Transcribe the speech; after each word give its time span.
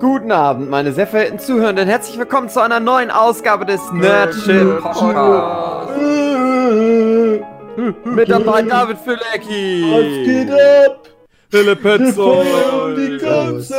Guten 0.00 0.30
Abend, 0.30 0.70
meine 0.70 0.92
sehr 0.92 1.08
verehrten 1.08 1.40
Zuhörenden. 1.40 1.88
Herzlich 1.88 2.16
willkommen 2.18 2.48
zu 2.48 2.60
einer 2.60 2.78
neuen 2.78 3.10
Ausgabe 3.10 3.66
des 3.66 3.80
Nerdship 3.90 4.80
Podcasts. 4.80 5.92
Mit 8.04 8.30
dabei 8.30 8.62
David 8.62 8.98
Fülecki. 8.98 9.84
Was 9.90 10.04
geht 10.24 10.52
ab? 10.52 11.08
Philipp 11.50 11.82
Petzold. 11.82 12.96
Die 12.96 13.18
ganze 13.18 13.74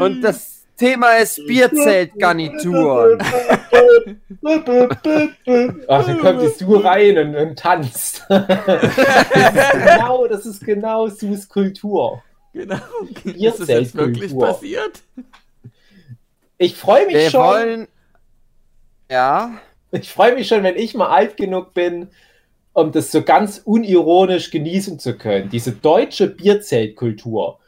Und 0.00 0.22
das 0.22 0.64
Thema 0.78 1.10
ist 1.18 1.46
Bierzeltgarnituren. 1.46 3.18
Ach, 5.88 6.06
dann 6.06 6.18
kommt 6.20 6.42
die 6.42 6.48
Sue 6.48 6.82
rein 6.82 7.18
und, 7.18 7.36
und 7.36 7.58
tanzt. 7.58 8.24
das 8.28 8.48
ist 8.48 9.72
genau, 9.72 10.26
das 10.26 10.46
ist 10.46 10.64
genau 10.64 11.08
Sues 11.08 11.46
Kultur. 11.48 12.22
Genau. 12.56 12.80
Ihr 13.24 13.50
Ist 13.50 13.60
das 13.60 13.68
jetzt 13.68 13.94
wirklich 13.94 14.36
passiert? 14.36 15.02
Ich 16.56 16.74
freue 16.74 17.04
mich 17.04 17.14
Wir 17.14 17.30
schon. 17.30 17.40
wollen. 17.42 17.88
Ja. 19.10 19.60
Ich 19.90 20.10
freue 20.10 20.34
mich 20.34 20.48
schon, 20.48 20.62
wenn 20.62 20.76
ich 20.76 20.94
mal 20.94 21.10
alt 21.10 21.36
genug 21.36 21.74
bin, 21.74 22.08
um 22.72 22.92
das 22.92 23.12
so 23.12 23.20
ganz 23.22 23.60
unironisch 23.62 24.50
genießen 24.50 24.98
zu 24.98 25.18
können. 25.18 25.50
Diese 25.50 25.72
deutsche 25.72 26.28
Bierzeltkultur. 26.28 27.60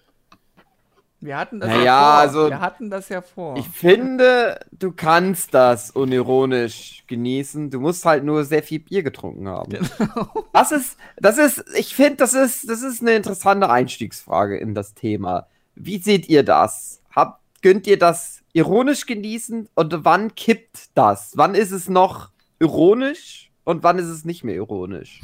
Wir 1.21 1.37
hatten 1.37 1.59
das 1.59 1.69
Naja, 1.69 1.85
ja 1.85 2.01
vor. 2.13 2.19
also- 2.21 2.49
Wir 2.51 2.61
hatten 2.61 2.91
das 2.91 3.09
ja 3.09 3.23
vor. 3.23 3.57
Ich 3.57 3.69
finde, 3.69 4.61
du 4.71 4.93
kannst 4.93 5.53
das 5.53 5.91
unironisch 5.91 7.03
genießen. 7.09 7.71
Du 7.71 7.81
musst 7.81 8.05
halt 8.05 8.23
nur 8.25 8.45
sehr 8.45 8.63
viel 8.63 8.79
Bier 8.79 9.03
getrunken 9.03 9.49
haben. 9.49 9.71
Genau. 9.73 10.45
Das 10.53 10.71
ist, 10.73 10.97
das 11.17 11.39
ist, 11.39 11.65
ich 11.77 11.95
finde, 11.95 12.17
das 12.17 12.35
ist, 12.35 12.69
das 12.69 12.83
ist 12.83 13.01
eine 13.01 13.15
interessante 13.15 13.69
Einstiegsfrage 13.71 14.59
in 14.59 14.75
das 14.75 14.95
Thema. 14.95 15.47
Wie 15.75 15.99
seht 15.99 16.29
ihr 16.29 16.43
das? 16.45 17.01
Habt, 17.15 17.41
gönnt 17.63 17.87
ihr 17.89 17.99
das 17.99 18.43
ironisch 18.53 19.07
genießen 19.07 19.69
und 19.75 20.05
wann 20.05 20.35
kippt 20.35 20.91
das? 20.95 21.33
Wann 21.37 21.55
ist 21.55 21.71
es 21.73 21.89
noch 21.89 22.31
ironisch 22.61 23.51
und 23.65 23.83
wann 23.83 23.99
ist 23.99 24.07
es 24.07 24.25
nicht 24.25 24.43
mehr 24.45 24.55
ironisch? 24.57 25.21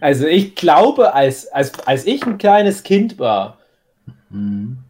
Also 0.00 0.26
ich 0.26 0.54
glaube, 0.54 1.14
als, 1.14 1.48
als, 1.48 1.78
als 1.86 2.06
ich 2.06 2.24
ein 2.26 2.38
kleines 2.38 2.82
Kind 2.82 3.18
war, 3.18 3.58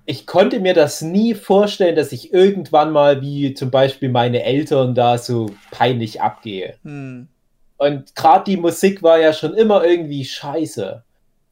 ich 0.07 0.27
konnte 0.27 0.61
mir 0.61 0.73
das 0.75 1.03
nie 1.03 1.35
vorstellen, 1.35 1.97
dass 1.97 2.13
ich 2.13 2.33
irgendwann 2.33 2.93
mal 2.93 3.21
wie 3.23 3.55
zum 3.55 3.71
Beispiel 3.73 4.09
meine 4.09 4.45
Eltern 4.45 4.95
da 4.95 5.19
so 5.19 5.51
peinlich 5.73 6.21
abgehe. 6.21 6.75
Hm. 6.85 7.27
Und 7.77 8.15
gerade 8.15 8.45
die 8.49 8.57
Musik 8.57 9.03
war 9.03 9.19
ja 9.19 9.33
schon 9.33 9.55
immer 9.55 9.85
irgendwie 9.85 10.25
scheiße. 10.25 11.03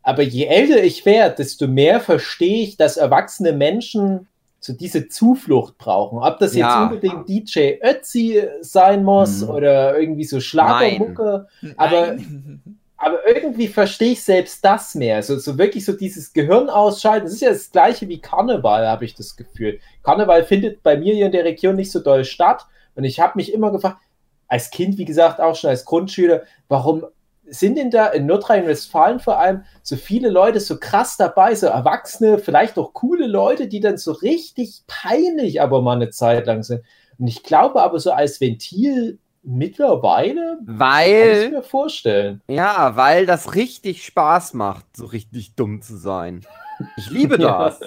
Aber 0.03 0.23
je 0.23 0.45
älter 0.47 0.83
ich 0.85 1.05
werde, 1.05 1.37
desto 1.37 1.67
mehr 1.67 1.99
verstehe 2.01 2.63
ich, 2.63 2.77
dass 2.77 2.97
erwachsene 2.97 3.53
Menschen 3.53 4.29
so 4.61 4.73
diese 4.73 5.09
Zuflucht 5.09 5.77
brauchen. 5.77 6.19
Ob 6.21 6.39
das 6.39 6.53
jetzt 6.55 6.61
Ja. 6.61 6.85
unbedingt 6.85 7.29
DJ 7.29 7.79
Ötzi 7.83 8.43
sein 8.61 9.03
muss 9.03 9.43
Mhm. 9.43 9.51
oder 9.51 9.99
irgendwie 9.99 10.25
so 10.25 10.39
Schlagermucke. 10.39 11.49
Aber- 11.77 12.07
Nein. 12.13 12.63
Aber 13.03 13.27
irgendwie 13.27 13.69
verstehe 13.69 14.13
ich 14.13 14.23
selbst 14.23 14.63
das 14.63 14.95
mehr. 14.95 15.23
So, 15.23 15.39
so 15.39 15.57
wirklich 15.57 15.87
so 15.87 15.95
dieses 15.95 16.35
Gehirn 16.35 16.69
ausschalten. 16.69 17.25
Das 17.25 17.33
ist 17.33 17.41
ja 17.41 17.49
das 17.49 17.71
gleiche 17.71 18.07
wie 18.11 18.21
Karneval, 18.21 18.87
habe 18.87 19.07
ich 19.07 19.15
das 19.15 19.37
Gefühl. 19.37 19.81
Karneval 20.03 20.45
findet 20.45 20.83
bei 20.83 20.99
mir 20.99 21.15
hier 21.15 21.25
in 21.25 21.33
der 21.33 21.47
Region 21.47 21.77
nicht 21.77 21.91
so 21.91 22.01
doll 22.01 22.27
statt. 22.27 22.67
Und 22.95 23.05
ich 23.05 23.19
habe 23.19 23.33
mich 23.37 23.55
immer 23.55 23.73
gefragt, 23.73 23.97
als 24.49 24.71
Kind, 24.71 24.99
wie 24.99 25.07
gesagt, 25.07 25.41
auch 25.41 25.57
schon 25.57 25.71
als 25.71 25.87
Grundschüler, 25.87 26.43
warum 26.69 27.07
sind 27.47 27.79
denn 27.79 27.91
da 27.91 28.09
in 28.09 28.27
Nordrhein-Westfalen 28.27 29.19
vor 29.19 29.39
allem 29.39 29.65
so 29.83 29.97
viele 29.97 30.29
Leute 30.29 30.61
so 30.61 30.79
krass 30.79 31.17
dabei, 31.17 31.55
so 31.55 31.69
Erwachsene, 31.69 32.39
vielleicht 32.39 32.79
auch 32.79 32.93
coole 32.93 33.27
Leute, 33.27 33.67
die 33.67 33.81
dann 33.81 33.97
so 33.97 34.13
richtig 34.13 34.83
peinlich 34.87 35.63
aber 35.63 35.81
mal 35.81 35.97
eine 35.97 36.11
Zeit 36.11 36.47
lang 36.47 36.63
sind. 36.63 36.85
Und 37.19 37.29
ich 37.29 37.43
glaube 37.45 37.81
aber 37.81 37.99
so 37.99 38.13
als 38.13 38.43
Ventil 38.43 39.19
mittlerweile 39.43 40.59
kann 40.67 40.75
ich 40.75 40.79
Weil, 40.79 41.51
mir 41.51 41.63
vorstellen. 41.63 42.43
ja, 42.49 42.97
weil 42.97 43.27
das 43.27 43.55
richtig 43.55 44.05
Spaß 44.05 44.55
macht, 44.55 44.87
so 44.97 45.07
richtig 45.07 45.55
dumm 45.55 45.83
zu 45.83 45.97
sein. 45.97 46.43
Ich 46.97 47.11
liebe 47.11 47.39
das. 47.39 47.81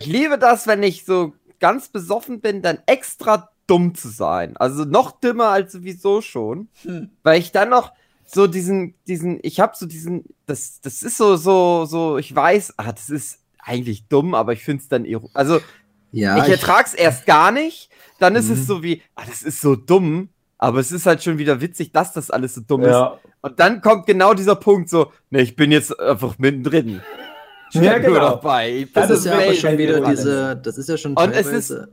Ich 0.00 0.06
liebe 0.06 0.38
das, 0.38 0.66
wenn 0.66 0.82
ich 0.82 1.04
so 1.04 1.34
ganz 1.60 1.88
besoffen 1.88 2.40
bin, 2.40 2.62
dann 2.62 2.78
extra 2.86 3.50
dumm 3.66 3.94
zu 3.94 4.08
sein. 4.08 4.56
Also 4.56 4.84
noch 4.84 5.12
dümmer 5.20 5.48
als 5.48 5.72
sowieso 5.72 6.20
schon. 6.20 6.68
Hm. 6.82 7.10
Weil 7.22 7.40
ich 7.40 7.52
dann 7.52 7.70
noch 7.70 7.92
so 8.24 8.46
diesen, 8.46 8.94
diesen, 9.06 9.38
ich 9.42 9.60
habe 9.60 9.74
so 9.76 9.86
diesen, 9.86 10.24
das, 10.46 10.80
das 10.80 11.02
ist 11.02 11.16
so, 11.16 11.36
so, 11.36 11.84
so, 11.84 12.18
ich 12.18 12.34
weiß, 12.34 12.74
ah, 12.78 12.92
das 12.92 13.10
ist 13.10 13.40
eigentlich 13.58 14.08
dumm, 14.08 14.34
aber 14.34 14.52
ich 14.54 14.64
finde 14.64 14.82
es 14.82 14.88
dann, 14.88 15.06
also 15.34 15.60
Ja, 16.10 16.38
ich 16.44 16.50
ertrag's 16.50 16.94
erst 16.94 17.26
gar 17.26 17.52
nicht, 17.52 17.90
dann 18.18 18.34
ist 18.34 18.46
Mhm. 18.48 18.54
es 18.54 18.66
so 18.66 18.82
wie, 18.82 19.02
ah, 19.14 19.24
das 19.26 19.42
ist 19.42 19.60
so 19.60 19.76
dumm, 19.76 20.30
aber 20.62 20.78
es 20.78 20.92
ist 20.92 21.06
halt 21.06 21.20
schon 21.24 21.38
wieder 21.38 21.60
witzig, 21.60 21.90
dass 21.90 22.12
das 22.12 22.30
alles 22.30 22.54
so 22.54 22.60
dumm 22.60 22.82
ist. 22.82 22.90
Ja. 22.90 23.18
Und 23.40 23.58
dann 23.58 23.80
kommt 23.80 24.06
genau 24.06 24.32
dieser 24.32 24.54
Punkt 24.54 24.88
so, 24.88 25.10
ne, 25.30 25.42
ich 25.42 25.56
bin 25.56 25.72
jetzt 25.72 25.98
einfach 25.98 26.38
mittendrin. 26.38 27.00
Ich 27.72 27.80
Ja, 27.80 27.98
genau. 27.98 28.20
dabei. 28.20 28.70
Ich 28.70 28.92
Das 28.92 29.08
das 29.08 29.18
ist 29.18 29.24
ja 29.26 29.32
aber 29.38 29.54
schon 29.54 29.76
wieder 29.76 30.00
diese, 30.02 30.56
das 30.56 30.78
ist 30.78 30.88
ja 30.88 30.96
schon 30.96 31.14
Und 31.14 31.32
es 31.32 31.46
teilweise. 31.46 31.88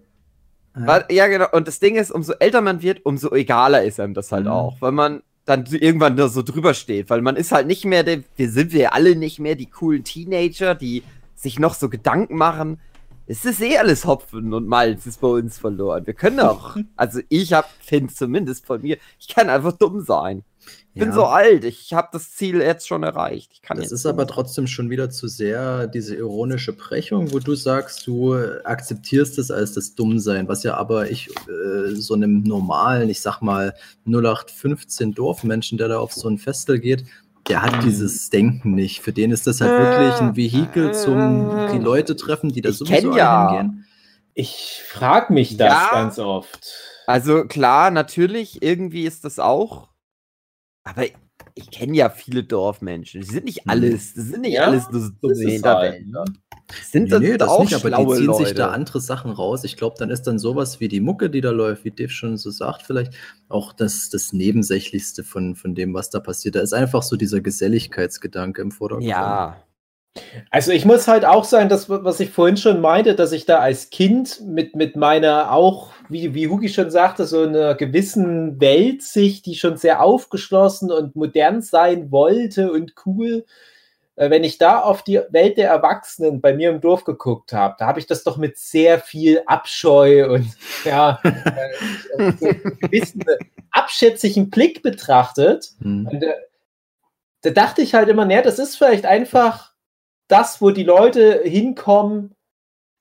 Ja. 0.78 1.04
Ja, 1.10 1.28
genau. 1.28 1.48
Und 1.52 1.68
das 1.68 1.80
Ding 1.80 1.96
ist, 1.96 2.12
umso 2.12 2.34
älter 2.34 2.62
man 2.62 2.84
wird, 2.84 3.04
umso 3.06 3.34
egaler 3.34 3.84
ist 3.84 4.00
einem 4.00 4.14
das 4.14 4.32
halt 4.32 4.46
Mhm. 4.46 4.52
auch. 4.52 4.78
Weil 4.82 4.92
man 4.92 5.24
dann 5.46 5.66
irgendwann 5.66 6.16
da 6.16 6.28
so 6.28 6.44
drüber 6.44 6.76
steht. 6.76 7.10
Weil 7.10 7.24
man 7.24 7.38
ist 7.38 7.52
halt 7.52 7.66
nicht 7.66 7.86
mehr, 7.86 8.04
der, 8.04 8.20
wir 8.36 8.52
sind 8.52 8.72
wir 8.72 8.94
alle 8.94 9.16
nicht 9.16 9.40
mehr 9.40 9.56
die 9.56 9.66
coolen 9.66 10.04
Teenager, 10.04 10.76
die 10.76 11.02
sich 11.34 11.58
noch 11.58 11.74
so 11.74 11.90
Gedanken 11.90 12.36
machen. 12.36 12.80
Es 13.32 13.46
ist 13.46 13.62
eh 13.62 13.78
alles 13.78 14.06
Hopfen 14.06 14.54
und 14.56 14.68
Malz 14.68 15.06
ist 15.06 15.22
bei 15.22 15.28
uns 15.28 15.60
verloren. 15.60 16.08
Wir 16.08 16.16
können 16.16 16.40
auch, 16.40 16.76
also 16.96 17.20
ich 17.30 17.54
hab, 17.54 17.70
finde 17.80 18.12
zumindest 18.12 18.66
von 18.66 18.82
mir, 18.82 18.98
ich 19.20 19.28
kann 19.28 19.50
einfach 19.52 19.74
dumm 19.74 20.02
sein. 20.02 20.44
Ich 20.94 21.00
bin 21.00 21.10
Ja. 21.10 21.16
so 21.16 21.26
alt, 21.26 21.64
ich 21.64 21.94
habe 21.94 22.10
das 22.12 22.32
Ziel 22.34 22.60
jetzt 22.60 22.88
schon 22.88 23.04
erreicht. 23.04 23.52
Ich 23.54 23.62
kann 23.62 23.78
Das 23.78 23.92
ist 23.92 24.08
aber 24.08 24.24
sein. 24.24 24.28
trotzdem 24.30 24.68
schon 24.68 24.90
wieder 24.90 25.12
zu 25.12 25.28
sehr 25.28 25.86
diese 25.86 26.16
ironische 26.16 26.74
Brechung, 26.74 27.32
wo 27.32 27.38
du 27.38 27.54
sagst, 27.54 28.06
du 28.08 28.34
akzeptierst 28.64 29.38
es 29.38 29.52
als 29.52 29.74
das 29.74 29.94
Dummsein, 29.94 30.48
was 30.48 30.64
ja 30.64 30.76
aber 30.76 31.10
ich 31.12 31.30
äh, 31.48 31.94
so 31.96 32.16
einem 32.16 32.42
normalen, 32.42 33.10
ich 33.10 33.22
sag 33.22 33.42
mal 33.42 33.76
0815 34.08 35.14
Dorfmenschen, 35.14 35.78
der 35.78 35.88
da 35.88 36.00
auf 36.00 36.14
so 36.14 36.28
ein 36.28 36.40
Festel 36.40 36.80
geht, 36.80 37.06
der 37.48 37.62
hat 37.62 37.84
dieses 37.84 38.30
Denken 38.30 38.76
nicht. 38.76 39.02
Für 39.02 39.14
den 39.14 39.32
ist 39.32 39.48
das 39.48 39.62
halt 39.62 39.72
wirklich 39.72 40.22
ein 40.22 40.36
Vehikel 40.36 40.94
zum 40.94 41.70
die 41.72 41.80
Leute 41.80 42.16
treffen, 42.16 42.52
die 42.52 42.62
da 42.62 42.70
Ich 42.70 42.78
sowieso 42.78 43.16
ja. 43.16 43.50
hingehen. 43.52 43.86
Ich 44.34 44.82
frage 44.88 45.34
mich 45.34 45.58
das 45.58 45.74
Ja. 45.74 45.90
ganz 45.92 46.20
oft. 46.20 46.72
Also 47.08 47.46
klar, 47.46 47.90
natürlich, 47.92 48.62
irgendwie 48.62 49.06
ist 49.06 49.26
das 49.26 49.40
auch. 49.40 49.90
Aber 50.84 51.06
ich 51.60 51.72
kenne 51.72 51.96
ja 51.96 52.10
viele 52.10 52.44
Dorfmenschen. 52.44 53.22
Die 53.22 53.28
sind 53.28 53.46
nicht 53.46 53.66
Mhm. 53.66 53.72
alles, 53.72 54.14
das 54.14 54.26
sind 54.26 54.42
nicht 54.42 54.54
Ja, 54.54 54.64
alles 54.64 54.86
so 54.92 55.10
dumme 55.22 55.36
Hinterwäldler. 55.36 56.26
Das 56.68 56.92
sind 56.92 57.04
Nee, 57.06 57.10
das 57.10 57.20
nee, 57.22 57.38
das 57.38 57.50
auch 57.50 57.60
nicht, 57.64 57.74
aber 57.74 57.90
die 57.90 58.08
ziehen 58.18 58.26
Leute. 58.28 58.46
sich 58.46 58.56
da 58.56 58.70
andere 58.72 59.02
Sachen 59.02 59.32
raus. 59.32 59.64
Ich 59.64 59.76
glaube, 59.76 59.96
dann 59.98 60.10
ist 60.12 60.24
dann 60.24 60.38
sowas 60.38 60.80
wie 60.80 60.88
die 60.88 61.00
Mucke, 61.00 61.30
die 61.32 61.42
da 61.42 61.50
läuft, 61.52 61.84
wie 61.84 61.92
Dave 61.92 62.10
schon 62.10 62.38
so 62.38 62.52
sagt, 62.52 62.84
vielleicht 62.84 63.14
auch 63.48 63.74
das, 63.74 64.10
das 64.12 64.34
Nebensächlichste 64.34 65.24
von, 65.24 65.56
von 65.56 65.74
dem, 65.74 65.94
was 65.96 66.10
da 66.12 66.20
passiert. 66.20 66.56
Da 66.56 66.62
ist 66.62 66.74
einfach 66.74 67.02
so 67.02 67.16
dieser 67.16 67.42
Geselligkeitsgedanke 67.42 68.62
im 68.62 68.72
Vordergrund. 68.72 69.10
Ja, 69.10 69.58
Also 70.50 70.72
ich 70.72 70.86
muss 70.86 71.08
halt 71.08 71.24
auch 71.24 71.44
sagen, 71.44 71.70
das, 71.70 71.90
was 71.90 72.20
ich 72.20 72.32
vorhin 72.32 72.58
schon 72.58 72.82
meinte, 72.82 73.16
dass 73.16 73.32
ich 73.32 73.46
da 73.46 73.60
als 73.60 73.90
Kind 73.90 74.42
mit, 74.46 74.76
mit 74.76 74.96
meiner 74.96 75.52
auch, 75.52 75.92
wie, 76.10 76.34
wie 76.34 76.48
Hugi 76.48 76.70
schon 76.70 76.90
sagte, 76.90 77.26
so 77.26 77.44
einer 77.44 77.76
gewissen 77.76 78.60
Weltsicht, 78.60 79.46
die 79.46 79.56
schon 79.56 79.78
sehr 79.78 80.02
aufgeschlossen 80.02 80.92
und 80.92 81.16
modern 81.16 81.62
sein 81.62 82.12
wollte 82.12 82.72
und 82.72 82.94
cool, 83.06 83.46
äh, 84.20 84.30
wenn 84.30 84.44
ich 84.44 84.58
da 84.58 84.82
auf 84.82 85.04
die 85.04 85.22
Welt 85.30 85.58
der 85.58 85.70
Erwachsenen 85.70 86.42
bei 86.42 86.54
mir 86.54 86.72
im 86.72 86.82
Dorf 86.82 87.06
geguckt 87.06 87.54
habe, 87.54 87.76
da 87.80 87.88
habe 87.88 88.00
ich 88.00 88.06
das 88.06 88.24
doch 88.24 88.38
mit 88.38 88.58
sehr 88.58 89.00
viel 89.00 89.42
Abscheu 89.46 90.30
und 90.34 90.48
ja, 90.86 91.20
äh, 91.24 92.32
so 92.38 92.48
einen 92.48 92.78
gewissen 92.82 93.24
abschätzigen 93.72 94.50
Blick 94.50 94.84
betrachtet. 94.84 95.70
Hm. 95.82 96.10
Und, 96.12 96.24
äh, 96.24 96.34
da 97.42 97.52
dachte 97.52 97.82
ich 97.82 97.94
halt 97.94 98.10
immer, 98.10 98.26
naja, 98.26 98.42
das 98.42 98.60
ist 98.60 98.76
vielleicht 98.76 99.06
einfach 99.06 99.69
das, 100.30 100.62
wo 100.62 100.70
die 100.72 100.84
Leute 100.84 101.42
hinkommen, 101.44 102.36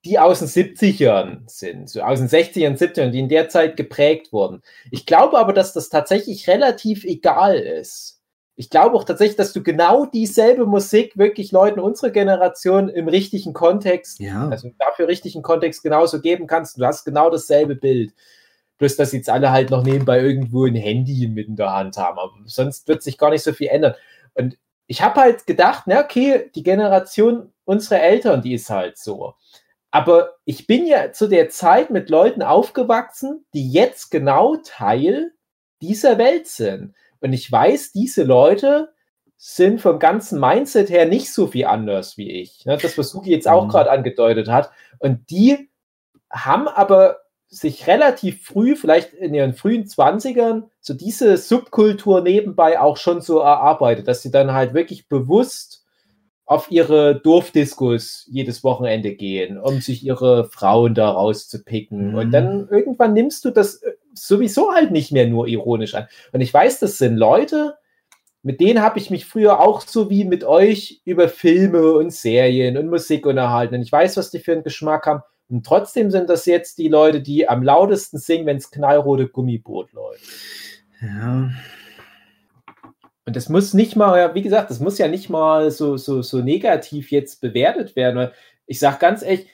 die 0.04 0.18
aus 0.18 0.40
den 0.40 0.48
70ern 0.48 1.42
sind, 1.46 1.90
so 1.90 2.02
aus 2.02 2.18
den 2.18 2.28
60ern, 2.28 2.76
70ern, 2.78 3.10
die 3.10 3.18
in 3.20 3.28
der 3.28 3.48
Zeit 3.48 3.76
geprägt 3.76 4.32
wurden. 4.32 4.62
Ich 4.90 5.06
glaube 5.06 5.38
aber, 5.38 5.52
dass 5.52 5.72
das 5.72 5.88
tatsächlich 5.88 6.48
relativ 6.48 7.04
egal 7.04 7.56
ist. 7.56 8.20
Ich 8.54 8.70
glaube 8.70 8.96
auch 8.96 9.04
tatsächlich, 9.04 9.36
dass 9.36 9.52
du 9.52 9.62
genau 9.62 10.06
dieselbe 10.06 10.66
Musik 10.66 11.16
wirklich 11.16 11.52
Leuten 11.52 11.78
unserer 11.78 12.10
Generation 12.10 12.88
im 12.88 13.06
richtigen 13.06 13.52
Kontext, 13.52 14.18
Ja. 14.18 14.48
also 14.48 14.70
dafür 14.78 15.06
richtigen 15.06 15.42
Kontext 15.42 15.82
genauso 15.82 16.20
geben 16.20 16.46
kannst. 16.48 16.78
Du 16.78 16.84
hast 16.84 17.04
genau 17.04 17.30
dasselbe 17.30 17.76
Bild. 17.76 18.14
Bloß, 18.78 18.96
dass 18.96 19.12
jetzt 19.12 19.28
alle 19.28 19.50
halt 19.52 19.70
noch 19.70 19.84
nebenbei 19.84 20.20
irgendwo 20.20 20.64
ein 20.64 20.74
Handy 20.76 21.28
mit 21.28 21.48
in 21.48 21.56
der 21.56 21.72
Hand 21.72 21.96
haben. 21.98 22.18
Aber 22.18 22.32
sonst 22.46 22.88
wird 22.88 23.02
sich 23.02 23.18
gar 23.18 23.30
nicht 23.30 23.42
so 23.42 23.52
viel 23.52 23.68
ändern. 23.68 23.94
Und 24.34 24.56
ich 24.88 25.02
habe 25.02 25.20
halt 25.20 25.46
gedacht, 25.46 25.84
na 25.86 26.00
okay, 26.00 26.50
die 26.54 26.62
Generation 26.64 27.52
unsere 27.64 28.00
Eltern, 28.00 28.42
die 28.42 28.54
ist 28.54 28.70
halt 28.70 28.98
so. 28.98 29.34
Aber 29.90 30.34
ich 30.44 30.66
bin 30.66 30.86
ja 30.86 31.12
zu 31.12 31.28
der 31.28 31.50
Zeit 31.50 31.90
mit 31.90 32.10
Leuten 32.10 32.42
aufgewachsen, 32.42 33.44
die 33.54 33.70
jetzt 33.70 34.10
genau 34.10 34.56
Teil 34.56 35.32
dieser 35.80 36.18
Welt 36.18 36.46
sind. 36.46 36.94
Und 37.20 37.32
ich 37.32 37.50
weiß, 37.50 37.92
diese 37.92 38.24
Leute 38.24 38.92
sind 39.36 39.80
vom 39.80 39.98
ganzen 39.98 40.40
Mindset 40.40 40.90
her 40.90 41.06
nicht 41.06 41.32
so 41.32 41.46
viel 41.46 41.66
anders 41.66 42.16
wie 42.16 42.40
ich. 42.40 42.64
Ne? 42.66 42.76
Das, 42.80 42.98
was 42.98 43.10
Suki 43.10 43.30
jetzt 43.30 43.46
auch 43.46 43.64
Mhm. 43.64 43.68
gerade 43.68 43.90
angedeutet 43.90 44.48
hat. 44.48 44.70
Und 44.98 45.30
die 45.30 45.70
haben 46.30 46.66
aber 46.68 47.18
sich 47.48 47.86
relativ 47.86 48.44
früh, 48.44 48.76
vielleicht 48.76 49.14
in 49.14 49.32
ihren 49.32 49.54
frühen 49.54 49.86
Zwanzigern, 49.86 50.70
so 50.80 50.94
diese 50.94 51.36
Subkultur 51.36 52.20
nebenbei 52.20 52.78
auch 52.78 52.96
schon 52.96 53.20
so 53.20 53.38
erarbeitet, 53.38 54.06
dass 54.06 54.22
sie 54.22 54.30
dann 54.30 54.52
halt 54.52 54.74
wirklich 54.74 55.08
bewusst 55.08 55.84
auf 56.44 56.70
ihre 56.70 57.20
Dorfdiskos 57.20 58.26
jedes 58.30 58.64
Wochenende 58.64 59.14
gehen, 59.14 59.58
um 59.58 59.82
sich 59.82 60.02
ihre 60.02 60.48
Frauen 60.48 60.94
da 60.94 61.10
rauszupicken. 61.10 62.12
Mhm. 62.12 62.14
Und 62.14 62.30
dann 62.30 62.68
irgendwann 62.70 63.12
nimmst 63.12 63.44
du 63.44 63.50
das 63.50 63.82
äh, 63.82 63.92
sowieso 64.14 64.72
halt 64.72 64.90
nicht 64.90 65.12
mehr 65.12 65.26
nur 65.26 65.46
ironisch 65.46 65.94
an. 65.94 66.08
Und 66.32 66.40
ich 66.40 66.52
weiß, 66.52 66.80
das 66.80 66.96
sind 66.96 67.16
Leute, 67.16 67.76
mit 68.42 68.60
denen 68.60 68.80
habe 68.80 68.98
ich 68.98 69.10
mich 69.10 69.26
früher 69.26 69.60
auch 69.60 69.82
so 69.82 70.08
wie 70.08 70.24
mit 70.24 70.42
euch 70.42 71.02
über 71.04 71.28
Filme 71.28 71.92
und 71.92 72.14
Serien 72.14 72.78
und 72.78 72.88
Musik 72.88 73.26
unterhalten. 73.26 73.74
Und 73.74 73.82
ich 73.82 73.92
weiß, 73.92 74.16
was 74.16 74.30
die 74.30 74.38
für 74.38 74.52
einen 74.52 74.62
Geschmack 74.62 75.06
haben. 75.06 75.22
Und 75.48 75.64
trotzdem 75.64 76.10
sind 76.10 76.28
das 76.28 76.44
jetzt 76.46 76.78
die 76.78 76.88
Leute, 76.88 77.20
die 77.22 77.48
am 77.48 77.62
lautesten 77.62 78.18
singen, 78.18 78.46
wenn 78.46 78.58
es 78.58 78.70
knallrote 78.70 79.28
Gummiboot 79.28 79.92
läuft. 79.92 80.24
Ja. 81.00 81.50
Und 83.24 83.36
das 83.36 83.48
muss 83.48 83.74
nicht 83.74 83.96
mal, 83.96 84.18
ja, 84.18 84.34
wie 84.34 84.42
gesagt, 84.42 84.70
das 84.70 84.80
muss 84.80 84.98
ja 84.98 85.08
nicht 85.08 85.28
mal 85.28 85.70
so, 85.70 85.96
so, 85.96 86.22
so 86.22 86.38
negativ 86.38 87.10
jetzt 87.10 87.40
bewertet 87.40 87.96
werden. 87.96 88.30
Ich 88.66 88.78
sage 88.78 88.98
ganz 88.98 89.22
ehrlich, 89.22 89.48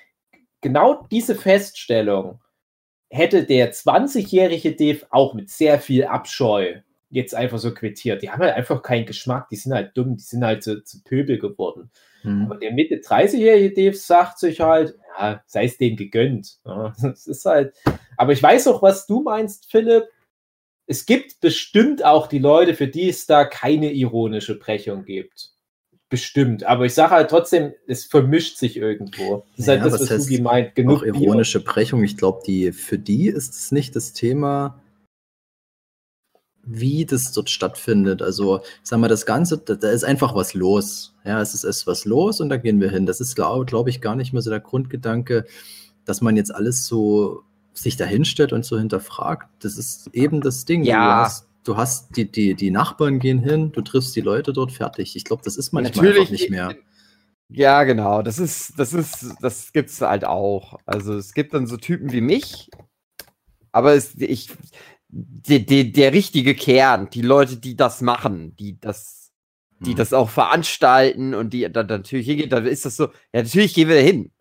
genau 0.61 1.06
diese 1.11 1.35
Feststellung 1.35 2.41
hätte 3.11 3.44
der 3.44 3.73
20-jährige 3.73 4.75
Dave 4.75 5.06
auch 5.11 5.35
mit 5.35 5.50
sehr 5.50 5.79
viel 5.79 6.05
Abscheu 6.05 6.81
jetzt 7.15 7.35
einfach 7.35 7.59
so 7.59 7.73
quittiert. 7.73 8.23
Die 8.23 8.31
haben 8.31 8.43
halt 8.43 8.55
einfach 8.55 8.83
keinen 8.83 9.07
Geschmack, 9.07 9.49
die 9.49 9.57
sind 9.57 9.73
halt 9.73 9.97
dumm, 9.97 10.17
die 10.17 10.23
sind 10.23 10.45
halt 10.45 10.63
zu, 10.63 10.83
zu 10.83 11.03
Pöbel 11.03 11.39
geworden. 11.39 11.91
Aber 12.25 12.55
Hm. 12.55 12.61
der 12.61 12.73
Mitte 12.73 12.97
30-jährige 12.97 13.75
Dave 13.75 13.97
sagt 13.97 14.39
sich 14.39 14.61
halt, 14.61 14.95
ja, 15.19 15.43
sei 15.47 15.67
es 15.67 15.77
denen 15.77 15.97
gegönnt. 15.97 16.59
Ja, 16.65 16.93
das 17.03 17.27
ist 17.27 17.45
halt. 17.45 17.75
Aber 18.17 18.33
ich 18.33 18.43
weiß 18.43 18.67
auch, 18.69 18.83
was 18.83 19.07
du 19.07 19.23
meinst, 19.23 19.71
Philipp. 19.71 20.05
Es 20.87 21.07
gibt 21.07 21.41
bestimmt 21.41 22.05
auch 22.05 22.27
die 22.27 22.39
Leute, 22.39 22.75
für 22.75 22.89
die 22.89 23.09
es 23.09 23.27
da 23.27 23.45
keine 23.45 23.93
ironische 23.93 24.59
Brechung 24.59 25.05
gibt. 25.05 25.51
Bestimmt. 26.11 26.65
Aber 26.65 26.85
ich 26.85 26.95
sage 26.95 27.13
halt 27.13 27.31
trotzdem, 27.31 27.73
es 27.87 28.05
vermischt 28.05 28.59
sich 28.59 28.77
irgendwo. 28.77 29.45
Das 29.53 29.61
ist 29.61 29.67
Naja, 29.67 29.83
halt 29.83 29.93
das, 29.95 30.11
was 30.11 30.25
Sugi 30.25 30.43
meint. 30.43 30.75
Genug 30.75 30.99
Auch 30.99 31.03
ironische 31.03 31.63
Brechung, 31.65 32.03
ich 32.05 32.17
glaube, 32.17 32.43
die 32.47 32.73
für 32.73 32.99
die 32.99 33.29
ist 33.29 33.55
es 33.55 33.73
nicht 33.73 33.97
das 33.97 34.13
Thema, 34.13 34.83
wie 36.67 37.05
das 37.05 37.33
dort 37.33 37.51
stattfindet. 37.51 38.23
Also, 38.23 38.61
sag 38.83 38.99
mal, 39.01 39.09
das 39.09 39.27
Ganze, 39.27 39.59
da, 39.59 39.75
da 39.75 39.91
ist 39.91 40.05
einfach 40.05 40.35
was 40.35 40.55
los. 40.55 41.15
Ja, 41.25 41.41
es 41.41 41.55
ist, 41.55 41.65
ist 41.65 41.87
was 41.87 42.05
los 42.05 42.41
und 42.41 42.49
da 42.49 42.57
gehen 42.57 42.81
wir 42.81 42.91
hin. 42.91 43.07
Das 43.07 43.21
ist, 43.21 43.35
glaube 43.35 43.65
glaub 43.65 43.89
ich, 43.89 44.01
gar 44.01 44.17
nicht 44.17 44.33
mehr 44.33 44.43
so 44.43 44.51
der 44.51 44.61
Grundgedanke, 44.61 45.45
dass 46.05 46.21
man 46.21 46.37
jetzt 46.37 46.55
alles 46.55 46.87
so 46.87 47.43
sich 47.73 47.97
dahinstellt 47.97 48.53
und 48.53 48.65
so 48.65 48.79
hinterfragt. 48.79 49.49
Das 49.61 49.77
ist 49.77 50.09
eben 50.13 50.41
das 50.41 50.65
Ding. 50.65 50.85
Ja. 50.85 50.95
Du 50.95 51.25
hast, 51.25 51.49
du 51.65 51.77
hast 51.77 52.17
die, 52.17 52.31
die, 52.31 52.55
die 52.55 52.71
Nachbarn 52.71 53.19
gehen 53.19 53.41
hin, 53.41 53.73
du 53.73 53.83
triffst 53.83 54.15
die 54.17 54.21
Leute 54.21 54.53
dort 54.53 54.73
fertig. 54.73 55.17
Ich 55.17 55.25
glaube, 55.25 55.43
das 55.45 55.57
ist 55.57 55.73
manchmal 55.73 55.97
Natürlich 55.97 56.21
einfach 56.21 56.33
nicht 56.33 56.51
mehr. 56.51 56.75
Ja, 57.49 57.85
genau. 57.85 58.23
Das 58.23 58.39
ist, 58.39 58.79
das 58.79 58.93
ist, 58.93 59.35
das 59.41 59.73
gibt's 59.73 60.01
halt 60.01 60.25
auch. 60.25 60.79
Also 60.87 61.15
es 61.15 61.35
gibt 61.35 61.55
dann 61.55 61.67
so 61.67 61.77
Typen 61.77 62.13
wie 62.13 62.21
mich, 62.21 62.71
aber 63.71 63.95
es, 63.95 64.15
ich, 64.17 64.51
die, 65.15 65.65
die, 65.65 65.93
der 65.93 66.13
richtige 66.13 66.55
Kern, 66.55 67.09
die 67.11 67.23
Leute, 67.23 67.57
die 67.57 67.77
das 67.77 68.01
machen, 68.01 68.57
die 68.57 68.81
das, 68.81 69.31
die 69.79 69.91
Hm. 69.91 69.97
das 69.97 70.13
auch 70.13 70.29
veranstalten 70.29 71.35
und 71.35 71.51
die 71.51 71.71
dann 71.71 71.87
natürlich 71.87 72.27
hingehen, 72.27 72.51
dann 72.51 72.67
ist 72.67 72.85
das 72.85 72.97
so, 72.97 73.05
ja, 73.33 73.43
natürlich 73.43 73.75
gehen 73.75 73.89
wir 73.89 73.97
da 73.97 74.03
hin. 74.03 74.33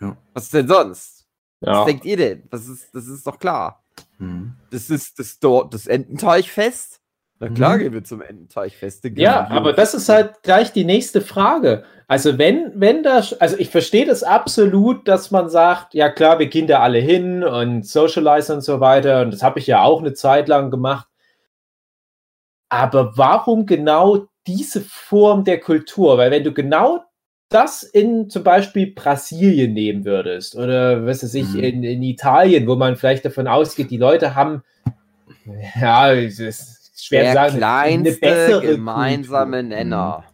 Ja. 0.00 0.16
Was 0.34 0.50
denn 0.50 0.68
sonst? 0.68 1.26
Ja. 1.60 1.80
Was 1.80 1.86
denkt 1.86 2.04
ihr 2.04 2.16
denn? 2.16 2.42
Das 2.50 2.68
ist, 2.68 2.94
das 2.94 3.06
ist 3.06 3.26
doch 3.26 3.38
klar. 3.38 3.82
Hm. 4.18 4.54
Das 4.70 4.90
ist 4.90 5.18
das 5.18 5.38
dort 5.38 5.72
das 5.72 5.86
Ententeichfest. 5.86 7.00
Na 7.42 7.48
klar 7.48 7.74
Mhm. 7.76 7.80
gehen 7.80 7.92
wir 7.92 8.04
zum 8.04 8.22
Ententeichfest. 8.22 9.04
Dann 9.04 9.16
Ja, 9.16 9.48
aber 9.50 9.72
das 9.72 9.94
ist 9.94 10.08
halt 10.08 10.44
gleich 10.44 10.72
die 10.72 10.84
nächste 10.84 11.20
Frage. 11.20 11.82
Also 12.06 12.38
wenn, 12.38 12.70
wenn 12.76 13.02
das, 13.02 13.32
also 13.40 13.56
ich 13.58 13.68
verstehe 13.68 14.06
das 14.06 14.22
absolut, 14.22 15.08
dass 15.08 15.32
man 15.32 15.48
sagt, 15.48 15.92
ja 15.94 16.08
klar, 16.08 16.38
wir 16.38 16.46
gehen 16.46 16.68
da 16.68 16.78
alle 16.80 16.98
hin 17.00 17.42
und 17.42 17.84
socialize 17.84 18.54
und 18.54 18.60
so 18.60 18.78
weiter. 18.78 19.22
Und 19.22 19.32
das 19.32 19.42
habe 19.42 19.58
ich 19.58 19.66
ja 19.66 19.82
auch 19.82 20.00
eine 20.00 20.12
Zeit 20.12 20.46
lang 20.46 20.70
gemacht. 20.70 21.08
Aber 22.68 23.16
warum 23.16 23.66
genau 23.66 24.26
diese 24.46 24.80
Form 24.80 25.42
der 25.44 25.58
Kultur? 25.58 26.18
Weil 26.18 26.30
wenn 26.30 26.44
du 26.44 26.52
genau 26.52 27.02
das 27.48 27.82
in 27.82 28.30
zum 28.30 28.44
Beispiel 28.44 28.92
Brasilien 28.94 29.72
nehmen 29.74 30.04
würdest 30.04 30.54
oder 30.56 31.04
was 31.04 31.22
weiß 31.24 31.34
ich, 31.34 31.48
Mhm. 31.54 31.60
in, 31.60 31.82
in 31.82 32.02
Italien, 32.04 32.66
wo 32.68 32.76
man 32.76 32.94
vielleicht 32.96 33.24
davon 33.24 33.48
ausgeht, 33.48 33.90
die 33.90 33.98
Leute 33.98 34.34
haben, 34.36 34.62
ja, 35.80 36.12
es 36.14 36.38
ist 36.38 36.81
schwer 36.94 37.22
der 37.22 37.30
zu 37.32 37.36
sagen, 37.36 37.56
kleinste 37.58 38.60
gemeinsame 38.60 39.56
Kultur. 39.62 39.76
Nenner. 39.76 40.24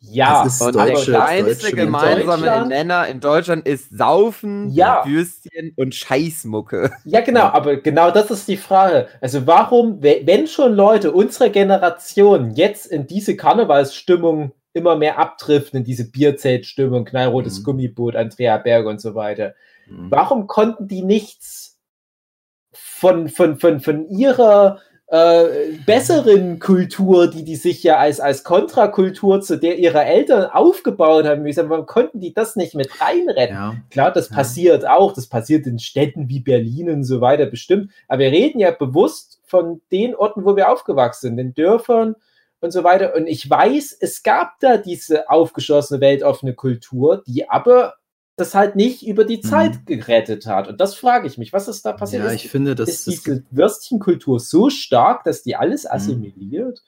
Ja, 0.00 0.44
Das 0.44 0.54
ist 0.54 0.62
Und 0.62 0.76
der 0.76 0.94
kleinste 0.94 1.72
gemeinsame 1.74 2.66
Nenner 2.68 3.08
in 3.08 3.18
Deutschland 3.18 3.66
ist 3.66 3.96
Saufen, 3.96 4.70
Ja. 4.70 5.02
Würstchen 5.04 5.72
und 5.76 5.92
Scheißmucke. 5.94 6.92
Ja, 7.04 7.20
genau, 7.20 7.46
aber 7.46 7.76
genau 7.78 8.10
das 8.12 8.30
ist 8.30 8.46
die 8.46 8.56
Frage. 8.56 9.08
Also 9.20 9.46
warum, 9.48 10.00
we- 10.02 10.22
wenn 10.24 10.46
schon 10.46 10.74
Leute 10.74 11.10
unserer 11.12 11.48
Generation 11.48 12.52
jetzt 12.52 12.86
in 12.86 13.08
diese 13.08 13.36
Karnevalsstimmung 13.36 14.52
immer 14.72 14.94
mehr 14.96 15.18
abdriften, 15.18 15.78
in 15.80 15.84
diese 15.84 16.08
Bierzeltstimmung, 16.08 17.04
knallrotes 17.04 17.58
Mhm. 17.60 17.64
Gummiboot, 17.64 18.14
Andrea 18.14 18.58
Berg 18.58 18.86
und 18.86 19.00
so 19.00 19.16
weiter, 19.16 19.54
Hm. 19.88 20.10
warum 20.10 20.46
konnten 20.46 20.86
die 20.86 21.02
nichts 21.02 21.76
von, 22.72 23.28
von, 23.28 23.58
von, 23.58 23.80
von 23.80 24.08
ihrer 24.08 24.78
äh, 25.10 25.72
besseren 25.86 26.58
Kultur, 26.58 27.28
die 27.30 27.42
die 27.42 27.56
sich 27.56 27.82
ja 27.82 27.96
als, 27.96 28.20
als 28.20 28.44
Kontrakultur 28.44 29.40
zu 29.40 29.56
der 29.56 29.78
ihrer 29.78 30.04
Eltern 30.04 30.50
aufgebaut 30.50 31.24
haben, 31.24 31.44
wie 31.44 31.48
gesagt, 31.48 31.70
warum 31.70 31.86
konnten 31.86 32.20
die 32.20 32.34
das 32.34 32.56
nicht 32.56 32.74
mit 32.74 33.00
reinretten? 33.00 33.56
Ja. 33.56 33.74
Klar, 33.90 34.12
das 34.12 34.28
Ja. 34.28 34.36
passiert 34.36 34.86
auch, 34.86 35.14
das 35.14 35.26
passiert 35.26 35.66
in 35.66 35.78
Städten 35.78 36.28
wie 36.28 36.40
Berlin 36.40 36.90
und 36.90 37.04
so 37.04 37.22
weiter 37.22 37.46
bestimmt, 37.46 37.90
aber 38.06 38.20
wir 38.20 38.32
reden 38.32 38.58
ja 38.58 38.70
bewusst 38.70 39.40
von 39.46 39.80
den 39.90 40.14
Orten, 40.14 40.44
wo 40.44 40.56
wir 40.56 40.70
aufgewachsen 40.70 41.28
sind, 41.28 41.36
den 41.38 41.54
Dörfern 41.54 42.14
und 42.60 42.70
so 42.72 42.84
weiter. 42.84 43.14
Und 43.14 43.26
ich 43.26 43.48
weiß, 43.48 43.96
es 43.98 44.22
gab 44.22 44.60
da 44.60 44.76
diese 44.76 45.30
aufgeschlossene, 45.30 46.02
weltoffene 46.02 46.52
Kultur, 46.52 47.22
die 47.26 47.48
aber 47.48 47.94
das 48.38 48.54
halt 48.54 48.76
nicht 48.76 49.06
über 49.06 49.24
die 49.24 49.40
Zeit 49.40 49.84
gerettet 49.86 50.46
hat. 50.46 50.68
Und 50.68 50.80
das 50.80 50.94
frage 50.94 51.26
ich 51.26 51.38
mich, 51.38 51.52
was 51.52 51.68
ist 51.68 51.84
da 51.84 51.92
passiert? 51.92 52.24
ja, 52.24 52.30
ist, 52.30 52.44
ich 52.44 52.50
finde, 52.50 52.74
das, 52.74 52.88
ist 52.88 53.06
diese 53.06 53.44
Würstchenkultur 53.50 54.38
so 54.38 54.70
stark, 54.70 55.24
dass 55.24 55.42
die 55.42 55.56
alles 55.56 55.90
assimiliert? 55.90 56.82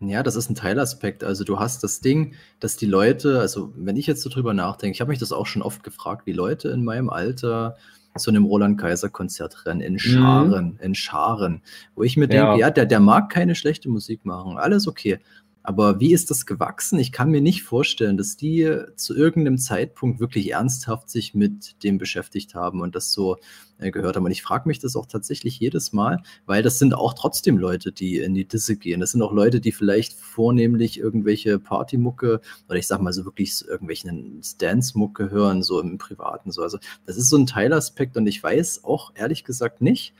Ja, 0.00 0.22
das 0.22 0.36
ist 0.36 0.50
ein 0.50 0.54
Teilaspekt. 0.54 1.24
Also 1.24 1.44
du 1.44 1.58
hast 1.58 1.82
das 1.82 2.00
Ding, 2.00 2.34
dass 2.60 2.76
die 2.76 2.86
Leute, 2.86 3.40
also 3.40 3.72
wenn 3.76 3.96
ich 3.96 4.06
jetzt 4.06 4.20
so 4.20 4.28
drüber 4.28 4.52
nachdenke, 4.52 4.94
ich 4.94 5.00
habe 5.00 5.08
mich 5.08 5.18
das 5.18 5.32
auch 5.32 5.46
schon 5.46 5.62
oft 5.62 5.82
gefragt, 5.82 6.26
wie 6.26 6.32
Leute 6.32 6.68
in 6.68 6.84
meinem 6.84 7.08
Alter 7.08 7.76
zu 8.18 8.30
einem 8.30 8.44
Roland 8.44 8.78
Kaiser 8.78 9.08
Konzert 9.08 9.64
rennen, 9.66 9.80
in 9.80 9.98
Scharen, 9.98 10.78
in 10.82 10.94
Scharen, 10.94 11.62
wo 11.94 12.02
ich 12.02 12.16
mir 12.16 12.28
denke, 12.28 12.46
Ja. 12.46 12.56
ja, 12.56 12.70
der, 12.70 12.86
der 12.86 13.00
mag 13.00 13.30
keine 13.30 13.54
schlechte 13.54 13.88
Musik 13.88 14.24
machen, 14.24 14.58
alles 14.58 14.86
okay. 14.86 15.18
Aber 15.66 15.98
wie 15.98 16.12
ist 16.12 16.30
das 16.30 16.46
gewachsen? 16.46 17.00
Ich 17.00 17.10
kann 17.10 17.28
mir 17.28 17.40
nicht 17.40 17.64
vorstellen, 17.64 18.16
dass 18.16 18.36
die 18.36 18.72
zu 18.94 19.16
irgendeinem 19.16 19.58
Zeitpunkt 19.58 20.20
wirklich 20.20 20.52
ernsthaft 20.52 21.10
sich 21.10 21.34
mit 21.34 21.82
dem 21.82 21.98
beschäftigt 21.98 22.54
haben 22.54 22.80
und 22.80 22.94
das 22.94 23.10
so 23.10 23.36
äh, 23.78 23.90
gehört 23.90 24.14
haben. 24.14 24.24
Und 24.24 24.30
ich 24.30 24.44
frage 24.44 24.68
mich 24.68 24.78
das 24.78 24.94
auch 24.94 25.06
tatsächlich 25.06 25.58
jedes 25.58 25.92
Mal, 25.92 26.22
weil 26.46 26.62
das 26.62 26.78
sind 26.78 26.94
auch 26.94 27.14
trotzdem 27.14 27.58
Leute, 27.58 27.90
die 27.90 28.18
in 28.18 28.32
die 28.32 28.46
Disse 28.46 28.76
gehen. 28.76 29.00
Das 29.00 29.10
sind 29.10 29.22
auch 29.22 29.32
Leute, 29.32 29.60
die 29.60 29.72
vielleicht 29.72 30.12
vornehmlich 30.12 31.00
irgendwelche 31.00 31.58
Partymucke 31.58 32.40
oder 32.68 32.78
ich 32.78 32.86
sag 32.86 33.00
mal 33.00 33.12
so 33.12 33.24
wirklich 33.24 33.56
so 33.56 33.66
irgendwelchen 33.66 34.42
Dance-Mucke 34.58 35.32
hören, 35.32 35.64
so 35.64 35.80
im 35.80 35.98
Privaten. 35.98 36.52
So. 36.52 36.62
Also 36.62 36.78
das 37.06 37.16
ist 37.16 37.28
so 37.28 37.38
ein 37.38 37.46
Teilaspekt 37.46 38.16
und 38.16 38.28
ich 38.28 38.40
weiß 38.40 38.84
auch 38.84 39.10
ehrlich 39.16 39.42
gesagt 39.42 39.82
nicht, 39.82 40.14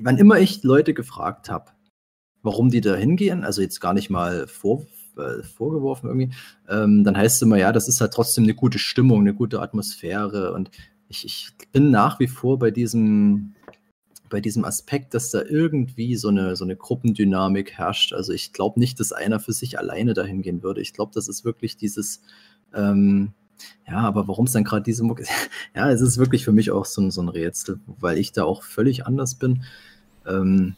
wann 0.00 0.18
immer 0.18 0.38
ich 0.38 0.62
Leute 0.62 0.94
gefragt 0.94 1.50
habe, 1.50 1.72
warum 2.42 2.70
die 2.70 2.80
da 2.80 2.94
hingehen, 2.94 3.44
also 3.44 3.62
jetzt 3.62 3.80
gar 3.80 3.94
nicht 3.94 4.10
mal 4.10 4.46
vor, 4.46 4.86
äh, 5.16 5.42
vorgeworfen 5.42 6.08
irgendwie, 6.08 6.30
ähm, 6.68 7.04
dann 7.04 7.16
heißt 7.16 7.36
es 7.36 7.42
immer, 7.42 7.58
ja, 7.58 7.72
das 7.72 7.88
ist 7.88 8.00
halt 8.00 8.12
trotzdem 8.12 8.44
eine 8.44 8.54
gute 8.54 8.78
Stimmung, 8.78 9.20
eine 9.20 9.34
gute 9.34 9.60
Atmosphäre 9.60 10.52
und 10.52 10.70
ich, 11.08 11.24
ich 11.24 11.48
bin 11.72 11.90
nach 11.90 12.18
wie 12.20 12.26
vor 12.26 12.58
bei 12.58 12.70
diesem, 12.70 13.54
bei 14.30 14.40
diesem 14.40 14.64
Aspekt, 14.64 15.14
dass 15.14 15.30
da 15.30 15.42
irgendwie 15.42 16.16
so 16.16 16.28
eine, 16.28 16.56
so 16.56 16.64
eine 16.64 16.74
Gruppendynamik 16.74 17.72
herrscht. 17.72 18.14
Also 18.14 18.32
ich 18.32 18.52
glaube 18.54 18.80
nicht, 18.80 18.98
dass 18.98 19.12
einer 19.12 19.38
für 19.40 19.52
sich 19.52 19.78
alleine 19.78 20.14
dahin 20.14 20.40
gehen 20.40 20.62
würde. 20.62 20.80
Ich 20.80 20.94
glaube, 20.94 21.12
das 21.14 21.28
ist 21.28 21.44
wirklich 21.44 21.76
dieses, 21.76 22.22
ähm, 22.74 23.34
Ja, 23.86 23.98
aber 23.98 24.28
warum 24.28 24.46
es 24.46 24.52
dann 24.52 24.64
gerade 24.64 24.82
diese 24.84 25.04
Mucke 25.04 25.24
Ja, 25.76 25.90
es 25.90 26.00
ist 26.00 26.18
wirklich 26.18 26.44
für 26.44 26.52
mich 26.52 26.70
auch 26.70 26.86
so 26.86 27.08
so 27.10 27.22
ein 27.22 27.28
Rätsel, 27.28 27.80
weil 27.86 28.18
ich 28.18 28.32
da 28.32 28.44
auch 28.44 28.62
völlig 28.62 29.06
anders 29.06 29.34
bin. 29.36 29.64
Ähm, 30.26 30.76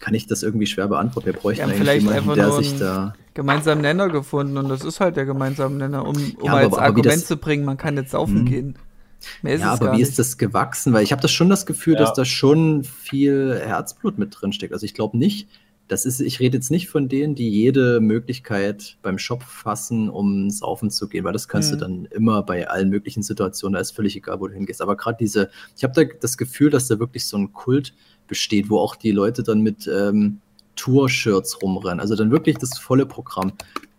kann 0.00 0.14
ich 0.14 0.26
das 0.26 0.42
irgendwie 0.42 0.66
schwer 0.66 0.88
beantworten. 0.88 1.26
Wir 1.26 1.32
bräuchten 1.34 1.62
eigentlich 1.64 1.78
vielleicht 1.78 2.00
jemanden, 2.02 2.18
einfach 2.20 2.34
der 2.34 2.46
nur 2.48 2.58
sich 2.62 2.70
einen 2.72 2.80
da. 2.80 3.14
gemeinsamen 3.34 3.80
Nenner 3.82 4.08
gefunden 4.08 4.56
und 4.58 4.68
das 4.68 4.84
ist 4.84 5.00
halt 5.00 5.16
der 5.16 5.24
gemeinsame 5.24 5.76
Nenner, 5.76 6.06
um, 6.06 6.14
um 6.16 6.24
Ja, 6.44 6.52
aber- 6.52 6.56
als 6.60 6.72
aber 6.74 6.82
Argument 6.82 7.16
das- 7.16 7.26
zu 7.26 7.36
bringen, 7.36 7.64
man 7.64 7.76
kann 7.76 7.96
jetzt 7.96 8.10
saufen 8.10 8.42
Mhm. 8.42 8.46
gehen. 8.46 8.74
Mehr 9.42 9.54
ist 9.54 9.60
Ja, 9.62 9.68
es 9.74 9.80
aber 9.80 9.86
gar 9.86 9.94
wie 9.94 10.00
nicht. 10.00 10.08
ist 10.10 10.18
das 10.18 10.36
gewachsen? 10.36 10.92
Weil 10.92 11.02
ich 11.02 11.10
habe 11.12 11.22
das 11.22 11.32
schon 11.32 11.48
das 11.48 11.64
Gefühl, 11.64 11.94
Ja. 11.94 12.00
dass 12.00 12.12
da 12.12 12.24
schon 12.26 12.84
viel 12.84 13.58
Herzblut 13.64 14.18
mit 14.18 14.36
drin 14.38 14.52
steckt. 14.52 14.74
Also 14.74 14.84
ich 14.84 14.92
glaube 14.92 15.16
nicht, 15.16 15.48
das 15.88 16.04
ist, 16.06 16.20
ich 16.20 16.40
rede 16.40 16.56
jetzt 16.58 16.70
nicht 16.70 16.88
von 16.88 17.08
denen, 17.08 17.34
die 17.34 17.48
jede 17.50 18.00
Möglichkeit 18.00 18.96
beim 19.02 19.18
Shop 19.18 19.42
fassen, 19.42 20.08
um 20.10 20.50
saufen 20.50 20.90
zu 20.90 21.08
gehen, 21.08 21.24
weil 21.24 21.32
das 21.34 21.48
kannst 21.48 21.70
Mhm. 21.72 21.78
du 21.78 21.80
dann 21.84 22.04
immer 22.06 22.42
bei 22.42 22.68
allen 22.68 22.88
möglichen 22.90 23.22
Situationen, 23.22 23.74
da 23.74 23.80
ist 23.80 23.92
völlig 23.92 24.16
egal, 24.16 24.40
wo 24.40 24.48
du 24.48 24.54
hingehst. 24.54 24.80
Aber 24.82 24.96
gerade 24.96 25.16
diese, 25.20 25.50
ich 25.76 25.84
habe 25.84 25.94
da 25.94 26.10
das 26.20 26.36
Gefühl, 26.36 26.70
dass 26.70 26.88
da 26.88 26.98
wirklich 26.98 27.26
so 27.26 27.36
ein 27.38 27.52
Kult 27.52 27.94
besteht, 28.26 28.70
wo 28.70 28.78
auch 28.78 28.96
die 28.96 29.12
Leute 29.12 29.42
dann 29.42 29.60
mit 29.60 29.86
ähm, 29.86 30.40
Tour-Shirts 30.76 31.62
rumrennen. 31.62 32.00
Also 32.00 32.16
dann 32.16 32.30
wirklich 32.30 32.58
das 32.58 32.78
volle 32.78 33.06
Programm. 33.06 33.52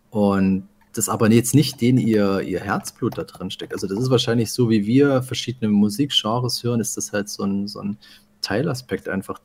Und 0.10 0.68
das 0.94 1.10
aber 1.10 1.30
jetzt 1.30 1.56
nicht 1.56 1.82
den 1.82 1.98
ihr, 1.98 2.42
ihr 2.42 2.62
Herzblut 2.62 3.18
da 3.18 3.24
drin 3.24 3.52
steckt. 3.52 3.74
Also 3.74 3.88
das 3.88 4.00
ist 4.00 4.10
wahrscheinlich 4.10 4.52
so, 4.52 4.70
wie 4.70 4.86
wir 4.86 5.22
verschiedene 5.24 5.70
Musikgenres 5.70 6.64
hören, 6.64 6.80
ist 6.80 6.96
das 6.96 7.12
halt 7.12 7.30
so 7.30 7.44
ein, 7.44 7.68
so 7.68 7.82
ein 7.82 7.98
Teilaspekt 8.42 9.10
einfach, 9.10 9.40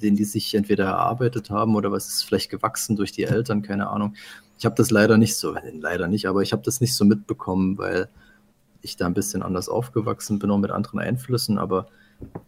den 0.00 0.14
die 0.14 0.24
sich 0.24 0.54
entweder 0.54 0.84
erarbeitet 0.84 1.50
haben 1.50 1.74
oder 1.74 1.90
was 1.90 2.06
ist 2.08 2.22
vielleicht 2.22 2.50
gewachsen 2.50 2.94
durch 2.94 3.10
die 3.10 3.24
Eltern, 3.24 3.62
keine 3.62 3.88
Ahnung. 3.88 4.14
Ich 4.58 4.64
habe 4.64 4.74
das 4.76 4.90
leider 4.90 5.16
nicht 5.18 5.36
so, 5.36 5.56
leider 5.72 6.06
nicht, 6.06 6.26
aber 6.26 6.42
ich 6.42 6.52
habe 6.52 6.62
das 6.62 6.80
nicht 6.80 6.94
so 6.94 7.04
mitbekommen, 7.04 7.78
weil 7.78 8.08
ich 8.82 8.96
da 8.96 9.06
ein 9.06 9.14
bisschen 9.14 9.42
anders 9.42 9.68
aufgewachsen 9.68 10.38
bin, 10.38 10.50
auch 10.50 10.58
mit 10.58 10.70
anderen 10.70 11.00
Einflüssen. 11.00 11.58
Aber 11.58 11.88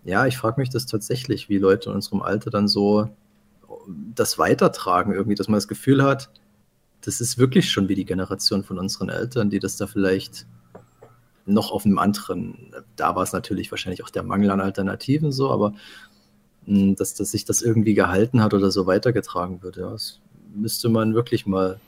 ja, 0.04 0.26
ich 0.26 0.36
frage 0.36 0.60
mich 0.60 0.70
das 0.70 0.86
tatsächlich, 0.86 1.48
wie 1.48 1.58
Leute 1.58 1.90
in 1.90 1.96
unserem 1.96 2.22
Alter 2.22 2.50
dann 2.50 2.68
so 2.68 3.08
das 4.14 4.38
weitertragen, 4.38 5.12
irgendwie, 5.12 5.34
dass 5.34 5.48
man 5.48 5.56
das 5.56 5.68
Gefühl 5.68 6.02
hat, 6.02 6.30
das 7.02 7.20
ist 7.20 7.38
wirklich 7.38 7.70
schon 7.70 7.88
wie 7.88 7.94
die 7.94 8.04
Generation 8.04 8.64
von 8.64 8.78
unseren 8.78 9.08
Eltern, 9.08 9.50
die 9.50 9.60
das 9.60 9.76
da 9.76 9.86
vielleicht 9.86 10.46
noch 11.46 11.70
auf 11.70 11.86
einem 11.86 11.98
anderen, 11.98 12.74
da 12.96 13.16
war 13.16 13.22
es 13.22 13.32
natürlich 13.32 13.70
wahrscheinlich 13.70 14.04
auch 14.04 14.10
der 14.10 14.22
Mangel 14.22 14.50
an 14.50 14.60
Alternativen 14.60 15.32
so, 15.32 15.50
aber 15.50 15.74
mh, 16.66 16.94
dass, 16.96 17.14
dass 17.14 17.30
sich 17.30 17.44
das 17.44 17.62
irgendwie 17.62 17.94
gehalten 17.94 18.42
hat 18.42 18.52
oder 18.52 18.70
so 18.70 18.86
weitergetragen 18.86 19.62
wird, 19.62 19.76
ja, 19.76 19.90
das 19.90 20.20
müsste 20.54 20.88
man 20.88 21.14
wirklich 21.14 21.46
mal 21.46 21.80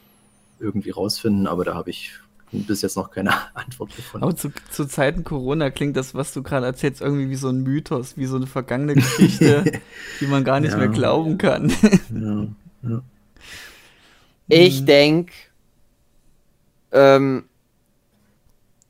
irgendwie 0.59 0.91
rausfinden, 0.91 1.47
aber 1.47 1.65
da 1.65 1.75
habe 1.75 1.91
ich 1.91 2.13
bis 2.53 2.83
jetzt 2.83 2.97
noch 2.97 3.11
keine 3.11 3.31
Antwort 3.55 3.95
gefunden. 3.95 4.25
Aber 4.25 4.35
zu, 4.37 4.51
zu 4.71 4.87
Zeiten 4.87 5.25
Corona 5.25 5.71
klingt 5.71 5.97
das, 5.97 6.15
was 6.15 6.33
du 6.33 6.43
gerade 6.43 6.67
erzählst, 6.67 7.01
irgendwie 7.01 7.31
wie 7.31 7.37
so 7.37 7.49
ein 7.49 7.63
Mythos, 7.63 8.17
wie 8.17 8.27
so 8.27 8.37
eine 8.37 8.47
vergangene 8.47 8.95
Geschichte, 8.95 9.65
die 10.21 10.27
man 10.27 10.45
gar 10.45 10.61
nicht 10.61 10.73
Ja. 10.73 10.79
mehr 10.79 10.89
glauben 10.89 11.39
kann. 11.39 11.73
ja, 12.15 12.47
ja. 12.91 13.03
Ich 14.49 14.81
Mhm. 14.83 14.87
denke, 14.87 15.33
ähm, 16.93 17.45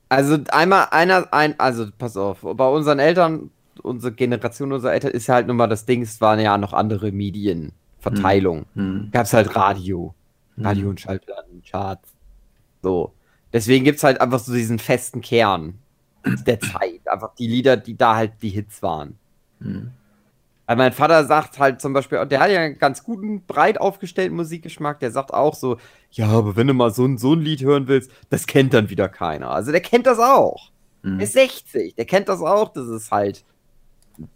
also 0.08 0.38
einmal 0.50 0.88
einer, 0.90 1.32
ein, 1.32 1.54
also 1.60 1.86
pass 1.96 2.16
auf, 2.16 2.38
bei 2.40 2.66
unseren 2.68 2.98
Eltern, 2.98 3.50
unsere 3.82 4.12
Generation 4.12 4.72
unserer 4.72 4.92
Eltern 4.94 5.12
ist 5.12 5.26
ja 5.26 5.34
halt 5.34 5.46
nun 5.46 5.56
mal 5.56 5.66
das 5.68 5.86
Ding, 5.86 6.02
es 6.02 6.20
waren 6.20 6.40
ja 6.40 6.58
noch 6.58 6.72
andere 6.72 7.12
Medienverteilung. 7.12 8.66
Hm. 8.74 9.08
Gab 9.12 9.26
es 9.26 9.32
halt 9.32 9.54
Radio, 9.54 10.14
Radio 10.58 10.84
Hm. 10.84 10.90
und 10.90 11.00
Schallplatten, 11.00 11.62
Charts. 11.62 12.08
So. 12.82 13.12
Deswegen 13.52 13.84
gibt 13.84 13.98
es 13.98 14.04
halt 14.04 14.20
einfach 14.20 14.38
so 14.38 14.52
diesen 14.52 14.78
festen 14.78 15.20
Kern 15.20 15.78
der 16.24 16.60
Zeit. 16.60 17.00
Einfach 17.06 17.34
die 17.34 17.48
Lieder, 17.48 17.76
die 17.76 17.96
da 17.96 18.16
halt 18.16 18.32
die 18.42 18.50
Hits 18.50 18.82
waren. 18.82 19.18
Hm. 19.60 19.90
Weil 20.66 20.76
mein 20.76 20.92
Vater 20.92 21.24
sagt 21.24 21.58
halt 21.58 21.80
zum 21.80 21.92
Beispiel, 21.92 22.24
der 22.26 22.38
hat 22.38 22.50
ja 22.50 22.60
einen 22.60 22.78
ganz 22.78 23.02
guten, 23.02 23.44
breit 23.44 23.80
aufgestellten 23.80 24.36
Musikgeschmack, 24.36 25.00
der 25.00 25.10
sagt 25.10 25.34
auch 25.34 25.54
so, 25.54 25.78
ja, 26.12 26.28
aber 26.28 26.54
wenn 26.54 26.68
du 26.68 26.74
mal 26.74 26.92
so 26.92 27.04
ein, 27.04 27.18
so 27.18 27.34
ein 27.34 27.40
Lied 27.40 27.62
hören 27.62 27.88
willst, 27.88 28.12
das 28.28 28.46
kennt 28.46 28.72
dann 28.72 28.88
wieder 28.88 29.08
keiner. 29.08 29.50
Also 29.50 29.72
der 29.72 29.80
kennt 29.80 30.06
das 30.06 30.20
auch. 30.20 30.70
Hm. 31.02 31.18
Der 31.18 31.26
ist 31.26 31.32
60, 31.32 31.96
der 31.96 32.04
kennt 32.04 32.28
das 32.28 32.40
auch, 32.40 32.72
dass 32.72 32.86
es 32.86 33.10
halt 33.10 33.44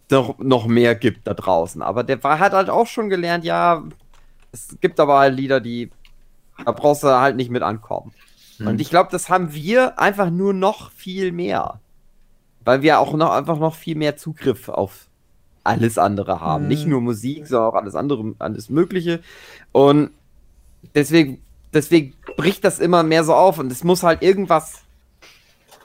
doch 0.07 0.37
noch 0.39 0.67
mehr 0.67 0.95
gibt 0.95 1.25
da 1.25 1.33
draußen. 1.33 1.81
Aber 1.81 2.03
der 2.03 2.21
war, 2.23 2.39
hat 2.39 2.53
halt 2.53 2.69
auch 2.69 2.87
schon 2.87 3.09
gelernt, 3.09 3.45
ja, 3.45 3.83
es 4.51 4.75
gibt 4.81 4.99
aber 4.99 5.19
halt 5.19 5.35
Lieder, 5.37 5.61
die, 5.61 5.89
da 6.65 6.71
brauchst 6.71 7.03
du 7.03 7.07
halt 7.07 7.35
nicht 7.35 7.51
mit 7.51 7.61
ankommen. 7.61 8.11
Hm. 8.57 8.67
Und 8.67 8.81
ich 8.81 8.89
glaube, 8.89 9.09
das 9.11 9.29
haben 9.29 9.53
wir 9.53 9.99
einfach 9.99 10.29
nur 10.29 10.53
noch 10.53 10.91
viel 10.91 11.31
mehr. 11.31 11.79
Weil 12.63 12.81
wir 12.81 12.99
auch 12.99 13.13
noch 13.13 13.31
einfach 13.31 13.59
noch 13.59 13.75
viel 13.75 13.95
mehr 13.95 14.17
Zugriff 14.17 14.69
auf 14.69 15.07
alles 15.63 15.97
andere 15.97 16.39
haben. 16.41 16.63
Mhm. 16.63 16.69
Nicht 16.69 16.87
nur 16.87 17.01
Musik, 17.01 17.47
sondern 17.47 17.69
auch 17.69 17.75
alles 17.75 17.95
andere, 17.95 18.35
alles 18.39 18.69
Mögliche. 18.69 19.21
Und 19.71 20.11
deswegen, 20.93 21.41
deswegen 21.73 22.13
bricht 22.37 22.63
das 22.63 22.79
immer 22.79 23.03
mehr 23.03 23.23
so 23.23 23.33
auf 23.33 23.59
und 23.59 23.71
es 23.71 23.83
muss 23.83 24.03
halt 24.03 24.21
irgendwas. 24.21 24.83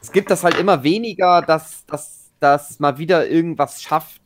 Es 0.03 0.13
gibt 0.13 0.31
das 0.31 0.45
halt 0.45 0.59
immer 0.59 0.83
weniger, 0.83 1.43
dass, 1.43 1.85
dass, 1.87 2.31
dass 2.41 2.79
mal 2.79 2.99
wieder 2.99 3.29
irgendwas 3.29 3.83
schafft, 3.83 4.21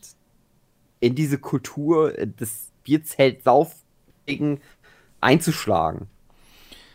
in 1.00 1.14
diese 1.14 1.38
Kultur 1.38 2.12
des 2.12 2.70
Bierzelt-Saufding 2.84 4.60
einzuschlagen. 5.20 6.08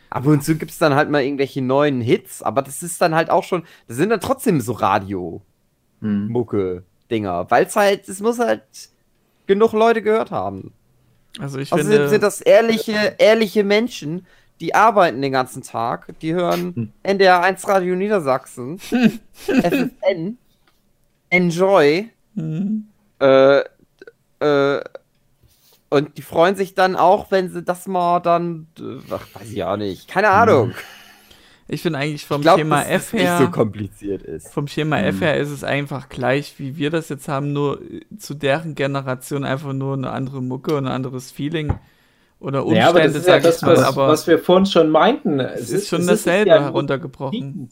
Ab 0.09 0.25
und 0.25 0.43
zu 0.43 0.55
gibt 0.55 0.71
es 0.71 0.77
dann 0.79 0.95
halt 0.95 1.09
mal 1.09 1.21
irgendwelche 1.23 1.61
neuen 1.61 2.01
Hits, 2.01 2.41
aber 2.41 2.61
das 2.61 2.81
ist 2.83 2.99
dann 3.01 3.13
halt 3.15 3.29
auch 3.29 3.43
schon, 3.43 3.63
das 3.87 3.97
sind 3.97 4.09
dann 4.09 4.19
trotzdem 4.19 4.59
so 4.61 4.71
Radio-Mucke-Dinger, 6.01 7.39
Hm. 7.41 7.45
weil 7.51 7.65
es 7.65 7.75
halt, 7.75 8.07
es 8.09 8.19
muss 8.19 8.39
halt 8.39 8.63
genug 9.47 9.73
Leute 9.73 10.01
gehört 10.01 10.31
haben. 10.31 10.73
Also 11.39 11.59
ich 11.59 11.71
Außerdem 11.71 11.91
finde, 11.91 12.09
sind 12.09 12.23
das 12.23 12.41
ehrliche, 12.41 13.15
ehrliche 13.19 13.63
Menschen, 13.63 14.25
die 14.59 14.73
arbeiten 14.75 15.21
den 15.21 15.31
ganzen 15.31 15.61
Tag, 15.63 16.13
die 16.21 16.33
hören 16.33 16.73
Hm. 16.75 16.91
NDR 17.03 17.41
1 17.41 17.67
Radio 17.67 17.95
Niedersachsen, 17.95 18.79
FFN, 19.33 20.37
Enjoy, 21.29 22.09
Hm. 22.35 22.87
äh, 23.19 23.59
äh, 24.39 24.81
und 25.89 26.17
die 26.17 26.21
freuen 26.21 26.55
sich 26.55 26.75
dann 26.75 26.95
auch, 26.95 27.31
wenn 27.31 27.49
sie 27.51 27.63
das 27.63 27.87
mal 27.87 28.19
dann, 28.19 28.67
äh, 28.79 28.99
ach, 29.13 29.27
weiß 29.33 29.51
ich 29.51 29.63
auch 29.63 29.77
nicht, 29.77 30.07
keine 30.07 30.29
Ahnung. 30.29 30.73
ich 31.67 31.81
finde 31.81 31.99
eigentlich 31.99 32.25
vom 32.25 32.41
Ich 32.41 32.43
glaube, 32.43 32.65
Schema 32.65 32.83
dass 32.83 32.85
F 32.85 33.11
es 33.11 33.13
nicht 33.13 33.21
her, 33.21 33.37
so 33.37 33.49
kompliziert 33.49 34.23
ist. 34.23 34.55
vom 34.55 34.67
Schema 34.67 34.99
F 35.01 35.21
Mhm. 35.21 35.21
her 35.21 35.37
ist 35.37 35.49
es 35.49 35.63
einfach 35.63 36.09
gleich, 36.09 36.59
wie 36.59 36.77
wir 36.77 36.89
das 36.91 37.09
jetzt 37.09 37.27
haben, 37.27 37.53
nur 37.53 37.81
äh, 37.81 38.01
zu 38.17 38.33
deren 38.35 38.75
Generation 38.75 39.43
einfach 39.45 39.73
nur 39.73 39.93
eine 39.95 40.11
andere 40.11 40.41
Mucke 40.41 40.75
und 40.77 40.87
ein 40.87 40.93
anderes 40.93 41.31
Feeling 41.31 41.79
oder 42.39 42.65
Umstände, 42.65 42.77
Ja, 42.79 42.89
aber 42.89 43.01
das 43.01 43.15
ist 43.15 43.27
ja 43.27 43.39
das, 43.39 43.65
was, 43.65 43.79
aber 43.79 44.07
was 44.11 44.27
wir 44.27 44.39
vorhin 44.39 44.65
schon 44.65 44.89
meinten. 44.89 45.39
es 45.39 45.69
ist 45.71 45.87
schon 45.87 46.01
es 46.01 46.07
dasselbe 46.07 46.49
ja 46.49 46.61
heruntergebrochen. 46.63 47.69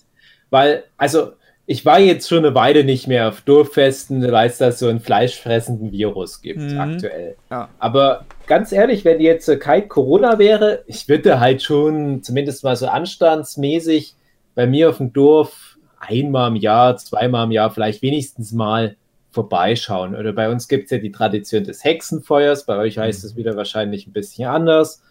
Weil, 0.49 0.85
also, 0.97 1.33
ich 1.69 1.85
war 1.85 1.99
jetzt 1.99 2.29
schon 2.29 2.39
eine 2.45 2.55
Weile 2.55 2.85
nicht 2.85 3.07
mehr 3.07 3.27
auf 3.27 3.41
Dorffesten, 3.41 4.31
weil 4.31 4.47
es 4.47 4.57
da 4.57 4.71
so 4.71 4.87
einen 4.87 5.01
fleischfressenden 5.01 5.91
Virus 5.91 6.41
gibt 6.41 6.61
Mhm. 6.61 6.79
aktuell. 6.79 7.35
Ja. 7.51 7.67
Aber 7.77 8.25
ganz 8.47 8.71
ehrlich, 8.71 9.03
wenn 9.03 9.19
jetzt 9.19 9.47
kein 9.59 9.89
Corona 9.89 10.39
wäre, 10.39 10.83
ich 10.87 11.07
würde 11.09 11.41
halt 11.41 11.61
schon 11.61 12.23
zumindest 12.23 12.63
mal 12.63 12.77
so 12.77 12.87
anstandsmäßig 12.87 14.15
bei 14.55 14.65
mir 14.65 14.89
auf 14.89 14.97
dem 14.97 15.11
Dorf 15.11 15.77
einmal 15.99 16.49
im 16.51 16.55
Jahr, 16.55 16.95
zweimal 16.95 17.45
im 17.45 17.51
Jahr 17.51 17.69
vielleicht 17.69 18.01
wenigstens 18.01 18.53
mal 18.53 18.95
vorbeischauen. 19.31 20.15
Oder 20.15 20.31
bei 20.31 20.49
uns 20.49 20.69
gibt 20.69 20.85
es 20.85 20.91
ja 20.91 20.99
die 20.99 21.11
Tradition 21.11 21.65
des 21.65 21.83
Hexenfeuers, 21.83 22.65
bei 22.65 22.77
euch 22.77 22.97
heißt 22.97 23.23
es 23.25 23.35
wieder 23.35 23.57
wahrscheinlich 23.57 24.07
ein 24.07 24.13
bisschen 24.13 24.47
anders. 24.47 25.03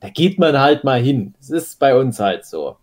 Da 0.00 0.10
geht 0.10 0.38
man 0.38 0.60
halt 0.60 0.84
mal 0.84 1.00
hin. 1.00 1.32
Das 1.40 1.48
ist 1.50 1.78
bei 1.78 1.96
uns 1.96 2.20
halt 2.20 2.44
so. 2.44 2.76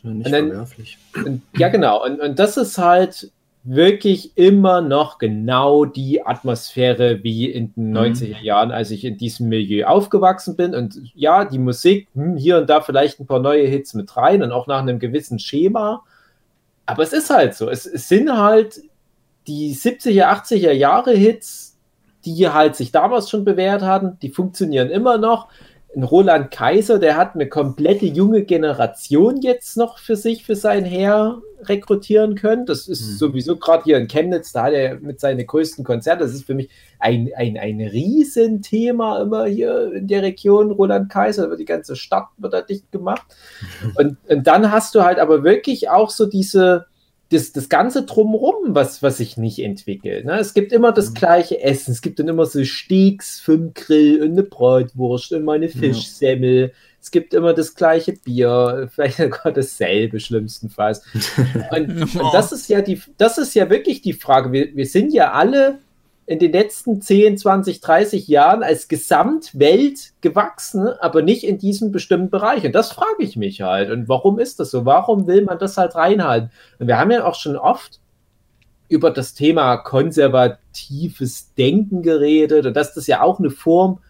Schon 0.00 0.18
nicht 0.18 0.26
Und 0.26 0.32
dann- 0.32 0.48
verwerflich. 0.48 0.98
Und, 1.24 1.42
ja, 1.56 1.68
genau. 1.68 2.04
Und, 2.04 2.20
und 2.20 2.38
das 2.38 2.56
ist 2.56 2.78
halt 2.78 3.30
wirklich 3.64 4.32
immer 4.36 4.80
noch 4.80 5.18
genau 5.18 5.84
die 5.84 6.24
Atmosphäre 6.24 7.22
wie 7.22 7.50
in 7.50 7.74
den 7.74 7.90
Mhm. 7.90 7.96
90er 7.96 8.40
Jahren, 8.40 8.70
als 8.70 8.90
ich 8.90 9.04
in 9.04 9.18
diesem 9.18 9.48
Milieu 9.48 9.84
aufgewachsen 9.86 10.56
bin. 10.56 10.74
Und 10.74 10.98
ja, 11.14 11.44
die 11.44 11.58
Musik, 11.58 12.08
hm, 12.14 12.36
hier 12.36 12.58
und 12.58 12.70
da 12.70 12.80
vielleicht 12.80 13.20
ein 13.20 13.26
paar 13.26 13.40
neue 13.40 13.66
Hits 13.66 13.94
mit 13.94 14.16
rein 14.16 14.42
und 14.42 14.52
auch 14.52 14.66
nach 14.68 14.80
einem 14.80 14.98
gewissen 14.98 15.38
Schema. 15.38 16.02
Aber 16.86 17.02
es 17.02 17.12
ist 17.12 17.28
halt 17.30 17.54
so. 17.54 17.68
Es, 17.68 17.84
es 17.84 18.08
sind 18.08 18.30
halt 18.34 18.80
die 19.46 19.74
70er, 19.74 20.28
80er 20.30 20.72
Jahre 20.72 21.12
Hits, 21.12 21.76
die 22.24 22.48
halt 22.48 22.76
sich 22.76 22.90
damals 22.92 23.28
schon 23.28 23.44
bewährt 23.44 23.82
hatten, 23.82 24.18
die 24.22 24.30
funktionieren 24.30 24.88
immer 24.90 25.18
noch. 25.18 25.48
Ein 25.96 26.02
Roland 26.02 26.50
Kaiser, 26.50 26.98
der 26.98 27.16
hat 27.16 27.34
eine 27.34 27.48
komplette 27.48 28.06
junge 28.06 28.44
Generation 28.44 29.40
jetzt 29.40 29.76
noch 29.76 29.98
für 29.98 30.16
sich, 30.16 30.44
für 30.44 30.54
sein 30.54 30.84
Heer 30.84 31.40
rekrutieren 31.62 32.34
können. 32.34 32.66
Das 32.66 32.88
ist 32.88 33.06
mhm. 33.06 33.16
sowieso 33.16 33.56
gerade 33.56 33.84
hier 33.84 33.96
in 33.96 34.06
Chemnitz, 34.06 34.52
da 34.52 34.64
hat 34.64 34.74
er 34.74 35.00
mit 35.00 35.18
seinen 35.18 35.46
größten 35.46 35.84
Konzerten, 35.84 36.20
das 36.20 36.34
ist 36.34 36.44
für 36.44 36.54
mich 36.54 36.68
ein, 36.98 37.30
ein, 37.36 37.56
ein 37.56 37.80
Riesenthema 37.80 39.22
immer 39.22 39.46
hier 39.46 39.92
in 39.92 40.06
der 40.06 40.22
Region 40.22 40.70
Roland 40.70 41.10
Kaiser, 41.10 41.56
die 41.56 41.64
ganze 41.64 41.96
Stadt 41.96 42.28
wird 42.36 42.52
da 42.52 42.60
dicht 42.60 42.92
gemacht. 42.92 43.26
Und, 43.96 44.16
und 44.28 44.46
dann 44.46 44.70
hast 44.70 44.94
du 44.94 45.02
halt 45.02 45.18
aber 45.18 45.42
wirklich 45.42 45.88
auch 45.88 46.10
so 46.10 46.26
diese, 46.26 46.86
das, 47.30 47.52
das 47.52 47.68
Ganze 47.68 48.04
drumherum, 48.04 48.74
was, 48.74 49.02
was 49.02 49.18
sich 49.18 49.36
nicht 49.36 49.58
entwickelt. 49.58 50.24
Ne? 50.24 50.38
Es 50.38 50.54
gibt 50.54 50.72
immer 50.72 50.92
das 50.92 51.10
mhm. 51.10 51.14
gleiche 51.14 51.60
Essen. 51.62 51.92
Es 51.92 52.00
gibt 52.00 52.18
dann 52.18 52.28
immer 52.28 52.46
so 52.46 52.64
Steaks 52.64 53.38
für 53.40 53.58
den 53.58 53.74
Grill 53.74 54.22
und 54.22 54.32
eine 54.32 54.42
Bratwurst 54.42 55.32
und 55.32 55.44
mal 55.44 55.56
eine 55.56 55.68
Fischsemmel. 55.68 56.68
Ja. 56.68 56.74
Es 57.00 57.10
gibt 57.10 57.34
immer 57.34 57.52
das 57.52 57.74
gleiche 57.74 58.12
Bier, 58.12 58.88
vielleicht 58.94 59.18
sogar 59.18 59.52
dasselbe, 59.52 60.20
schlimmstenfalls. 60.20 61.02
Und, 61.70 62.16
und, 62.16 62.32
das 62.32 62.52
ist 62.52 62.68
ja 62.68 62.80
die, 62.80 63.00
das 63.18 63.38
ist 63.38 63.54
ja 63.54 63.68
wirklich 63.70 64.02
die 64.02 64.14
Frage. 64.14 64.52
Wir, 64.52 64.74
wir 64.74 64.86
sind 64.86 65.12
ja 65.12 65.32
alle 65.32 65.78
in 66.28 66.38
den 66.38 66.52
letzten 66.52 67.00
10, 67.00 67.38
20, 67.38 67.80
30 67.80 68.28
Jahren 68.28 68.62
als 68.62 68.88
Gesamtwelt 68.88 70.12
gewachsen, 70.20 70.86
aber 71.00 71.22
nicht 71.22 71.42
in 71.42 71.56
diesem 71.56 71.90
bestimmten 71.90 72.28
Bereich. 72.28 72.66
Und 72.66 72.74
das 72.74 72.92
frage 72.92 73.22
ich 73.22 73.36
mich 73.36 73.62
halt. 73.62 73.90
Und 73.90 74.10
warum 74.10 74.38
ist 74.38 74.60
das 74.60 74.70
so? 74.70 74.84
Warum 74.84 75.26
will 75.26 75.42
man 75.42 75.58
das 75.58 75.78
halt 75.78 75.94
reinhalten? 75.94 76.50
Und 76.78 76.86
wir 76.86 76.98
haben 76.98 77.10
ja 77.10 77.24
auch 77.24 77.34
schon 77.34 77.56
oft 77.56 78.00
über 78.90 79.10
das 79.10 79.32
Thema 79.32 79.78
konservatives 79.78 81.54
Denken 81.54 82.02
geredet 82.02 82.66
und 82.66 82.76
dass 82.76 82.92
das 82.92 83.06
ja 83.06 83.22
auch 83.22 83.38
eine 83.38 83.50
Form 83.50 84.00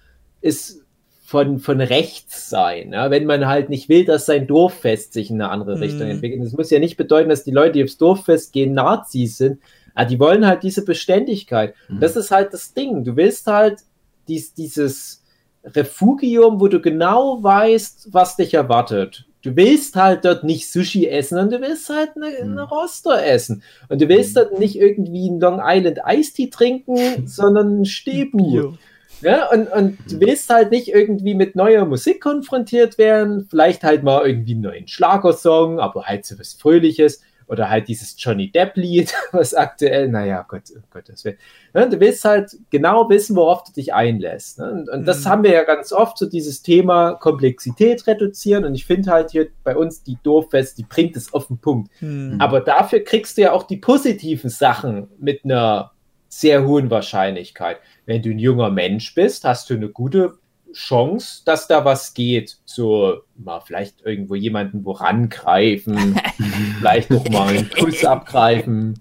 ist 0.41 0.83
von, 1.25 1.61
von 1.61 1.81
rechts 1.81 2.51
sein. 2.51 2.95
Ja? 2.95 3.13
Wenn 3.13 3.27
man 3.27 3.47
halt 3.47 3.71
nicht 3.71 3.89
will, 3.89 4.05
dass 4.05 4.27
sein 4.27 4.49
Dorffest 4.49 5.13
sich 5.13 5.31
in 5.31 5.41
eine 5.41 5.53
andere 5.53 5.77
mhm. 5.77 5.83
Richtung 5.83 6.09
entwickelt. 6.09 6.45
Das 6.45 6.53
muss 6.53 6.71
ja 6.71 6.81
nicht 6.81 6.97
bedeuten, 6.97 7.29
dass 7.29 7.45
die 7.45 7.53
Leute, 7.53 7.75
die 7.75 7.85
aufs 7.85 7.97
Dorffest 7.97 8.53
gehen, 8.53 8.75
Nazis 8.75 9.39
sind, 9.39 9.61
ja, 9.99 10.05
die 10.05 10.21
wollen 10.21 10.47
halt 10.47 10.63
diese 10.63 10.85
Beständigkeit. 10.85 11.75
Mhm. 11.89 12.01
Das 12.01 12.15
ist 12.15 12.31
halt 12.31 12.53
das 12.55 12.73
Ding. 12.73 13.03
Du 13.03 13.17
willst 13.17 13.47
halt 13.49 13.81
dies, 14.29 14.55
dieses 14.55 15.25
Refugium, 15.65 16.61
wo 16.61 16.69
du 16.69 16.81
genau 16.81 17.43
weißt, 17.43 18.09
was 18.13 18.37
dich 18.37 18.55
erwartet. 18.55 19.27
Du 19.43 19.57
willst 19.57 19.97
halt 19.97 20.25
dort 20.25 20.45
nicht 20.45 20.71
Sushi 20.71 21.09
essen 21.09 21.39
und 21.39 21.53
du 21.53 21.61
willst 21.61 21.89
halt 21.89 22.11
eine, 22.17 22.29
mhm. 22.29 22.53
eine 22.53 22.63
Roster 22.63 23.25
essen. 23.25 23.63
Und 23.89 24.01
du 24.01 24.09
willst 24.09 24.37
mhm. 24.37 24.41
dort 24.41 24.59
nicht 24.61 24.77
irgendwie 24.77 25.29
einen 25.29 25.41
Long 25.41 25.61
Island 25.63 25.99
Iced 26.07 26.37
Tea 26.37 26.51
trinken, 26.51 27.27
sondern 27.27 27.67
einen 27.69 27.85
Stebu. 27.85 28.75
Ja, 29.21 29.51
und, 29.51 29.67
und 29.73 29.99
du 30.09 30.17
mhm. 30.17 30.21
willst 30.21 30.49
halt 30.49 30.71
nicht 30.71 30.89
irgendwie 30.89 31.35
mit 31.35 31.57
neuer 31.57 31.85
Musik 31.87 32.21
konfrontiert 32.21 32.99
werden, 32.99 33.49
vielleicht 33.51 33.83
halt 33.83 34.05
mal 34.05 34.25
irgendwie 34.25 34.53
einen 34.53 34.61
neuen 34.61 34.87
Schlagersong, 34.87 35.81
aber 35.81 36.05
halt 36.05 36.25
so 36.25 36.39
was 36.39 36.53
Fröhliches. 36.53 37.21
Oder 37.49 37.71
halt 37.71 37.89
dieses 37.89 38.15
Johnny 38.19 38.51
Depp-Lied, 38.51 39.13
was 39.33 39.55
aktuell, 39.55 40.09
naja, 40.09 40.45
Gott, 40.49 40.65
oh 40.77 40.81
Gott, 40.91 41.09
das 41.09 41.25
will. 41.25 41.39
Ne, 41.75 41.89
du 41.89 41.99
willst 41.99 42.25
halt 42.25 42.57
genau 42.71 43.09
wissen, 43.09 43.35
worauf 43.37 43.65
du 43.65 43.73
dich 43.73 43.95
einlässt. 43.95 44.59
Ne? 44.59 44.71
Und, 44.71 44.89
und 44.89 45.01
mhm. 45.01 45.05
das 45.05 45.25
haben 45.27 45.43
wir 45.43 45.53
ja 45.53 45.65
ganz 45.65 45.93
oft, 45.93 46.19
so 46.19 46.27
dieses 46.27 46.63
Thema 46.63 47.15
Komplexität 47.15 48.07
reduzieren. 48.07 48.65
Und 48.65 48.75
ich 48.75 48.85
finde 48.85 49.11
halt 49.11 49.31
hier 49.31 49.49
bei 49.65 49.77
uns 49.77 50.03
die 50.03 50.19
Dorffest, 50.23 50.79
die 50.79 50.85
bringt 50.85 51.17
es 51.17 51.33
auf 51.33 51.47
den 51.47 51.59
Punkt. 51.59 51.91
Mhm. 52.01 52.37
Aber 52.39 52.61
dafür 52.61 53.01
kriegst 53.01 53.39
du 53.39 53.43
ja 53.43 53.53
auch 53.53 53.63
die 53.63 53.79
positiven 53.79 54.51
Sachen 54.51 55.09
mit 55.19 55.45
einer 55.45 55.93
sehr 56.29 56.67
hohen 56.67 56.91
Wahrscheinlichkeit. 56.91 57.79
Wenn 58.05 58.23
du 58.23 58.31
ein 58.31 58.39
junger 58.39 58.71
Mensch 58.71 59.15
bist, 59.15 59.45
hast 59.45 59.71
du 59.71 59.75
eine 59.75 59.89
gute 59.89 60.35
Chance, 60.79 61.43
dass 61.45 61.67
da 61.67 61.85
was 61.85 62.15
geht. 62.15 62.57
So, 62.65 63.23
mal 63.37 63.61
vielleicht 63.61 64.01
irgendwo 64.05 64.37
jemanden 64.37 64.85
vorangreifen, 64.85 66.15
vielleicht 66.79 67.11
noch 67.11 67.29
mal 67.31 67.49
einen 67.49 67.69
Kuss 67.69 68.05
abgreifen. 68.05 69.01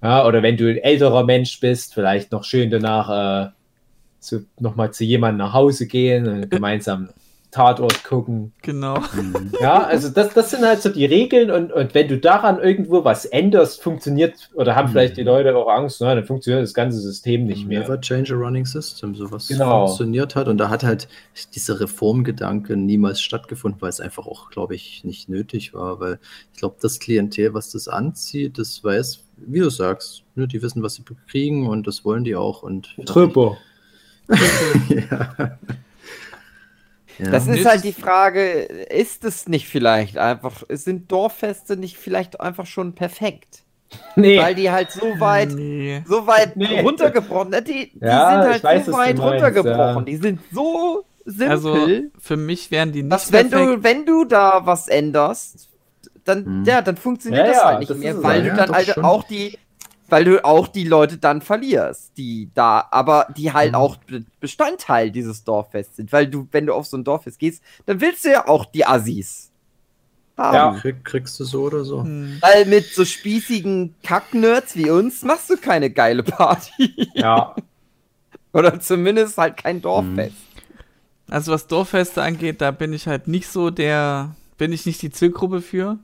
Ja, 0.00 0.24
oder 0.24 0.42
wenn 0.44 0.56
du 0.56 0.70
ein 0.70 0.78
älterer 0.78 1.24
Mensch 1.24 1.58
bist, 1.58 1.94
vielleicht 1.94 2.30
noch 2.30 2.44
schön 2.44 2.70
danach 2.70 3.48
äh, 3.48 3.50
zu, 4.20 4.46
noch 4.60 4.76
mal 4.76 4.92
zu 4.92 5.02
jemandem 5.02 5.38
nach 5.38 5.52
Hause 5.52 5.88
gehen 5.88 6.28
und 6.28 6.48
gemeinsam 6.48 7.08
Tatort 7.56 8.04
gucken. 8.04 8.52
Genau. 8.60 8.98
Mhm. 9.14 9.52
Ja, 9.62 9.82
also 9.82 10.10
das, 10.10 10.34
das 10.34 10.50
sind 10.50 10.62
halt 10.62 10.82
so 10.82 10.90
die 10.90 11.06
Regeln 11.06 11.50
und, 11.50 11.72
und 11.72 11.94
wenn 11.94 12.06
du 12.06 12.18
daran 12.18 12.60
irgendwo 12.60 13.02
was 13.02 13.24
änderst, 13.24 13.82
funktioniert 13.82 14.50
oder 14.52 14.76
haben 14.76 14.88
vielleicht 14.88 15.16
die 15.16 15.22
mhm. 15.22 15.28
Leute 15.28 15.56
auch 15.56 15.66
Angst, 15.66 16.02
na, 16.02 16.14
dann 16.14 16.24
funktioniert 16.24 16.62
das 16.62 16.74
ganze 16.74 17.00
System 17.00 17.46
nicht 17.46 17.66
mehr. 17.66 17.80
Never 17.80 17.98
change 17.98 18.34
a 18.34 18.36
running 18.36 18.66
system, 18.66 19.14
sowas 19.14 19.48
genau. 19.48 19.86
funktioniert 19.86 20.36
hat 20.36 20.48
und 20.48 20.58
da 20.58 20.68
hat 20.68 20.84
halt 20.84 21.08
dieser 21.54 21.80
Reformgedanke 21.80 22.76
niemals 22.76 23.22
stattgefunden, 23.22 23.80
weil 23.80 23.88
es 23.88 24.00
einfach 24.00 24.26
auch, 24.26 24.50
glaube 24.50 24.74
ich, 24.74 25.02
nicht 25.04 25.30
nötig 25.30 25.72
war, 25.72 25.98
weil 25.98 26.18
ich 26.52 26.58
glaube, 26.58 26.76
das 26.82 26.98
Klientel, 26.98 27.54
was 27.54 27.70
das 27.70 27.88
anzieht, 27.88 28.58
das 28.58 28.84
weiß, 28.84 29.24
wie 29.38 29.60
du 29.60 29.70
sagst, 29.70 30.24
ne, 30.34 30.46
die 30.46 30.60
wissen, 30.60 30.82
was 30.82 30.96
sie 30.96 31.04
kriegen 31.26 31.66
und 31.66 31.86
das 31.86 32.04
wollen 32.04 32.24
die 32.24 32.36
auch 32.36 32.62
und 32.62 32.94
Trüpper. 33.06 33.56
ja. 34.90 35.58
Ja. 37.18 37.30
Das 37.30 37.46
ist 37.46 37.64
halt 37.64 37.84
die 37.84 37.92
Frage, 37.92 38.62
ist 38.62 39.24
es 39.24 39.48
nicht 39.48 39.68
vielleicht 39.68 40.18
einfach, 40.18 40.62
sind 40.68 41.10
Dorffeste 41.10 41.76
nicht 41.76 41.96
vielleicht 41.96 42.40
einfach 42.40 42.66
schon 42.66 42.94
perfekt? 42.94 43.62
Nee. 44.16 44.38
Weil 44.38 44.54
die 44.54 44.70
halt 44.70 44.90
so 44.90 45.20
weit, 45.20 45.50
nee. 45.50 46.02
so 46.06 46.26
weit 46.26 46.56
nee. 46.56 46.80
runtergebrochen, 46.80 47.52
die, 47.64 47.92
die 47.92 47.98
ja, 48.00 48.30
sind 48.30 48.52
halt 48.52 48.64
weiß, 48.64 48.86
so 48.86 48.92
weit 48.92 49.20
runtergebrochen, 49.20 49.98
ja. 49.98 50.00
die 50.00 50.16
sind 50.16 50.40
so 50.52 51.04
simpel. 51.24 51.50
Also 51.50 51.88
für 52.18 52.36
mich 52.36 52.70
wären 52.70 52.92
die 52.92 53.02
nicht 53.02 53.12
dass 53.12 53.32
wenn 53.32 53.50
du, 53.50 53.82
wenn 53.82 54.06
du 54.06 54.24
da 54.24 54.64
was 54.64 54.88
änderst, 54.88 55.68
dann, 56.24 56.44
hm. 56.44 56.64
ja, 56.64 56.82
dann 56.82 56.96
funktioniert 56.96 57.46
ja, 57.46 57.52
das 57.52 57.64
halt 57.64 57.80
nicht 57.80 57.94
mehr, 57.96 58.22
weil 58.22 58.42
du 58.42 58.54
dann 58.54 58.70
halt 58.70 58.98
auch 58.98 59.22
die, 59.24 59.58
weil 60.08 60.24
du 60.24 60.44
auch 60.44 60.68
die 60.68 60.84
Leute 60.84 61.18
dann 61.18 61.40
verlierst, 61.40 62.12
die 62.16 62.50
da, 62.54 62.86
aber 62.90 63.26
die 63.36 63.52
halt 63.52 63.72
mhm. 63.72 63.76
auch 63.76 63.96
Bestandteil 64.40 65.10
dieses 65.10 65.44
Dorffests 65.44 65.96
sind. 65.96 66.12
Weil 66.12 66.28
du, 66.28 66.48
wenn 66.52 66.66
du 66.66 66.74
auf 66.74 66.86
so 66.86 66.96
ein 66.96 67.04
Dorffest 67.04 67.38
gehst, 67.38 67.62
dann 67.86 68.00
willst 68.00 68.24
du 68.24 68.30
ja 68.30 68.46
auch 68.46 68.64
die 68.64 68.86
Assis. 68.86 69.50
Haben. 70.36 70.54
Ja, 70.54 70.80
Krieg, 70.80 71.02
kriegst 71.04 71.40
du 71.40 71.44
so 71.44 71.62
oder 71.62 71.82
so. 71.84 72.04
Mhm. 72.04 72.36
Weil 72.40 72.66
mit 72.66 72.84
so 72.86 73.04
spießigen 73.04 73.94
Kacknerds 74.02 74.76
wie 74.76 74.90
uns 74.90 75.22
machst 75.22 75.48
du 75.48 75.56
keine 75.56 75.90
geile 75.90 76.22
Party. 76.22 77.10
Ja. 77.14 77.56
oder 78.52 78.78
zumindest 78.78 79.38
halt 79.38 79.56
kein 79.56 79.80
Dorffest. 79.80 80.32
Mhm. 80.32 81.32
Also 81.32 81.52
was 81.52 81.66
Dorffeste 81.66 82.22
angeht, 82.22 82.60
da 82.60 82.70
bin 82.70 82.92
ich 82.92 83.06
halt 83.06 83.28
nicht 83.28 83.48
so 83.48 83.70
der, 83.70 84.36
bin 84.58 84.72
ich 84.72 84.86
nicht 84.86 85.02
die 85.02 85.10
Zielgruppe 85.10 85.60
für 85.62 85.98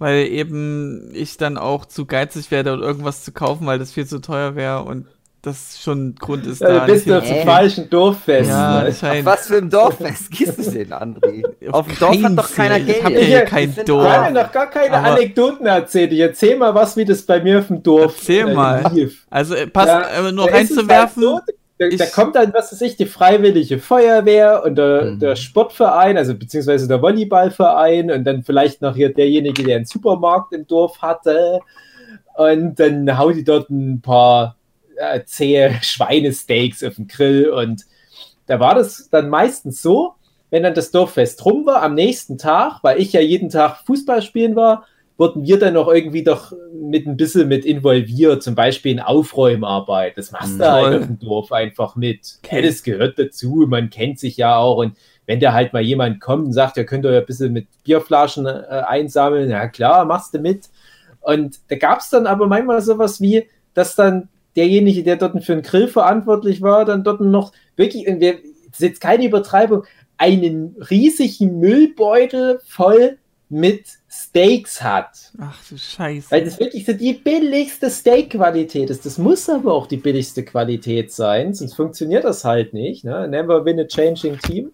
weil 0.00 0.26
eben 0.26 1.10
ich 1.12 1.36
dann 1.36 1.58
auch 1.58 1.84
zu 1.84 2.06
geizig 2.06 2.50
werde, 2.50 2.72
um 2.72 2.82
irgendwas 2.82 3.22
zu 3.22 3.32
kaufen, 3.32 3.66
weil 3.66 3.78
das 3.78 3.92
viel 3.92 4.06
zu 4.06 4.20
teuer 4.20 4.56
wäre 4.56 4.82
und 4.82 5.06
das 5.42 5.80
schon 5.80 6.08
ein 6.08 6.14
Grund 6.16 6.46
ist. 6.46 6.60
Ja, 6.60 6.68
da 6.68 6.86
du 6.86 6.92
bist 6.92 7.06
du 7.06 7.22
zum 7.22 7.36
falschen 7.44 7.88
Dorffest. 7.88 8.50
Ja, 8.50 8.82
ne? 8.82 8.88
Auf 8.88 9.24
was 9.24 9.46
für 9.46 9.58
ein 9.58 9.70
Dorffest 9.70 10.30
gehst 10.30 10.58
du 10.58 10.70
denn, 10.70 10.92
André? 10.92 11.44
Auf 11.70 11.86
dem 11.86 11.98
Dorf 11.98 12.22
hat 12.22 12.38
doch 12.38 12.54
keiner 12.54 12.80
Geld. 12.80 12.98
Ich 12.98 13.04
habe 13.04 13.20
ja 13.20 13.40
kein 13.42 13.74
Dorf. 13.86 14.06
Ich 14.06 14.12
habe 14.12 14.34
noch 14.34 14.52
gar 14.52 14.66
keine 14.68 14.96
Aber 14.96 15.12
Anekdoten 15.12 15.66
erzählt. 15.66 16.12
Ich 16.12 16.20
erzähl 16.20 16.56
mal 16.56 16.74
was, 16.74 16.96
wie 16.96 17.04
das 17.04 17.22
bei 17.22 17.40
mir 17.42 17.60
auf 17.60 17.68
dem 17.68 17.82
Dorf 17.82 18.16
Erzähl 18.18 18.48
äh, 18.48 18.54
mal. 18.54 18.90
Lief. 18.92 19.26
Also, 19.30 19.54
äh, 19.54 19.66
pass, 19.66 19.86
ja, 19.86 20.28
äh, 20.28 20.32
nur 20.32 20.50
reinzuwerfen. 20.50 21.24
Halt 21.26 21.44
so, 21.46 21.52
da, 21.80 21.88
da, 21.88 22.06
kommt 22.06 22.36
dann, 22.36 22.52
was 22.52 22.72
weiß 22.72 22.82
ich, 22.82 22.96
die 22.96 23.06
Freiwillige 23.06 23.78
Feuerwehr 23.78 24.62
und 24.64 24.76
der, 24.76 25.04
mhm. 25.06 25.18
der, 25.18 25.34
Sportverein, 25.34 26.18
also 26.18 26.34
beziehungsweise 26.34 26.86
der 26.86 27.00
Volleyballverein 27.00 28.10
und 28.10 28.24
dann 28.24 28.42
vielleicht 28.42 28.82
noch 28.82 28.94
hier 28.94 29.14
derjenige, 29.14 29.62
der 29.62 29.76
einen 29.76 29.86
Supermarkt 29.86 30.52
im 30.52 30.66
Dorf 30.66 31.00
hatte. 31.00 31.60
Und 32.36 32.78
dann 32.78 33.16
haut 33.16 33.34
die 33.34 33.44
dort 33.44 33.70
ein 33.70 34.02
paar 34.02 34.56
äh, 34.96 35.24
zähe 35.24 35.78
Schweinesteaks 35.80 36.84
auf 36.84 36.96
den 36.96 37.08
Grill. 37.08 37.48
Und 37.48 37.86
da 38.44 38.60
war 38.60 38.74
das 38.74 39.08
dann 39.08 39.30
meistens 39.30 39.80
so, 39.80 40.16
wenn 40.50 40.62
dann 40.62 40.74
das 40.74 40.90
Dorffest 40.90 41.42
rum 41.46 41.64
war, 41.64 41.82
am 41.82 41.94
nächsten 41.94 42.36
Tag, 42.36 42.80
weil 42.82 43.00
ich 43.00 43.14
ja 43.14 43.22
jeden 43.22 43.48
Tag 43.48 43.78
Fußball 43.86 44.20
spielen 44.20 44.54
war, 44.54 44.84
wurden 45.20 45.44
wir 45.44 45.58
dann 45.58 45.74
noch 45.74 45.88
irgendwie 45.88 46.24
doch 46.24 46.50
mit 46.72 47.06
ein 47.06 47.18
bisschen 47.18 47.46
mit 47.46 47.66
involviert, 47.66 48.42
zum 48.42 48.54
Beispiel 48.54 48.92
in 48.92 49.00
Aufräumarbeit. 49.00 50.16
Das 50.16 50.32
machst 50.32 50.58
du 50.58 50.64
halt 50.64 51.02
auf 51.02 51.06
dem 51.08 51.18
Dorf 51.18 51.52
einfach 51.52 51.94
mit. 51.94 52.38
Okay. 52.42 52.62
Das 52.62 52.82
gehört 52.82 53.18
dazu, 53.18 53.66
man 53.68 53.90
kennt 53.90 54.18
sich 54.18 54.38
ja 54.38 54.56
auch 54.56 54.78
und 54.78 54.96
wenn 55.26 55.38
da 55.38 55.52
halt 55.52 55.74
mal 55.74 55.82
jemand 55.82 56.22
kommt 56.22 56.46
und 56.46 56.52
sagt, 56.54 56.78
ja, 56.78 56.84
könnt 56.84 57.04
ihr 57.04 57.12
ja 57.12 57.20
ein 57.20 57.26
bisschen 57.26 57.52
mit 57.52 57.66
Bierflaschen 57.84 58.46
äh, 58.46 58.82
einsammeln, 58.86 59.50
ja 59.50 59.68
klar, 59.68 60.06
machst 60.06 60.32
du 60.32 60.38
mit. 60.38 60.70
Und 61.20 61.60
da 61.68 61.76
gab 61.76 62.00
es 62.00 62.08
dann 62.08 62.26
aber 62.26 62.46
manchmal 62.46 62.80
sowas 62.80 63.20
wie, 63.20 63.46
dass 63.74 63.94
dann 63.94 64.30
derjenige, 64.56 65.02
der 65.02 65.16
dort 65.16 65.44
für 65.44 65.52
den 65.52 65.62
Grill 65.62 65.88
verantwortlich 65.88 66.62
war, 66.62 66.86
dann 66.86 67.04
dort 67.04 67.20
noch 67.20 67.52
wirklich, 67.76 68.08
und 68.08 68.20
wir, 68.20 68.38
das 68.70 68.80
ist 68.80 68.80
jetzt 68.80 69.00
keine 69.02 69.26
Übertreibung, 69.26 69.84
einen 70.16 70.76
riesigen 70.90 71.60
Müllbeutel 71.60 72.60
voll 72.64 73.18
mit 73.50 73.99
Steaks 74.12 74.82
hat. 74.82 75.30
Ach 75.38 75.56
du 75.68 75.78
Scheiße. 75.78 76.30
Weil 76.32 76.44
das 76.44 76.58
wirklich 76.58 76.84
so 76.84 76.92
die 76.92 77.12
billigste 77.14 77.88
Steak-Qualität 77.88 78.90
ist. 78.90 79.06
Das 79.06 79.18
muss 79.18 79.48
aber 79.48 79.72
auch 79.72 79.86
die 79.86 79.98
billigste 79.98 80.44
Qualität 80.44 81.12
sein, 81.12 81.54
sonst 81.54 81.74
funktioniert 81.74 82.24
das 82.24 82.44
halt 82.44 82.74
nicht. 82.74 83.04
Ne? 83.04 83.28
Never 83.28 83.64
win 83.64 83.78
a 83.78 83.84
changing 83.84 84.38
team. 84.40 84.72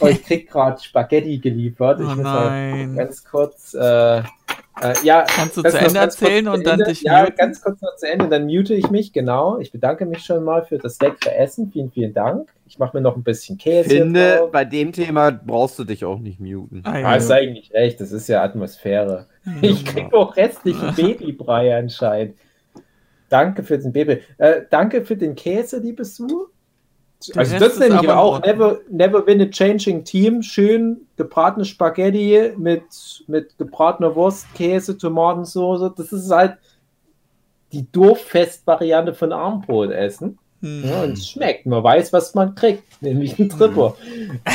Oh, 0.00 0.06
ich 0.06 0.22
krieg 0.22 0.48
gerade 0.50 0.80
Spaghetti 0.80 1.38
geliefert. 1.38 1.98
Ich 2.00 2.06
Oh 2.06 2.10
muss 2.10 2.18
mal 2.18 2.50
nein. 2.50 2.94
ganz 2.96 3.24
kurz. 3.24 3.74
Äh, 3.74 4.22
äh, 4.80 4.94
ja, 5.04 5.24
Kannst 5.28 5.56
du 5.56 5.62
zu 5.62 5.68
Ende 5.78 5.92
ganz 5.92 6.18
kurz 6.18 6.22
erzählen 6.22 6.44
zu 6.46 6.52
und 6.52 6.66
dann 6.66 6.80
Ende. 6.80 6.84
dich 6.90 7.02
Ja, 7.02 7.22
muten? 7.24 7.36
ganz 7.36 7.60
kurz 7.60 7.80
noch 7.82 7.96
zu 7.96 8.08
Ende, 8.08 8.28
dann 8.28 8.46
mute 8.46 8.74
ich 8.74 8.90
mich, 8.90 9.12
genau. 9.12 9.58
Ich 9.58 9.70
bedanke 9.72 10.06
mich 10.06 10.24
schon 10.24 10.42
mal 10.44 10.64
für 10.64 10.78
das 10.78 10.98
leckere 11.00 11.36
Essen. 11.36 11.70
Vielen, 11.72 11.90
vielen 11.90 12.14
Dank. 12.14 12.48
Ich 12.66 12.78
mache 12.78 12.96
mir 12.96 13.02
noch 13.02 13.16
ein 13.16 13.22
bisschen 13.22 13.56
Ich 13.56 13.62
Käse. 13.64 13.90
hier 13.90 13.98
finde, 14.02 14.36
drauf. 14.38 14.50
bei 14.52 14.64
dem 14.64 14.92
Thema 14.92 15.30
brauchst 15.30 15.78
du 15.78 15.84
dich 15.84 16.04
auch 16.04 16.18
nicht 16.18 16.40
muten. 16.40 16.80
Ah, 16.84 16.92
Ah, 17.04 17.16
ist 17.16 17.30
eigentlich 17.30 17.72
recht, 17.74 18.00
das 18.00 18.12
ist 18.12 18.28
ja 18.28 18.42
Atmosphäre. 18.42 19.26
Ich 19.60 19.84
krieg 19.84 20.12
auch 20.14 20.36
restlichen 20.36 20.92
Babybrei 20.96 21.76
anscheinend. 21.76 22.36
Danke 23.28 23.62
für 23.62 23.78
den 23.78 23.92
Baby. 23.92 24.20
Äh, 24.38 24.62
danke 24.70 25.04
für 25.04 25.16
den 25.16 25.34
Käse, 25.34 25.78
liebes 25.78 26.16
Su. 26.16 26.48
Der 27.28 27.38
Also 27.38 27.52
Rest 27.52 27.62
das 27.62 27.78
nenne 27.78 28.00
ich 28.02 28.08
aber 28.08 28.18
auch 28.18 28.40
never, 28.40 28.80
never 28.90 29.26
win 29.26 29.40
a 29.40 29.46
changing 29.46 30.04
team. 30.04 30.42
Schön 30.42 31.02
gebratene 31.16 31.64
Spaghetti 31.64 32.52
mit, 32.56 32.82
mit 33.26 33.56
gebratener 33.58 34.14
Wurst, 34.14 34.46
Käse, 34.54 34.96
Tomatensauce. 34.96 35.92
Das 35.96 36.12
ist 36.12 36.30
halt 36.30 36.56
die 37.72 37.90
Dorffest-Variante 37.90 39.14
von 39.14 39.32
Armbrot 39.32 39.90
essen. 39.90 40.38
Hm. 40.60 40.84
Ja, 40.84 41.02
und 41.02 41.12
es 41.12 41.28
schmeckt. 41.28 41.66
Man 41.66 41.82
weiß, 41.82 42.12
was 42.12 42.34
man 42.34 42.54
kriegt, 42.54 43.02
nämlich 43.02 43.38
einen 43.38 43.48
Tripper. 43.48 43.96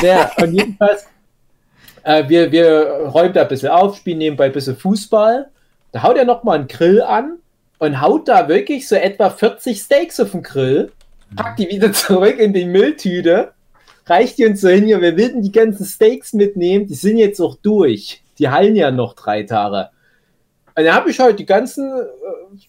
Ja, 0.02 0.30
und 0.40 0.54
jedenfalls, 0.54 1.06
äh, 2.02 2.28
wir, 2.28 2.50
wir 2.50 3.10
räumen 3.12 3.32
da 3.32 3.42
ein 3.42 3.48
bisschen 3.48 3.70
auf, 3.70 3.96
spielen 3.96 4.18
nebenbei 4.18 4.46
ein 4.46 4.52
bisschen 4.52 4.76
Fußball. 4.76 5.48
Da 5.92 6.02
haut 6.02 6.16
er 6.16 6.24
nochmal 6.24 6.58
einen 6.58 6.68
Grill 6.68 7.02
an 7.02 7.38
und 7.78 8.00
haut 8.00 8.28
da 8.28 8.48
wirklich 8.48 8.88
so 8.88 8.96
etwa 8.96 9.30
40 9.30 9.78
Steaks 9.78 10.20
auf 10.20 10.32
den 10.32 10.42
Grill, 10.42 10.92
packt 11.36 11.58
die 11.58 11.68
wieder 11.68 11.92
zurück 11.92 12.38
in 12.38 12.52
die 12.52 12.64
Mülltüte, 12.64 13.52
reicht 14.06 14.38
die 14.38 14.46
uns 14.46 14.60
so 14.60 14.68
hin, 14.68 14.88
ja, 14.88 15.00
wir 15.00 15.16
würden 15.16 15.42
die 15.42 15.52
ganzen 15.52 15.84
Steaks 15.84 16.32
mitnehmen, 16.32 16.86
die 16.86 16.94
sind 16.94 17.18
jetzt 17.18 17.40
auch 17.40 17.56
durch. 17.56 18.22
Die 18.38 18.48
hallen 18.48 18.76
ja 18.76 18.90
noch 18.90 19.14
drei 19.14 19.42
Tage. 19.42 19.90
Und 20.76 20.84
dann 20.84 20.94
habe 20.94 21.10
ich 21.10 21.18
halt 21.18 21.38
die 21.40 21.46
ganzen 21.46 21.90
äh, 21.90 22.04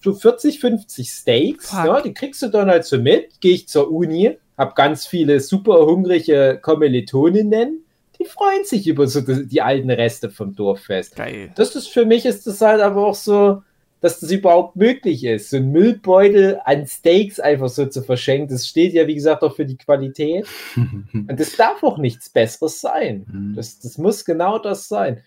so 0.02 0.14
40, 0.14 0.60
50 0.60 1.10
Steaks, 1.10 1.72
ja, 1.72 2.02
die 2.02 2.14
kriegst 2.14 2.42
du 2.42 2.48
dann 2.48 2.70
halt 2.70 2.86
so 2.86 2.98
mit, 2.98 3.40
gehe 3.40 3.54
ich 3.54 3.68
zur 3.68 3.92
Uni, 3.92 4.38
habe 4.58 4.74
ganz 4.76 5.06
viele 5.06 5.40
super 5.40 5.86
hungrige 5.86 6.60
Kommilitoninnen, 6.62 7.86
die 8.20 8.26
freuen 8.26 8.66
sich 8.66 8.88
über 8.88 9.08
so 9.08 9.22
die, 9.22 9.48
die 9.48 9.62
alten 9.62 9.90
Reste 9.90 10.30
vom 10.30 10.56
Dorffest. 10.56 11.16
Geil. 11.16 11.52
Das 11.56 11.76
ist 11.76 11.88
für 11.88 12.06
mich 12.06 12.26
ist 12.26 12.48
das 12.48 12.60
halt 12.62 12.82
aber 12.82 13.06
auch 13.06 13.16
so, 13.16 13.62
dass 14.02 14.20
das 14.20 14.32
überhaupt 14.32 14.76
möglich 14.76 15.24
ist, 15.26 15.50
so 15.50 15.58
ein 15.58 15.72
Müllbeutel 15.72 16.60
an 16.64 16.88
Steaks 16.88 17.40
einfach 17.40 17.70
so 17.70 17.86
zu 17.86 18.02
verschenken. 18.02 18.48
Das 18.50 18.68
steht 18.68 18.94
ja, 18.94 19.08
wie 19.08 19.16
gesagt, 19.16 19.44
auch 19.44 19.56
für 19.56 19.66
die 19.66 19.78
Qualität. 19.78 20.48
Und 20.76 21.40
das 21.40 21.56
darf 21.56 21.84
auch 21.84 21.98
nichts 21.98 22.30
Besseres 22.30 22.80
sein. 22.80 23.26
Mhm. 23.32 23.56
Das, 23.56 23.80
das 23.80 23.98
muss 23.98 24.24
genau 24.24 24.58
das 24.60 24.88
sein. 24.88 25.22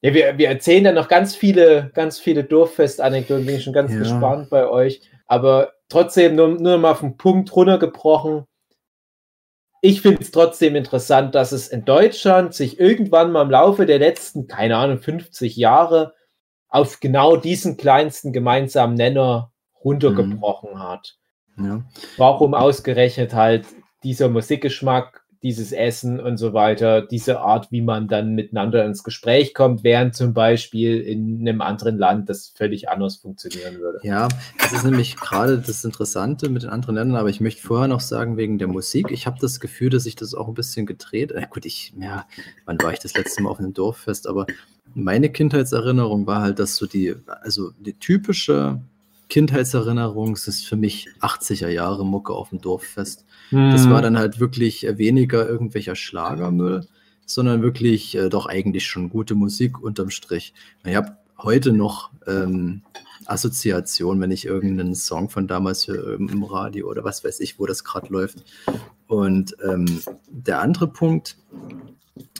Ja, 0.00 0.14
wir, 0.14 0.38
wir 0.38 0.48
erzählen 0.48 0.84
dann 0.84 0.94
noch 0.94 1.08
ganz 1.08 1.34
viele, 1.34 1.90
ganz 1.94 2.20
viele 2.20 2.44
Dorffest-Anekdoten, 2.44 3.46
bin 3.46 3.56
ich 3.56 3.64
schon 3.64 3.72
ganz 3.72 3.92
Ja. 3.92 3.98
gespannt 3.98 4.50
bei 4.50 4.68
euch. 4.68 5.00
Aber 5.26 5.72
trotzdem 5.88 6.36
nur, 6.36 6.48
nur 6.48 6.78
mal 6.78 6.92
auf 6.92 7.00
den 7.00 7.16
Punkt 7.16 7.54
runtergebrochen. 7.54 8.44
Ich 9.80 10.02
finde 10.02 10.20
es 10.22 10.30
trotzdem 10.30 10.76
interessant, 10.76 11.34
dass 11.34 11.52
es 11.52 11.68
in 11.68 11.84
Deutschland 11.84 12.52
sich 12.52 12.78
irgendwann 12.78 13.32
mal 13.32 13.42
im 13.42 13.50
Laufe 13.50 13.86
der 13.86 13.98
letzten, 13.98 14.46
keine 14.46 14.76
Ahnung, 14.76 14.98
50 14.98 15.56
Jahre 15.56 16.14
auf 16.68 17.00
genau 17.00 17.36
diesen 17.36 17.76
kleinsten 17.76 18.32
gemeinsamen 18.32 18.94
Nenner 18.94 19.52
runtergebrochen 19.82 20.78
hat 20.78 21.18
ja. 21.60 21.84
warum 22.16 22.54
ausgerechnet 22.54 23.34
halt 23.34 23.66
dieser 24.02 24.28
Musikgeschmack, 24.28 25.24
dieses 25.42 25.70
Essen 25.70 26.18
und 26.18 26.36
so 26.36 26.52
weiter, 26.52 27.02
diese 27.02 27.40
Art, 27.40 27.70
wie 27.70 27.80
man 27.80 28.08
dann 28.08 28.34
miteinander 28.34 28.84
ins 28.84 29.04
Gespräch 29.04 29.54
kommt, 29.54 29.84
während 29.84 30.16
zum 30.16 30.34
Beispiel 30.34 31.00
in 31.00 31.40
einem 31.40 31.60
anderen 31.60 31.96
Land 31.96 32.28
das 32.28 32.52
völlig 32.56 32.88
anders 32.88 33.16
funktionieren 33.16 33.78
würde. 33.78 34.00
Ja, 34.02 34.28
das 34.58 34.72
ist 34.72 34.84
nämlich 34.84 35.16
gerade 35.16 35.58
das 35.58 35.84
Interessante 35.84 36.48
mit 36.48 36.64
den 36.64 36.70
anderen 36.70 36.96
Ländern, 36.96 37.18
aber 37.18 37.28
ich 37.28 37.40
möchte 37.40 37.62
vorher 37.62 37.86
noch 37.86 38.00
sagen, 38.00 38.36
wegen 38.36 38.58
der 38.58 38.66
Musik, 38.66 39.12
ich 39.12 39.28
habe 39.28 39.38
das 39.40 39.60
Gefühl, 39.60 39.90
dass 39.90 40.04
sich 40.04 40.16
das 40.16 40.34
auch 40.34 40.48
ein 40.48 40.54
bisschen 40.54 40.86
gedreht. 40.86 41.30
Äh, 41.30 41.46
gut, 41.48 41.66
ich, 41.66 41.92
ja, 42.00 42.26
wann 42.64 42.80
war 42.82 42.92
ich 42.92 42.98
das 42.98 43.14
letzte 43.16 43.42
Mal 43.42 43.50
auf 43.50 43.60
einem 43.60 43.74
Dorffest, 43.74 44.28
aber 44.28 44.46
meine 44.94 45.30
Kindheitserinnerung 45.30 46.26
war 46.26 46.42
halt, 46.42 46.58
dass 46.58 46.76
so 46.76 46.86
die, 46.86 47.14
also 47.42 47.70
die 47.78 47.94
typische 47.94 48.80
Kindheitserinnerung 49.28 50.34
das 50.34 50.48
ist 50.48 50.66
für 50.66 50.76
mich 50.76 51.08
80er 51.20 51.68
Jahre 51.68 52.04
Mucke 52.04 52.32
auf 52.32 52.48
dem 52.50 52.60
Dorffest. 52.60 53.24
Das 53.50 53.86
Mhm. 53.86 53.90
war 53.90 54.02
dann 54.02 54.18
halt 54.18 54.40
wirklich 54.40 54.86
weniger 54.96 55.48
irgendwelcher 55.48 55.94
Schlagermüll, 55.94 56.86
sondern 57.26 57.62
wirklich 57.62 58.14
äh, 58.16 58.28
doch 58.30 58.46
eigentlich 58.46 58.86
schon 58.86 59.10
gute 59.10 59.34
Musik 59.34 59.80
unterm 59.82 60.10
Strich. 60.10 60.54
Ich 60.84 60.96
habe 60.96 61.16
heute 61.36 61.72
noch 61.72 62.10
ähm, 62.26 62.82
Assoziation, 63.26 64.20
wenn 64.20 64.30
ich 64.30 64.46
irgendeinen 64.46 64.94
Song 64.94 65.28
von 65.28 65.46
damals 65.46 65.86
höre 65.88 66.14
im 66.14 66.28
im 66.30 66.42
Radio 66.44 66.88
oder 66.88 67.04
was 67.04 67.22
weiß 67.22 67.40
ich, 67.40 67.58
wo 67.58 67.66
das 67.66 67.84
gerade 67.84 68.10
läuft. 68.10 68.44
Und 69.06 69.54
ähm, 69.62 70.00
der 70.30 70.60
andere 70.62 70.88
Punkt 70.88 71.36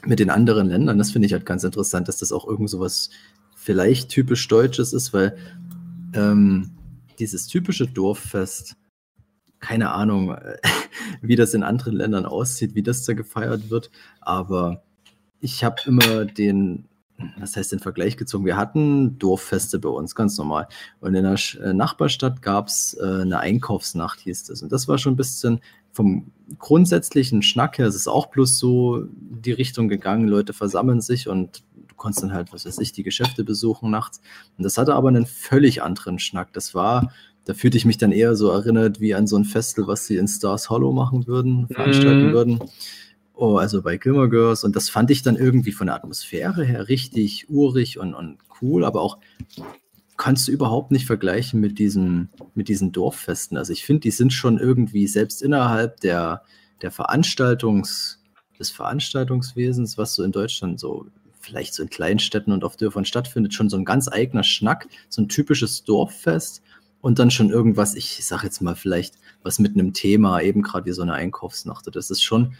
mit 0.05 0.19
den 0.19 0.29
anderen 0.29 0.67
Ländern, 0.67 0.97
das 0.97 1.11
finde 1.11 1.25
ich 1.25 1.33
halt 1.33 1.45
ganz 1.45 1.63
interessant, 1.63 2.07
dass 2.07 2.17
das 2.17 2.31
auch 2.31 2.47
irgend 2.47 2.69
so 2.69 2.79
was 2.79 3.09
vielleicht 3.55 4.09
typisch 4.09 4.47
Deutsches 4.47 4.93
ist, 4.93 5.13
weil 5.13 5.37
ähm, 6.13 6.71
dieses 7.19 7.47
typische 7.47 7.87
Dorffest, 7.87 8.75
keine 9.59 9.91
Ahnung, 9.91 10.35
wie 11.21 11.35
das 11.35 11.53
in 11.53 11.63
anderen 11.63 11.95
Ländern 11.95 12.25
aussieht, 12.25 12.75
wie 12.75 12.83
das 12.83 13.03
da 13.03 13.13
gefeiert 13.13 13.69
wird, 13.69 13.91
aber 14.21 14.83
ich 15.41 15.63
habe 15.63 15.77
immer 15.85 16.25
den, 16.25 16.85
was 17.37 17.55
heißt 17.55 17.71
den 17.71 17.79
Vergleich 17.79 18.17
gezogen? 18.17 18.45
Wir 18.45 18.57
hatten 18.57 19.17
Dorffeste 19.19 19.79
bei 19.79 19.89
uns, 19.89 20.15
ganz 20.15 20.37
normal. 20.37 20.67
Und 20.99 21.15
in 21.15 21.23
der 21.23 21.39
äh, 21.61 21.73
Nachbarstadt 21.73 22.41
gab 22.41 22.67
es 22.67 22.97
äh, 22.99 23.21
eine 23.21 23.39
Einkaufsnacht, 23.39 24.19
hieß 24.21 24.45
das. 24.45 24.61
Und 24.61 24.71
das 24.71 24.87
war 24.87 24.97
schon 24.97 25.13
ein 25.13 25.17
bisschen 25.17 25.61
vom 25.99 26.31
grundsätzlichen 26.59 27.41
Schnack 27.41 27.77
her, 27.77 27.85
es 27.87 27.95
ist 27.95 28.07
auch 28.07 28.27
bloß 28.27 28.57
so 28.57 29.03
die 29.19 29.51
Richtung 29.51 29.89
gegangen, 29.89 30.29
Leute 30.29 30.53
versammeln 30.53 31.01
sich 31.01 31.27
und 31.27 31.61
du 31.75 31.95
konntest 31.97 32.23
dann 32.23 32.31
halt, 32.31 32.53
was 32.53 32.65
weiß 32.65 32.79
ich, 32.79 32.93
die 32.93 33.03
Geschäfte 33.03 33.43
besuchen 33.43 33.91
nachts. 33.91 34.21
Und 34.57 34.63
das 34.63 34.77
hatte 34.77 34.95
aber 34.95 35.09
einen 35.09 35.25
völlig 35.25 35.83
anderen 35.83 36.17
Schnack. 36.17 36.53
Das 36.53 36.73
war, 36.73 37.11
da 37.43 37.53
fühlte 37.53 37.75
ich 37.75 37.83
mich 37.83 37.97
dann 37.97 38.13
eher 38.13 38.37
so 38.37 38.49
erinnert 38.49 39.01
wie 39.01 39.13
an 39.13 39.27
so 39.27 39.35
ein 39.35 39.43
Festel, 39.43 39.87
was 39.87 40.07
sie 40.07 40.15
in 40.15 40.29
Stars 40.29 40.69
Hollow 40.69 40.93
machen 40.93 41.27
würden, 41.27 41.67
veranstalten 41.67 42.27
Mhm. 42.27 42.31
würden. 42.31 42.59
Oh, 43.33 43.57
also 43.57 43.81
bei 43.81 43.97
Gilmore 43.97 44.29
Girls. 44.29 44.63
Und 44.63 44.77
das 44.77 44.87
fand 44.89 45.11
ich 45.11 45.21
dann 45.21 45.35
irgendwie 45.35 45.73
von 45.73 45.87
der 45.87 45.97
Atmosphäre 45.97 46.63
her 46.63 46.87
richtig 46.87 47.49
urig 47.49 47.99
und, 47.99 48.13
und 48.13 48.37
cool, 48.61 48.85
aber 48.85 49.01
auch 49.01 49.17
kannst 50.19 50.47
du 50.47 50.51
überhaupt 50.51 50.91
nicht 50.91 51.07
vergleichen 51.07 51.59
mit 51.59 51.79
diesen, 51.79 52.29
mit 52.53 52.67
diesen 52.67 52.91
Dorffesten. 52.91 53.57
Also 53.57 53.73
ich 53.73 53.85
finde, 53.85 54.01
die 54.01 54.11
sind 54.11 54.33
schon 54.33 54.59
irgendwie 54.59 55.07
selbst 55.07 55.41
innerhalb 55.41 56.01
der, 56.01 56.43
der 56.81 56.91
Veranstaltungs, 56.91 58.21
des 58.59 58.69
Veranstaltungswesens, 58.69 59.97
was 59.97 60.13
so 60.13 60.23
in 60.23 60.33
Deutschland 60.33 60.79
so 60.79 61.07
vielleicht 61.39 61.73
so 61.73 61.81
in 61.81 61.89
Kleinstädten 61.89 62.51
und 62.51 62.65
auf 62.65 62.75
Dörfern 62.75 63.05
stattfindet, 63.05 63.53
schon 63.53 63.69
so 63.69 63.77
ein 63.77 63.85
ganz 63.85 64.09
eigener 64.09 64.43
Schnack, 64.43 64.89
so 65.07 65.21
ein 65.21 65.29
typisches 65.29 65.85
Dorffest 65.85 66.61
und 66.99 67.17
dann 67.17 67.31
schon 67.31 67.49
irgendwas, 67.49 67.95
ich 67.95 68.23
sag 68.25 68.43
jetzt 68.43 68.61
mal 68.61 68.75
vielleicht 68.75 69.15
was 69.41 69.57
mit 69.57 69.73
einem 69.73 69.93
Thema, 69.93 70.41
eben 70.41 70.61
gerade 70.61 70.85
wie 70.85 70.91
so 70.91 71.01
eine 71.01 71.13
Einkaufsnacht. 71.13 71.87
Das 71.95 72.11
ist 72.11 72.21
schon 72.21 72.55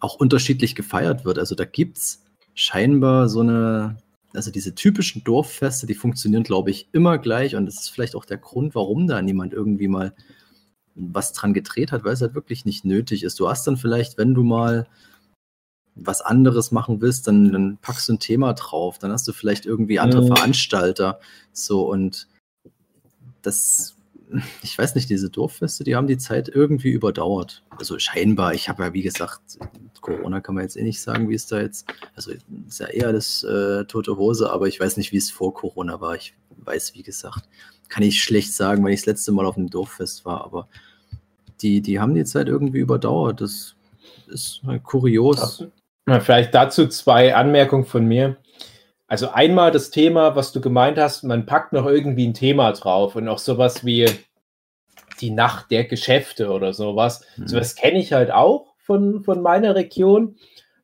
auch 0.00 0.14
unterschiedlich 0.14 0.74
gefeiert 0.74 1.26
wird. 1.26 1.38
Also 1.38 1.54
da 1.54 1.66
gibt 1.66 1.98
es 1.98 2.24
scheinbar 2.54 3.28
so 3.28 3.40
eine, 3.40 3.98
also 4.34 4.50
diese 4.50 4.74
typischen 4.74 5.24
Dorffeste, 5.24 5.86
die 5.86 5.94
funktionieren, 5.94 6.42
glaube 6.42 6.70
ich, 6.70 6.88
immer 6.92 7.18
gleich. 7.18 7.56
Und 7.56 7.66
das 7.66 7.80
ist 7.80 7.88
vielleicht 7.88 8.14
auch 8.14 8.24
der 8.24 8.38
Grund, 8.38 8.74
warum 8.74 9.06
da 9.06 9.22
niemand 9.22 9.52
irgendwie 9.52 9.88
mal 9.88 10.14
was 10.94 11.32
dran 11.32 11.54
gedreht 11.54 11.92
hat, 11.92 12.04
weil 12.04 12.12
es 12.12 12.20
halt 12.20 12.34
wirklich 12.34 12.64
nicht 12.64 12.84
nötig 12.84 13.22
ist. 13.22 13.38
Du 13.40 13.48
hast 13.48 13.66
dann 13.66 13.76
vielleicht, 13.76 14.18
wenn 14.18 14.34
du 14.34 14.42
mal 14.42 14.86
was 15.94 16.20
anderes 16.20 16.70
machen 16.70 17.00
willst, 17.00 17.26
dann, 17.26 17.52
dann 17.52 17.78
packst 17.78 18.08
du 18.08 18.14
ein 18.14 18.18
Thema 18.18 18.52
drauf, 18.52 18.98
dann 18.98 19.12
hast 19.12 19.26
du 19.26 19.32
vielleicht 19.32 19.66
irgendwie 19.66 19.98
andere 19.98 20.22
Mhm. 20.22 20.28
Veranstalter. 20.28 21.20
So 21.52 21.88
und 21.90 22.28
das, 23.42 23.96
ich 24.62 24.76
weiß 24.78 24.94
nicht, 24.94 25.08
diese 25.10 25.30
Dorffeste, 25.30 25.84
die 25.84 25.96
haben 25.96 26.06
die 26.06 26.18
Zeit 26.18 26.48
irgendwie 26.48 26.90
überdauert. 26.90 27.62
Also 27.70 27.98
scheinbar, 27.98 28.54
ich 28.54 28.68
habe 28.68 28.84
ja, 28.84 28.92
wie 28.92 29.02
gesagt, 29.02 29.40
Corona 30.00 30.40
kann 30.40 30.54
man 30.54 30.64
jetzt 30.64 30.76
eh 30.76 30.82
nicht 30.82 31.00
sagen, 31.00 31.28
wie 31.28 31.34
es 31.34 31.46
da 31.46 31.60
jetzt, 31.60 31.88
also 32.14 32.32
ist 32.66 32.80
ja 32.80 32.86
eher 32.86 33.12
das 33.12 33.42
äh, 33.44 33.84
tote 33.84 34.16
Hose, 34.16 34.50
aber 34.50 34.68
ich 34.68 34.80
weiß 34.80 34.96
nicht, 34.96 35.12
wie 35.12 35.16
es 35.16 35.30
vor 35.30 35.54
Corona 35.54 36.00
war. 36.00 36.14
Ich 36.16 36.34
weiß, 36.58 36.94
wie 36.94 37.02
gesagt, 37.02 37.48
kann 37.88 38.02
ich 38.02 38.22
schlecht 38.22 38.52
sagen, 38.52 38.84
wenn 38.84 38.92
ich 38.92 39.00
das 39.00 39.06
letzte 39.06 39.32
Mal 39.32 39.46
auf 39.46 39.56
einem 39.56 39.70
Dorffest 39.70 40.24
war, 40.24 40.44
aber 40.44 40.68
die, 41.60 41.80
die 41.80 41.98
haben 41.98 42.14
die 42.14 42.24
Zeit 42.24 42.48
irgendwie 42.48 42.78
überdauert. 42.78 43.40
Das 43.40 43.74
ist 44.28 44.60
halt 44.66 44.84
kurios. 44.84 45.64
Na, 46.06 46.20
Vielleicht 46.20 46.54
dazu 46.54 46.86
zwei 46.88 47.34
Anmerkungen 47.34 47.84
von 47.84 48.06
mir. 48.06 48.36
Also 49.08 49.30
einmal 49.30 49.70
das 49.70 49.90
Thema, 49.90 50.36
was 50.36 50.52
du 50.52 50.60
gemeint 50.60 50.98
hast, 50.98 51.24
man 51.24 51.46
packt 51.46 51.72
noch 51.72 51.86
irgendwie 51.86 52.26
ein 52.26 52.34
Thema 52.34 52.72
drauf 52.72 53.16
und 53.16 53.26
auch 53.26 53.38
sowas 53.38 53.84
wie 53.84 54.06
die 55.20 55.30
Nacht 55.30 55.70
der 55.70 55.84
Geschäfte 55.84 56.50
oder 56.50 56.74
sowas. 56.74 57.24
Mhm. 57.36 57.48
Sowas 57.48 57.74
kenne 57.74 57.98
ich 57.98 58.12
halt 58.12 58.30
auch 58.30 58.74
von, 58.78 59.24
von 59.24 59.40
meiner 59.40 59.74
Region. 59.74 60.36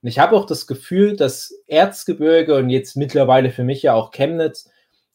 Und 0.03 0.09
ich 0.09 0.19
habe 0.19 0.37
auch 0.37 0.47
das 0.47 0.67
Gefühl, 0.67 1.17
dass 1.17 1.55
Erzgebirge 1.67 2.57
und 2.57 2.71
jetzt 2.71 2.97
mittlerweile 2.97 3.51
für 3.51 3.63
mich 3.63 3.83
ja 3.83 3.93
auch 3.93 4.11
Chemnitz, 4.11 4.71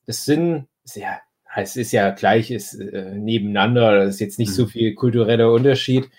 das 0.05 0.25
sind 0.25 0.67
sehr, 0.83 1.19
es 1.55 1.75
ist 1.75 1.91
ja 1.91 2.11
gleich, 2.11 2.51
ist 2.51 2.75
äh, 2.75 3.15
nebeneinander, 3.15 4.05
das 4.05 4.15
ist 4.15 4.21
jetzt 4.21 4.39
nicht 4.39 4.49
mhm. 4.49 4.53
so 4.53 4.65
viel 4.67 4.93
kultureller 4.93 5.51
Unterschied, 5.51 6.09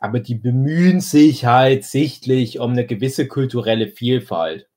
aber 0.00 0.18
die 0.20 0.36
bemühen 0.36 1.00
sich 1.00 1.44
halt 1.44 1.84
sichtlich 1.84 2.58
um 2.58 2.72
eine 2.72 2.86
gewisse 2.86 3.26
kulturelle 3.26 3.88
Vielfalt. 3.88 4.67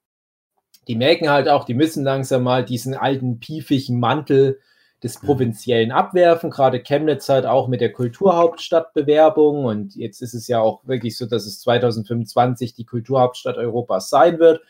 Die 0.88 0.96
merken 0.96 1.30
halt 1.30 1.48
auch, 1.48 1.66
die 1.66 1.74
müssen 1.74 2.04
langsam 2.04 2.44
mal 2.44 2.66
diesen 2.66 2.96
alten 2.96 3.40
piefigen 3.40 4.00
Mantel 4.00 4.60
des 5.04 5.22
mhm. 5.22 5.26
Provinziellen 5.26 5.92
abwerfen. 5.92 6.50
Gerade 6.50 6.82
Chemnitz 6.82 7.30
halt 7.30 7.46
auch 7.46 7.68
mit 7.68 7.82
der 7.82 7.92
Kulturhauptstadtbewerbung. 7.92 9.66
Und 9.66 9.96
jetzt 9.96 10.22
ist 10.22 10.34
es 10.34 10.48
ja 10.48 10.60
auch 10.60 10.88
wirklich 10.88 11.18
so, 11.18 11.26
dass 11.26 11.46
es 11.46 11.60
2025 11.62 12.74
die 12.74 12.86
Kulturhauptstadt 12.86 13.58
Europas 13.58 14.10
sein 14.10 14.40
wird. 14.40 14.62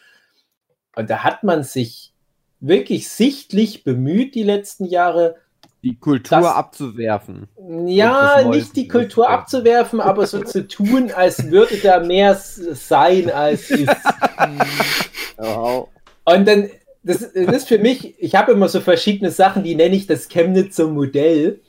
Und 0.95 1.09
da 1.09 1.23
hat 1.23 1.43
man 1.43 1.63
sich 1.63 2.13
wirklich 2.59 3.09
sichtlich 3.09 3.83
bemüht, 3.83 4.35
die 4.35 4.43
letzten 4.43 4.85
Jahre. 4.85 5.35
Die 5.83 5.97
Kultur 5.97 6.41
das, 6.41 6.55
abzuwerfen. 6.55 7.47
Ja, 7.87 8.43
nicht 8.47 8.75
die 8.75 8.87
Kultur 8.87 9.29
abzuwerfen, 9.29 9.99
aber 9.99 10.27
so 10.27 10.43
zu 10.43 10.67
tun, 10.67 11.11
als 11.11 11.49
würde 11.49 11.77
da 11.77 11.99
mehr 11.99 12.35
sein, 12.35 13.31
als 13.31 13.71
ist. 13.71 13.89
Und 16.25 16.47
dann 16.47 16.69
das, 17.03 17.19
das 17.33 17.55
ist 17.55 17.67
für 17.67 17.79
mich, 17.79 18.15
ich 18.19 18.35
habe 18.35 18.51
immer 18.51 18.69
so 18.69 18.79
verschiedene 18.79 19.31
Sachen, 19.31 19.63
die 19.63 19.75
nenne 19.75 19.95
ich 19.95 20.07
das 20.07 20.27
Chemnitzer 20.27 20.87
Modell. 20.87 21.61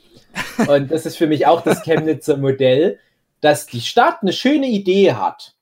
Und 0.67 0.91
das 0.91 1.07
ist 1.07 1.17
für 1.17 1.27
mich 1.27 1.47
auch 1.47 1.62
das 1.62 1.83
Chemnitzer 1.83 2.37
Modell, 2.37 2.99
dass 3.41 3.67
die 3.67 3.81
Stadt 3.81 4.19
eine 4.23 4.33
schöne 4.33 4.69
Idee 4.69 5.15
hat. 5.15 5.55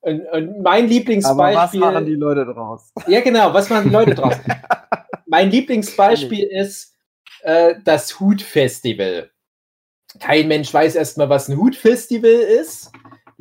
Und, 0.00 0.26
und 0.32 0.62
mein 0.62 0.88
Lieblingsbeispiel. 0.88 1.82
Aber 1.82 1.90
was 1.90 1.94
machen 1.94 2.06
die 2.06 2.14
Leute 2.14 2.44
draus? 2.46 2.92
Ja, 3.06 3.20
genau, 3.20 3.54
was 3.54 3.70
machen 3.70 3.84
die 3.84 3.94
Leute 3.94 4.14
draus? 4.14 4.34
mein 5.26 5.50
Lieblingsbeispiel 5.50 6.44
ist 6.44 6.94
äh, 7.42 7.76
das 7.84 8.18
Hutfestival. 8.18 9.30
Kein 10.18 10.48
Mensch 10.48 10.72
weiß 10.72 10.96
erstmal, 10.96 11.28
was 11.28 11.48
ein 11.48 11.56
Hutfestival 11.56 12.30
ist. 12.30 12.90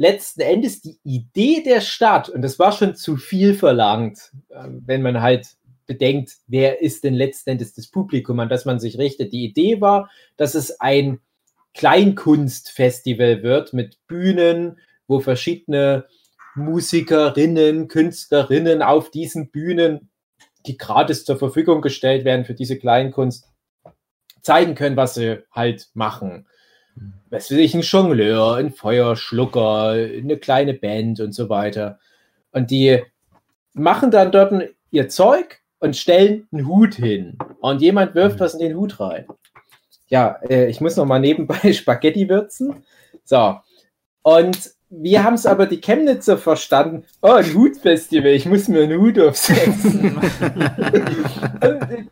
Letzten 0.02 0.42
Endes 0.42 0.82
die 0.82 0.98
Idee 1.04 1.62
der 1.62 1.80
Stadt, 1.80 2.28
und 2.28 2.42
das 2.42 2.58
war 2.58 2.72
schon 2.72 2.96
zu 2.96 3.18
viel 3.18 3.54
verlangt, 3.54 4.32
äh, 4.50 4.64
wenn 4.68 5.04
man 5.04 5.22
halt 5.22 5.50
bedenkt, 5.86 6.38
wer 6.48 6.82
ist 6.82 7.04
denn 7.04 7.14
letzten 7.14 7.52
Endes 7.52 7.76
das 7.76 7.86
Publikum, 7.86 8.40
an 8.40 8.50
das 8.50 8.66
man 8.66 8.80
sich 8.80 8.98
richtet. 8.98 9.32
Die 9.32 9.46
Idee 9.46 9.80
war, 9.80 10.10
dass 10.38 10.56
es 10.56 10.82
ein 10.82 11.20
Kleinkunstfestival 11.76 13.44
wird 13.44 13.74
mit 13.74 14.00
Bühnen, 14.08 14.80
wo 15.06 15.20
verschiedene 15.20 16.08
Musikerinnen, 16.56 17.88
Künstlerinnen 17.88 18.82
auf 18.82 19.12
diesen 19.12 19.52
Bühnen, 19.52 20.10
die 20.66 20.80
gratis 20.80 21.26
zur 21.26 21.38
Verfügung 21.38 21.82
gestellt 21.82 22.26
werden 22.26 22.46
für 22.46 22.56
diese 22.56 22.80
Kleinkunst, 22.80 23.48
zeigen 24.42 24.74
können, 24.74 24.98
was 24.98 25.14
sie 25.14 25.44
halt 25.52 25.90
machen. 25.94 26.48
Was 27.30 27.50
will 27.50 27.60
ich, 27.60 27.74
ein 27.74 27.82
Jongleur, 27.82 28.56
ein 28.56 28.72
Feuerschlucker, 28.72 29.90
eine 29.92 30.38
kleine 30.38 30.74
Band 30.74 31.20
und 31.20 31.34
so 31.34 31.50
weiter. 31.50 32.00
Und 32.52 32.72
die 32.72 33.02
machen 33.74 34.12
dann 34.12 34.32
dort 34.32 34.54
ihr 34.92 35.08
Zeug 35.10 35.62
und 35.80 35.96
stellen 35.96 36.48
einen 36.52 36.68
Hut 36.68 36.96
hin. 36.96 37.38
Und 37.62 37.82
jemand 37.82 38.16
wirft 38.16 38.38
mhm. 38.38 38.40
was 38.42 38.54
in 38.54 38.60
den 38.60 38.78
Hut 38.78 39.00
rein. 39.00 39.26
Ja, 40.08 40.40
äh, 40.50 40.68
ich 40.68 40.82
muss 40.82 40.98
noch 40.98 41.06
mal 41.06 41.20
nebenbei 41.20 41.74
Spaghetti 41.74 42.28
würzen. 42.28 42.84
So. 43.24 43.58
Und 44.24 44.72
wir 44.92 45.24
haben 45.24 45.36
es 45.36 45.46
aber 45.46 45.68
die 45.68 45.80
Chemnitzer 45.80 46.38
verstanden. 46.38 47.06
Oh, 47.22 47.32
ein 47.32 47.54
Hutfestival, 47.54 48.32
ich 48.32 48.46
muss 48.46 48.68
mir 48.68 48.84
einen 48.84 49.00
Hut 49.00 49.18
aufsetzen. 49.20 50.20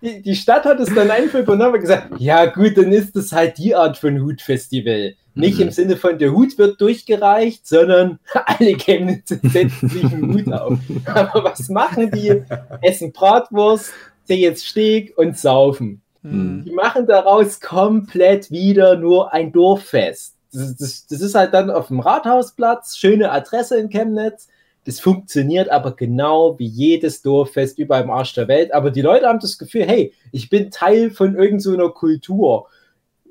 die, 0.01 0.21
die, 0.21 0.35
Stadt 0.35 0.63
hat 0.63 0.79
es 0.79 0.93
dann 0.95 1.11
einfach 1.11 1.39
übernommen 1.39 1.75
und 1.75 1.81
gesagt, 1.81 2.13
ja 2.19 2.45
gut, 2.45 2.77
dann 2.77 2.93
ist 2.93 3.17
das 3.17 3.33
halt 3.33 3.57
die 3.57 3.75
Art 3.75 3.97
von 3.97 4.21
Hutfestival. 4.21 5.15
Nicht 5.35 5.57
mhm. 5.57 5.65
im 5.65 5.71
Sinne 5.71 5.97
von 5.97 6.17
der 6.17 6.31
Hut 6.31 6.57
wird 6.57 6.79
durchgereicht, 6.79 7.67
sondern 7.67 8.19
alle 8.45 8.77
Chemnitzer 8.77 9.39
setzen 9.43 9.89
sich 9.89 10.05
einen 10.05 10.33
Hut 10.33 10.53
auf. 10.53 10.79
Aber 11.05 11.43
was 11.43 11.67
machen 11.67 12.11
die? 12.11 12.43
Essen 12.81 13.11
Bratwurst, 13.11 13.91
sehen 14.23 14.39
jetzt 14.39 14.65
Steg 14.65 15.17
und 15.17 15.37
saufen. 15.37 16.01
Mhm. 16.21 16.63
Die 16.65 16.71
machen 16.71 17.07
daraus 17.07 17.59
komplett 17.59 18.51
wieder 18.51 18.95
nur 18.95 19.33
ein 19.33 19.51
Dorffest 19.51 20.38
das, 20.51 20.75
das, 20.75 21.07
das 21.07 21.21
ist 21.21 21.35
halt 21.35 21.53
dann 21.53 21.69
auf 21.69 21.87
dem 21.87 21.99
Rathausplatz, 21.99 22.97
schöne 22.97 23.31
Adresse 23.31 23.77
in 23.77 23.89
Chemnitz. 23.89 24.47
Das 24.85 24.99
funktioniert 24.99 25.69
aber 25.69 25.95
genau 25.95 26.57
wie 26.57 26.65
jedes 26.65 27.21
Dorffest 27.21 27.77
überall 27.77 28.03
im 28.03 28.09
Arsch 28.09 28.33
der 28.33 28.47
Welt. 28.47 28.73
Aber 28.73 28.91
die 28.91 29.01
Leute 29.01 29.27
haben 29.27 29.39
das 29.39 29.57
Gefühl, 29.57 29.85
hey, 29.85 30.13
ich 30.31 30.49
bin 30.49 30.71
Teil 30.71 31.11
von 31.11 31.35
irgendeiner 31.35 31.85
so 31.85 31.91
Kultur. 31.91 32.67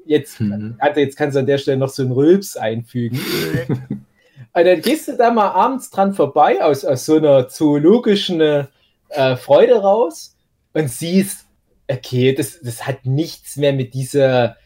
Jetzt, 0.05 0.41
mhm. 0.41 0.77
also 0.79 1.01
jetzt 1.01 1.17
kannst 1.17 1.35
du 1.35 1.41
an 1.41 1.47
der 1.47 1.59
Stelle 1.59 1.79
noch 1.79 1.89
so 1.89 2.03
einen 2.03 2.13
Rülps 2.13 2.57
einfügen. 2.57 3.21
Und 4.53 4.65
dann 4.65 4.81
gehst 4.81 5.09
du 5.09 5.17
da 5.17 5.31
mal 5.31 5.51
abends 5.51 5.91
dran 5.91 6.15
vorbei, 6.15 6.63
aus, 6.63 6.85
aus 6.85 7.05
so 7.05 7.17
einer 7.17 7.49
zoologischen 7.49 8.41
äh, 8.41 9.37
Freude 9.37 9.77
raus 9.77 10.37
und 10.73 10.91
siehst, 10.91 11.47
okay, 11.89 12.35
das, 12.35 12.61
das 12.61 12.87
hat 12.87 13.05
nichts 13.05 13.57
mehr 13.57 13.73
mit 13.73 13.95
dieser 13.95 14.57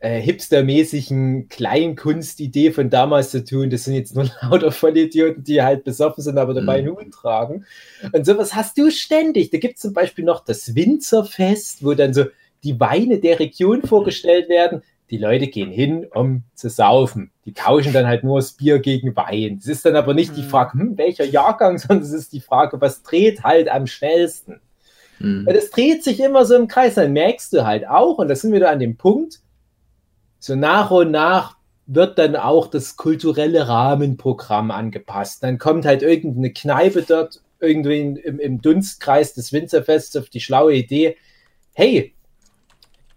äh, 0.00 0.20
hipstermäßigen 0.20 1.48
Kleinkunstidee 1.48 2.70
von 2.70 2.88
damals 2.88 3.30
zu 3.30 3.44
tun. 3.44 3.70
Das 3.70 3.84
sind 3.84 3.94
jetzt 3.94 4.14
nur 4.14 4.30
lauter 4.42 4.70
Vollidioten, 4.70 5.42
die 5.42 5.62
halt 5.62 5.84
besoffen 5.84 6.22
sind, 6.22 6.38
aber 6.38 6.54
dabei 6.54 6.82
mhm. 6.82 6.88
einen 6.88 6.96
Hut 6.96 7.12
tragen. 7.12 7.66
Und 8.12 8.24
sowas 8.24 8.54
hast 8.54 8.78
du 8.78 8.90
ständig. 8.90 9.50
Da 9.50 9.58
gibt 9.58 9.76
es 9.76 9.82
zum 9.82 9.92
Beispiel 9.92 10.24
noch 10.24 10.44
das 10.44 10.74
Winzerfest, 10.74 11.84
wo 11.84 11.94
dann 11.94 12.14
so 12.14 12.26
die 12.64 12.78
Weine 12.78 13.18
der 13.18 13.40
Region 13.40 13.82
vorgestellt 13.82 14.48
werden. 14.48 14.82
Die 15.10 15.18
Leute 15.18 15.46
gehen 15.46 15.70
hin, 15.70 16.06
um 16.12 16.42
zu 16.54 16.68
saufen. 16.68 17.30
Die 17.46 17.54
tauschen 17.54 17.92
dann 17.92 18.06
halt 18.06 18.24
nur 18.24 18.38
das 18.38 18.52
Bier 18.52 18.78
gegen 18.78 19.16
Wein. 19.16 19.58
Das 19.58 19.66
ist 19.66 19.84
dann 19.84 19.96
aber 19.96 20.12
nicht 20.12 20.32
mhm. 20.32 20.36
die 20.36 20.42
Frage, 20.42 20.74
hm, 20.74 20.98
welcher 20.98 21.24
Jahrgang, 21.24 21.78
sondern 21.78 22.04
es 22.04 22.12
ist 22.12 22.32
die 22.32 22.40
Frage, 22.40 22.80
was 22.80 23.02
dreht 23.02 23.42
halt 23.42 23.68
am 23.68 23.86
schnellsten. 23.86 24.60
Mhm. 25.18 25.46
Weil 25.46 25.54
das 25.54 25.70
dreht 25.70 26.04
sich 26.04 26.20
immer 26.20 26.44
so 26.44 26.54
im 26.54 26.68
Kreis. 26.68 26.94
Dann 26.94 27.12
merkst 27.12 27.52
du 27.52 27.64
halt 27.64 27.88
auch, 27.88 28.18
und 28.18 28.28
da 28.28 28.36
sind 28.36 28.52
wir 28.52 28.60
da 28.60 28.70
an 28.70 28.78
dem 28.78 28.96
Punkt, 28.96 29.40
so 30.38 30.54
nach 30.54 30.90
und 30.90 31.10
nach 31.10 31.56
wird 31.86 32.18
dann 32.18 32.36
auch 32.36 32.66
das 32.66 32.96
kulturelle 32.96 33.66
Rahmenprogramm 33.66 34.70
angepasst. 34.70 35.42
Dann 35.42 35.58
kommt 35.58 35.86
halt 35.86 36.02
irgendeine 36.02 36.52
Kneipe 36.52 37.02
dort 37.02 37.40
irgendwie 37.60 38.00
im, 38.00 38.38
im 38.38 38.60
Dunstkreis 38.60 39.34
des 39.34 39.52
Winzerfests 39.52 40.16
auf 40.16 40.28
die 40.28 40.40
schlaue 40.40 40.74
Idee, 40.74 41.16
hey, 41.74 42.14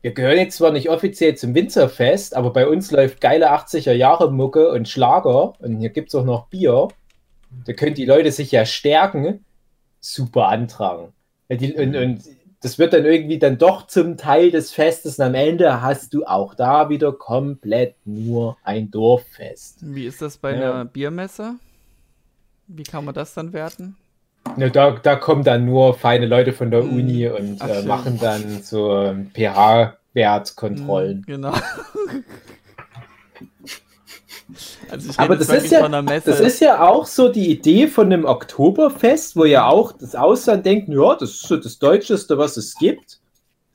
wir 0.01 0.13
gehören 0.13 0.37
jetzt 0.37 0.57
zwar 0.57 0.71
nicht 0.71 0.89
offiziell 0.89 1.35
zum 1.35 1.53
Winzerfest, 1.53 2.35
aber 2.35 2.51
bei 2.53 2.67
uns 2.67 2.89
läuft 2.91 3.21
geile 3.21 3.51
80er 3.51 3.91
Jahre 3.91 4.31
Mucke 4.31 4.71
und 4.71 4.89
Schlager 4.89 5.53
und 5.59 5.79
hier 5.79 5.89
gibt 5.89 6.09
es 6.09 6.15
auch 6.15 6.25
noch 6.25 6.47
Bier. 6.47 6.87
Da 7.65 7.73
können 7.73 7.93
die 7.93 8.05
Leute 8.05 8.31
sich 8.31 8.51
ja 8.51 8.65
stärken. 8.65 9.45
Super 9.99 10.47
antragen. 10.47 11.13
Und, 11.49 11.95
und 11.95 12.23
das 12.61 12.77
wird 12.77 12.93
dann 12.93 13.05
irgendwie 13.05 13.39
dann 13.39 13.57
doch 13.57 13.87
zum 13.87 14.17
Teil 14.17 14.51
des 14.51 14.71
Festes 14.71 15.17
und 15.17 15.25
am 15.25 15.33
Ende 15.33 15.81
hast 15.81 16.13
du 16.13 16.25
auch 16.25 16.53
da 16.53 16.89
wieder 16.89 17.11
komplett 17.11 17.95
nur 18.05 18.57
ein 18.63 18.91
Dorffest. 18.91 19.79
Wie 19.81 20.05
ist 20.05 20.21
das 20.21 20.37
bei 20.37 20.51
ja. 20.51 20.71
einer 20.71 20.85
Biermesse? 20.85 21.55
Wie 22.67 22.83
kann 22.83 23.03
man 23.03 23.15
das 23.15 23.33
dann 23.33 23.51
werten? 23.51 23.97
Ne, 24.55 24.69
da, 24.71 24.91
da 24.91 25.15
kommen 25.15 25.43
dann 25.43 25.65
nur 25.65 25.95
feine 25.95 26.25
Leute 26.25 26.53
von 26.53 26.71
der 26.71 26.81
hm. 26.83 26.93
Uni 26.93 27.27
und 27.27 27.61
äh, 27.61 27.83
machen 27.83 28.19
dann 28.19 28.61
so 28.61 29.13
pH-Wertkontrollen. 29.33 31.17
Hm, 31.17 31.25
genau. 31.25 31.53
Also 34.89 35.11
Aber 35.17 35.35
das 35.35 35.49
ist, 35.49 35.71
ja, 35.71 35.87
das 35.87 36.39
ist 36.39 36.59
ja 36.59 36.81
auch 36.81 37.05
so 37.05 37.29
die 37.29 37.49
Idee 37.49 37.87
von 37.87 38.09
dem 38.09 38.25
Oktoberfest, 38.25 39.35
wo 39.35 39.45
ja 39.45 39.67
auch 39.67 39.91
das 39.91 40.15
Ausland 40.15 40.65
denkt, 40.65 40.89
ja, 40.89 41.15
das 41.15 41.31
ist 41.31 41.47
so 41.47 41.57
das 41.57 41.79
Deutscheste, 41.79 42.37
was 42.37 42.57
es 42.57 42.75
gibt. 42.75 43.19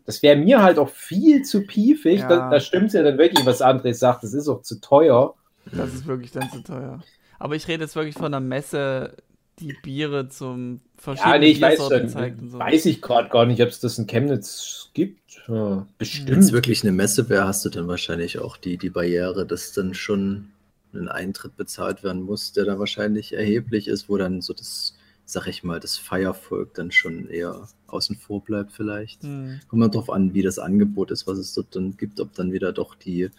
Das 0.04 0.22
wäre 0.22 0.36
mir 0.36 0.62
halt 0.62 0.78
auch 0.78 0.88
viel 0.88 1.42
zu 1.42 1.66
piefig. 1.66 2.20
Ja. 2.20 2.28
Da, 2.28 2.50
da 2.50 2.60
stimmt 2.60 2.92
ja 2.92 3.02
dann 3.02 3.18
wirklich, 3.18 3.44
was 3.44 3.60
André 3.60 3.92
sagt, 3.92 4.22
das 4.22 4.34
ist 4.34 4.48
auch 4.48 4.62
zu 4.62 4.80
teuer. 4.80 5.34
Das 5.72 5.92
ist 5.92 6.06
wirklich 6.06 6.30
dann 6.30 6.50
zu 6.50 6.62
teuer. 6.62 7.02
Aber 7.38 7.56
ich 7.56 7.66
rede 7.68 7.84
jetzt 7.84 7.96
wirklich 7.96 8.14
von 8.14 8.26
einer 8.26 8.40
Messe, 8.40 9.14
die 9.58 9.74
Biere 9.82 10.28
zum 10.28 10.80
verschiedenen 10.96 11.34
ja, 11.34 11.38
nee, 11.38 11.50
ich 11.50 11.60
weiß, 11.60 11.88
schon, 11.88 12.08
zeigt 12.08 12.40
und 12.40 12.50
so. 12.50 12.58
Weiß 12.58 12.86
ich 12.86 13.02
gerade 13.02 13.28
gar 13.28 13.46
nicht, 13.46 13.60
ob 13.62 13.68
es 13.68 13.80
das 13.80 13.98
in 13.98 14.06
Chemnitz 14.06 14.90
gibt. 14.94 15.20
Ja, 15.48 15.86
bestimmt. 15.98 16.30
Wenn 16.30 16.38
es 16.40 16.52
wirklich 16.52 16.82
eine 16.82 16.92
Messe 16.92 17.28
wäre, 17.28 17.46
hast 17.46 17.64
du 17.64 17.70
dann 17.70 17.88
wahrscheinlich 17.88 18.38
auch 18.38 18.56
die, 18.56 18.76
die 18.78 18.90
Barriere, 18.90 19.46
dass 19.46 19.72
dann 19.72 19.94
schon 19.94 20.50
ein 20.98 21.08
Eintritt 21.08 21.56
bezahlt 21.56 22.02
werden 22.02 22.22
muss, 22.22 22.52
der 22.52 22.64
da 22.64 22.78
wahrscheinlich 22.78 23.32
erheblich 23.32 23.88
ist, 23.88 24.08
wo 24.08 24.16
dann 24.16 24.40
so 24.40 24.52
das, 24.52 24.96
sag 25.24 25.46
ich 25.46 25.64
mal, 25.64 25.80
das 25.80 25.96
Feiervolk 25.96 26.74
dann 26.74 26.90
schon 26.92 27.28
eher 27.28 27.68
außen 27.86 28.16
vor 28.16 28.42
bleibt 28.42 28.72
vielleicht. 28.72 29.22
Mhm. 29.22 29.60
Kommt 29.68 29.80
mal 29.80 29.88
drauf 29.88 30.10
an, 30.10 30.34
wie 30.34 30.42
das 30.42 30.58
Angebot 30.58 31.10
ist, 31.10 31.26
was 31.26 31.38
es 31.38 31.54
dort 31.54 31.74
dann 31.74 31.96
gibt, 31.96 32.20
ob 32.20 32.34
dann 32.34 32.52
wieder 32.52 32.72
doch 32.72 32.94
die, 32.94 33.30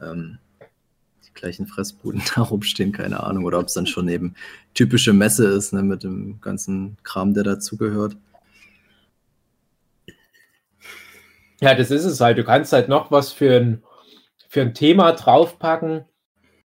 ähm, 0.00 0.38
die 0.60 1.32
die 1.32 1.40
gleichen 1.40 1.66
Fressbuden 1.66 2.22
da 2.34 2.42
rumstehen, 2.42 2.92
keine 2.92 3.22
Ahnung. 3.22 3.44
Oder 3.44 3.58
ob 3.58 3.66
es 3.66 3.74
dann 3.74 3.86
schon 3.86 4.08
eben 4.08 4.34
typische 4.74 5.12
Messe 5.12 5.46
ist, 5.46 5.72
ne, 5.72 5.82
mit 5.82 6.02
dem 6.02 6.40
ganzen 6.40 6.96
Kram, 7.02 7.34
der 7.34 7.44
dazugehört. 7.44 8.16
Ja, 11.60 11.74
das 11.74 11.90
ist 11.90 12.04
es 12.04 12.20
halt. 12.20 12.38
Du 12.38 12.44
kannst 12.44 12.72
halt 12.72 12.88
noch 12.88 13.10
was 13.10 13.32
für 13.32 13.56
ein, 13.56 13.82
für 14.48 14.62
ein 14.62 14.74
Thema 14.74 15.12
draufpacken, 15.12 16.04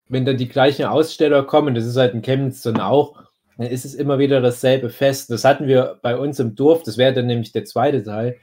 wenn 0.09 0.25
dann 0.25 0.37
die 0.37 0.47
gleichen 0.47 0.85
Aussteller 0.85 1.43
kommen. 1.43 1.75
Das 1.75 1.85
ist 1.85 1.97
halt 1.97 2.13
in 2.13 2.21
Chemnitz 2.21 2.61
dann 2.61 2.79
auch. 2.79 3.15
Dann 3.57 3.67
ist 3.67 3.85
es 3.85 3.95
immer 3.95 4.19
wieder 4.19 4.41
dasselbe 4.41 4.89
Fest. 4.89 5.31
Das 5.31 5.43
hatten 5.43 5.67
wir 5.67 5.99
bei 6.01 6.17
uns 6.17 6.39
im 6.39 6.55
Dorf. 6.55 6.83
Das 6.83 6.97
wäre 6.97 7.13
dann 7.13 7.25
nämlich 7.27 7.51
der 7.51 7.65
zweite 7.65 8.03
Teil. 8.03 8.37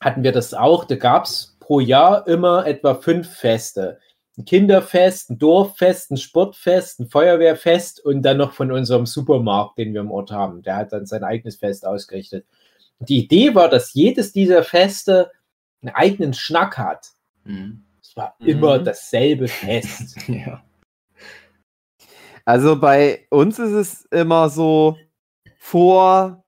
Hatten 0.00 0.24
wir 0.24 0.32
das 0.32 0.54
auch. 0.54 0.84
Da 0.84 0.96
gab 0.96 1.24
es 1.24 1.56
pro 1.60 1.80
Jahr 1.80 2.26
immer 2.26 2.66
etwa 2.66 2.94
fünf 2.94 3.28
Feste. 3.28 3.98
Ein 4.36 4.44
Kinderfest, 4.46 5.30
ein 5.30 5.38
Dorffest, 5.38 6.10
ein 6.10 6.16
Sportfest, 6.16 7.00
ein 7.00 7.08
Feuerwehrfest 7.08 8.04
und 8.04 8.22
dann 8.22 8.38
noch 8.38 8.52
von 8.52 8.72
unserem 8.72 9.06
Supermarkt, 9.06 9.78
den 9.78 9.92
wir 9.92 10.00
im 10.00 10.10
Ort 10.10 10.30
haben. 10.30 10.62
Der 10.62 10.76
hat 10.76 10.92
dann 10.92 11.06
sein 11.06 11.22
eigenes 11.22 11.56
Fest 11.56 11.86
ausgerichtet. 11.86 12.46
Die 12.98 13.18
Idee 13.18 13.54
war, 13.54 13.68
dass 13.68 13.94
jedes 13.94 14.32
dieser 14.32 14.64
Feste 14.64 15.30
einen 15.82 15.94
eigenen 15.94 16.34
Schnack 16.34 16.78
hat. 16.78 17.08
Mhm. 17.44 17.84
Es 18.12 18.16
war 18.18 18.36
Mhm. 18.40 18.46
immer 18.46 18.78
dasselbe 18.78 19.48
Fest. 19.48 20.16
Ja. 20.28 20.62
Also 22.44 22.78
bei 22.78 23.26
uns 23.30 23.58
ist 23.58 23.70
es 23.72 24.04
immer 24.06 24.50
so 24.50 24.98
vor 25.58 26.44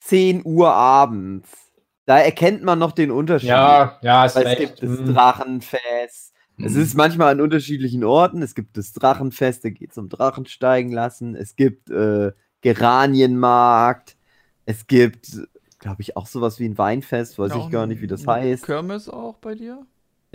10 0.00 0.42
Uhr 0.44 0.72
abends. 0.72 1.48
Da 2.06 2.18
erkennt 2.18 2.62
man 2.64 2.78
noch 2.78 2.92
den 2.92 3.10
Unterschied. 3.10 3.50
ja, 3.50 3.98
ja, 4.02 4.24
es 4.24 4.34
recht. 4.34 4.58
gibt 4.58 4.82
das 4.82 4.98
Hm. 4.98 5.14
Drachenfest. 5.14 6.32
Es 6.58 6.72
Mhm. 6.72 6.80
ist 6.80 6.94
manchmal 6.94 7.32
an 7.32 7.40
unterschiedlichen 7.40 8.02
Orten. 8.02 8.42
Es 8.42 8.54
gibt 8.54 8.76
das 8.76 8.92
Drachenfest, 8.92 9.64
da 9.64 9.70
geht 9.70 9.92
es 9.92 9.98
um 9.98 10.08
Drachen 10.08 10.46
steigen 10.46 10.90
lassen. 10.90 11.34
Es 11.36 11.54
gibt 11.54 11.90
äh, 11.90 12.32
Geranienmarkt. 12.62 14.16
Es 14.64 14.86
gibt, 14.86 15.38
glaube 15.78 16.00
ich, 16.02 16.16
auch 16.16 16.26
sowas 16.26 16.58
wie 16.58 16.66
ein 16.68 16.78
Weinfest. 16.78 17.38
Weiß 17.38 17.54
ich 17.54 17.70
gar 17.70 17.86
nicht, 17.86 18.00
wie 18.00 18.06
das 18.06 18.26
heißt. 18.26 18.64
Kirmes 18.64 19.08
auch 19.08 19.36
bei 19.36 19.54
dir? 19.54 19.86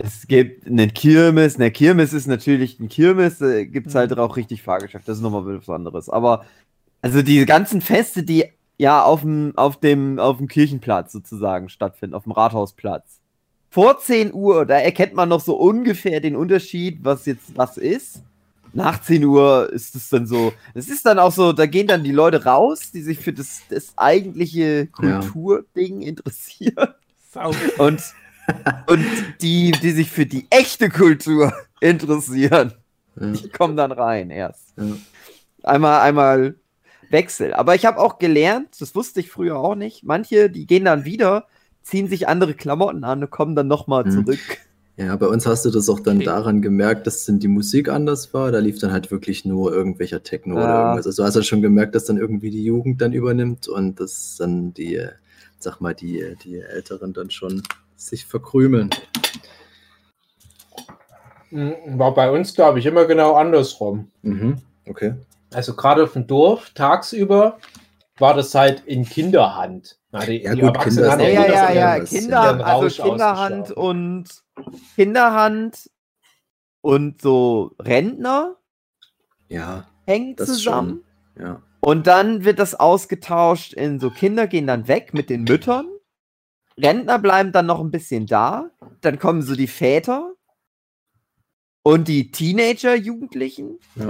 Es 0.02 0.26
gibt 0.26 0.66
eine 0.66 0.88
Kirmes. 0.88 1.56
Eine 1.56 1.70
Kirmes 1.70 2.12
ist 2.12 2.26
natürlich 2.26 2.80
ein 2.80 2.88
Kirmes. 2.88 3.38
Da 3.38 3.64
gibt 3.64 3.88
es 3.88 3.94
halt 3.94 4.10
Mhm. 4.10 4.18
auch 4.18 4.36
richtig 4.36 4.62
Fahrgeschäft. 4.62 5.06
Das 5.06 5.18
ist 5.18 5.22
nochmal 5.22 5.58
was 5.58 5.68
anderes. 5.68 6.08
Aber 6.08 6.44
also 7.02 7.22
diese 7.22 7.46
ganzen 7.46 7.80
Feste, 7.80 8.22
die 8.22 8.44
ja 8.78 9.02
auf 9.02 9.20
dem, 9.20 9.52
auf 9.56 9.78
dem, 9.78 10.18
auf 10.18 10.38
dem 10.38 10.48
Kirchenplatz 10.48 11.12
sozusagen 11.12 11.68
stattfinden, 11.68 12.14
auf 12.14 12.24
dem 12.24 12.32
Rathausplatz. 12.32 13.20
Vor 13.68 13.98
10 13.98 14.32
Uhr, 14.32 14.66
da 14.66 14.76
erkennt 14.76 15.14
man 15.14 15.28
noch 15.28 15.40
so 15.40 15.56
ungefähr 15.56 16.20
den 16.20 16.34
Unterschied, 16.34 16.98
was 17.02 17.26
jetzt 17.26 17.56
was 17.56 17.76
ist. 17.76 18.22
Nach 18.72 19.00
10 19.00 19.24
Uhr 19.24 19.70
ist 19.72 19.94
es 19.94 20.08
dann 20.08 20.26
so, 20.26 20.52
es 20.74 20.88
ist 20.88 21.04
dann 21.04 21.18
auch 21.18 21.32
so, 21.32 21.52
da 21.52 21.66
gehen 21.66 21.86
dann 21.88 22.04
die 22.04 22.12
Leute 22.12 22.44
raus, 22.44 22.90
die 22.92 23.02
sich 23.02 23.18
für 23.18 23.32
das, 23.32 23.62
das 23.68 23.92
eigentliche 23.96 24.86
Kulturding 24.86 26.02
interessieren. 26.02 26.88
Sau. 27.32 27.52
Und, 27.78 28.00
und 28.86 29.04
die, 29.40 29.70
die 29.72 29.90
sich 29.92 30.10
für 30.10 30.26
die 30.26 30.46
echte 30.50 30.88
Kultur 30.88 31.52
interessieren, 31.80 32.72
Ja. 33.20 33.32
die 33.32 33.48
kommen 33.48 33.76
dann 33.76 33.92
rein 33.92 34.30
erst. 34.30 34.74
Ja. 34.76 34.96
Einmal, 35.62 36.00
einmal 36.00 36.54
Wechsel. 37.10 37.52
Aber 37.54 37.74
ich 37.74 37.84
habe 37.86 37.98
auch 37.98 38.18
gelernt, 38.18 38.68
das 38.80 38.94
wusste 38.94 39.20
ich 39.20 39.30
früher 39.30 39.56
auch 39.58 39.74
nicht, 39.74 40.04
manche, 40.04 40.48
die 40.50 40.66
gehen 40.66 40.84
dann 40.84 41.04
wieder, 41.04 41.46
ziehen 41.82 42.08
sich 42.08 42.28
andere 42.28 42.54
Klamotten 42.54 43.04
an 43.04 43.22
und 43.24 43.30
kommen 43.30 43.54
dann 43.56 43.66
nochmal 43.68 44.04
Mhm. 44.04 44.10
zurück. 44.10 44.38
Ja, 44.96 45.16
bei 45.16 45.26
uns 45.26 45.46
hast 45.46 45.64
du 45.64 45.70
das 45.70 45.88
auch 45.88 46.00
dann 46.00 46.18
Okay. 46.18 46.26
daran 46.26 46.60
gemerkt, 46.60 47.06
dass 47.06 47.24
dann 47.24 47.38
die 47.38 47.48
Musik 47.48 47.88
anders 47.88 48.34
war. 48.34 48.52
Da 48.52 48.58
lief 48.58 48.78
dann 48.80 48.92
halt 48.92 49.10
wirklich 49.10 49.46
nur 49.46 49.72
irgendwelcher 49.72 50.22
Techno 50.22 50.56
oder 50.56 50.64
Ja. 50.68 50.82
irgendwas. 50.82 51.06
Also 51.06 51.22
du 51.22 51.26
hast 51.26 51.34
halt 51.36 51.46
schon 51.46 51.62
gemerkt, 51.62 51.94
dass 51.94 52.04
dann 52.04 52.18
irgendwie 52.18 52.50
die 52.50 52.62
Jugend 52.64 53.00
dann 53.00 53.12
übernimmt 53.14 53.66
und 53.66 53.98
dass 53.98 54.36
dann 54.38 54.74
die, 54.74 55.00
sag 55.58 55.80
mal, 55.80 55.94
die, 55.94 56.36
die 56.44 56.58
Älteren 56.60 57.14
dann 57.14 57.30
schon 57.30 57.62
sich 58.00 58.26
verkrümeln. 58.26 58.90
Hm, 61.50 61.74
War 61.98 62.14
bei 62.14 62.30
uns, 62.30 62.54
glaube 62.54 62.78
ich, 62.78 62.86
immer 62.86 63.04
genau 63.06 63.34
andersrum. 63.34 64.10
Mhm. 64.22 64.56
Okay. 64.88 65.14
Also 65.52 65.74
gerade 65.74 66.04
auf 66.04 66.12
dem 66.12 66.26
Dorf, 66.26 66.70
tagsüber, 66.70 67.58
war 68.18 68.34
das 68.34 68.54
halt 68.54 68.84
in 68.86 69.04
Kinderhand. 69.04 69.98
Na, 70.12 70.20
die, 70.24 70.42
Ja, 70.42 70.54
die 70.54 70.60
gut, 70.60 70.78
Kinder 70.80 71.10
haben 71.10 71.20
Ja, 71.20 71.28
ja 71.28 71.46
ja, 71.46 71.72
ja, 71.72 72.04
Kinder, 72.04 72.58
ja. 72.58 72.64
also 72.64 73.02
Kinderhand 73.02 73.70
und 73.72 74.28
Kinderhand 74.94 75.90
und 76.82 77.20
so 77.22 77.72
Rentner 77.80 78.56
Ja, 79.48 79.84
hängen 80.06 80.36
Das 80.36 80.48
zusammen. 80.48 81.04
ja. 81.38 81.62
Und 81.80 82.06
dann 82.06 82.44
wird 82.44 82.58
das 82.58 82.74
ausgetauscht 82.74 83.72
in 83.72 83.98
so 84.00 84.10
Kinder 84.10 84.46
gehen 84.46 84.66
dann 84.66 84.86
weg 84.86 85.14
mit 85.14 85.30
den 85.30 85.44
Müttern. 85.44 85.86
Rentner 86.82 87.18
bleiben 87.18 87.52
dann 87.52 87.66
noch 87.66 87.80
ein 87.80 87.90
bisschen 87.90 88.26
da. 88.26 88.70
Dann 89.00 89.18
kommen 89.18 89.42
so 89.42 89.54
die 89.54 89.66
Väter 89.66 90.32
und 91.82 92.08
die 92.08 92.30
Teenager, 92.30 92.94
Jugendlichen. 92.94 93.78
Ja. 93.96 94.08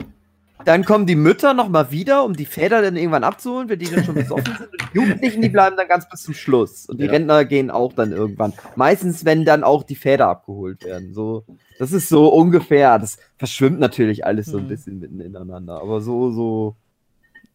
Dann 0.66 0.84
kommen 0.84 1.06
die 1.06 1.16
Mütter 1.16 1.54
noch 1.54 1.70
mal 1.70 1.90
wieder, 1.90 2.22
um 2.24 2.34
die 2.34 2.44
Väter 2.44 2.82
dann 2.82 2.94
irgendwann 2.96 3.24
abzuholen, 3.24 3.70
wenn 3.70 3.78
die 3.78 3.86
dann 3.90 4.04
schon 4.04 4.14
besoffen 4.16 4.44
sind. 4.58 4.70
Und 4.70 4.82
die 4.92 4.98
Jugendlichen, 4.98 5.40
die 5.40 5.48
bleiben 5.48 5.74
dann 5.78 5.88
ganz 5.88 6.06
bis 6.06 6.22
zum 6.22 6.34
Schluss. 6.34 6.84
Und 6.86 7.00
die 7.00 7.06
Ja. 7.06 7.12
Rentner 7.12 7.46
gehen 7.46 7.70
auch 7.70 7.94
dann 7.94 8.12
irgendwann. 8.12 8.52
Meistens, 8.76 9.24
wenn 9.24 9.46
dann 9.46 9.64
auch 9.64 9.84
die 9.84 9.94
Väter 9.94 10.28
abgeholt 10.28 10.84
werden. 10.84 11.14
So, 11.14 11.44
das 11.78 11.92
ist 11.92 12.10
so 12.10 12.28
ungefähr. 12.28 12.98
Das 12.98 13.16
verschwimmt 13.38 13.80
natürlich 13.80 14.26
alles 14.26 14.46
so 14.46 14.58
ein 14.58 14.64
Mhm. 14.64 14.68
bisschen 14.68 14.98
mitten 14.98 15.20
ineinander. 15.20 15.80
Aber 15.80 16.02
so, 16.02 16.30
so. 16.30 16.76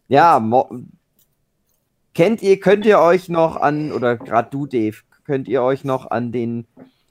Ja, 0.07 0.39
kennt 2.15 2.41
ihr, 2.41 2.59
könnt 2.59 2.85
ihr 2.87 2.99
euch 2.99 3.29
noch 3.29 3.57
an, 3.57 3.91
oder 3.91 4.17
gerade 4.17 4.49
du, 4.49 4.65
Dave, 4.65 4.97
könnt 5.25 5.47
ihr 5.47 5.61
euch 5.61 5.83
noch 5.83 6.09
an 6.09 6.31
den 6.31 6.65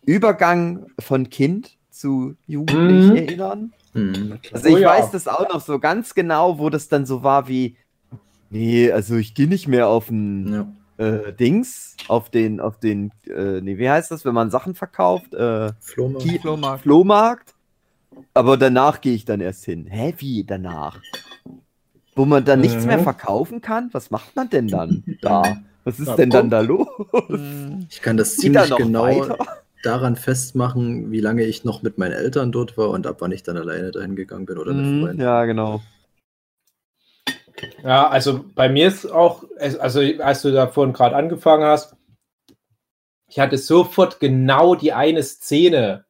Übergang 0.05 0.87
von 0.99 1.31
Kind 1.31 1.77
zu 1.91 2.35
Jugendlich 2.47 3.05
Mhm. 3.05 3.17
erinnern? 3.17 3.73
Mhm. 3.93 4.39
Also 4.53 4.69
ich 4.69 4.75
Oh 4.75 4.79
ja. 4.79 4.89
weiß 4.89 5.13
das 5.13 5.29
auch 5.29 5.49
noch 5.49 5.61
so 5.61 5.79
ganz 5.79 6.15
genau, 6.15 6.59
wo 6.59 6.69
das 6.71 6.89
dann 6.89 7.07
so 7.07 7.23
war 7.23 7.47
wie, 7.47 7.77
nee, 8.51 8.91
also 8.91 9.15
ich 9.17 9.35
gehe 9.35 9.47
nicht 9.47 9.69
mehr 9.69 9.87
auf 9.89 10.11
ein 10.11 10.75
ja. 10.99 11.05
äh, 11.07 11.33
Dings, 11.33 11.97
auf 12.09 12.31
den, 12.31 12.61
auf 12.61 12.79
den, 12.81 13.13
äh, 13.29 13.61
nee, 13.61 13.79
wie 13.79 13.89
heißt 13.89 14.11
das, 14.11 14.25
wenn 14.25 14.35
man 14.35 14.51
Sachen 14.51 14.75
verkauft? 14.75 15.33
Äh, 15.35 15.73
Flohmarkt. 15.81 16.41
Flohmarkt. 16.41 16.83
Flohmarkt. 16.83 17.55
Aber 18.33 18.57
danach 18.57 19.01
gehe 19.01 19.15
ich 19.15 19.25
dann 19.25 19.41
erst 19.41 19.65
hin. 19.65 19.87
Hä, 19.87 20.15
wie 20.19 20.45
danach? 20.45 21.01
Wo 22.17 22.25
man 22.25 22.45
dann 22.45 22.61
nichts 22.61 22.85
Mhm. 22.85 22.87
mehr 22.87 22.99
verkaufen 22.99 23.61
kann? 23.61 23.89
Was 23.93 24.11
macht 24.11 24.35
man 24.37 24.51
denn 24.51 24.71
dann 24.71 25.05
da? 25.21 25.63
Was 25.85 26.01
ist 26.01 26.17
Na, 26.17 26.19
denn 26.19 26.33
dann 26.33 26.51
da 26.51 26.61
los? 26.61 26.89
Hm, 27.29 27.89
Ich 27.89 28.01
kann 28.03 28.17
das 28.17 28.39
ziemlich 28.39 28.75
genau 28.75 29.29
weiter? 29.29 29.39
daran 29.83 30.17
festmachen, 30.17 31.11
wie 31.13 31.21
lange 31.21 31.45
ich 31.45 31.65
noch 31.65 31.83
mit 31.83 31.99
meinen 31.99 32.13
Eltern 32.13 32.53
dort 32.53 32.77
war 32.79 32.91
und 32.91 33.07
ab 33.07 33.17
wann 33.21 33.33
ich 33.33 33.43
dann 33.43 33.57
alleine 33.59 33.91
dahin 33.93 34.17
gegangen 34.17 34.47
bin 34.47 34.59
oder 34.59 34.75
mit 34.75 34.87
Mhm, 34.87 34.89
Freunden. 34.89 35.21
ja, 35.21 35.45
genau. 35.45 35.81
Ja, 37.85 38.09
also 38.09 38.45
bei 38.55 38.69
mir 38.69 38.89
ist 38.89 39.07
auch, 39.07 39.45
also 39.59 40.01
als 40.19 40.43
du 40.43 40.53
da 40.53 40.67
vorhin 40.69 40.93
gerade 40.93 41.15
angefangen 41.17 41.65
hast, 41.65 41.97
ich 43.29 43.39
hatte 43.39 43.59
sofort 43.59 44.19
genau 44.19 44.75
die 44.75 44.95
eine 44.95 45.23
Szene 45.23 46.07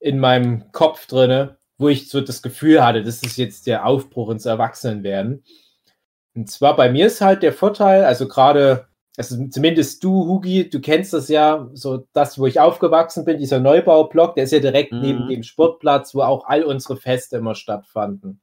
in 0.00 0.18
meinem 0.18 0.70
Kopf 0.72 1.06
drinne, 1.06 1.58
wo 1.82 1.88
ich 1.88 2.08
so 2.08 2.20
das 2.20 2.40
Gefühl 2.40 2.84
hatte, 2.84 3.02
das 3.02 3.22
ist 3.22 3.36
jetzt 3.36 3.66
der 3.66 3.84
Aufbruch 3.84 4.30
ins 4.30 4.46
Erwachsenenwerden. 4.46 5.44
Und 6.34 6.50
zwar 6.50 6.76
bei 6.76 6.90
mir 6.90 7.06
ist 7.06 7.20
halt 7.20 7.42
der 7.42 7.52
Vorteil, 7.52 8.04
also 8.04 8.26
gerade, 8.26 8.86
also 9.18 9.46
zumindest 9.48 10.02
du, 10.02 10.26
Hugi, 10.26 10.70
du 10.70 10.80
kennst 10.80 11.12
das 11.12 11.28
ja, 11.28 11.68
so 11.74 12.06
das, 12.14 12.38
wo 12.38 12.46
ich 12.46 12.58
aufgewachsen 12.58 13.26
bin, 13.26 13.38
dieser 13.38 13.60
Neubaublock, 13.60 14.34
der 14.34 14.44
ist 14.44 14.52
ja 14.52 14.60
direkt 14.60 14.92
Mhm. 14.92 15.00
neben 15.00 15.28
dem 15.28 15.42
Sportplatz, 15.42 16.14
wo 16.14 16.22
auch 16.22 16.46
all 16.46 16.64
unsere 16.64 16.96
Feste 16.96 17.36
immer 17.36 17.54
stattfanden. 17.54 18.40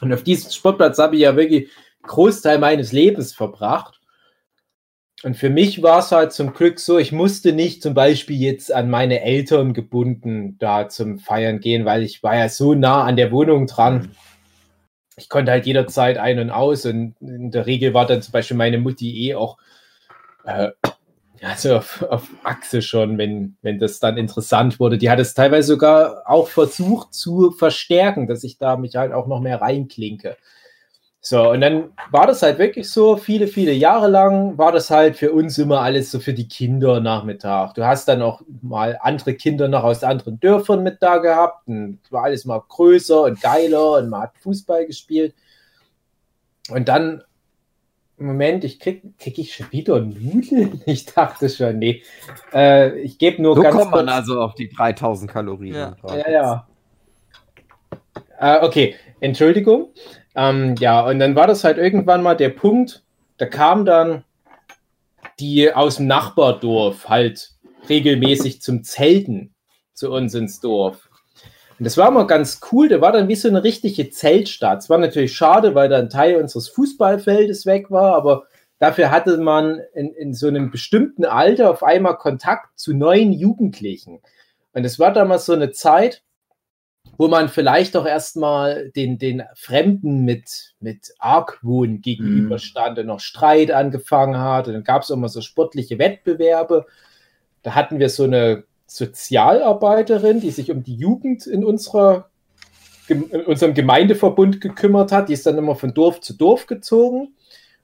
Und 0.00 0.12
auf 0.12 0.22
diesem 0.22 0.50
Sportplatz 0.50 0.98
habe 0.98 1.16
ich 1.16 1.22
ja 1.22 1.36
wirklich 1.36 1.70
Großteil 2.02 2.58
meines 2.58 2.92
Lebens 2.92 3.34
verbracht. 3.34 4.00
Und 5.24 5.38
für 5.38 5.48
mich 5.48 5.82
war 5.82 6.00
es 6.00 6.12
halt 6.12 6.34
zum 6.34 6.52
Glück 6.52 6.78
so, 6.78 6.98
ich 6.98 7.10
musste 7.10 7.54
nicht 7.54 7.82
zum 7.82 7.94
Beispiel 7.94 8.36
jetzt 8.36 8.70
an 8.70 8.90
meine 8.90 9.22
Eltern 9.22 9.72
gebunden 9.72 10.58
da 10.58 10.90
zum 10.90 11.18
Feiern 11.18 11.60
gehen, 11.60 11.86
weil 11.86 12.02
ich 12.02 12.22
war 12.22 12.36
ja 12.36 12.50
so 12.50 12.74
nah 12.74 13.04
an 13.04 13.16
der 13.16 13.32
Wohnung 13.32 13.66
dran. 13.66 14.10
Ich 15.16 15.30
konnte 15.30 15.50
halt 15.50 15.64
jederzeit 15.64 16.18
ein 16.18 16.38
und 16.40 16.50
aus 16.50 16.84
und 16.84 17.14
in 17.22 17.50
der 17.50 17.64
Regel 17.64 17.94
war 17.94 18.04
dann 18.04 18.20
zum 18.20 18.32
Beispiel 18.32 18.58
meine 18.58 18.76
Mutti 18.76 19.30
eh 19.30 19.34
auch 19.34 19.56
äh, 20.44 20.72
ja, 21.40 21.54
so 21.56 21.76
auf, 21.76 22.02
auf 22.02 22.28
Achse 22.42 22.82
schon, 22.82 23.16
wenn, 23.16 23.56
wenn 23.62 23.78
das 23.78 24.00
dann 24.00 24.18
interessant 24.18 24.78
wurde. 24.78 24.98
Die 24.98 25.08
hat 25.08 25.20
es 25.20 25.32
teilweise 25.32 25.68
sogar 25.68 26.24
auch 26.26 26.48
versucht 26.48 27.14
zu 27.14 27.50
verstärken, 27.50 28.26
dass 28.26 28.44
ich 28.44 28.58
da 28.58 28.76
mich 28.76 28.96
halt 28.96 29.14
auch 29.14 29.26
noch 29.26 29.40
mehr 29.40 29.62
reinklinke. 29.62 30.36
So, 31.26 31.50
und 31.52 31.62
dann 31.62 31.90
war 32.10 32.26
das 32.26 32.42
halt 32.42 32.58
wirklich 32.58 32.90
so, 32.90 33.16
viele, 33.16 33.46
viele 33.46 33.72
Jahre 33.72 34.08
lang 34.08 34.58
war 34.58 34.72
das 34.72 34.90
halt 34.90 35.16
für 35.16 35.32
uns 35.32 35.56
immer 35.56 35.80
alles 35.80 36.10
so 36.10 36.20
für 36.20 36.34
die 36.34 36.46
Kinder 36.46 37.00
Nachmittag. 37.00 37.72
Du 37.72 37.86
hast 37.86 38.06
dann 38.08 38.20
auch 38.20 38.42
mal 38.60 38.98
andere 39.00 39.32
Kinder 39.32 39.66
noch 39.68 39.84
aus 39.84 40.04
anderen 40.04 40.38
Dörfern 40.38 40.82
mit 40.82 41.02
da 41.02 41.16
gehabt 41.16 41.66
und 41.66 41.98
es 42.04 42.12
war 42.12 42.24
alles 42.24 42.44
mal 42.44 42.62
größer 42.68 43.22
und 43.22 43.40
geiler 43.40 43.92
und 43.92 44.10
man 44.10 44.20
hat 44.24 44.36
Fußball 44.42 44.84
gespielt. 44.84 45.34
Und 46.68 46.88
dann, 46.90 47.22
Moment, 48.18 48.62
ich 48.64 48.78
krieg, 48.78 49.18
krieg 49.18 49.38
ich 49.38 49.54
schon 49.54 49.72
wieder 49.72 50.00
Nudeln? 50.00 50.82
Ich 50.86 51.06
dachte 51.06 51.48
schon, 51.48 51.78
nee. 51.78 52.02
Äh, 52.52 52.98
ich 53.00 53.16
gebe 53.16 53.40
nur 53.40 53.56
So 53.56 53.62
ganz 53.62 53.74
kommt 53.76 53.92
man 53.92 54.04
kurz- 54.04 54.14
also 54.16 54.40
auf 54.42 54.54
die 54.56 54.68
3000 54.68 55.30
Kalorien. 55.30 55.74
Ja. 55.74 55.96
Ja, 56.06 56.30
ja. 56.30 56.68
Äh, 58.38 58.62
okay, 58.62 58.94
Entschuldigung. 59.20 59.88
Ähm, 60.34 60.74
ja, 60.78 61.06
und 61.06 61.18
dann 61.18 61.36
war 61.36 61.46
das 61.46 61.64
halt 61.64 61.78
irgendwann 61.78 62.22
mal 62.22 62.36
der 62.36 62.48
Punkt, 62.48 63.02
da 63.38 63.46
kam 63.46 63.84
dann 63.84 64.24
die 65.40 65.72
aus 65.72 65.96
dem 65.96 66.06
Nachbardorf 66.06 67.08
halt 67.08 67.50
regelmäßig 67.88 68.62
zum 68.62 68.84
Zelten 68.84 69.54
zu 69.92 70.10
uns 70.10 70.34
ins 70.34 70.60
Dorf. 70.60 71.08
Und 71.78 71.84
das 71.84 71.96
war 71.96 72.10
mal 72.10 72.26
ganz 72.26 72.60
cool, 72.70 72.88
da 72.88 73.00
war 73.00 73.12
dann 73.12 73.28
wie 73.28 73.34
so 73.34 73.48
eine 73.48 73.64
richtige 73.64 74.10
Zeltstadt. 74.10 74.78
Es 74.78 74.90
war 74.90 74.98
natürlich 74.98 75.34
schade, 75.36 75.74
weil 75.74 75.88
da 75.88 75.98
ein 75.98 76.10
Teil 76.10 76.36
unseres 76.36 76.68
Fußballfeldes 76.68 77.66
weg 77.66 77.90
war, 77.90 78.14
aber 78.14 78.44
dafür 78.78 79.10
hatte 79.10 79.38
man 79.38 79.80
in, 79.92 80.12
in 80.14 80.34
so 80.34 80.46
einem 80.46 80.70
bestimmten 80.70 81.24
Alter 81.24 81.70
auf 81.70 81.82
einmal 81.82 82.16
Kontakt 82.16 82.78
zu 82.78 82.94
neuen 82.94 83.32
Jugendlichen. 83.32 84.20
Und 84.72 84.84
es 84.84 84.98
war 84.98 85.12
damals 85.12 85.46
so 85.46 85.52
eine 85.52 85.72
Zeit, 85.72 86.22
wo 87.16 87.28
man 87.28 87.48
vielleicht 87.48 87.96
auch 87.96 88.06
erstmal 88.06 88.90
den, 88.90 89.18
den 89.18 89.42
Fremden 89.54 90.24
mit, 90.24 90.74
mit 90.80 91.14
Argwohn 91.18 92.00
gegenüberstand 92.00 92.98
und 92.98 93.06
noch 93.06 93.20
Streit 93.20 93.70
angefangen 93.70 94.38
hat. 94.38 94.66
Und 94.66 94.74
dann 94.74 94.84
gab 94.84 95.02
es 95.02 95.10
immer 95.10 95.28
so 95.28 95.40
sportliche 95.40 95.98
Wettbewerbe. 95.98 96.86
Da 97.62 97.74
hatten 97.74 97.98
wir 97.98 98.08
so 98.08 98.24
eine 98.24 98.64
Sozialarbeiterin, 98.86 100.40
die 100.40 100.50
sich 100.50 100.70
um 100.70 100.82
die 100.82 100.96
Jugend 100.96 101.46
in, 101.46 101.64
unserer, 101.64 102.30
in 103.08 103.22
unserem 103.46 103.74
Gemeindeverbund 103.74 104.60
gekümmert 104.60 105.12
hat. 105.12 105.28
Die 105.28 105.34
ist 105.34 105.46
dann 105.46 105.58
immer 105.58 105.76
von 105.76 105.94
Dorf 105.94 106.20
zu 106.20 106.34
Dorf 106.34 106.66
gezogen 106.66 107.34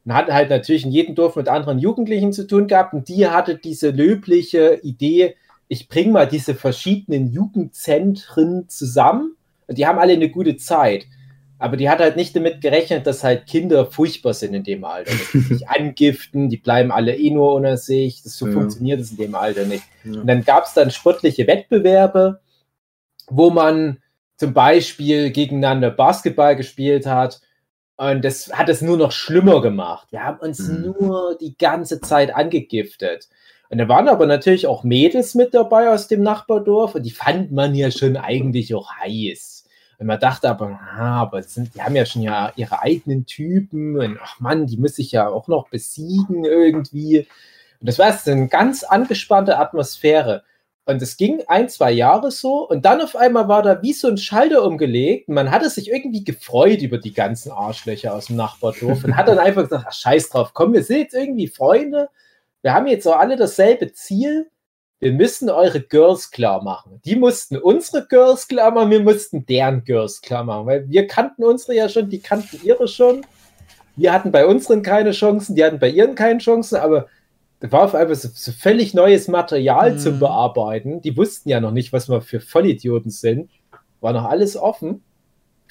und 0.04 0.14
hatte 0.14 0.34
halt 0.34 0.50
natürlich 0.50 0.84
in 0.84 0.92
jedem 0.92 1.14
Dorf 1.14 1.36
mit 1.36 1.48
anderen 1.48 1.78
Jugendlichen 1.78 2.32
zu 2.32 2.46
tun 2.46 2.66
gehabt. 2.66 2.94
Und 2.94 3.08
die 3.08 3.28
hatte 3.28 3.56
diese 3.56 3.90
löbliche 3.90 4.80
Idee, 4.82 5.36
ich 5.72 5.88
bringe 5.88 6.10
mal 6.10 6.26
diese 6.26 6.56
verschiedenen 6.56 7.30
Jugendzentren 7.30 8.68
zusammen 8.68 9.36
und 9.68 9.78
die 9.78 9.86
haben 9.86 10.00
alle 10.00 10.14
eine 10.14 10.28
gute 10.28 10.56
Zeit. 10.56 11.06
Aber 11.60 11.76
die 11.76 11.88
hat 11.88 12.00
halt 12.00 12.16
nicht 12.16 12.34
damit 12.34 12.60
gerechnet, 12.60 13.06
dass 13.06 13.22
halt 13.22 13.46
Kinder 13.46 13.86
furchtbar 13.86 14.34
sind 14.34 14.52
in 14.54 14.64
dem 14.64 14.84
Alter. 14.84 15.12
Dass 15.12 15.30
die 15.32 15.38
sich 15.40 15.68
angiften, 15.68 16.48
die 16.48 16.56
bleiben 16.56 16.90
alle 16.90 17.14
eh 17.16 17.30
nur 17.30 17.54
unter 17.54 17.76
sich. 17.76 18.22
Das 18.24 18.36
so 18.36 18.46
Ja. 18.48 18.52
funktioniert 18.52 19.00
es 19.00 19.12
in 19.12 19.18
dem 19.18 19.34
Alter 19.36 19.64
nicht. 19.64 19.84
Ja. 20.04 20.20
Und 20.22 20.26
dann 20.26 20.44
gab 20.44 20.64
es 20.64 20.74
dann 20.74 20.90
sportliche 20.90 21.46
Wettbewerbe, 21.46 22.40
wo 23.28 23.50
man 23.50 23.98
zum 24.38 24.52
Beispiel 24.54 25.30
gegeneinander 25.30 25.90
Basketball 25.90 26.56
gespielt 26.56 27.06
hat. 27.06 27.40
Und 27.96 28.24
das 28.24 28.50
hat 28.52 28.68
es 28.70 28.80
nur 28.82 28.96
noch 28.96 29.12
schlimmer 29.12 29.60
gemacht. 29.60 30.08
Wir 30.10 30.24
haben 30.24 30.40
uns 30.40 30.58
Mhm. 30.66 30.94
nur 30.98 31.36
die 31.40 31.56
ganze 31.58 32.00
Zeit 32.00 32.34
angegiftet. 32.34 33.28
Und 33.70 33.78
da 33.78 33.88
waren 33.88 34.08
aber 34.08 34.26
natürlich 34.26 34.66
auch 34.66 34.82
Mädels 34.82 35.36
mit 35.36 35.54
dabei 35.54 35.90
aus 35.90 36.08
dem 36.08 36.22
Nachbardorf 36.22 36.96
und 36.96 37.04
die 37.04 37.12
fand 37.12 37.52
man 37.52 37.74
ja 37.76 37.92
schon 37.92 38.16
eigentlich 38.16 38.74
auch 38.74 38.90
heiß. 38.96 39.64
Und 40.00 40.06
man 40.06 40.18
dachte 40.18 40.50
aber, 40.50 40.80
ah, 40.96 41.20
aber 41.20 41.42
sind, 41.44 41.74
die 41.74 41.82
haben 41.82 41.94
ja 41.94 42.04
schon 42.04 42.22
ja 42.22 42.52
ihre 42.56 42.82
eigenen 42.82 43.26
Typen 43.26 43.96
und 43.96 44.18
ach 44.20 44.40
Mann, 44.40 44.66
die 44.66 44.76
muss 44.76 44.98
ich 44.98 45.12
ja 45.12 45.28
auch 45.28 45.46
noch 45.46 45.68
besiegen 45.68 46.44
irgendwie. 46.44 47.28
Und 47.80 47.88
das 47.88 47.98
war 48.00 48.12
so 48.12 48.32
eine 48.32 48.48
ganz 48.48 48.82
angespannte 48.82 49.56
Atmosphäre. 49.56 50.42
Und 50.84 51.00
es 51.00 51.16
ging 51.16 51.42
ein, 51.46 51.68
zwei 51.68 51.92
Jahre 51.92 52.32
so 52.32 52.68
und 52.68 52.84
dann 52.84 53.00
auf 53.00 53.14
einmal 53.14 53.46
war 53.46 53.62
da 53.62 53.80
wie 53.82 53.92
so 53.92 54.08
ein 54.08 54.18
Schalter 54.18 54.64
umgelegt. 54.64 55.28
Und 55.28 55.34
man 55.34 55.52
hatte 55.52 55.70
sich 55.70 55.92
irgendwie 55.92 56.24
gefreut 56.24 56.82
über 56.82 56.98
die 56.98 57.12
ganzen 57.12 57.52
Arschlöcher 57.52 58.14
aus 58.14 58.26
dem 58.26 58.36
Nachbardorf 58.36 59.04
und 59.04 59.16
hat 59.16 59.28
dann 59.28 59.38
einfach 59.38 59.62
gesagt, 59.62 59.84
ach, 59.86 59.92
scheiß 59.92 60.30
drauf, 60.30 60.50
komm, 60.54 60.72
wir 60.72 60.82
sind 60.82 60.98
jetzt 60.98 61.14
irgendwie 61.14 61.46
Freunde. 61.46 62.08
Wir 62.62 62.74
haben 62.74 62.86
jetzt 62.86 63.06
auch 63.06 63.18
alle 63.18 63.36
dasselbe 63.36 63.92
Ziel. 63.92 64.50
Wir 64.98 65.12
müssen 65.12 65.48
eure 65.48 65.80
Girls 65.80 66.30
klar 66.30 66.62
machen. 66.62 67.00
Die 67.06 67.16
mussten 67.16 67.56
unsere 67.56 68.06
Girls 68.06 68.48
klar 68.48 68.70
machen, 68.70 68.90
wir 68.90 69.00
mussten 69.00 69.46
deren 69.46 69.82
Girls 69.84 70.20
klar 70.20 70.44
machen, 70.44 70.66
weil 70.66 70.88
wir 70.90 71.06
kannten 71.06 71.42
unsere 71.42 71.74
ja 71.74 71.88
schon, 71.88 72.10
die 72.10 72.20
kannten 72.20 72.60
ihre 72.62 72.86
schon. 72.86 73.24
Wir 73.96 74.12
hatten 74.12 74.30
bei 74.30 74.44
unseren 74.46 74.82
keine 74.82 75.12
Chancen, 75.12 75.54
die 75.56 75.64
hatten 75.64 75.78
bei 75.78 75.88
ihren 75.88 76.14
keine 76.14 76.38
Chancen, 76.38 76.76
aber 76.76 77.06
da 77.60 77.72
war 77.72 77.84
auf 77.84 77.94
einmal 77.94 78.14
so, 78.14 78.28
so 78.32 78.52
völlig 78.52 78.92
neues 78.92 79.26
Material 79.26 79.92
Mhm. 79.92 79.98
zum 79.98 80.18
Bearbeiten. 80.18 81.00
Die 81.00 81.16
wussten 81.16 81.48
ja 81.48 81.60
noch 81.60 81.72
nicht, 81.72 81.94
was 81.94 82.08
wir 82.10 82.20
für 82.20 82.40
Vollidioten 82.40 83.10
sind. 83.10 83.50
War 84.00 84.12
noch 84.12 84.24
alles 84.24 84.56
offen. 84.56 85.02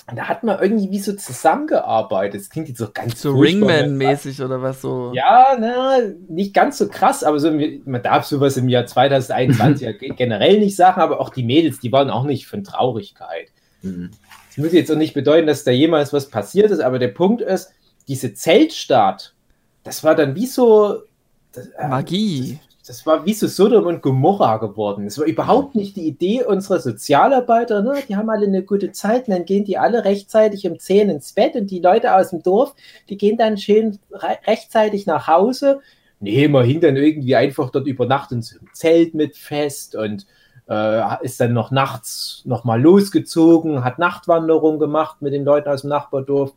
Und 0.10 0.16
da 0.18 0.24
hat 0.28 0.43
man 0.43 0.60
irgendwie 0.60 0.89
wie 0.89 0.99
so 0.99 1.14
zusammengearbeitet. 1.14 2.41
Das 2.41 2.49
klingt 2.49 2.68
jetzt 2.68 2.80
so 2.80 2.88
ganz 2.91 3.22
So 3.22 3.34
ne? 3.34 3.41
Ringman-mäßig 3.47 4.43
oder 4.43 4.62
was 4.62 4.82
so. 4.82 5.12
ja, 5.14 5.55
na, 5.60 5.97
nicht 6.28 6.53
ganz 6.53 6.78
so 6.78 6.88
krass, 6.88 7.24
aber 7.24 7.39
so, 7.39 7.51
man 7.86 8.01
darf 8.01 8.26
sowas 8.26 8.57
im 8.57 8.70
Jahr 8.70 8.86
2021 8.88 9.82
ja 9.86 9.91
ge- 9.91 10.14
generell 10.16 10.60
nicht 10.60 10.76
sagen, 10.76 10.99
aber 11.01 11.20
auch 11.20 11.30
die 11.30 11.43
Mädels, 11.43 11.80
die 11.80 11.91
waren 11.91 12.10
auch 12.10 12.24
nicht 12.24 12.47
von 12.47 12.64
Traurigkeit. 12.64 13.49
Mhm. 13.82 14.10
Das 14.47 14.57
muss 14.57 14.74
jetzt 14.74 14.91
auch 14.91 14.95
nicht 14.97 15.14
bedeuten, 15.14 15.47
dass 15.47 15.64
da 15.64 15.72
jemals 15.72 16.12
was 16.12 16.30
passiert 16.30 16.72
ist, 16.72 16.80
aber 16.80 16.97
der 16.97 17.10
Punkt 17.10 17.41
ist, 17.41 17.72
diese 18.07 18.34
Zeltstadt, 18.34 19.36
das 19.84 20.03
war 20.03 20.16
dann 20.16 20.36
wie 20.36 20.47
so. 20.47 21.03
Das, 21.51 21.68
äh, 21.78 21.88
Magie. 21.88 22.60
Das 22.90 23.06
war 23.06 23.24
wie 23.24 23.36
so 23.36 23.46
Sodom 23.46 23.86
und 23.86 24.02
Gomorra 24.02 24.58
geworden. 24.58 25.06
Es 25.06 25.20
war 25.20 25.28
überhaupt 25.28 25.76
nicht 25.76 25.96
die 25.96 26.08
Idee 26.08 26.44
unserer 26.44 26.80
Sozialarbeiter, 26.80 27.84
ne? 27.84 28.02
die 28.10 28.16
haben 28.16 28.32
alle 28.32 28.48
eine 28.48 28.64
gute 28.64 28.92
Zeit 28.92 29.28
und 29.28 29.36
dann 29.36 29.46
gehen 29.46 29.64
die 29.64 29.78
alle 29.78 30.06
rechtzeitig 30.06 30.68
um 30.68 30.80
10 30.80 31.12
ins 31.12 31.34
Bett 31.34 31.54
und 31.54 31.70
die 31.70 31.82
Leute 31.82 32.16
aus 32.16 32.32
dem 32.32 32.42
Dorf, 32.42 32.74
die 33.08 33.18
gehen 33.18 33.38
dann 33.38 33.60
schön 33.60 34.00
re 34.12 34.40
rechtzeitig 34.48 35.06
nach 35.06 35.28
Hause. 35.28 35.82
Nee, 36.20 36.48
man 36.48 36.66
hing 36.66 36.82
dann 36.82 36.96
irgendwie 36.96 37.36
einfach 37.36 37.70
dort 37.70 37.86
über 37.86 38.08
Nacht 38.08 38.32
in 38.32 38.42
so 38.42 38.58
einem 38.58 38.70
Zelt 38.74 39.14
mit 39.14 39.38
fest 39.38 39.96
und 39.96 40.26
äh, 40.68 41.24
ist 41.24 41.40
dann 41.40 41.54
noch 41.54 41.70
nachts 41.70 42.42
nochmal 42.46 42.82
losgezogen, 42.82 43.84
hat 43.84 44.00
Nachtwanderung 44.00 44.80
gemacht 44.80 45.22
mit 45.22 45.34
den 45.34 45.46
Leuten 45.46 45.70
aus 45.70 45.82
dem 45.82 45.92
Nachbardorf. 45.92 46.54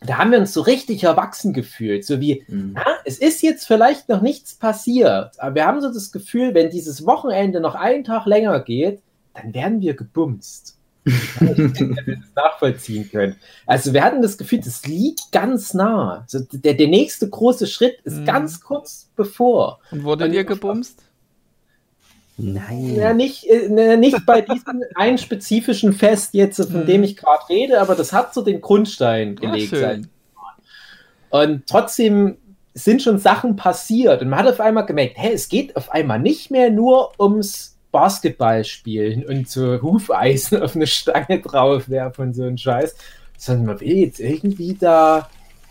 Da 0.00 0.18
haben 0.18 0.30
wir 0.30 0.38
uns 0.38 0.52
so 0.54 0.60
richtig 0.60 1.02
erwachsen 1.04 1.52
gefühlt, 1.52 2.04
so 2.04 2.20
wie, 2.20 2.44
Mhm. 2.48 2.74
ja, 2.76 2.84
es 3.04 3.18
ist 3.18 3.42
jetzt 3.42 3.66
vielleicht 3.66 4.08
noch 4.08 4.20
nichts 4.22 4.54
passiert, 4.54 5.32
aber 5.40 5.54
wir 5.56 5.66
haben 5.66 5.80
so 5.80 5.92
das 5.92 6.12
Gefühl, 6.12 6.54
wenn 6.54 6.70
dieses 6.70 7.04
Wochenende 7.04 7.60
noch 7.60 7.74
einen 7.74 8.04
Tag 8.04 8.26
länger 8.26 8.60
geht, 8.60 9.00
dann 9.34 9.52
werden 9.54 9.80
wir 9.80 9.94
gebumst. 9.94 10.76
Ich 11.04 11.14
denke, 11.40 11.94
dass 11.94 12.06
wir 12.06 12.16
das 12.16 12.34
nachvollziehen 12.36 13.10
können. 13.10 13.36
Also 13.66 13.92
wir 13.94 14.04
hatten 14.04 14.20
das 14.20 14.36
Gefühl, 14.36 14.60
das 14.60 14.84
liegt 14.86 15.32
ganz 15.32 15.72
nah. 15.74 16.20
Also 16.30 16.40
der, 16.52 16.74
der 16.74 16.88
nächste 16.88 17.28
große 17.28 17.66
Schritt 17.66 17.98
ist 18.04 18.18
Mhm. 18.18 18.24
ganz 18.26 18.60
kurz 18.60 19.08
bevor. 19.16 19.80
Und 19.90 20.04
wurdet 20.04 20.28
Und- 20.28 20.34
ihr 20.34 20.44
gebumst? 20.44 21.02
Nein. 22.40 22.94
Ja, 22.94 23.12
nicht, 23.12 23.44
äh, 23.46 23.96
nicht 23.96 24.24
bei 24.24 24.40
diesem 24.42 24.82
einen 24.94 25.18
spezifischen 25.18 25.92
Fest 25.92 26.34
jetzt, 26.34 26.62
von 26.70 26.86
dem 26.86 27.02
ich 27.02 27.16
gerade 27.16 27.48
rede, 27.48 27.80
aber 27.80 27.94
das 27.96 28.12
hat 28.12 28.32
so 28.32 28.42
den 28.42 28.60
Grundstein 28.60 29.36
Ah, 29.38 29.40
gelegt. 29.50 29.70
schön. 29.70 30.08
Und 31.30 31.66
trotzdem 31.66 32.38
sind 32.74 33.02
schon 33.02 33.18
Sachen 33.18 33.56
passiert. 33.56 34.22
Und 34.22 34.28
man 34.28 34.38
hat 34.38 34.46
auf 34.46 34.60
einmal 34.60 34.86
gemerkt, 34.86 35.14
hey, 35.16 35.32
es 35.34 35.48
geht 35.48 35.76
auf 35.76 35.90
einmal 35.90 36.20
nicht 36.20 36.50
mehr 36.50 36.70
nur 36.70 37.10
ums 37.20 37.76
Basketballspielen 37.90 39.24
und 39.26 39.48
so 39.48 39.80
Hufeisen 39.82 40.62
auf 40.62 40.76
eine 40.76 40.86
Stange 40.86 41.40
draufwerfen 41.40 42.28
und 42.28 42.34
so 42.34 42.44
ein 42.44 42.56
Scheiß, 42.58 42.94
sondern 43.36 43.66
man 43.66 43.80
will 43.80 43.96
jetzt 43.96 44.20
irgendwie 44.20 44.74
da 44.78 45.28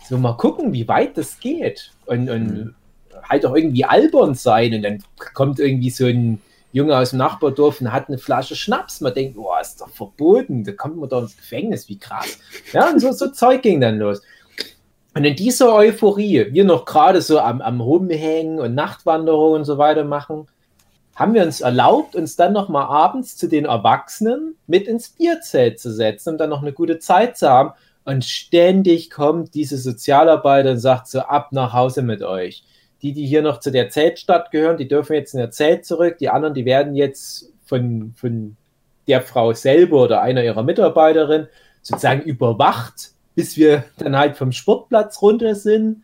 so 0.08 0.18
mal 0.18 0.34
gucken, 0.36 0.72
wie 0.72 0.86
weit 0.88 1.16
das 1.16 1.40
geht. 1.40 1.92
Und, 2.06 2.28
und 2.28 2.46
Mhm. 2.46 2.74
halt 3.22 3.46
auch 3.46 3.54
irgendwie 3.56 3.84
albern 3.84 4.34
sein. 4.34 4.74
Und 4.74 4.82
dann 4.82 5.02
kommt 5.34 5.58
irgendwie 5.60 5.90
so 5.90 6.06
ein 6.06 6.40
Junge 6.72 6.96
aus 6.96 7.10
dem 7.10 7.18
Nachbardorf 7.18 7.80
und 7.80 7.92
hat 7.92 8.08
eine 8.08 8.18
Flasche 8.18 8.54
Schnaps. 8.54 9.00
Man 9.00 9.14
denkt, 9.14 9.36
boah, 9.36 9.60
ist 9.60 9.80
doch 9.80 9.88
verboten, 9.88 10.64
da 10.64 10.72
kommt 10.72 10.96
man 10.96 11.08
doch 11.08 11.22
ins 11.22 11.36
Gefängnis, 11.36 11.88
wie 11.88 11.98
krass. 11.98 12.38
Ja, 12.72 12.90
und 12.90 13.00
so, 13.00 13.12
so 13.12 13.28
Zeug 13.28 13.62
ging 13.62 13.80
dann 13.80 13.98
los. 13.98 14.20
Und 15.14 15.24
in 15.24 15.34
dieser 15.34 15.74
Euphorie, 15.74 16.46
wir 16.52 16.64
noch 16.64 16.84
gerade 16.84 17.22
so 17.22 17.40
am, 17.40 17.60
am 17.60 17.80
Rumhängen 17.80 18.60
und 18.60 18.74
Nachtwanderungen 18.74 19.60
und 19.60 19.64
so 19.64 19.78
weiter 19.78 20.04
machen, 20.04 20.46
haben 21.16 21.34
wir 21.34 21.42
uns 21.42 21.60
erlaubt, 21.60 22.14
uns 22.14 22.36
dann 22.36 22.52
noch 22.52 22.68
mal 22.68 22.84
abends 22.84 23.36
zu 23.36 23.48
den 23.48 23.64
Erwachsenen 23.64 24.54
mit 24.68 24.86
ins 24.86 25.08
Bierzelt 25.08 25.80
zu 25.80 25.92
setzen, 25.92 26.30
um 26.30 26.38
dann 26.38 26.50
noch 26.50 26.62
eine 26.62 26.72
gute 26.72 27.00
Zeit 27.00 27.36
zu 27.36 27.48
haben. 27.48 27.72
Und 28.04 28.24
ständig 28.24 29.10
kommt 29.10 29.54
diese 29.54 29.78
Sozialarbeiter 29.78 30.70
und 30.70 30.78
sagt 30.78 31.08
so, 31.08 31.20
ab 31.20 31.48
nach 31.50 31.72
Hause 31.72 32.02
mit 32.02 32.22
euch. 32.22 32.62
Die, 33.02 33.12
die 33.12 33.26
hier 33.26 33.42
noch 33.42 33.60
zu 33.60 33.70
der 33.70 33.90
Zeltstadt 33.90 34.50
gehören, 34.50 34.76
die 34.76 34.88
dürfen 34.88 35.14
jetzt 35.14 35.34
in 35.34 35.40
der 35.40 35.50
Zelt 35.50 35.84
zurück. 35.84 36.18
Die 36.18 36.30
anderen, 36.30 36.54
die 36.54 36.64
werden 36.64 36.96
jetzt 36.96 37.52
von, 37.64 38.12
von 38.16 38.56
der 39.06 39.22
Frau 39.22 39.52
selber 39.52 40.02
oder 40.02 40.20
einer 40.20 40.42
ihrer 40.42 40.62
Mitarbeiterin 40.62 41.46
sozusagen 41.82 42.22
überwacht, 42.22 43.12
bis 43.34 43.56
wir 43.56 43.84
dann 43.98 44.16
halt 44.16 44.36
vom 44.36 44.52
Sportplatz 44.52 45.22
runter 45.22 45.54
sind, 45.54 46.02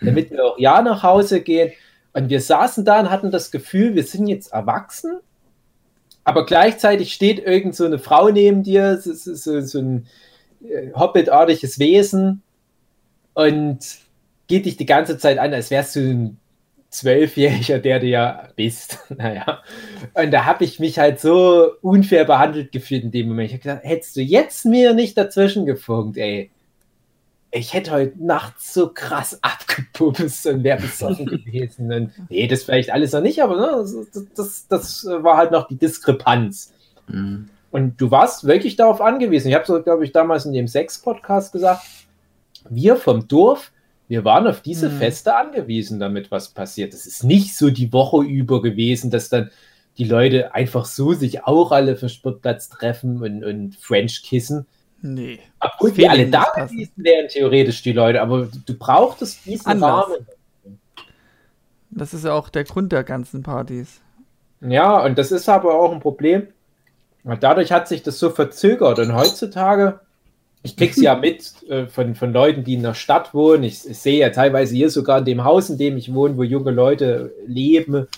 damit 0.00 0.30
wir 0.30 0.44
auch 0.44 0.58
ja 0.58 0.82
nach 0.82 1.02
Hause 1.02 1.40
gehen. 1.40 1.72
Und 2.12 2.28
wir 2.28 2.40
saßen 2.40 2.84
da 2.84 3.00
und 3.00 3.10
hatten 3.10 3.30
das 3.30 3.50
Gefühl, 3.50 3.94
wir 3.94 4.04
sind 4.04 4.26
jetzt 4.28 4.52
erwachsen, 4.52 5.18
aber 6.24 6.46
gleichzeitig 6.46 7.12
steht 7.12 7.38
irgend 7.38 7.74
so 7.74 7.84
eine 7.84 7.98
Frau 7.98 8.30
neben 8.30 8.62
dir, 8.62 8.98
so, 8.98 9.12
so, 9.12 9.60
so 9.60 9.78
ein 9.78 10.06
äh, 10.62 10.92
Hobbit-artiges 10.94 11.78
Wesen 11.78 12.42
und 13.34 13.78
geht 14.46 14.66
dich 14.66 14.76
die 14.76 14.86
ganze 14.86 15.18
Zeit 15.18 15.38
an, 15.38 15.52
als 15.54 15.70
wärst 15.70 15.96
du 15.96 16.00
ein 16.00 16.40
Zwölfjähriger, 16.94 17.80
der 17.80 17.98
du 17.98 18.06
ja 18.06 18.48
bist. 18.54 18.98
Naja. 19.16 19.62
Und 20.14 20.30
da 20.30 20.44
habe 20.44 20.64
ich 20.64 20.78
mich 20.78 20.98
halt 20.98 21.20
so 21.20 21.72
unfair 21.82 22.24
behandelt 22.24 22.70
gefühlt 22.70 23.04
in 23.04 23.10
dem 23.10 23.28
Moment. 23.28 23.48
Ich 23.48 23.54
habe 23.54 23.62
gesagt, 23.62 23.84
hättest 23.84 24.16
du 24.16 24.20
jetzt 24.20 24.64
mir 24.64 24.94
nicht 24.94 25.18
dazwischen 25.18 25.66
gefunkt, 25.66 26.16
ey. 26.16 26.50
Ich 27.50 27.72
hätte 27.72 27.92
heute 27.92 28.24
nachts 28.24 28.74
so 28.74 28.90
krass 28.92 29.38
abgepupst 29.42 30.46
und 30.46 30.64
wäre 30.64 30.80
besoffen 30.80 31.26
gewesen. 31.26 31.92
Und, 31.92 32.12
nee, 32.28 32.46
das 32.46 32.64
vielleicht 32.64 32.90
alles 32.90 33.12
noch 33.12 33.20
nicht, 33.20 33.42
aber 33.42 33.56
ne, 33.56 33.84
das, 34.12 34.26
das, 34.34 34.68
das 34.68 35.04
war 35.04 35.36
halt 35.36 35.50
noch 35.50 35.66
die 35.68 35.76
Diskrepanz. 35.76 36.72
Mhm. 37.08 37.48
Und 37.70 38.00
du 38.00 38.12
warst 38.12 38.44
wirklich 38.44 38.76
darauf 38.76 39.00
angewiesen. 39.00 39.48
Ich 39.48 39.54
habe 39.54 39.66
so, 39.66 39.82
glaube 39.82 40.04
ich, 40.04 40.12
damals 40.12 40.46
in 40.46 40.52
dem 40.52 40.68
Sex-Podcast 40.68 41.52
gesagt, 41.52 41.82
wir 42.70 42.94
vom 42.94 43.26
Dorf, 43.26 43.72
wir 44.08 44.24
waren 44.24 44.46
auf 44.46 44.60
diese 44.60 44.90
mhm. 44.90 44.98
Feste 44.98 45.36
angewiesen, 45.36 45.98
damit 45.98 46.30
was 46.30 46.50
passiert. 46.50 46.92
Es 46.92 47.06
ist 47.06 47.24
nicht 47.24 47.56
so 47.56 47.70
die 47.70 47.92
Woche 47.92 48.22
über 48.24 48.60
gewesen, 48.60 49.10
dass 49.10 49.28
dann 49.28 49.50
die 49.96 50.04
Leute 50.04 50.54
einfach 50.54 50.84
so 50.84 51.12
sich 51.12 51.44
auch 51.44 51.72
alle 51.72 51.96
für 51.96 52.08
Sportplatz 52.08 52.68
treffen 52.68 53.22
und, 53.22 53.44
und 53.44 53.76
French 53.76 54.22
kissen. 54.22 54.66
Nee. 55.00 55.38
Obwohl 55.60 55.92
die 55.92 56.08
alle 56.08 56.28
da 56.28 56.44
gewesen 56.56 56.92
wären, 56.96 57.28
theoretisch 57.28 57.82
die 57.82 57.92
Leute, 57.92 58.20
aber 58.20 58.48
du 58.66 58.74
brauchtest 58.74 59.44
diesen 59.46 59.66
Anders. 59.66 60.06
Rahmen. 60.06 60.26
Das 61.90 62.12
ist 62.12 62.24
ja 62.24 62.32
auch 62.32 62.48
der 62.48 62.64
Grund 62.64 62.90
der 62.90 63.04
ganzen 63.04 63.42
Partys. 63.42 64.00
Ja, 64.60 65.04
und 65.04 65.16
das 65.18 65.30
ist 65.30 65.48
aber 65.48 65.74
auch 65.74 65.92
ein 65.92 66.00
Problem. 66.00 66.48
Dadurch 67.40 67.70
hat 67.70 67.88
sich 67.88 68.02
das 68.02 68.18
so 68.18 68.30
verzögert 68.30 68.98
und 68.98 69.14
heutzutage 69.14 70.00
ich 70.64 70.78
krieg's 70.78 70.96
ja 70.96 71.14
mit 71.14 71.62
äh, 71.68 71.86
von, 71.86 72.14
von 72.14 72.32
Leuten, 72.32 72.64
die 72.64 72.72
in 72.72 72.82
der 72.82 72.94
Stadt 72.94 73.34
wohnen. 73.34 73.64
Ich, 73.64 73.86
ich, 73.86 73.98
sehe 73.98 74.18
ja 74.18 74.30
teilweise 74.30 74.74
hier 74.74 74.88
sogar 74.88 75.18
in 75.18 75.26
dem 75.26 75.44
Haus, 75.44 75.68
in 75.68 75.76
dem 75.76 75.98
ich 75.98 76.12
wohne, 76.14 76.38
wo 76.38 76.42
junge 76.42 76.70
Leute 76.70 77.34
leben. 77.46 78.08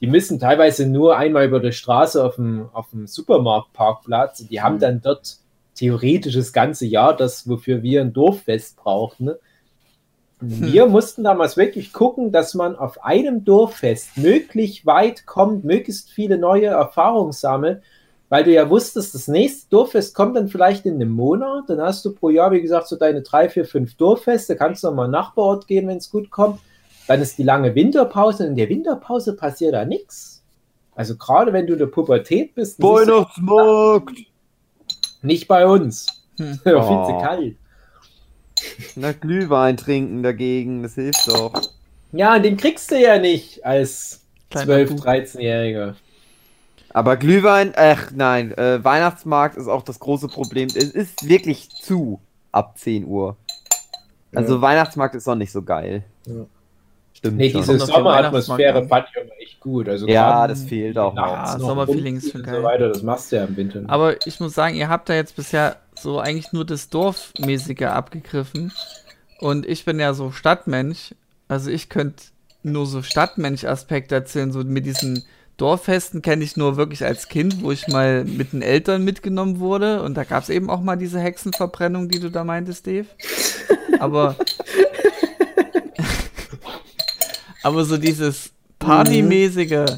Die 0.00 0.06
müssen 0.06 0.38
teilweise 0.38 0.86
nur 0.86 1.16
einmal 1.16 1.44
über 1.44 1.58
die 1.58 1.72
Straße 1.72 2.24
auf 2.24 2.36
dem, 2.36 2.68
auf 2.72 2.90
dem 2.90 3.08
Supermarktparkplatz. 3.08 4.46
Die 4.46 4.62
haben 4.62 4.76
mhm. 4.76 4.80
dann 4.80 5.02
dort 5.02 5.38
theoretisch 5.74 6.34
das 6.34 6.52
ganze 6.52 6.86
Jahr 6.86 7.16
das, 7.16 7.48
wofür 7.48 7.82
wir 7.82 8.00
ein 8.00 8.12
Dorffest 8.12 8.76
brauchten. 8.76 9.24
Ne? 9.24 9.38
Wir 10.40 10.84
hm. 10.84 10.92
mussten 10.92 11.24
damals 11.24 11.56
wirklich 11.56 11.92
gucken, 11.92 12.30
dass 12.30 12.54
man 12.54 12.76
auf 12.76 13.04
einem 13.04 13.44
Dorffest 13.44 14.16
möglichst 14.16 14.86
weit 14.86 15.26
kommt, 15.26 15.64
möglichst 15.64 16.10
viele 16.10 16.38
neue 16.38 16.66
Erfahrungen 16.66 17.32
sammelt 17.32 17.82
weil 18.28 18.44
du 18.44 18.52
ja 18.52 18.68
wusstest, 18.68 19.14
das 19.14 19.26
nächste 19.28 19.70
Dorffest 19.70 20.14
kommt 20.14 20.36
dann 20.36 20.48
vielleicht 20.48 20.84
in 20.84 20.94
einem 20.94 21.10
Monat. 21.10 21.64
Dann 21.68 21.80
hast 21.80 22.04
du 22.04 22.12
pro 22.12 22.28
Jahr, 22.28 22.52
wie 22.52 22.60
gesagt, 22.60 22.88
so 22.88 22.96
deine 22.96 23.22
drei, 23.22 23.48
vier, 23.48 23.64
fünf 23.64 23.94
Dorffeste. 23.94 24.56
Kannst 24.56 24.82
du 24.82 24.88
nochmal 24.88 25.08
Nachbarort 25.08 25.66
gehen, 25.66 25.88
wenn 25.88 25.96
es 25.96 26.10
gut 26.10 26.30
kommt. 26.30 26.60
Dann 27.06 27.22
ist 27.22 27.38
die 27.38 27.42
lange 27.42 27.74
Winterpause. 27.74 28.44
Und 28.44 28.50
in 28.50 28.56
der 28.56 28.68
Winterpause 28.68 29.34
passiert 29.34 29.72
da 29.72 29.84
nichts. 29.86 30.44
Also 30.94 31.16
gerade 31.16 31.52
wenn 31.52 31.66
du 31.66 31.72
in 31.72 31.78
der 31.78 31.86
Pubertät 31.86 32.54
bist. 32.54 32.82
Weihnachtsmarkt! 32.82 34.18
Nicht 35.22 35.48
bei 35.48 35.66
uns. 35.66 36.06
Hm. 36.38 36.58
Oh. 36.66 36.82
Viel 36.82 37.14
zu 37.14 37.22
kalt. 37.22 37.56
Na, 38.96 39.12
Glühwein 39.12 39.76
trinken 39.76 40.22
dagegen, 40.22 40.82
das 40.82 40.96
hilft 40.96 41.28
doch. 41.28 41.52
Ja, 42.12 42.38
den 42.38 42.56
kriegst 42.56 42.90
du 42.90 42.98
ja 42.98 43.18
nicht 43.18 43.64
als 43.64 44.24
12-, 44.52 45.00
13-Jähriger. 45.02 45.94
Aber 46.90 47.16
Glühwein, 47.16 47.72
ach 47.76 48.10
nein, 48.14 48.56
äh, 48.56 48.82
Weihnachtsmarkt 48.82 49.56
ist 49.56 49.68
auch 49.68 49.82
das 49.82 50.00
große 50.00 50.28
Problem. 50.28 50.68
Es 50.68 50.90
ist 50.90 51.28
wirklich 51.28 51.68
zu 51.70 52.20
ab 52.52 52.78
10 52.78 53.06
Uhr. 53.06 53.36
Also 54.34 54.56
ja. 54.56 54.60
Weihnachtsmarkt 54.60 55.14
ist 55.14 55.26
noch 55.26 55.34
nicht 55.34 55.52
so 55.52 55.62
geil. 55.62 56.04
Ja. 56.26 56.46
Stimmt. 57.18 57.36
Nee, 57.38 57.52
diese 57.52 57.78
Sommeratmosphäre 57.80 58.86
fand 58.86 59.08
ich 59.10 59.20
aber 59.20 59.40
echt 59.40 59.58
gut. 59.58 59.88
Also 59.88 60.06
ja, 60.06 60.46
das 60.46 60.62
fehlt 60.62 60.96
auch. 60.98 61.16
Ja, 61.16 61.58
Sommerfeeling 61.58 62.16
ist 62.16 62.30
schon 62.30 62.44
geil. 62.44 62.56
So 62.56 62.62
weiter, 62.62 62.88
das 62.90 63.02
machst 63.02 63.32
du 63.32 63.36
ja 63.36 63.44
im 63.44 63.56
Winter. 63.56 63.82
Aber 63.88 64.24
ich 64.24 64.38
muss 64.38 64.54
sagen, 64.54 64.76
ihr 64.76 64.88
habt 64.88 65.08
da 65.08 65.14
jetzt 65.14 65.34
bisher 65.34 65.76
so 65.98 66.20
eigentlich 66.20 66.52
nur 66.52 66.64
das 66.64 66.90
Dorfmäßige 66.90 67.82
abgegriffen. 67.82 68.72
Und 69.40 69.66
ich 69.66 69.84
bin 69.84 69.98
ja 69.98 70.14
so 70.14 70.30
Stadtmensch. 70.30 71.14
Also 71.48 71.70
ich 71.70 71.88
könnte 71.88 72.22
nur 72.62 72.86
so 72.86 73.02
Stadtmensch-Aspekte 73.02 74.14
erzählen, 74.14 74.52
so 74.52 74.62
mit 74.62 74.86
diesen 74.86 75.24
Dorffesten 75.58 76.22
kenne 76.22 76.44
ich 76.44 76.56
nur 76.56 76.76
wirklich 76.76 77.04
als 77.04 77.28
Kind, 77.28 77.62
wo 77.62 77.72
ich 77.72 77.88
mal 77.88 78.24
mit 78.24 78.52
den 78.52 78.62
Eltern 78.62 79.04
mitgenommen 79.04 79.58
wurde. 79.58 80.02
Und 80.02 80.14
da 80.14 80.22
gab 80.22 80.44
es 80.44 80.50
eben 80.50 80.70
auch 80.70 80.80
mal 80.80 80.96
diese 80.96 81.20
Hexenverbrennung, 81.20 82.08
die 82.08 82.20
du 82.20 82.30
da 82.30 82.44
meintest, 82.44 82.86
Dave. 82.86 83.08
Aber. 83.98 84.36
aber 87.64 87.84
so 87.84 87.96
dieses 87.96 88.52
Partymäßige, 88.78 89.96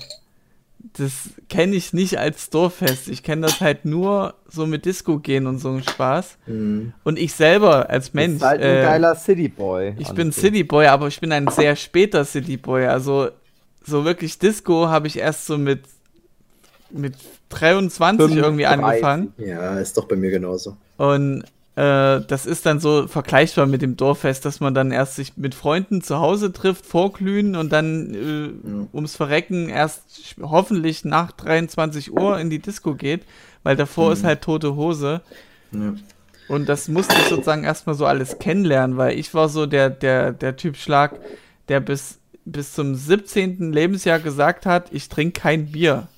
das 0.94 1.12
kenne 1.50 1.76
ich 1.76 1.92
nicht 1.92 2.18
als 2.18 2.48
Dorffest. 2.48 3.08
Ich 3.08 3.22
kenne 3.22 3.42
das 3.42 3.60
halt 3.60 3.84
nur 3.84 4.36
so 4.48 4.66
mit 4.66 4.86
Disco 4.86 5.18
gehen 5.18 5.46
und 5.46 5.58
so 5.58 5.68
einen 5.68 5.82
Spaß. 5.82 6.38
Mhm. 6.46 6.94
Und 7.04 7.18
ich 7.18 7.34
selber 7.34 7.90
als 7.90 8.14
Mensch. 8.14 8.38
Du 8.38 8.38
bist 8.38 8.46
halt 8.46 8.62
ein 8.62 8.76
äh, 8.78 8.82
geiler 8.82 9.14
Cityboy. 9.14 9.94
Ich 9.98 10.10
bin 10.12 10.32
Cityboy, 10.32 10.86
aber 10.86 11.08
ich 11.08 11.20
bin 11.20 11.32
ein 11.32 11.48
sehr 11.48 11.76
später 11.76 12.24
Cityboy. 12.24 12.86
Also 12.86 13.28
so 13.84 14.04
wirklich 14.04 14.38
Disco 14.38 14.88
habe 14.88 15.06
ich 15.06 15.18
erst 15.18 15.46
so 15.46 15.58
mit, 15.58 15.80
mit 16.90 17.14
23 17.50 18.18
35. 18.18 18.36
irgendwie 18.36 18.66
angefangen. 18.66 19.34
Ja, 19.38 19.78
ist 19.78 19.96
doch 19.96 20.06
bei 20.06 20.16
mir 20.16 20.30
genauso. 20.30 20.76
Und 20.96 21.44
äh, 21.76 22.20
das 22.26 22.46
ist 22.46 22.66
dann 22.66 22.80
so 22.80 23.08
vergleichbar 23.08 23.66
mit 23.66 23.80
dem 23.80 23.96
Dorffest, 23.96 24.44
dass 24.44 24.60
man 24.60 24.74
dann 24.74 24.90
erst 24.90 25.16
sich 25.16 25.36
mit 25.36 25.54
Freunden 25.54 26.02
zu 26.02 26.18
Hause 26.18 26.52
trifft, 26.52 26.84
vorglühen 26.84 27.56
und 27.56 27.72
dann 27.72 28.14
äh, 28.14 28.68
ja. 28.68 28.86
ums 28.92 29.16
Verrecken 29.16 29.68
erst 29.68 30.36
hoffentlich 30.42 31.04
nach 31.04 31.32
23 31.32 32.12
Uhr 32.12 32.38
in 32.38 32.50
die 32.50 32.58
Disco 32.58 32.94
geht, 32.94 33.22
weil 33.62 33.76
davor 33.76 34.08
mhm. 34.08 34.12
ist 34.12 34.24
halt 34.24 34.42
tote 34.42 34.76
Hose. 34.76 35.22
Ja. 35.72 35.94
Und 36.48 36.68
das 36.68 36.88
musste 36.88 37.14
ich 37.14 37.28
sozusagen 37.28 37.64
erstmal 37.64 37.94
so 37.94 38.04
alles 38.04 38.38
kennenlernen, 38.38 38.96
weil 38.96 39.18
ich 39.18 39.32
war 39.32 39.48
so 39.48 39.66
der, 39.66 39.88
der, 39.88 40.32
der 40.32 40.56
Typ 40.56 40.76
Schlag, 40.76 41.20
der 41.68 41.80
bis 41.80 42.19
bis 42.44 42.72
zum 42.72 42.94
17. 42.94 43.72
Lebensjahr 43.72 44.18
gesagt 44.18 44.66
hat, 44.66 44.92
ich 44.92 45.08
trinke 45.08 45.40
kein 45.40 45.72
Bier. 45.72 46.08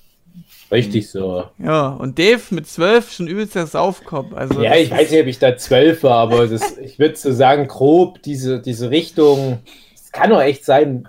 Richtig 0.70 1.10
so. 1.10 1.44
Ja, 1.58 1.88
und 1.88 2.18
Dave 2.18 2.40
mit 2.50 2.66
12 2.66 3.12
schon 3.12 3.26
übelst 3.26 3.54
der 3.54 3.66
Saufkopf. 3.66 4.32
Also 4.32 4.62
ja, 4.62 4.74
ich 4.74 4.90
weiß 4.90 5.10
nicht, 5.10 5.20
ob 5.20 5.26
ich 5.26 5.38
da 5.38 5.56
12 5.56 6.02
war, 6.02 6.16
aber 6.16 6.46
das, 6.46 6.78
ich 6.78 6.98
würde 6.98 7.16
so 7.16 7.30
sagen, 7.30 7.68
grob 7.68 8.22
diese, 8.22 8.58
diese 8.58 8.90
Richtung, 8.90 9.58
es 9.94 10.10
kann 10.12 10.30
doch 10.30 10.40
echt 10.40 10.64
sein, 10.64 11.06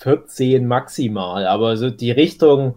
14 0.00 0.66
maximal, 0.66 1.46
aber 1.46 1.76
so 1.76 1.88
die 1.88 2.10
Richtung 2.10 2.74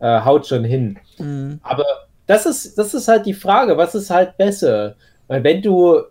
äh, 0.00 0.22
haut 0.22 0.46
schon 0.48 0.64
hin. 0.64 0.98
Mhm. 1.18 1.60
Aber 1.62 1.84
das 2.26 2.46
ist, 2.46 2.76
das 2.76 2.94
ist 2.94 3.08
halt 3.08 3.26
die 3.26 3.34
Frage, 3.34 3.76
was 3.76 3.94
ist 3.94 4.10
halt 4.10 4.36
besser? 4.36 4.96
Weil 5.28 5.44
wenn 5.44 5.62
du 5.62 6.02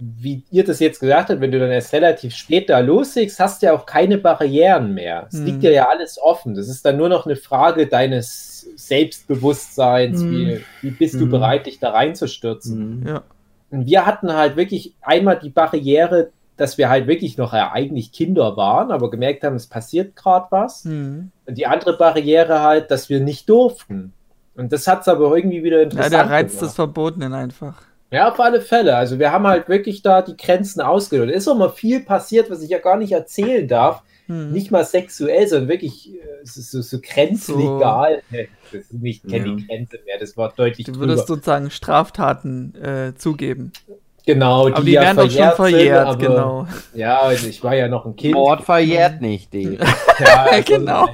wie 0.00 0.42
ihr 0.50 0.64
das 0.64 0.80
jetzt 0.80 1.00
gesagt 1.00 1.30
habt, 1.30 1.40
wenn 1.40 1.52
du 1.52 1.58
dann 1.58 1.70
erst 1.70 1.92
relativ 1.92 2.34
spät 2.34 2.70
da 2.70 2.80
loslegst, 2.80 3.38
hast 3.38 3.62
du 3.62 3.66
ja 3.66 3.74
auch 3.74 3.86
keine 3.86 4.18
Barrieren 4.18 4.94
mehr. 4.94 5.26
Es 5.28 5.38
mhm. 5.38 5.46
liegt 5.46 5.62
dir 5.62 5.72
ja 5.72 5.88
alles 5.88 6.18
offen. 6.20 6.54
Das 6.54 6.68
ist 6.68 6.84
dann 6.84 6.96
nur 6.96 7.08
noch 7.08 7.26
eine 7.26 7.36
Frage 7.36 7.86
deines 7.86 8.66
Selbstbewusstseins. 8.76 10.20
Mhm. 10.20 10.32
Wie, 10.32 10.60
wie 10.82 10.90
bist 10.90 11.14
du 11.14 11.26
mhm. 11.26 11.30
bereit, 11.30 11.66
dich 11.66 11.78
da 11.78 11.90
reinzustürzen? 11.90 13.00
Mhm. 13.00 13.06
Ja. 13.06 13.22
Und 13.70 13.86
wir 13.86 14.06
hatten 14.06 14.32
halt 14.32 14.56
wirklich 14.56 14.94
einmal 15.02 15.38
die 15.38 15.50
Barriere, 15.50 16.30
dass 16.56 16.76
wir 16.76 16.88
halt 16.88 17.06
wirklich 17.06 17.38
noch 17.38 17.52
ja, 17.52 17.72
eigentlich 17.72 18.12
Kinder 18.12 18.56
waren, 18.56 18.90
aber 18.90 19.10
gemerkt 19.10 19.44
haben, 19.44 19.56
es 19.56 19.66
passiert 19.66 20.16
gerade 20.16 20.46
was. 20.50 20.84
Mhm. 20.84 21.30
Und 21.46 21.58
die 21.58 21.66
andere 21.66 21.96
Barriere 21.96 22.62
halt, 22.62 22.90
dass 22.90 23.08
wir 23.08 23.20
nicht 23.20 23.48
durften. 23.48 24.12
Und 24.54 24.72
das 24.72 24.86
hat 24.86 25.02
es 25.02 25.08
aber 25.08 25.34
irgendwie 25.34 25.62
wieder 25.62 25.82
interessant 25.82 26.12
Ja, 26.12 26.22
der 26.22 26.30
Reiz 26.30 26.58
des 26.58 26.74
Verbotenen 26.74 27.32
einfach. 27.32 27.82
Ja, 28.10 28.30
auf 28.30 28.40
alle 28.40 28.60
Fälle. 28.60 28.96
Also 28.96 29.18
wir 29.18 29.30
haben 29.30 29.46
halt 29.46 29.68
wirklich 29.68 30.02
da 30.02 30.22
die 30.22 30.36
Grenzen 30.36 30.80
ausgelotet. 30.80 31.34
Es 31.34 31.42
ist 31.42 31.48
auch 31.48 31.56
mal 31.56 31.70
viel 31.70 32.00
passiert, 32.00 32.50
was 32.50 32.62
ich 32.62 32.70
ja 32.70 32.78
gar 32.78 32.96
nicht 32.96 33.12
erzählen 33.12 33.68
darf. 33.68 34.02
Hm. 34.26 34.52
Nicht 34.52 34.70
mal 34.70 34.84
sexuell, 34.84 35.46
sondern 35.46 35.68
wirklich 35.68 36.14
äh, 36.14 36.18
so, 36.44 36.82
so 36.82 36.98
grenzlegal. 37.00 38.22
So. 38.30 38.36
Das 38.72 38.80
ist 38.82 38.92
nicht 38.94 39.28
kenne 39.28 39.48
ja. 39.48 39.54
die 39.54 39.66
Grenze 39.66 39.98
mehr. 40.04 40.18
Das 40.18 40.36
war 40.36 40.52
deutlich. 40.54 40.86
Du 40.86 40.96
würdest 40.96 41.28
drüber. 41.28 41.36
sozusagen 41.36 41.70
Straftaten 41.70 42.74
äh, 42.76 43.14
zugeben. 43.16 43.72
Genau, 44.26 44.68
die, 44.68 44.74
aber 44.74 44.84
die 44.84 44.92
ja 44.92 45.02
werden 45.02 45.16
doch 45.16 45.30
schon 45.30 45.52
verjährt, 45.52 46.08
sind, 46.08 46.28
aber, 46.28 46.34
genau. 46.34 46.66
Ja, 46.94 47.20
also 47.20 47.48
ich 47.48 47.64
war 47.64 47.74
ja 47.74 47.88
noch 47.88 48.06
ein 48.06 48.16
Kind. 48.16 48.34
Mord 48.34 48.62
verjährt 48.62 49.20
nicht, 49.20 49.52
die. 49.52 49.78
ja, 50.18 50.44
also 50.44 50.62
genau. 50.78 51.08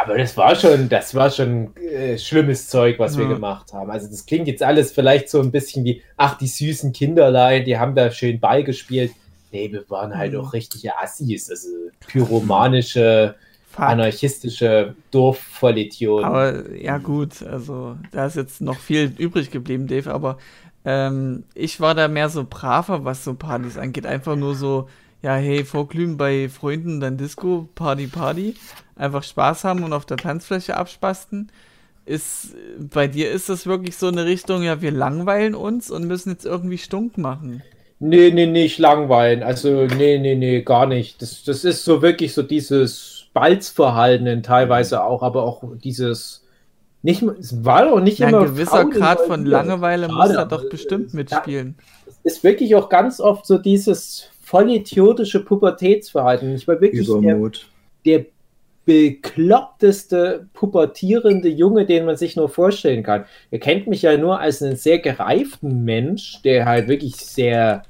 Aber 0.00 0.16
das 0.16 0.36
war 0.36 0.54
schon, 0.54 0.88
das 0.88 1.14
war 1.14 1.28
schon 1.30 1.76
äh, 1.76 2.16
schlimmes 2.18 2.68
Zeug, 2.68 2.98
was 3.00 3.18
wir 3.18 3.24
Ja. 3.26 3.34
gemacht 3.34 3.72
haben. 3.72 3.90
Also 3.90 4.06
das 4.08 4.24
klingt 4.26 4.46
jetzt 4.46 4.62
alles 4.62 4.92
vielleicht 4.92 5.28
so 5.28 5.40
ein 5.40 5.50
bisschen 5.50 5.84
wie, 5.84 6.02
ach, 6.16 6.38
die 6.38 6.46
süßen 6.46 6.92
Kinderlein, 6.92 7.64
die 7.64 7.78
haben 7.78 7.94
da 7.96 8.10
schön 8.10 8.38
Ball 8.40 8.62
gespielt. 8.64 9.12
Nee, 9.50 9.72
wir 9.72 9.84
waren 9.90 10.16
halt 10.16 10.32
Mhm. 10.34 10.40
auch 10.40 10.52
richtige 10.52 10.96
Assis, 10.98 11.50
also 11.50 11.68
pyromanische, 12.06 13.34
Fuck. 13.70 13.84
anarchistische 13.84 14.94
Dorfvollidioten. 15.10 16.24
Aber 16.26 16.70
ja 16.74 16.98
gut, 16.98 17.42
also 17.42 17.96
da 18.12 18.26
ist 18.26 18.36
jetzt 18.36 18.60
noch 18.60 18.78
viel 18.78 19.12
übrig 19.18 19.50
geblieben, 19.50 19.86
Dave, 19.88 20.12
aber 20.12 20.38
ähm, 20.84 21.44
ich 21.54 21.80
war 21.80 21.94
da 21.94 22.08
mehr 22.08 22.28
so 22.28 22.46
braver, 22.48 23.04
was 23.04 23.24
so 23.24 23.34
Partys 23.34 23.76
angeht. 23.76 24.06
Einfach 24.06 24.36
nur 24.36 24.54
so, 24.54 24.88
ja, 25.22 25.34
hey, 25.34 25.64
vorglühen 25.64 26.16
bei 26.16 26.48
Freunden, 26.48 27.00
dann 27.00 27.16
Disco, 27.16 27.68
Party, 27.74 28.06
Party. 28.06 28.54
Einfach 28.98 29.22
Spaß 29.22 29.64
haben 29.64 29.84
und 29.84 29.92
auf 29.92 30.04
der 30.06 30.16
Tanzfläche 30.16 30.76
abspasten. 30.76 31.50
Ist, 32.04 32.54
bei 32.78 33.06
dir 33.06 33.30
ist 33.30 33.48
das 33.48 33.66
wirklich 33.66 33.96
so 33.96 34.08
eine 34.08 34.24
Richtung, 34.24 34.62
ja, 34.62 34.82
wir 34.82 34.90
langweilen 34.90 35.54
uns 35.54 35.90
und 35.90 36.06
müssen 36.06 36.30
jetzt 36.30 36.46
irgendwie 36.46 36.78
stunk 36.78 37.16
machen. 37.16 37.62
Nee, 38.00 38.30
nee, 38.30 38.46
nicht 38.46 38.78
langweilen. 38.78 39.42
Also, 39.42 39.86
nee, 39.86 40.18
nee, 40.18 40.34
nee, 40.34 40.62
gar 40.62 40.86
nicht. 40.86 41.20
Das, 41.22 41.44
das 41.44 41.64
ist 41.64 41.84
so 41.84 42.02
wirklich 42.02 42.32
so 42.34 42.42
dieses 42.42 43.26
Balzverhalten 43.34 44.42
teilweise 44.42 45.02
auch, 45.04 45.22
aber 45.22 45.42
auch 45.44 45.62
dieses. 45.82 46.44
Nicht, 47.02 47.22
es 47.22 47.64
war 47.64 47.84
doch 47.84 48.00
nicht 48.00 48.18
Ja, 48.18 48.28
immer. 48.28 48.40
ein 48.40 48.46
gewisser 48.46 48.70
Frauen 48.82 48.90
Grad 48.90 49.20
von. 49.20 49.46
Langeweile 49.46 50.08
muss 50.08 50.30
aber, 50.30 50.46
doch 50.46 50.68
bestimmt 50.68 51.14
mitspielen. 51.14 51.76
Es 52.24 52.34
ist 52.36 52.44
wirklich 52.44 52.74
auch 52.74 52.88
ganz 52.88 53.20
oft 53.20 53.46
so 53.46 53.58
dieses 53.58 54.28
vollidiotische 54.42 55.44
Pubertätsverhalten. 55.44 56.54
Ich 56.54 56.66
war 56.66 56.80
wirklich 56.80 57.06
der, 57.06 57.16
Übermut. 57.16 57.68
der 58.04 58.26
bekloppteste 58.88 60.48
pubertierende 60.54 61.48
Junge, 61.48 61.84
den 61.84 62.06
man 62.06 62.16
sich 62.16 62.36
nur 62.36 62.48
vorstellen 62.48 63.02
kann. 63.02 63.26
Ihr 63.50 63.60
kennt 63.60 63.86
mich 63.86 64.00
ja 64.02 64.16
nur 64.16 64.40
als 64.40 64.62
einen 64.62 64.76
sehr 64.76 64.98
gereiften 64.98 65.84
Mensch, 65.84 66.40
der 66.42 66.64
halt 66.64 66.88
wirklich 66.88 67.16
sehr 67.16 67.82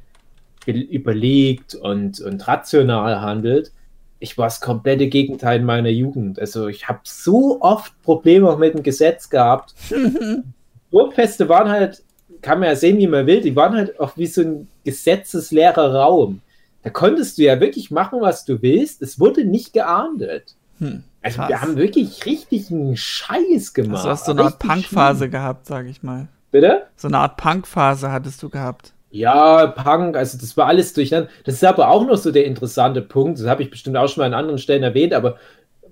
be- 0.66 0.72
überlegt 0.72 1.76
und, 1.76 2.20
und 2.20 2.46
rational 2.48 3.20
handelt. 3.20 3.70
Ich 4.18 4.36
war 4.36 4.46
das 4.46 4.60
komplette 4.60 5.06
Gegenteil 5.06 5.60
in 5.60 5.64
meiner 5.64 5.88
Jugend. 5.90 6.40
Also 6.40 6.66
ich 6.66 6.88
habe 6.88 7.00
so 7.04 7.60
oft 7.60 7.92
Probleme 8.02 8.50
auch 8.50 8.58
mit 8.58 8.74
dem 8.74 8.82
Gesetz 8.82 9.30
gehabt. 9.30 9.74
Burgfeste 10.90 11.48
waren 11.48 11.68
halt, 11.70 12.02
kann 12.42 12.58
man 12.58 12.70
ja 12.70 12.74
sehen, 12.76 12.98
wie 12.98 13.06
man 13.06 13.26
will, 13.26 13.40
die 13.40 13.54
waren 13.54 13.74
halt 13.76 14.00
auch 14.00 14.16
wie 14.16 14.26
so 14.26 14.40
ein 14.42 14.68
gesetzesleerer 14.84 15.94
Raum. 15.94 16.40
Da 16.82 16.90
konntest 16.90 17.38
du 17.38 17.42
ja 17.42 17.60
wirklich 17.60 17.90
machen, 17.92 18.20
was 18.20 18.44
du 18.44 18.62
willst. 18.62 19.02
Es 19.02 19.20
wurde 19.20 19.44
nicht 19.44 19.72
geahndet. 19.72 20.54
Hm, 20.78 21.02
Also 21.22 21.38
wir 21.38 21.60
haben 21.60 21.76
wirklich 21.76 22.24
richtig 22.26 22.70
einen 22.70 22.96
Scheiß 22.96 23.74
gemacht. 23.74 23.98
Also 23.98 24.10
hast 24.10 24.28
du 24.28 24.32
eine 24.32 24.44
Art 24.44 24.58
Punkphase 24.58 25.28
gehabt, 25.28 25.66
sag 25.66 25.86
ich 25.86 26.02
mal. 26.02 26.28
Bitte? 26.50 26.84
So 26.96 27.08
eine 27.08 27.18
Art 27.18 27.36
Punkphase 27.36 28.10
hattest 28.10 28.42
du 28.42 28.48
gehabt. 28.48 28.92
Ja, 29.10 29.66
Punk, 29.68 30.16
also 30.16 30.36
das 30.38 30.56
war 30.56 30.66
alles 30.66 30.92
durcheinander. 30.92 31.30
Das 31.44 31.54
ist 31.54 31.64
aber 31.64 31.88
auch 31.88 32.06
noch 32.06 32.16
so 32.18 32.30
der 32.30 32.44
interessante 32.44 33.00
Punkt. 33.00 33.38
Das 33.38 33.46
habe 33.46 33.62
ich 33.62 33.70
bestimmt 33.70 33.96
auch 33.96 34.08
schon 34.08 34.20
mal 34.20 34.26
an 34.26 34.34
anderen 34.34 34.58
Stellen 34.58 34.82
erwähnt, 34.82 35.14
aber 35.14 35.36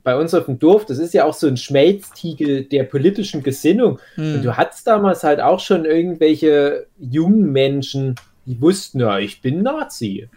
bei 0.03 0.17
uns 0.17 0.35
auf 0.35 0.45
dem 0.45 0.59
Dorf, 0.59 0.85
das 0.87 0.99
ist 0.99 1.15
ja 1.15 1.25
auch 1.25 1.35
so 1.35 1.47
ein 1.49 1.57
Schmelztiegel 1.57 2.65
der 2.65 2.85
politischen 2.85 3.43
Gesinnung. 3.43 3.99
Und 4.17 4.35
Hm. 4.35 4.43
du 4.43 4.57
hattest 4.57 4.87
damals 4.87 5.25
halt 5.25 5.41
auch 5.41 5.61
schon 5.61 5.85
irgendwelche 5.85 6.87
jungen 6.99 7.51
Menschen, 7.53 8.15
die 8.45 8.61
wussten, 8.61 9.01
ja, 9.01 9.19
ich 9.19 9.41
bin 9.43 9.63
Nazi. 9.63 10.29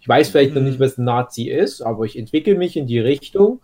Ich 0.00 0.08
weiß 0.08 0.30
vielleicht 0.30 0.54
noch 0.54 0.62
Mhm. 0.62 0.68
nicht, 0.68 0.80
was 0.80 0.96
ein 0.96 1.04
Nazi 1.04 1.48
ist, 1.50 1.82
aber 1.82 2.04
ich 2.04 2.16
entwickle 2.18 2.54
mich 2.54 2.76
in 2.76 2.86
die 2.86 3.00
Richtung. 3.00 3.60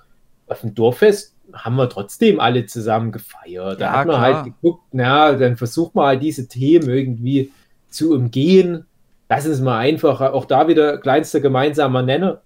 Auf 0.55 0.61
dem 0.63 0.75
Dorffest 0.75 1.35
haben 1.53 1.77
wir 1.77 1.89
trotzdem 1.91 2.41
alle 2.41 2.65
zusammen 2.67 3.13
gefeiert. 3.13 3.81
Da 3.81 3.87
Ja, 3.87 3.93
hat 3.93 4.07
man 4.07 4.17
klar. 4.17 4.35
halt 4.37 4.45
geguckt, 4.47 4.83
na, 4.93 5.33
dann 5.35 5.57
versucht 5.57 5.95
man 5.95 6.07
halt 6.07 6.23
diese 6.23 6.49
Themen 6.49 6.89
irgendwie 6.89 7.53
zu 7.89 8.13
umgehen. 8.15 8.87
Lass 9.29 9.47
uns 9.47 9.61
mal 9.61 9.79
einfach, 9.79 10.21
auch 10.21 10.45
da 10.45 10.69
wieder 10.69 10.99
kleinster 10.99 11.41
gemeinsamer 11.41 12.03
Nenner. 12.03 12.43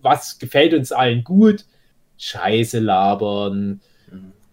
Was 0.00 0.38
gefällt 0.38 0.74
uns 0.74 0.92
allen 0.92 1.24
gut? 1.24 1.64
Scheiße 2.18 2.78
labern, 2.78 3.80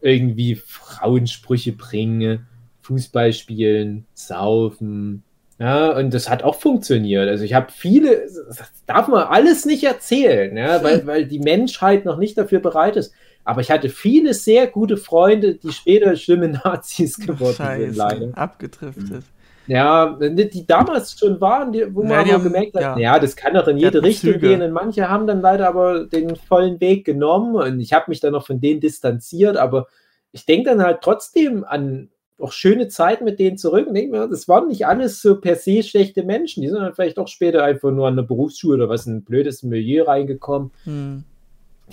irgendwie 0.01 0.55
Frauensprüche 0.55 1.73
bringen, 1.73 2.47
Fußball 2.81 3.33
spielen, 3.33 4.05
saufen. 4.13 5.23
Ja, 5.59 5.91
und 5.97 6.13
das 6.13 6.29
hat 6.29 6.43
auch 6.43 6.55
funktioniert. 6.55 7.27
Also 7.27 7.43
ich 7.43 7.53
habe 7.53 7.67
viele, 7.71 8.21
das 8.47 8.59
darf 8.85 9.07
man 9.09 9.23
alles 9.27 9.65
nicht 9.65 9.83
erzählen, 9.83 10.55
ja, 10.55 10.81
weil, 10.83 11.05
weil 11.07 11.25
die 11.25 11.39
Menschheit 11.39 12.05
noch 12.05 12.17
nicht 12.17 12.37
dafür 12.37 12.59
bereit 12.59 12.95
ist. 12.95 13.13
Aber 13.43 13.61
ich 13.61 13.69
hatte 13.71 13.89
viele 13.89 14.33
sehr 14.33 14.67
gute 14.67 14.95
Freunde, 14.95 15.55
die 15.55 15.71
später 15.71 16.15
schlimme 16.15 16.47
Nazis 16.63 17.17
geworden 17.17 17.55
sind, 17.77 17.95
leider. 17.97 18.19
Scheiße, 18.21 18.37
abgedriftet. 18.37 19.23
Ja, 19.67 20.17
die 20.19 20.65
damals 20.65 21.19
schon 21.19 21.39
waren, 21.41 21.71
die, 21.71 21.93
wo 21.93 22.01
man 22.03 22.25
Ja, 22.25 22.33
haben- 22.33 22.43
gemerkt 22.43 22.73
hat, 22.75 22.81
ja. 22.81 22.97
ja. 22.97 23.19
das 23.19 23.35
kann 23.35 23.53
doch 23.53 23.67
in 23.67 23.77
jede 23.77 24.01
Richtung 24.01 24.33
Züge. 24.33 24.47
gehen. 24.47 24.61
Und 24.63 24.71
manche 24.71 25.09
haben 25.09 25.27
dann 25.27 25.41
leider 25.41 25.67
aber 25.67 26.05
den 26.05 26.35
vollen 26.35 26.79
Weg 26.81 27.05
genommen 27.05 27.55
und 27.55 27.79
ich 27.79 27.93
habe 27.93 28.05
mich 28.07 28.19
dann 28.19 28.31
noch 28.33 28.47
von 28.47 28.59
denen 28.61 28.79
distanziert, 28.79 29.57
aber 29.57 29.87
ich 30.31 30.45
denke 30.47 30.69
dann 30.71 30.81
halt 30.81 31.01
trotzdem 31.01 31.63
an 31.65 32.09
auch 32.39 32.51
schöne 32.51 32.87
Zeit 32.87 33.21
mit 33.21 33.39
denen 33.39 33.57
zurück 33.57 33.87
und 33.87 33.93
denke 33.93 34.11
mir, 34.11 34.27
das 34.27 34.47
waren 34.47 34.67
nicht 34.67 34.85
alles 34.87 35.21
so 35.21 35.39
per 35.39 35.55
se 35.55 35.83
schlechte 35.83 36.23
Menschen, 36.23 36.61
die 36.61 36.69
sind 36.69 36.79
dann 36.79 36.93
vielleicht 36.93 37.19
auch 37.19 37.27
später 37.27 37.63
einfach 37.63 37.91
nur 37.91 38.07
an 38.07 38.13
eine 38.13 38.23
Berufsschule 38.23 38.75
oder 38.83 38.89
was 38.89 39.07
in 39.07 39.17
ein 39.17 39.23
blödes 39.23 39.63
Milieu 39.63 40.03
reingekommen. 40.03 40.71
Hm. 40.85 41.23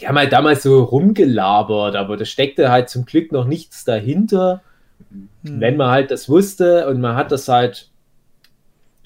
Die 0.00 0.06
haben 0.06 0.18
halt 0.18 0.32
damals 0.32 0.62
so 0.62 0.82
rumgelabert, 0.82 1.96
aber 1.96 2.16
da 2.16 2.24
steckte 2.24 2.70
halt 2.70 2.90
zum 2.90 3.06
Glück 3.06 3.32
noch 3.32 3.46
nichts 3.46 3.84
dahinter 3.84 4.62
Hm. 5.46 5.60
wenn 5.60 5.76
man 5.76 5.90
halt 5.90 6.10
das 6.10 6.28
wusste 6.28 6.88
und 6.88 7.00
man 7.00 7.16
hat 7.16 7.32
das 7.32 7.48
halt 7.48 7.90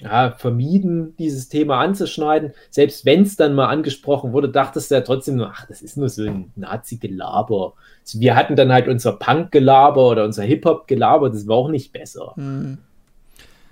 ja, 0.01 0.31
vermieden, 0.31 1.15
dieses 1.17 1.47
Thema 1.47 1.79
anzuschneiden, 1.79 2.53
selbst 2.69 3.05
wenn 3.05 3.21
es 3.21 3.35
dann 3.35 3.53
mal 3.53 3.67
angesprochen 3.67 4.33
wurde, 4.33 4.49
dachtest 4.49 4.89
du 4.91 4.95
ja 4.95 5.01
trotzdem 5.01 5.35
nur, 5.35 5.51
ach, 5.53 5.65
das 5.67 5.81
ist 5.81 5.95
nur 5.97 6.09
so 6.09 6.23
ein 6.23 6.51
Nazi-Gelaber. 6.55 7.73
Also 8.03 8.19
wir 8.19 8.35
hatten 8.35 8.55
dann 8.55 8.71
halt 8.71 8.87
unser 8.87 9.13
Punk-Gelaber 9.13 10.09
oder 10.09 10.25
unser 10.25 10.43
Hip-Hop-Gelaber, 10.43 11.29
das 11.29 11.47
war 11.47 11.55
auch 11.57 11.69
nicht 11.69 11.93
besser. 11.93 12.33
Hm. 12.35 12.79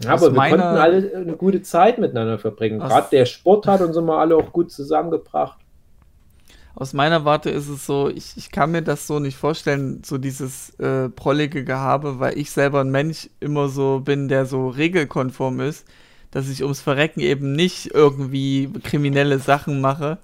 Ja, 0.02 0.12
aber 0.14 0.32
wir 0.32 0.38
meiner- 0.38 0.58
konnten 0.58 0.78
alle 0.80 1.16
eine 1.16 1.36
gute 1.36 1.62
Zeit 1.62 1.98
miteinander 1.98 2.40
verbringen. 2.40 2.82
Aus- 2.82 2.90
Gerade 2.90 3.08
der 3.12 3.26
Sport 3.26 3.68
hat 3.68 3.82
uns 3.82 3.98
immer 3.98 4.18
alle 4.20 4.36
auch 4.38 4.52
gut 4.54 4.72
zusammengebracht. 4.72 5.58
Aus 6.76 6.94
meiner 6.94 7.26
Warte 7.26 7.50
ist 7.50 7.68
es 7.68 7.86
so, 7.86 8.08
ich, 8.08 8.38
ich 8.38 8.52
kann 8.52 8.72
mir 8.72 8.82
das 8.82 9.06
so 9.08 9.20
nicht 9.20 9.36
vorstellen, 9.36 10.02
so 10.06 10.18
dieses 10.18 10.70
äh, 10.80 11.10
prollige 11.10 11.66
Gehabe, 11.66 12.20
weil 12.20 12.38
ich 12.38 12.52
selber 12.52 12.80
ein 12.80 12.92
Mensch 12.92 13.30
immer 13.42 13.68
so 13.68 14.00
bin, 14.00 14.30
der 14.30 14.46
so 14.46 14.70
regelkonform 14.70 15.60
ist, 15.60 15.86
dass 16.32 16.50
ich 16.50 16.62
ums 16.64 16.82
Verrecken 16.82 17.20
eben 17.22 17.54
nicht 17.54 17.92
irgendwie 17.94 18.70
kriminelle 18.84 19.40
Sachen 19.40 19.82
mache. 19.82 20.18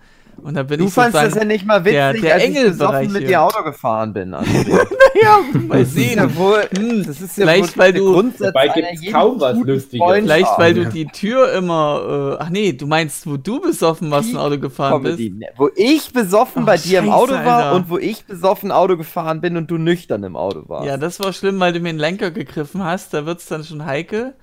Und 0.44 0.56
da 0.56 0.64
bin 0.64 0.80
Du 0.80 0.88
ich 0.88 0.94
fandst 0.94 1.16
das 1.16 1.34
ja 1.36 1.46
nicht 1.46 1.66
mal 1.66 1.86
witzig, 1.86 1.94
der- 1.96 2.14
der 2.14 2.34
als 2.34 2.44
ich 2.44 2.50
Engelbereich 2.50 2.78
besoffen 3.08 3.14
mit 3.14 3.30
dir 3.30 3.42
Auto 3.42 3.64
gefahren 3.64 4.12
bin. 4.12 4.36
André. 4.36 4.86
ja, 5.24 5.40
mal 5.66 5.80
Das 5.80 5.88
ist 5.88 5.94
sehen. 5.96 6.18
ja 6.18 6.36
wohl, 6.36 6.62
Hm, 6.78 7.06
das 7.06 7.22
ist 7.22 7.38
ja 7.38 7.46
vielleicht, 7.46 7.78
wohl 7.78 7.84
weil 7.84 7.94
du- 7.94 8.12
Grundsatz 8.14 8.40
Dabei 8.54 8.68
gibt's 8.68 9.12
kaum 9.14 9.40
was 9.40 9.58
Lustiges. 9.60 10.06
Vielleicht, 10.14 10.58
weil 10.58 10.74
du 10.74 10.86
die 10.88 11.06
Tür 11.06 11.54
immer, 11.54 12.36
äh, 12.38 12.44
ach 12.44 12.50
nee, 12.50 12.74
du 12.74 12.86
meinst, 12.86 13.26
wo 13.26 13.38
du 13.38 13.62
besoffen 13.62 14.12
warst 14.12 14.30
und 14.34 14.38
Auto 14.38 14.60
gefahren 14.60 15.02
bist. 15.04 15.18
Comedy, 15.20 15.38
ne? 15.40 15.48
Wo 15.56 15.70
ich 15.74 16.12
besoffen 16.12 16.64
Ach, 16.64 16.66
bei 16.66 16.78
dir 16.78 17.00
im 17.00 17.06
Scheiße, 17.06 17.16
Auto 17.16 17.34
war 17.34 17.64
Alter. 17.68 17.76
und 17.78 17.90
wo 17.90 17.98
ich 17.98 18.26
besoffen 18.26 18.74
Auto 18.74 18.98
gefahren 18.98 19.40
bin 19.40 19.56
und 19.56 19.72
du 19.72 19.78
nüchtern 19.78 20.22
im 20.24 20.36
Auto 20.36 20.68
warst. 20.68 20.86
Ja, 20.86 20.98
das 20.98 21.18
war 21.22 21.32
schlimm, 21.32 21.58
weil 21.62 21.72
du 21.72 21.80
mir 21.80 21.94
den 21.94 21.98
Lenker 22.00 22.30
gegriffen 22.32 22.84
hast. 22.84 23.14
Da 23.14 23.26
wird's 23.26 23.46
dann 23.46 23.64
schon 23.64 23.86
heikel. 23.86 24.34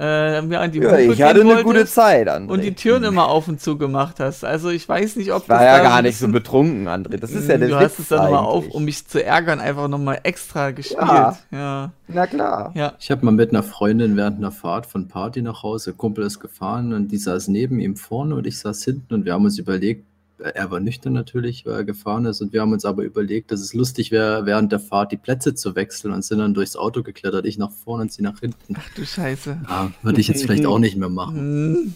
Äh, 0.00 0.42
mir 0.42 0.60
an 0.60 0.70
die 0.70 0.78
Ja, 0.78 0.90
Hupe 0.92 1.02
ich 1.02 1.16
gehen 1.16 1.26
hatte 1.26 1.40
eine 1.40 1.64
gute 1.64 1.84
Zeit, 1.84 2.28
André. 2.28 2.48
Und 2.52 2.62
die 2.62 2.72
Türen 2.74 3.02
immer 3.02 3.26
auf 3.28 3.48
und 3.48 3.60
zu 3.60 3.76
gemacht 3.76 4.20
hast. 4.20 4.44
Also 4.44 4.70
ich 4.70 4.88
weiß 4.88 5.16
nicht, 5.16 5.32
ob 5.32 5.42
ich 5.42 5.48
war 5.48 5.58
das 5.58 5.64
ja 5.66 5.82
gar 5.82 6.02
nicht 6.02 6.16
so 6.18 6.28
betrunken, 6.28 6.86
André. 6.86 7.16
Das 7.16 7.32
ist 7.32 7.48
ja 7.48 7.58
der 7.58 7.68
Du 7.68 7.74
Witz 7.74 7.82
hast 7.84 7.98
es 7.98 8.08
dann 8.08 8.22
nochmal 8.24 8.44
auf, 8.44 8.62
eigentlich. 8.62 8.74
um 8.76 8.84
mich 8.84 9.06
zu 9.08 9.24
ärgern, 9.24 9.58
einfach 9.58 9.88
nochmal 9.88 10.20
extra 10.22 10.70
gespielt. 10.70 11.00
Ja. 11.00 11.36
Ja. 11.50 11.92
Na 12.06 12.26
klar. 12.28 12.70
Ja. 12.76 12.92
Ich 13.00 13.10
habe 13.10 13.24
mal 13.24 13.32
mit 13.32 13.50
einer 13.50 13.64
Freundin 13.64 14.16
während 14.16 14.38
einer 14.38 14.52
Fahrt 14.52 14.86
von 14.86 15.08
Party 15.08 15.42
nach 15.42 15.64
Hause, 15.64 15.92
Kumpel 15.94 16.24
ist 16.24 16.38
gefahren 16.38 16.92
und 16.92 17.08
die 17.08 17.18
saß 17.18 17.48
neben 17.48 17.80
ihm 17.80 17.96
vorne 17.96 18.36
und 18.36 18.46
ich 18.46 18.58
saß 18.60 18.84
hinten 18.84 19.14
und 19.14 19.24
wir 19.24 19.32
haben 19.32 19.44
uns 19.44 19.58
überlegt, 19.58 20.04
er 20.38 20.70
war 20.70 20.80
nüchtern 20.80 21.12
natürlich, 21.12 21.66
weil 21.66 21.74
er 21.74 21.84
gefahren 21.84 22.24
ist 22.26 22.40
und 22.40 22.52
wir 22.52 22.60
haben 22.60 22.72
uns 22.72 22.84
aber 22.84 23.02
überlegt, 23.02 23.50
dass 23.50 23.60
es 23.60 23.74
lustig 23.74 24.10
wäre, 24.10 24.46
während 24.46 24.72
der 24.72 24.80
Fahrt 24.80 25.12
die 25.12 25.16
Plätze 25.16 25.54
zu 25.54 25.74
wechseln 25.74 26.12
und 26.12 26.24
sind 26.24 26.38
dann 26.38 26.54
durchs 26.54 26.76
Auto 26.76 27.02
geklettert, 27.02 27.44
ich 27.46 27.58
nach 27.58 27.70
vorne 27.70 28.02
und 28.02 28.12
sie 28.12 28.22
nach 28.22 28.40
hinten. 28.40 28.74
Ach 28.78 28.88
du 28.94 29.04
Scheiße. 29.04 29.60
Ja, 29.68 29.92
würde 30.02 30.20
ich 30.20 30.28
jetzt 30.28 30.42
vielleicht 30.42 30.66
auch 30.66 30.78
nicht 30.78 30.96
mehr 30.96 31.08
machen. 31.08 31.36
Hm. 31.36 31.94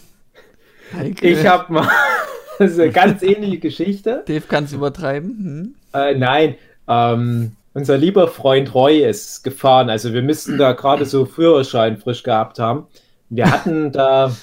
Heikel. 0.97 1.31
Ich 1.31 1.45
habe 1.45 1.71
mal 1.71 1.87
das 2.59 2.71
ist 2.71 2.79
eine 2.79 2.91
ganz 2.91 3.21
ähnliche 3.23 3.59
Geschichte. 3.59 4.23
Dave 4.27 4.45
kann 4.47 4.65
es 4.65 4.73
übertreiben. 4.73 5.75
Hm? 5.93 5.99
Äh, 5.99 6.15
nein, 6.15 6.55
ähm, 6.87 7.53
unser 7.73 7.97
lieber 7.97 8.27
Freund 8.27 8.73
Roy 8.73 9.03
ist 9.03 9.43
gefahren. 9.43 9.89
Also 9.89 10.13
wir 10.13 10.21
müssten 10.21 10.57
da 10.57 10.73
gerade 10.73 11.05
so 11.05 11.25
Führerschein 11.25 11.97
frisch 11.97 12.23
gehabt 12.23 12.59
haben. 12.59 12.87
Wir 13.29 13.49
hatten 13.49 13.91
da 13.91 14.35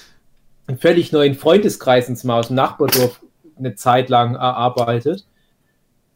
einen 0.67 0.77
völlig 0.77 1.11
neuen 1.11 1.35
Freundeskreis 1.35 2.09
uns 2.09 2.23
mal 2.23 2.39
aus 2.39 2.47
dem 2.47 2.57
Nachbardorf 2.57 3.21
eine 3.57 3.75
Zeit 3.75 4.09
lang 4.09 4.35
erarbeitet. 4.35 5.25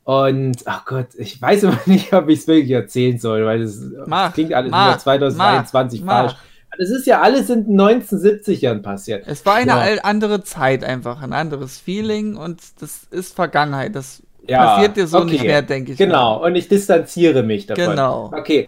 Und, 0.04 0.58
ach 0.66 0.86
Gott, 0.86 1.08
ich 1.18 1.42
weiß 1.42 1.64
immer 1.64 1.80
nicht, 1.88 2.14
ob 2.14 2.30
ich 2.30 2.40
es 2.40 2.48
wirklich 2.48 2.72
erzählen 2.72 3.18
soll, 3.18 3.46
weil 3.46 3.62
das 3.62 3.82
Mach, 4.06 4.34
klingt 4.34 4.54
alles 4.54 4.70
mach, 4.72 4.90
über 4.92 5.00
2022 5.00 6.04
mach, 6.04 6.14
falsch. 6.14 6.36
Das 6.78 6.90
ist 6.90 7.08
ja 7.08 7.22
alles 7.22 7.50
in 7.50 7.66
den 7.66 7.80
1970ern 7.80 8.82
passiert. 8.82 9.24
Es 9.28 9.46
war 9.46 9.56
eine 9.56 9.72
Ja. 9.72 10.04
andere 10.04 10.44
Zeit 10.44 10.84
einfach, 10.84 11.22
ein 11.22 11.32
anderes 11.34 11.80
Feeling 11.80 12.36
und 12.36 12.62
das 12.82 13.06
ist 13.12 13.34
Vergangenheit. 13.34 13.96
Das 13.96 14.22
Ja, 14.48 14.76
passiert 14.76 14.98
dir 14.98 15.08
so 15.08 15.20
okay. 15.20 15.32
nicht 15.32 15.44
mehr, 15.44 15.62
denke 15.62 15.94
ich. 15.94 15.98
Genau, 15.98 16.44
und 16.46 16.56
ich 16.56 16.68
distanziere 16.68 17.44
mich 17.44 17.66
davon. 17.66 17.92
Genau. 17.92 18.32
Okay, 18.38 18.68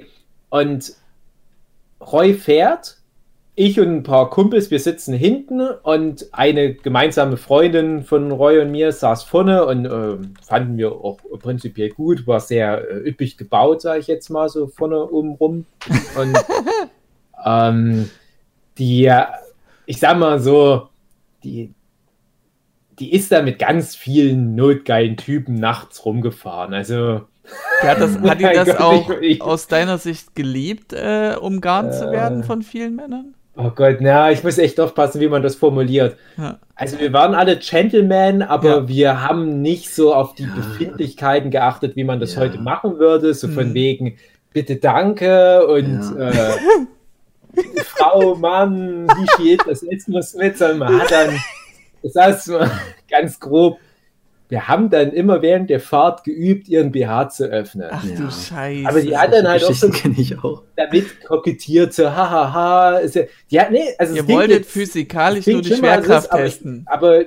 und 0.50 0.94
Roy 2.00 2.34
fährt, 2.34 2.97
ich 3.60 3.80
und 3.80 3.88
ein 3.88 4.04
paar 4.04 4.30
Kumpels, 4.30 4.70
wir 4.70 4.80
sitzen 4.80 5.16
hinten 5.16 5.62
und 5.62 6.28
eine 6.32 6.76
gemeinsame 6.76 7.38
Freundin 7.38 8.04
von 8.04 8.32
Roy 8.32 8.60
und 8.60 8.70
mir 8.70 8.92
saß 8.92 9.24
vorne 9.24 9.66
und 9.66 9.86
ähm, 9.86 10.36
fanden 10.46 10.78
wir 10.78 10.92
auch 10.92 11.18
prinzipiell 11.40 11.90
gut, 11.90 12.28
war 12.28 12.40
sehr 12.40 12.88
äh, 12.88 13.10
üppig 13.10 13.36
gebaut, 13.36 13.82
sage 13.82 14.00
ich 14.00 14.08
jetzt 14.08 14.30
mal 14.30 14.48
so 14.48 14.68
vorne 14.68 15.04
oben 15.10 15.32
rum. 15.34 15.66
Und 16.22 16.38
ähm, 17.46 18.10
die, 18.78 19.06
äh, 19.06 19.24
ich 19.88 20.00
sag 20.00 20.20
mal 20.20 20.40
so, 20.40 20.90
die, 21.44 21.74
die 23.00 23.12
ist 23.12 23.32
da 23.32 23.42
mit 23.42 23.58
ganz 23.58 23.96
vielen 23.96 24.54
notgeilen 24.54 25.18
Typen 25.18 25.56
nachts 25.56 26.06
rumgefahren. 26.06 26.76
Also 26.76 27.22
Ja, 27.84 27.96
das, 27.96 28.20
hat 28.20 28.40
die 28.40 28.44
das 28.44 28.68
Gott, 28.68 28.80
auch 28.82 29.10
ich- 29.10 29.38
ich- 29.38 29.42
aus 29.42 29.68
deiner 29.68 29.98
Sicht 29.98 30.36
geliebt, 30.36 30.94
äh, 30.94 31.36
umgarnt 31.42 31.94
zu 31.96 32.08
Äh. 32.10 32.12
werden 32.12 32.44
von 32.44 32.62
vielen 32.62 32.96
Männern? 32.96 33.34
Oh 33.60 33.72
Gott, 33.76 33.98
na, 34.02 34.32
ich 34.32 34.44
muss 34.44 34.58
echt 34.60 34.80
aufpassen, 34.80 35.20
wie 35.20 35.28
man 35.28 35.42
das 35.42 35.56
formuliert. 35.56 36.16
Ja. 36.38 36.60
Also 36.76 37.00
wir 37.00 37.12
waren 37.12 37.34
alle 37.34 37.58
Gentlemen, 37.58 38.44
aber 38.44 38.70
Ja. 38.70 38.88
wir 38.88 39.22
haben 39.28 39.62
nicht 39.64 39.94
so 39.94 40.14
auf 40.14 40.36
die 40.36 40.44
Ja. 40.44 40.50
Befindlichkeiten 40.56 41.50
geachtet, 41.50 41.96
wie 41.96 42.04
man 42.04 42.20
das 42.20 42.36
Ja. 42.36 42.42
heute 42.42 42.60
machen 42.60 43.00
würde. 43.00 43.34
So 43.34 43.48
von 43.48 43.70
Mhm. 43.70 43.74
wegen, 43.74 44.18
bitte 44.54 44.76
danke 44.76 45.66
und 45.68 46.02
Ja. 46.20 46.30
äh, 46.30 46.52
Frau, 47.84 48.36
Mann, 48.36 49.08
wie 49.08 49.28
viel 49.44 49.58
das 49.68 49.82
Essen 49.84 50.12
muss 50.12 50.36
mit, 50.36 50.58
sondern 50.58 50.78
man 50.78 51.02
hat 51.02 51.10
dann, 51.12 51.40
das 52.04 52.14
heißt 52.16 52.50
mal 52.50 52.70
ganz 53.10 53.40
grob, 53.40 53.78
wir 54.50 54.68
haben 54.68 54.90
dann 54.90 55.12
immer 55.12 55.42
während 55.42 55.70
der 55.70 55.80
Fahrt 55.80 56.24
geübt, 56.24 56.68
ihren 56.70 56.92
BH 56.92 57.30
zu 57.30 57.46
öffnen. 57.46 57.88
Ach 57.92 58.04
Ja. 58.04 58.16
du 58.16 58.32
Scheiße. 58.32 58.88
Aber 58.88 59.02
die 59.02 59.10
dann 59.10 59.48
halt 59.48 59.64
auch 59.64 59.74
so 59.74 59.88
Geschichten 59.90 59.92
kenne 59.92 60.16
ich 60.18 60.38
auch. 60.44 60.64
damit 60.76 61.26
kokettiert, 61.26 61.94
so 61.94 62.10
hahaha. 62.10 63.02
Ja, 63.50 63.70
nee, 63.70 63.84
also 63.98 64.16
Ihr 64.16 64.28
wolltet 64.28 64.60
jetzt- 64.60 64.72
physikalisch 64.72 65.46
nur 65.48 65.62
die 65.62 65.74
Schwerkraft 65.76 66.26
ist, 66.26 66.32
aber- 66.32 66.44
testen. 66.44 66.86
Aber 66.90 67.22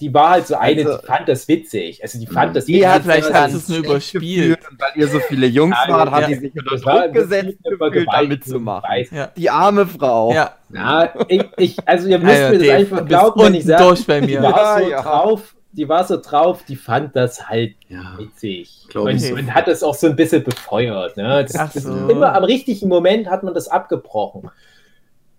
die 0.00 0.12
war 0.14 0.30
halt 0.30 0.46
so 0.46 0.56
eine, 0.56 0.84
Also- 0.84 0.98
die 0.98 1.06
fand 1.06 1.28
das 1.28 1.46
witzig. 1.46 2.02
Also 2.02 2.18
die 2.18 2.26
fand 2.26 2.56
das 2.56 2.64
Die 2.64 2.74
witzig. 2.74 2.88
hat 2.88 3.02
vielleicht 3.02 3.32
hat 3.32 3.50
es 3.52 3.68
nur 3.68 3.78
überspielt. 3.78 4.24
gefühlt 4.24 4.70
Und 4.70 4.80
weil 4.80 4.88
ihr 5.02 5.08
so 5.08 5.20
viele 5.20 5.46
Jungs 5.46 5.76
Ja, 5.86 5.92
wart, 5.92 6.10
hat 6.10 6.20
ja. 6.22 6.26
die 6.28 6.34
sich 6.36 6.52
unter 6.56 6.70
Das 6.72 6.80
Druck 6.80 7.12
gesetzt 7.12 7.58
das 7.62 7.72
gefühlt, 7.78 7.92
gewalt- 7.92 8.22
damit 8.24 8.44
zu 8.44 8.58
machen. 8.58 8.84
Weiß. 8.88 9.10
Ja. 9.10 9.30
Die 9.36 9.50
arme 9.50 9.86
Frau. 9.86 10.32
Ja, 10.32 10.54
Ja, 10.74 11.12
ich, 11.28 11.44
ich, 11.58 11.76
also 11.86 12.08
ihr 12.08 12.18
müsst 12.18 12.34
Alter, 12.34 12.50
mir 12.50 12.58
das 12.58 12.66
Dave, 12.66 12.76
einfach 12.78 13.04
glauben, 13.06 13.40
wenn 13.44 13.54
ich 13.54 13.64
sage, 13.64 13.84
durch 13.84 14.06
bei 14.06 14.20
die 14.20 14.26
mir. 14.26 14.42
war 14.42 14.78
so 14.78 14.84
Ja, 14.84 14.88
ja. 14.90 15.02
drauf, 15.02 15.54
die 15.72 15.88
war 15.88 16.04
so 16.04 16.20
drauf, 16.20 16.62
die 16.68 16.76
fand 16.76 17.16
das 17.16 17.48
halt 17.48 17.74
Ja. 17.88 18.14
witzig. 18.18 18.86
Und, 18.94 19.16
ich. 19.22 19.32
und 19.32 19.54
hat 19.54 19.66
das 19.68 19.82
auch 19.82 19.94
so 19.94 20.06
ein 20.06 20.16
bisschen 20.16 20.44
befeuert. 20.44 21.16
Ne? 21.16 21.46
Das, 21.50 21.72
so. 21.74 22.08
Immer 22.08 22.34
am 22.34 22.44
richtigen 22.44 22.88
Moment 22.88 23.28
hat 23.28 23.42
man 23.42 23.54
das 23.54 23.68
abgebrochen. 23.68 24.50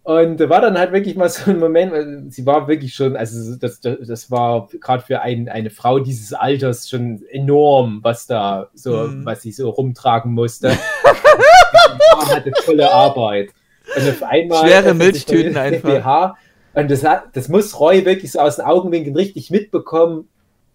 Und 0.05 0.37
da 0.37 0.49
war 0.49 0.59
dann 0.59 0.77
halt 0.77 0.91
wirklich 0.91 1.15
mal 1.15 1.29
so 1.29 1.49
ein 1.51 1.59
Moment, 1.59 1.93
weil 1.93 2.23
sie 2.29 2.45
war 2.45 2.67
wirklich 2.67 2.93
schon, 2.93 3.15
also 3.15 3.55
das, 3.55 3.79
das, 3.79 3.97
das 4.05 4.29
war 4.29 4.67
gerade 4.81 5.01
für 5.01 5.21
ein, 5.21 5.47
eine 5.47 5.69
Frau 5.69 5.99
dieses 5.99 6.33
Alters 6.33 6.89
schon 6.89 7.23
enorm, 7.29 7.99
was 8.01 8.27
da 8.27 8.67
so, 8.73 9.07
Mhm. 9.07 9.25
was 9.25 9.43
sie 9.43 9.51
so 9.53 9.69
rumtragen 9.69 10.33
musste. 10.33 10.71
hatte 12.27 12.51
tolle 12.65 12.91
Arbeit. 12.91 13.49
Und 13.95 14.09
auf 14.09 14.23
einmal 14.23 14.67
Schwere 14.67 14.93
Milchtüten 14.93 15.57
einfach. 15.57 15.89
BH. 15.89 16.37
Und 16.73 16.89
das, 16.89 17.03
hat, 17.03 17.25
das 17.33 17.49
muss 17.49 17.79
Roy 17.79 18.05
wirklich 18.05 18.31
so 18.31 18.39
aus 18.39 18.55
den 18.57 18.65
Augenwinkeln 18.65 19.15
richtig 19.15 19.51
mitbekommen 19.51 20.27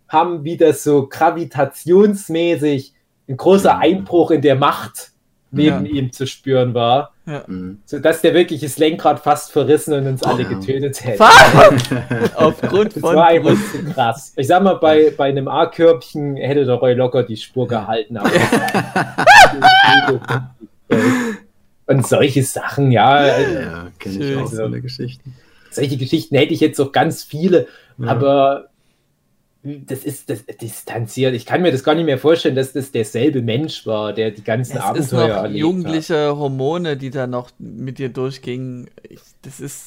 haben, 0.08 0.44
wie 0.44 0.56
das 0.56 0.84
so 0.84 1.06
gravitationsmäßig 1.08 2.92
ein 3.28 3.36
großer 3.36 3.74
Mhm. 3.74 3.80
Einbruch 3.82 4.30
in 4.30 4.42
der 4.42 4.54
Macht 4.56 5.10
neben 5.50 5.86
Ja. 5.86 5.92
ihm 5.92 6.12
zu 6.12 6.26
spüren 6.26 6.74
war, 6.74 7.12
Mhm. 7.24 7.78
sodass 7.86 8.20
der 8.20 8.34
wirklich 8.34 8.60
das 8.60 8.78
Lenkrad 8.78 9.20
fast 9.20 9.50
verrissen 9.50 9.94
und 9.94 10.06
uns 10.06 10.22
alle 10.22 10.42
Ja. 10.44 10.48
getötet 10.50 11.02
hätte. 11.04 11.24
Aufgrund 12.36 12.94
Das 12.96 13.00
von 13.00 13.16
war 13.16 13.26
einfach 13.28 13.54
zu 13.72 13.82
krass. 13.92 14.32
Ich 14.36 14.46
sag 14.46 14.62
mal, 14.62 14.74
bei, 14.74 15.12
bei 15.16 15.28
einem 15.30 15.48
A-Körbchen 15.48 16.36
hätte 16.36 16.64
der 16.64 16.74
Roy 16.76 16.94
locker 16.94 17.22
die 17.22 17.36
Spur 17.36 17.66
gehalten. 17.66 18.16
Aber 18.18 18.30
und 21.86 22.06
solche 22.06 22.42
Sachen, 22.42 22.92
ja, 22.92 23.06
also 23.08 23.54
Ja, 23.54 23.86
kenne 23.98 24.24
ich 24.24 24.36
auch 24.36 24.46
so 24.46 24.64
eine 24.64 24.80
Geschichte. 24.80 25.24
Solche 25.78 25.96
Geschichten 25.96 26.36
hätte 26.36 26.52
ich 26.54 26.60
jetzt 26.60 26.80
auch 26.80 26.92
ganz 26.92 27.22
viele, 27.24 27.66
Ja. 27.98 28.08
aber 28.08 28.68
das 29.62 30.04
ist 30.04 30.30
das 30.30 30.44
distanziert. 30.46 31.34
Ich 31.34 31.44
kann 31.44 31.62
mir 31.62 31.72
das 31.72 31.82
gar 31.82 31.94
nicht 31.94 32.04
mehr 32.04 32.18
vorstellen, 32.18 32.54
dass 32.54 32.72
das 32.72 32.92
derselbe 32.92 33.42
Mensch 33.42 33.86
war, 33.86 34.12
der 34.12 34.30
die 34.30 34.44
ganzen 34.44 34.76
Es 34.78 34.78
ist 34.78 34.84
Abenteuer 35.12 35.28
noch 35.28 35.42
erlebt 35.44 35.60
jugendliche 35.60 36.36
Hormone, 36.36 36.96
die 36.96 37.10
da 37.10 37.26
noch 37.26 37.50
mit 37.58 37.98
dir 37.98 38.08
durchgingen. 38.08 38.88
Ich, 39.08 39.20
das 39.42 39.58
ist 39.60 39.86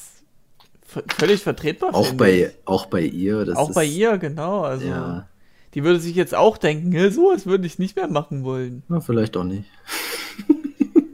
völlig 1.17 1.41
vertretbar. 1.41 1.95
Auch 1.95 2.07
finde 2.07 2.23
bei, 2.23 2.31
ich. 2.43 2.49
auch 2.65 2.85
bei 2.87 3.01
ihr. 3.01 3.45
Das 3.45 3.55
auch 3.57 3.69
ist, 3.69 3.75
bei 3.75 3.85
ihr, 3.85 4.17
genau. 4.17 4.61
Also 4.61 4.85
Ja, 4.87 5.27
die 5.73 5.83
würde 5.85 6.01
sich 6.01 6.15
jetzt 6.15 6.35
auch 6.35 6.57
denken, 6.57 6.91
"Hä, 6.91 7.09
so 7.09 7.31
was 7.33 7.45
würde 7.45 7.65
ich 7.65 7.79
nicht 7.79 7.95
mehr 7.95 8.09
machen 8.09 8.43
wollen. 8.43 8.83
na, 8.89 8.99
vielleicht 8.99 9.37
auch 9.37 9.45
nicht. 9.45 9.63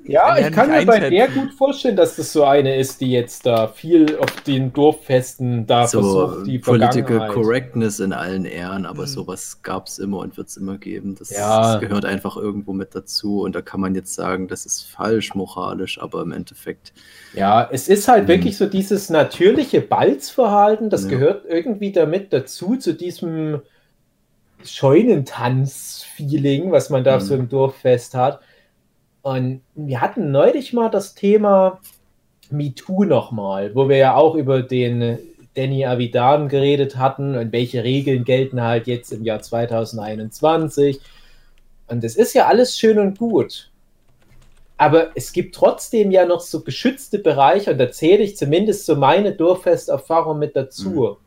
Ja, 0.07 0.37
ich 0.37 0.51
kann 0.51 0.69
mir 0.69 0.85
bei 0.85 1.09
der 1.09 1.27
gut 1.29 1.53
vorstellen, 1.53 1.95
dass 1.95 2.15
das 2.15 2.31
so 2.33 2.43
eine 2.43 2.75
ist, 2.77 3.01
die 3.01 3.11
jetzt 3.11 3.45
da 3.45 3.67
viel 3.67 4.17
auf 4.17 4.41
den 4.41 4.73
Dorffesten 4.73 5.67
da 5.67 5.87
So 5.87 6.01
versucht, 6.01 6.47
die 6.47 6.59
Political 6.59 7.03
Vergangenheit. 7.03 7.33
Correctness 7.33 7.99
in 7.99 8.13
allen 8.13 8.45
Ehren, 8.45 8.85
aber 8.85 9.03
Mhm. 9.03 9.07
sowas 9.07 9.61
gab 9.63 9.87
es 9.87 9.99
immer 9.99 10.19
und 10.19 10.37
wird 10.37 10.47
es 10.47 10.57
immer 10.57 10.77
geben. 10.77 11.15
Das, 11.15 11.29
Ja. 11.29 11.73
das 11.73 11.81
gehört 11.81 12.05
einfach 12.05 12.37
irgendwo 12.37 12.73
mit 12.73 12.95
dazu 12.95 13.41
und 13.41 13.55
da 13.55 13.61
kann 13.61 13.81
man 13.81 13.95
jetzt 13.95 14.13
sagen, 14.13 14.47
das 14.47 14.65
ist 14.65 14.83
falsch 14.83 15.35
moralisch, 15.35 16.01
aber 16.01 16.21
im 16.21 16.31
Endeffekt 16.31 16.93
Ja, 17.31 17.67
es 17.71 17.87
ist 17.87 18.07
halt 18.07 18.23
Mhm. 18.23 18.27
wirklich 18.27 18.57
so 18.57 18.65
dieses 18.67 19.09
natürliche 19.09 19.81
Balzverhalten, 19.81 20.89
das 20.89 21.03
Ja. 21.03 21.07
gehört 21.07 21.45
irgendwie 21.45 21.91
damit 21.91 22.33
dazu, 22.33 22.75
zu 22.77 22.93
diesem 22.93 23.61
Scheunentanz-Feeling, 24.63 26.71
was 26.71 26.89
man 26.89 27.03
da 27.03 27.17
Mhm. 27.17 27.19
so 27.19 27.35
im 27.35 27.47
Dorffest 27.49 28.15
hat. 28.15 28.39
Und 29.27 29.59
wir 29.75 29.99
hatten 29.99 30.31
neulich 30.31 30.71
mal 30.71 30.87
das 30.87 31.13
Thema 31.13 31.81
MeToo 32.49 33.03
nochmal, 33.03 33.75
wo 33.75 33.89
wir 33.89 33.97
ja 33.97 34.15
auch 34.15 34.35
über 34.35 34.61
den 34.61 35.19
Danny 35.53 35.85
Avidan 35.85 36.47
geredet 36.47 36.95
hatten 36.95 37.35
und 37.35 37.51
welche 37.51 37.83
Regeln 37.83 38.23
gelten 38.23 38.61
halt 38.61 38.87
jetzt 38.87 39.11
im 39.11 39.25
Jahr 39.25 39.41
2021. 39.41 41.01
Und 41.87 42.05
es 42.05 42.15
ist 42.15 42.35
ja 42.35 42.47
alles 42.47 42.77
schön 42.77 42.99
und 42.99 43.17
gut. 43.17 43.69
Aber 44.77 45.09
es 45.13 45.33
gibt 45.33 45.55
trotzdem 45.55 46.09
ja 46.11 46.25
noch 46.25 46.39
so 46.39 46.61
geschützte 46.61 47.19
Bereiche, 47.19 47.71
und 47.71 47.79
da 47.79 47.91
zähle 47.91 48.23
ich 48.23 48.37
zumindest 48.37 48.85
so 48.85 48.95
meine 48.95 49.33
Dorffest-Erfahrung 49.33 50.39
mit 50.39 50.55
dazu. 50.55 51.17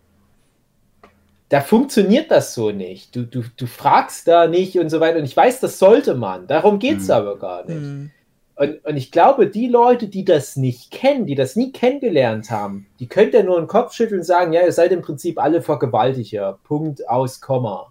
Da 1.51 1.61
funktioniert 1.61 2.31
das 2.31 2.55
so 2.55 2.71
nicht. 2.71 3.15
Du, 3.15 3.27
du, 3.27 3.43
du 3.57 3.67
fragst 3.67 4.27
da 4.29 4.47
nicht 4.47 4.79
und 4.79 4.89
so 4.89 5.01
weiter. 5.01 5.19
Und 5.19 5.25
ich 5.25 5.37
weiß, 5.37 5.61
das 5.61 5.79
sollte 5.79 6.15
man. 6.15 6.47
Darum 6.47 6.79
geht 6.79 6.99
es 6.99 7.09
Mhm. 7.09 7.13
aber 7.15 7.39
gar 7.39 7.65
nicht. 7.67 7.77
Hm. 7.77 8.11
Und, 8.55 8.85
und 8.85 8.97
ich 8.97 9.11
glaube, 9.11 9.47
die 9.49 9.69
Leute, 9.69 10.09
die 10.09 10.25
das 10.25 10.57
nicht 10.57 10.91
kennen, 10.91 11.27
die 11.27 11.35
das 11.35 11.57
nie 11.57 11.73
kennengelernt 11.73 12.51
haben, 12.51 12.87
die 13.01 13.09
könnt 13.09 13.35
ja 13.35 13.43
nur 13.43 13.59
den 13.59 13.67
Kopf 13.69 13.95
schütteln 13.95 14.21
und 14.21 14.25
sagen, 14.27 14.53
ja, 14.53 14.63
ihr 14.63 14.73
seid 14.73 14.93
im 14.93 15.03
Prinzip 15.03 15.39
alle 15.43 15.63
Vergewaltiger. 15.63 16.59
Punkt 16.65 17.09
aus 17.09 17.41
Komma. 17.41 17.91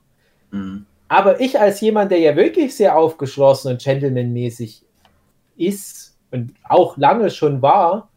mh, 0.51 0.81
Aber 1.07 1.41
ich 1.41 1.59
als 1.59 1.81
jemand, 1.81 2.11
der 2.11 2.19
ja 2.19 2.35
wirklich 2.35 2.75
sehr 2.75 2.95
aufgeschlossen 2.97 3.71
und 3.73 3.81
gentlemanmäßig 3.83 4.83
ist 5.57 6.15
und 6.31 6.53
auch 6.63 6.95
lange 6.97 7.29
schon 7.31 7.61
war 7.61 8.09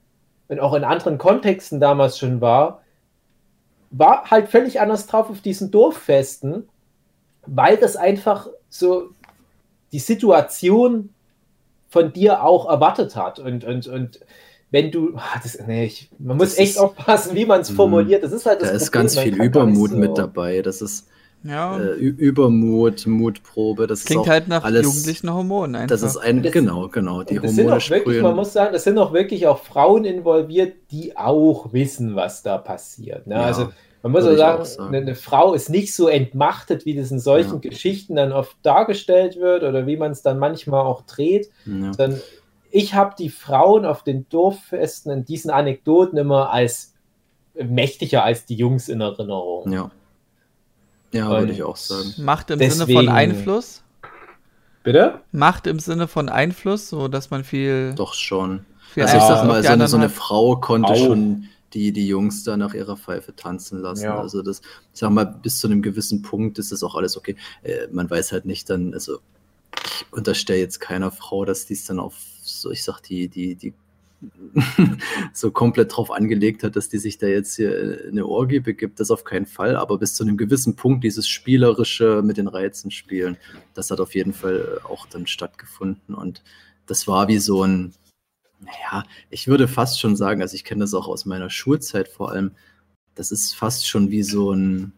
und 0.48 0.60
auch 0.60 0.74
in 0.74 0.84
anderen 0.84 1.18
Kontexten 1.18 1.80
damals 1.80 2.18
schon 2.18 2.40
war, 2.42 2.81
war 3.92 4.30
halt 4.30 4.48
völlig 4.48 4.80
anders 4.80 5.06
drauf 5.06 5.30
auf 5.30 5.40
diesen 5.40 5.70
Dorffesten, 5.70 6.68
weil 7.46 7.76
das 7.76 7.96
einfach 7.96 8.48
so 8.68 9.10
die 9.92 9.98
Situation 9.98 11.10
von 11.88 12.12
dir 12.12 12.42
auch 12.42 12.68
erwartet 12.68 13.14
hat. 13.16 13.38
Und, 13.38 13.64
und, 13.64 13.86
und 13.86 14.20
wenn 14.70 14.90
du, 14.90 15.12
ah, 15.16 15.38
das, 15.42 15.58
nee, 15.66 15.84
ich, 15.84 16.08
man 16.18 16.38
muss 16.38 16.50
Das 16.50 16.58
echt 16.58 16.70
ist- 16.72 16.78
aufpassen, 16.78 17.34
wie 17.36 17.44
man 17.44 17.60
es 17.60 17.70
Mhm. 17.70 17.74
formuliert. 17.76 18.22
Das 18.24 18.32
ist 18.32 18.46
halt 18.46 18.62
das 18.62 18.70
da 18.70 18.74
ist 18.76 18.84
Problem, 18.86 19.02
ganz 19.02 19.14
man 19.16 19.24
viel 19.24 19.42
Übermut 19.42 19.90
so- 19.90 19.96
mit 19.96 20.16
dabei. 20.18 20.62
Das 20.62 20.80
ist 20.80 21.08
Ja, 21.44 21.78
äh, 21.78 21.94
Übermut, 21.96 23.06
Mutprobe. 23.06 23.86
Das 23.86 24.04
klingt 24.04 24.22
ist 24.22 24.28
auch 24.28 24.32
halt 24.32 24.48
nach 24.48 24.64
alles, 24.64 24.84
jugendlichen 24.86 25.32
Hormonen 25.32 25.74
einfach. 25.76 25.88
Das 25.88 26.02
ist 26.02 26.16
ein, 26.16 26.42
Das- 26.42 26.52
genau, 26.52 26.88
genau. 26.88 27.22
Die 27.22 27.34
das 27.36 27.52
sind 27.54 27.64
Hormone 27.66 27.76
auch 27.82 27.90
wirklich, 27.90 28.04
man 28.22 28.30
sprühen. 28.30 28.36
muss 28.36 28.52
sagen, 28.52 28.72
das 28.72 28.84
sind 28.84 28.98
auch 28.98 29.12
wirklich 29.12 29.46
auch 29.46 29.58
Frauen 29.58 30.04
involviert, 30.04 30.74
die 30.90 31.16
auch 31.16 31.72
wissen, 31.72 32.14
was 32.14 32.42
da 32.42 32.58
passiert. 32.58 33.26
Ne? 33.26 33.34
Ja. 33.34 33.42
Also 33.42 33.68
Man 34.02 34.12
muss 34.12 34.24
auch 34.24 34.36
sagen, 34.36 34.60
auch 34.62 34.64
sagen. 34.64 34.88
Eine, 34.88 34.98
eine 34.98 35.14
Frau 35.14 35.52
ist 35.54 35.68
nicht 35.68 35.94
so 35.94 36.08
entmachtet, 36.08 36.84
wie 36.86 36.94
das 36.94 37.10
in 37.10 37.18
solchen 37.18 37.54
Ja. 37.60 37.70
Geschichten 37.70 38.14
dann 38.16 38.32
oft 38.32 38.56
dargestellt 38.62 39.38
wird 39.40 39.62
oder 39.64 39.86
wie 39.86 39.96
man 39.96 40.12
es 40.12 40.22
dann 40.22 40.38
manchmal 40.38 40.84
auch 40.86 41.02
dreht. 41.02 41.50
Ja. 41.66 41.92
Sondern 41.92 42.20
ich 42.70 42.94
habe 42.94 43.14
die 43.18 43.28
Frauen 43.28 43.84
auf 43.84 44.02
den 44.02 44.26
Dorffesten 44.28 45.10
in 45.12 45.24
diesen 45.24 45.50
Anekdoten 45.50 46.16
immer 46.18 46.50
als 46.50 46.94
mächtiger 47.54 48.24
als 48.24 48.46
die 48.46 48.54
Jungs 48.54 48.88
in 48.88 49.00
Erinnerung. 49.00 49.70
Ja, 49.70 49.90
ja 51.12 51.28
Und- 51.28 51.40
würde 51.40 51.52
ich 51.52 51.62
auch 51.62 51.76
sagen. 51.76 52.14
Macht 52.18 52.50
im 52.50 52.58
Sinne 52.58 52.70
Deswegen- 52.70 52.98
von 52.98 53.08
Einfluss? 53.08 53.82
Bitte? 54.82 55.20
Macht 55.30 55.66
im 55.66 55.78
Sinne 55.78 56.08
von 56.08 56.28
Einfluss, 56.28 56.88
so 56.88 57.06
dass 57.08 57.30
man 57.30 57.44
viel. 57.44 57.94
Doch 57.94 58.14
schon. 58.14 58.64
viel 58.92 59.04
Also 59.04 59.16
ich 59.16 59.22
sag 59.22 59.46
mal, 59.46 59.62
so 59.62 59.68
eine, 59.70 59.88
so 59.88 59.96
eine. 59.96 60.08
Frau 60.08 60.56
konnte 60.56 60.92
Au. 60.92 60.96
schon 60.96 61.44
die, 61.72 61.92
die 61.92 62.06
Jungs 62.08 62.42
da 62.44 62.56
nach 62.56 62.74
ihrer 62.74 62.96
Pfeife 62.96 63.34
tanzen 63.34 63.80
lassen. 63.80 64.04
Ja. 64.04 64.18
Also 64.18 64.42
das, 64.42 64.60
ich 64.92 65.00
sag 65.00 65.10
mal, 65.10 65.24
bis 65.24 65.60
zu 65.60 65.68
einem 65.68 65.80
gewissen 65.82 66.20
Punkt 66.22 66.58
ist 66.58 66.72
das 66.72 66.82
auch 66.82 66.96
alles 66.96 67.16
okay. 67.16 67.36
Äh, 67.62 67.86
man 67.92 68.10
weiß 68.10 68.32
halt 68.32 68.44
nicht 68.44 68.68
dann, 68.68 68.92
also 68.92 69.20
ich 69.86 70.06
unterstelle 70.10 70.58
jetzt 70.58 70.80
keiner 70.80 71.10
Frau, 71.10 71.44
dass 71.44 71.64
die 71.66 71.72
es 71.74 71.84
dann 71.86 71.98
auf, 72.00 72.14
so 72.42 72.70
ich 72.70 72.82
sag, 72.84 73.00
die, 73.02 73.28
die, 73.28 73.54
die 73.54 73.72
so 75.32 75.50
komplett 75.50 75.96
drauf 75.96 76.10
angelegt 76.10 76.62
hat, 76.62 76.76
dass 76.76 76.88
die 76.88 76.98
sich 76.98 77.18
da 77.18 77.26
jetzt 77.26 77.56
hier 77.56 77.76
äh, 77.76 78.08
eine 78.08 78.26
Orgie 78.26 78.60
begibt, 78.60 79.00
das 79.00 79.10
auf 79.10 79.24
keinen 79.24 79.46
Fall, 79.46 79.76
aber 79.76 79.98
bis 79.98 80.14
zu 80.14 80.24
einem 80.24 80.36
gewissen 80.36 80.76
Punkt 80.76 81.04
dieses 81.04 81.28
spielerische 81.28 82.22
mit 82.22 82.36
den 82.36 82.48
Reizen 82.48 82.90
spielen, 82.90 83.36
das 83.74 83.90
hat 83.90 84.00
auf 84.00 84.14
jeden 84.14 84.32
Fall 84.32 84.80
äh, 84.80 84.86
auch 84.86 85.06
dann 85.06 85.26
stattgefunden. 85.26 86.14
Und 86.14 86.42
das 86.86 87.08
war 87.08 87.28
wie 87.28 87.38
so 87.38 87.64
ein, 87.64 87.94
naja, 88.60 89.04
ich 89.30 89.48
würde 89.48 89.68
fast 89.68 90.00
schon 90.00 90.16
sagen, 90.16 90.42
also 90.42 90.54
ich 90.54 90.64
kenne 90.64 90.82
das 90.82 90.94
auch 90.94 91.08
aus 91.08 91.24
meiner 91.24 91.50
Schulzeit 91.50 92.08
vor 92.08 92.30
allem, 92.30 92.52
das 93.14 93.32
ist 93.32 93.54
fast 93.54 93.88
schon 93.88 94.10
wie 94.10 94.22
so 94.22 94.52
ein, 94.52 94.92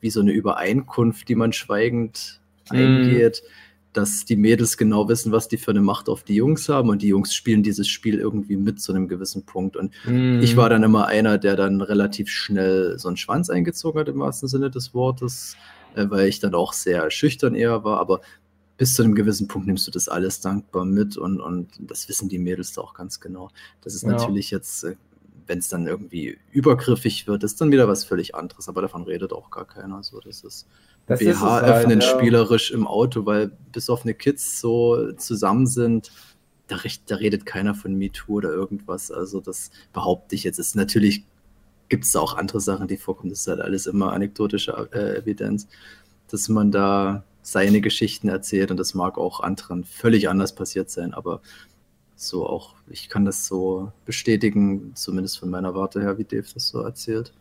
wie 0.00 0.10
so 0.10 0.20
eine 0.20 0.32
Übereinkunft, 0.32 1.28
die 1.28 1.34
man 1.34 1.52
schweigend 1.52 2.40
Mhm. 2.72 2.78
eingeht, 2.78 3.42
dass 3.98 4.24
die 4.24 4.36
Mädels 4.36 4.76
genau 4.76 5.08
wissen, 5.08 5.32
was 5.32 5.48
die 5.48 5.56
für 5.58 5.72
eine 5.72 5.80
Macht 5.80 6.08
auf 6.08 6.22
die 6.22 6.36
Jungs 6.36 6.68
haben 6.68 6.88
und 6.88 7.02
die 7.02 7.08
Jungs 7.08 7.34
spielen 7.34 7.62
dieses 7.64 7.88
Spiel 7.88 8.18
irgendwie 8.20 8.56
mit 8.56 8.80
zu 8.80 8.92
einem 8.92 9.08
gewissen 9.08 9.44
Punkt. 9.44 9.76
Und 9.76 9.92
ich 10.38 10.56
war 10.56 10.70
dann 10.70 10.84
immer 10.84 11.06
einer, 11.06 11.36
der 11.38 11.56
dann 11.56 11.80
relativ 11.80 12.28
schnell 12.30 12.98
so 12.98 13.08
einen 13.08 13.16
Schwanz 13.16 13.50
eingezogen 13.50 14.00
hat 14.00 14.08
im 14.08 14.20
wahrsten 14.20 14.48
Sinne 14.48 14.70
des 14.70 14.94
Wortes, 14.94 15.58
äh, 15.94 16.06
weil 16.08 16.28
ich 16.28 16.38
dann 16.40 16.54
auch 16.54 16.72
sehr 16.72 17.10
schüchtern 17.10 17.54
eher 17.56 17.82
war, 17.84 17.98
aber 17.98 18.20
bis 18.76 18.94
zu 18.94 19.02
einem 19.02 19.16
gewissen 19.16 19.48
Punkt 19.48 19.66
nimmst 19.66 19.86
du 19.88 19.90
das 19.90 20.08
alles 20.08 20.40
dankbar 20.40 20.84
mit 20.84 21.16
und, 21.16 21.40
und 21.40 21.68
das 21.80 22.08
wissen 22.08 22.28
die 22.28 22.38
Mädels 22.38 22.72
da 22.72 22.82
auch 22.82 22.94
ganz 22.94 23.18
genau. 23.18 23.50
Das 23.82 23.94
ist 23.94 24.04
Ja. 24.04 24.10
natürlich 24.12 24.52
jetzt, 24.52 24.84
äh, 24.84 24.94
wenn 25.48 25.58
es 25.58 25.68
dann 25.68 25.86
irgendwie 25.88 26.38
übergriffig 26.52 27.26
wird, 27.26 27.42
ist 27.42 27.60
dann 27.60 27.72
wieder 27.72 27.88
was 27.88 28.04
völlig 28.04 28.34
anderes, 28.36 28.68
aber 28.68 28.82
davon 28.82 29.02
redet 29.04 29.32
auch 29.32 29.50
gar 29.50 29.64
keiner. 29.66 30.02
So, 30.04 30.20
das 30.20 30.44
ist 30.44 30.68
Das 31.08 31.20
BH 31.20 31.40
halt, 31.40 31.64
öffnen 31.64 32.00
ja. 32.00 32.06
spielerisch 32.06 32.70
im 32.70 32.86
Auto, 32.86 33.26
weil 33.26 33.50
bis 33.72 33.90
auf 33.90 34.04
eine 34.04 34.14
Kids 34.14 34.60
so 34.60 35.12
zusammen 35.12 35.66
sind, 35.66 36.12
da, 36.66 36.76
da 37.06 37.16
redet 37.16 37.46
keiner 37.46 37.74
von 37.74 37.94
MeToo 37.94 38.34
oder 38.34 38.50
irgendwas. 38.50 39.10
Also 39.10 39.40
das 39.40 39.70
behaupte 39.92 40.34
ich 40.34 40.44
jetzt. 40.44 40.58
Ist 40.58 40.76
natürlich 40.76 41.24
gibt 41.88 42.04
es 42.04 42.14
auch 42.16 42.36
andere 42.36 42.60
Sachen, 42.60 42.88
die 42.88 42.96
vorkommen. 42.96 43.30
Das 43.30 43.40
ist 43.40 43.48
halt 43.48 43.60
alles 43.60 43.86
immer 43.86 44.12
anekdotische 44.12 44.88
äh, 44.92 45.18
Evidenz, 45.18 45.66
dass 46.30 46.48
man 46.48 46.70
da 46.70 47.24
seine 47.42 47.80
Geschichten 47.80 48.28
erzählt 48.28 48.70
und 48.70 48.76
das 48.76 48.94
mag 48.94 49.16
auch 49.16 49.40
anderen 49.40 49.84
völlig 49.84 50.28
anders 50.28 50.54
passiert 50.54 50.90
sein, 50.90 51.14
aber 51.14 51.40
so 52.14 52.46
auch, 52.46 52.74
ich 52.88 53.08
kann 53.08 53.24
das 53.24 53.46
so 53.46 53.92
bestätigen, 54.04 54.92
zumindest 54.94 55.38
von 55.38 55.48
meiner 55.48 55.74
Warte 55.74 56.00
her, 56.00 56.18
wie 56.18 56.24
Dave 56.24 56.46
das 56.52 56.68
so 56.68 56.80
erzählt. 56.80 57.32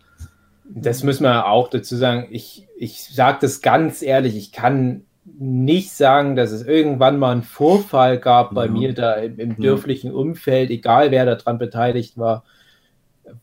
Das 0.69 1.03
müssen 1.03 1.23
wir 1.23 1.47
auch 1.47 1.69
dazu 1.69 1.95
sagen. 1.95 2.27
Ich, 2.31 2.67
ich 2.77 3.03
sage 3.03 3.39
das 3.41 3.61
ganz 3.61 4.01
ehrlich, 4.01 4.35
ich 4.35 4.51
kann 4.51 5.03
nicht 5.39 5.91
sagen, 5.91 6.35
dass 6.35 6.51
es 6.51 6.63
irgendwann 6.63 7.19
mal 7.19 7.31
einen 7.31 7.43
Vorfall 7.43 8.17
gab 8.19 8.53
bei 8.53 8.65
Ja. 8.65 8.71
mir 8.71 8.93
da 8.93 9.13
im, 9.15 9.39
im 9.39 9.49
Ja. 9.51 9.55
dörflichen 9.59 10.11
Umfeld, 10.13 10.69
egal 10.69 11.11
wer 11.11 11.25
daran 11.25 11.57
beteiligt 11.57 12.17
war, 12.17 12.43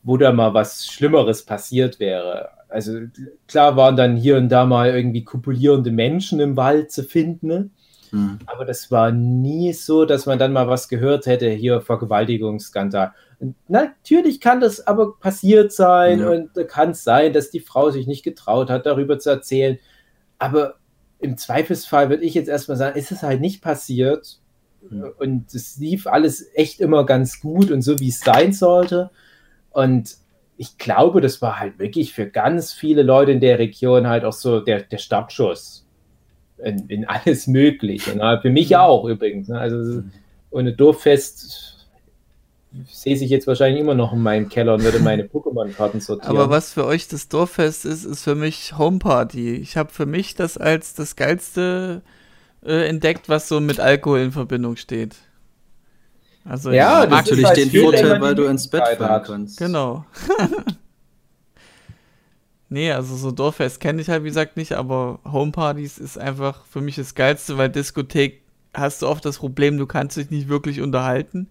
wo 0.02 0.16
da 0.16 0.32
mal 0.32 0.54
was 0.54 0.86
Schlimmeres 0.86 1.44
passiert 1.44 2.00
wäre. 2.00 2.48
Also 2.68 3.00
klar 3.46 3.76
waren 3.76 3.96
dann 3.96 4.16
hier 4.16 4.36
und 4.38 4.48
da 4.48 4.64
mal 4.64 4.90
irgendwie 4.90 5.24
kopulierende 5.24 5.90
Menschen 5.92 6.40
im 6.40 6.56
Wald 6.56 6.90
zu 6.90 7.02
finden, 7.04 7.46
ne? 7.46 7.70
Hm. 8.10 8.38
aber 8.46 8.64
das 8.64 8.90
war 8.90 9.10
nie 9.10 9.72
so, 9.72 10.04
dass 10.04 10.26
man 10.26 10.38
dann 10.38 10.52
mal 10.52 10.68
was 10.68 10.88
gehört 10.88 11.26
hätte, 11.26 11.48
hier 11.50 11.80
Vergewaltigungsskandal. 11.80 13.12
Natürlich 13.68 14.40
kann 14.40 14.60
das 14.60 14.86
aber 14.86 15.18
passiert 15.18 15.72
sein 15.72 16.20
Ja. 16.20 16.30
und 16.30 16.50
da 16.54 16.64
kann 16.64 16.90
es 16.90 17.04
sein, 17.04 17.32
dass 17.32 17.50
die 17.50 17.60
Frau 17.60 17.90
sich 17.90 18.06
nicht 18.06 18.22
getraut 18.22 18.70
hat, 18.70 18.86
darüber 18.86 19.18
zu 19.18 19.30
erzählen. 19.30 19.78
Aber 20.38 20.74
im 21.18 21.36
Zweifelsfall 21.36 22.10
würde 22.10 22.24
ich 22.24 22.34
jetzt 22.34 22.48
erstmal 22.48 22.76
sagen, 22.76 22.98
ist 22.98 23.12
es 23.12 23.22
halt 23.22 23.40
nicht 23.40 23.62
passiert. 23.62 24.38
Ja. 24.90 25.08
Und 25.18 25.54
es 25.54 25.76
lief 25.78 26.06
alles 26.06 26.48
echt 26.54 26.80
immer 26.80 27.06
ganz 27.06 27.40
gut 27.40 27.70
und 27.70 27.82
so, 27.82 27.98
wie 28.00 28.08
es 28.08 28.20
sein 28.20 28.52
sollte. 28.52 29.10
Und 29.70 30.16
ich 30.56 30.78
glaube, 30.78 31.20
das 31.20 31.42
war 31.42 31.58
halt 31.58 31.78
wirklich 31.78 32.12
für 32.12 32.26
ganz 32.26 32.72
viele 32.72 33.02
Leute 33.02 33.32
in 33.32 33.40
der 33.40 33.58
Region 33.58 34.06
halt 34.06 34.24
auch 34.24 34.32
so 34.32 34.60
der, 34.60 34.82
der 34.82 34.98
Startschuss 34.98 35.84
in, 36.58 36.86
in 36.88 37.04
alles 37.06 37.46
Mögliche. 37.46 38.16
Ne? 38.16 38.38
Für 38.40 38.50
mich 38.50 38.76
auch 38.76 39.04
übrigens. 39.06 39.48
Ne? 39.48 39.58
Also 39.58 40.02
ohne 40.50 40.72
Dorffest 40.72 41.73
sehe 42.90 43.14
ich 43.14 43.30
jetzt 43.30 43.46
wahrscheinlich 43.46 43.80
immer 43.80 43.94
noch 43.94 44.12
in 44.12 44.20
meinem 44.20 44.48
Keller 44.48 44.74
und 44.74 44.82
würde 44.82 44.98
meine 44.98 45.24
Pokémon-Karten 45.24 46.00
sortieren. 46.00 46.36
Aber 46.36 46.50
was 46.50 46.72
für 46.72 46.84
euch 46.84 47.08
das 47.08 47.28
Dorffest 47.28 47.84
ist, 47.84 48.04
ist 48.04 48.24
für 48.24 48.34
mich 48.34 48.76
Homeparty. 48.76 49.56
Ich 49.56 49.76
habe 49.76 49.92
für 49.92 50.06
mich 50.06 50.34
das 50.34 50.58
als 50.58 50.94
das 50.94 51.16
geilste 51.16 52.02
äh, 52.64 52.88
entdeckt, 52.88 53.28
was 53.28 53.48
so 53.48 53.60
mit 53.60 53.80
Alkohol 53.80 54.20
in 54.20 54.32
Verbindung 54.32 54.76
steht. 54.76 55.16
Also 56.44 56.72
Ja, 56.72 57.04
ich 57.04 57.10
mag 57.10 57.24
Natürlich 57.24 57.46
halt 57.46 57.56
den 57.56 57.70
Vorteil, 57.70 58.20
weil 58.20 58.34
du 58.34 58.44
ins 58.44 58.68
Bett 58.68 58.82
fahren 58.98 59.10
hat. 59.10 59.26
kannst. 59.26 59.58
Genau. 59.58 60.04
nee, 62.68 62.92
also 62.92 63.16
so 63.16 63.30
Dorffest 63.30 63.80
kenne 63.80 64.02
ich 64.02 64.08
halt 64.08 64.24
wie 64.24 64.28
gesagt 64.28 64.56
nicht, 64.56 64.72
aber 64.72 65.20
Homepartys 65.24 65.98
ist 65.98 66.18
einfach 66.18 66.66
für 66.66 66.80
mich 66.80 66.96
das 66.96 67.14
Geilste, 67.14 67.56
weil 67.56 67.70
Diskothek 67.70 68.42
hast 68.74 69.02
du 69.02 69.06
oft 69.06 69.24
das 69.24 69.38
Problem, 69.38 69.78
du 69.78 69.86
kannst 69.86 70.16
dich 70.16 70.30
nicht 70.30 70.48
wirklich 70.48 70.80
unterhalten 70.80 71.48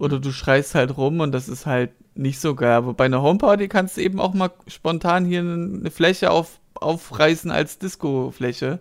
oder 0.00 0.18
du 0.18 0.32
schreist 0.32 0.74
halt 0.74 0.96
rum 0.96 1.20
und 1.20 1.32
das 1.32 1.48
ist 1.48 1.66
halt 1.66 1.90
nicht 2.14 2.40
so 2.40 2.54
geil. 2.54 2.72
Aber 2.72 2.94
bei 2.94 3.04
einer 3.04 3.22
Homeparty 3.22 3.68
kannst 3.68 3.96
du 3.96 4.00
eben 4.00 4.18
auch 4.18 4.34
mal 4.34 4.50
spontan 4.66 5.24
hier 5.24 5.40
eine 5.40 5.90
Fläche 5.90 6.30
auf, 6.30 6.58
aufreißen 6.74 7.50
als 7.50 7.78
Disco-Fläche. 7.78 8.80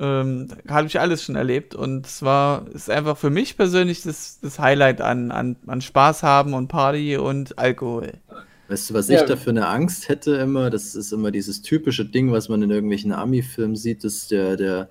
Ähm, 0.00 0.48
habe 0.68 0.88
ich 0.88 0.98
alles 0.98 1.22
schon 1.22 1.36
erlebt 1.36 1.74
und 1.76 2.04
es 2.06 2.22
war, 2.22 2.66
ist 2.74 2.90
einfach 2.90 3.16
für 3.16 3.30
mich 3.30 3.56
persönlich 3.56 4.02
das, 4.02 4.40
das 4.42 4.58
Highlight 4.58 5.00
an, 5.00 5.30
an, 5.30 5.54
an 5.68 5.80
Spaß 5.80 6.24
haben 6.24 6.52
und 6.52 6.66
Party 6.66 7.16
und 7.16 7.56
Alkohol. 7.58 8.14
Weißt 8.68 8.90
du, 8.90 8.94
was 8.94 9.08
Ja. 9.08 9.20
ich 9.20 9.26
dafür 9.28 9.50
eine 9.50 9.68
Angst 9.68 10.08
hätte 10.08 10.32
immer? 10.36 10.70
Das 10.70 10.96
ist 10.96 11.12
immer 11.12 11.30
dieses 11.30 11.62
typische 11.62 12.04
Ding, 12.04 12.32
was 12.32 12.48
man 12.48 12.62
in 12.62 12.70
irgendwelchen 12.70 13.12
Ami-Filmen 13.12 13.76
sieht, 13.76 14.02
dass 14.02 14.26
der, 14.26 14.56
der, 14.56 14.88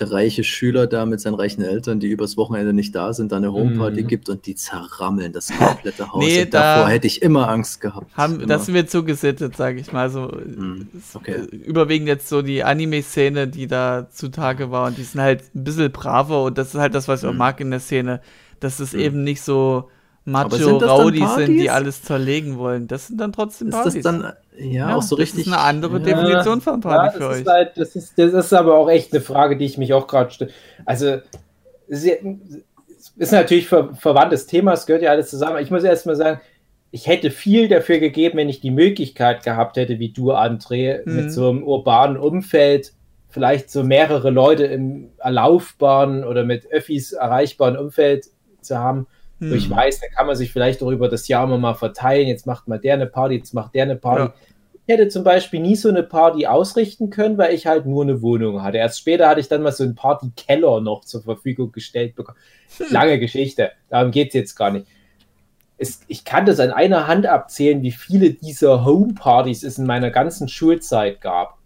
der 0.00 0.10
reiche 0.12 0.44
Schüler 0.44 0.86
da 0.86 1.06
mit 1.06 1.20
seinen 1.20 1.34
reichen 1.34 1.62
Eltern, 1.62 2.00
die 2.00 2.08
übers 2.08 2.36
Wochenende 2.36 2.72
nicht 2.72 2.94
da 2.94 3.12
sind, 3.12 3.32
da 3.32 3.36
eine 3.36 3.52
Homeparty 3.52 4.02
Mhm. 4.02 4.06
gibt 4.06 4.28
und 4.28 4.46
die 4.46 4.54
zerrammeln 4.54 5.32
das 5.32 5.48
komplette 5.58 6.12
Haus. 6.12 6.24
Nee, 6.24 6.42
und 6.42 6.54
davor 6.54 6.84
da 6.84 6.88
hätte 6.88 7.06
ich 7.06 7.22
immer 7.22 7.48
Angst 7.48 7.80
gehabt. 7.80 8.16
Haben, 8.16 8.46
das 8.46 8.66
sind 8.66 8.74
wir 8.74 8.86
zugesittet, 8.86 9.56
sage 9.56 9.80
ich 9.80 9.92
mal. 9.92 10.10
So, 10.10 10.30
Hm, 10.30 10.88
es- 10.96 11.16
okay. 11.16 11.42
Überwiegend 11.50 12.08
jetzt 12.08 12.28
so 12.28 12.42
die 12.42 12.62
Anime-Szene, 12.64 13.48
die 13.48 13.66
da 13.66 14.08
zutage 14.10 14.70
war. 14.70 14.86
Und 14.86 14.98
die 14.98 15.02
sind 15.02 15.20
halt 15.20 15.42
ein 15.54 15.64
bisschen 15.64 15.90
braver. 15.92 16.44
Und 16.44 16.58
das 16.58 16.74
ist 16.74 16.80
halt 16.80 16.94
das, 16.94 17.08
was 17.08 17.22
ich 17.22 17.26
auch 17.26 17.32
Hm. 17.32 17.38
mag 17.38 17.60
in 17.60 17.70
der 17.70 17.80
Szene. 17.80 18.20
Dass 18.60 18.80
es 18.80 18.92
Hm. 18.92 19.00
eben 19.00 19.24
nicht 19.24 19.42
so 19.42 19.88
Aber 20.36 20.56
sind 20.56 20.82
das 20.82 21.46
die 21.46 21.70
alles 21.70 22.02
zerlegen 22.02 22.58
wollen. 22.58 22.86
Das 22.86 23.06
sind 23.08 23.20
dann 23.20 23.32
trotzdem 23.32 23.68
ist 23.68 23.74
Partys. 23.74 23.94
das 23.94 24.02
dann 24.02 24.32
ja, 24.58 24.94
auch 24.96 25.02
so 25.02 25.16
das 25.16 25.24
richtig. 25.24 25.46
ist 25.46 25.52
eine 25.52 25.60
andere 25.62 25.98
ja, 25.98 26.04
Definition 26.04 26.60
von 26.60 26.74
Ja, 26.74 26.80
Party 26.80 27.14
für 27.14 27.20
das 27.20 27.28
euch. 27.34 27.40
ist, 27.40 27.46
halt, 27.48 27.72
das, 27.76 27.96
ist, 27.96 28.18
das 28.18 28.32
ist 28.32 28.52
aber 28.52 28.74
auch 28.76 28.88
echt 28.90 29.12
eine 29.12 29.20
Frage, 29.22 29.56
die 29.56 29.64
ich 29.64 29.78
mich 29.78 29.92
auch 29.94 30.06
gerade 30.06 30.30
stelle. 30.30 30.50
Also, 30.84 31.18
es 31.88 32.04
ist 32.04 32.18
ist 33.16 33.32
natürlich 33.32 33.68
ver 33.68 33.94
verwandtes 33.94 34.46
Thema, 34.46 34.72
es 34.72 34.86
gehört 34.86 35.02
ja 35.02 35.10
alles 35.10 35.30
zusammen. 35.30 35.58
Ich 35.62 35.70
muss 35.70 35.84
erst 35.84 36.06
mal 36.06 36.16
sagen, 36.16 36.40
ich 36.90 37.06
hätte 37.06 37.30
viel 37.30 37.68
dafür 37.68 37.98
gegeben, 37.98 38.38
wenn 38.38 38.48
ich 38.48 38.60
die 38.60 38.70
Möglichkeit 38.70 39.42
gehabt 39.44 39.76
hätte, 39.76 39.98
wie 39.98 40.10
du, 40.10 40.32
André, 40.32 41.00
Mhm. 41.04 41.16
mit 41.16 41.32
so 41.32 41.48
einem 41.48 41.62
urbanen 41.62 42.16
Umfeld, 42.16 42.92
vielleicht 43.28 43.70
so 43.70 43.84
mehrere 43.84 44.30
Leute 44.30 44.64
im 44.64 45.10
erlaufbaren 45.18 46.24
oder 46.24 46.44
mit 46.44 46.70
Öffis 46.72 47.12
erreichbaren 47.12 47.76
Umfeld 47.76 48.26
zu 48.62 48.78
haben, 48.78 49.06
wo 49.40 49.54
ich 49.54 49.68
Hm. 49.68 49.76
weiß, 49.76 50.00
da 50.00 50.08
kann 50.08 50.26
man 50.26 50.36
sich 50.36 50.52
vielleicht 50.52 50.82
auch 50.82 50.90
über 50.90 51.08
das 51.08 51.28
Jahr 51.28 51.44
immer 51.44 51.58
mal 51.58 51.74
verteilen. 51.74 52.28
Jetzt 52.28 52.46
macht 52.46 52.68
mal 52.68 52.78
der 52.78 52.94
eine 52.94 53.06
Party, 53.06 53.36
jetzt 53.36 53.54
macht 53.54 53.74
der 53.74 53.84
eine 53.84 53.96
Party. 53.96 54.22
Ja. 54.22 54.34
Ich 54.86 54.94
hätte 54.94 55.08
zum 55.08 55.22
Beispiel 55.22 55.60
nie 55.60 55.76
so 55.76 55.90
eine 55.90 56.02
Party 56.02 56.46
ausrichten 56.46 57.10
können, 57.10 57.36
weil 57.36 57.52
ich 57.54 57.66
halt 57.66 57.84
nur 57.84 58.02
eine 58.02 58.22
Wohnung 58.22 58.62
hatte. 58.62 58.78
Erst 58.78 58.98
später 59.00 59.28
hatte 59.28 59.40
ich 59.40 59.48
dann 59.48 59.62
mal 59.62 59.70
so 59.72 59.84
einen 59.84 59.94
Partykeller 59.94 60.80
noch 60.80 61.04
zur 61.04 61.22
Verfügung 61.22 61.72
gestellt 61.72 62.14
bekommen. 62.16 62.38
Lange 62.90 63.18
Geschichte, 63.18 63.72
darum 63.90 64.10
geht 64.12 64.28
es 64.28 64.34
jetzt 64.34 64.54
gar 64.56 64.70
nicht. 64.70 64.86
es, 65.76 66.00
ich 66.08 66.24
kann 66.24 66.46
das 66.46 66.58
an 66.58 66.70
einer 66.70 67.06
Hand 67.06 67.26
abzählen, 67.26 67.82
wie 67.82 67.92
viele 67.92 68.30
dieser 68.30 68.84
Homepartys 68.84 69.62
es 69.62 69.78
in 69.78 69.86
meiner 69.86 70.10
ganzen 70.10 70.48
Schulzeit 70.48 71.20
gab. 71.20 71.57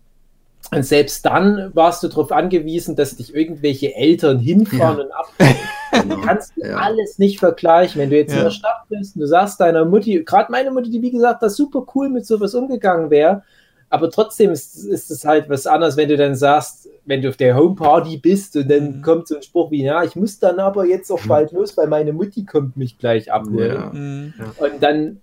Und 0.75 0.85
selbst 0.85 1.25
dann 1.27 1.71
warst 1.75 2.03
du 2.03 2.09
darauf 2.09 2.33
angewiesen, 2.33 2.97
dass 2.97 3.17
dich 3.17 3.35
irgendwelche 3.35 3.95
Eltern 3.95 4.39
hinfahren 4.39 4.99
Ja. 4.99 5.05
und 5.05 5.13
abholen. 5.13 5.57
Du 6.09 6.21
kannst 6.23 6.53
Ja. 6.57 6.77
alles 6.77 7.19
nicht 7.19 7.39
vergleichen. 7.39 8.01
Wenn 8.01 8.09
du 8.09 8.17
jetzt 8.17 8.31
in 8.33 8.39
Ja. 8.39 8.45
der 8.45 8.51
Stadt 8.51 8.89
bist 8.89 9.15
und 9.15 9.21
du 9.21 9.27
sagst 9.27 9.61
deiner 9.61 9.85
Mutti, 9.85 10.23
gerade 10.25 10.51
meine 10.51 10.71
Mutti, 10.71 10.89
die 10.91 11.03
wie 11.03 11.11
gesagt, 11.11 11.43
da 11.43 11.51
super 11.51 11.85
cool 11.95 12.09
mit 12.09 12.25
sowas 12.25 12.55
umgegangen 12.55 13.11
wäre, 13.11 13.43
aber 13.91 14.11
trotzdem 14.11 14.53
ist, 14.53 14.75
ist 14.87 15.11
es 15.11 15.27
halt 15.27 15.51
was 15.51 15.67
anderes, 15.67 15.99
wenn 15.99 16.09
du 16.09 16.17
dann 16.17 16.35
sagst, 16.35 16.89
wenn 17.05 17.21
du 17.21 17.29
auf 17.29 17.37
der 17.37 17.55
Homeparty 17.59 18.17
bist 18.17 18.57
und 18.57 18.71
dann 18.71 18.99
Mhm. 18.99 19.03
kommt 19.03 19.29
so 19.29 19.37
ein 19.37 19.43
Spruch 19.43 19.71
wie, 19.71 19.85
ja, 19.85 20.03
ich 20.03 20.17
muss 20.17 20.39
dann 20.39 20.59
aber 20.61 20.87
jetzt 20.87 21.11
auch 21.13 21.21
bald 21.29 21.53
los, 21.53 21.77
weil 21.77 21.89
meine 21.89 22.15
Mutti 22.15 22.47
kommt 22.47 22.79
mich 22.79 22.97
gleich 22.97 23.31
abholen. 23.31 23.73
Ja. 23.75 23.91
Mhm. 23.93 24.33
Und 24.59 24.83
dann 24.83 25.21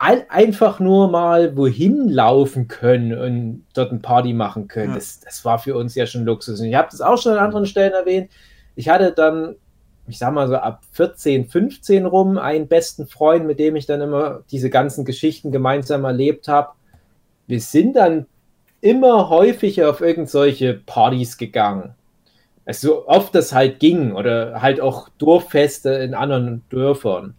ein, 0.00 0.22
einfach 0.30 0.80
nur 0.80 1.08
mal 1.08 1.56
wohin 1.58 2.08
laufen 2.08 2.68
können 2.68 3.16
und 3.16 3.66
dort 3.74 3.92
ein 3.92 4.00
Party 4.00 4.32
machen 4.32 4.66
können. 4.66 4.90
Ja. 4.90 4.94
Das, 4.94 5.20
das 5.20 5.44
war 5.44 5.58
für 5.58 5.76
uns 5.76 5.94
ja 5.94 6.06
schon 6.06 6.24
Luxus. 6.24 6.58
Und 6.58 6.66
ich 6.66 6.74
habe 6.74 6.88
das 6.90 7.02
auch 7.02 7.18
schon 7.20 7.32
an 7.32 7.38
anderen 7.38 7.66
Stellen 7.66 7.92
erwähnt. 7.92 8.30
Ich 8.76 8.88
hatte 8.88 9.12
dann, 9.12 9.56
ich 10.08 10.16
sag 10.16 10.32
mal 10.32 10.48
so 10.48 10.56
ab 10.56 10.80
14, 10.92 11.44
15 11.46 12.06
rum, 12.06 12.38
einen 12.38 12.66
besten 12.66 13.06
Freund, 13.06 13.46
mit 13.46 13.58
dem 13.58 13.76
ich 13.76 13.84
dann 13.84 14.00
immer 14.00 14.40
diese 14.50 14.70
ganzen 14.70 15.04
Geschichten 15.04 15.52
gemeinsam 15.52 16.04
erlebt 16.04 16.48
habe. 16.48 16.70
Wir 17.46 17.60
sind 17.60 17.96
dann 17.96 18.24
immer 18.80 19.28
häufiger 19.28 19.90
auf 19.90 20.00
irgendwelche 20.00 20.72
Partys 20.72 21.36
gegangen. 21.36 21.94
Also 22.64 22.88
so 22.88 23.06
oft 23.06 23.34
das 23.34 23.52
halt 23.52 23.80
ging 23.80 24.12
oder 24.12 24.62
halt 24.62 24.80
auch 24.80 25.10
Dorffeste 25.18 25.90
in 25.90 26.14
anderen 26.14 26.62
Dörfern. 26.70 27.34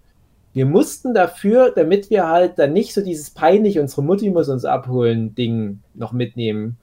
Wir 0.54 0.66
mussten 0.66 1.14
dafür, 1.14 1.72
damit 1.74 2.10
wir 2.10 2.28
halt 2.28 2.60
dann 2.60 2.74
nicht 2.74 2.94
so 2.94 3.02
dieses 3.02 3.30
peinlich, 3.30 3.80
unsere 3.80 4.04
Mutti 4.04 4.30
muss 4.30 4.50
uns 4.50 4.66
abholen, 4.66 5.34
Ding 5.34 5.80
noch 5.94 6.12
mitnehmen, 6.12 6.78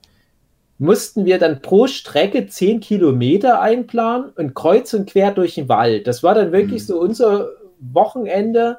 mussten 0.79 1.25
wir 1.25 1.39
dann 1.39 1.61
pro 1.61 1.87
Strecke 1.87 2.47
10 2.47 2.81
Kilometer 2.81 3.61
einplanen 3.61 4.31
und 4.37 4.55
kreuz 4.55 4.95
und 4.95 5.11
quer 5.11 5.33
durch 5.33 5.57
den 5.57 5.69
Wald. 5.69 6.07
Das 6.07 6.23
war 6.23 6.35
dann 6.35 6.53
wirklich 6.53 6.83
Mhm. 6.83 6.87
so 6.87 7.01
unser 7.01 7.49
Wochenende. 7.81 8.79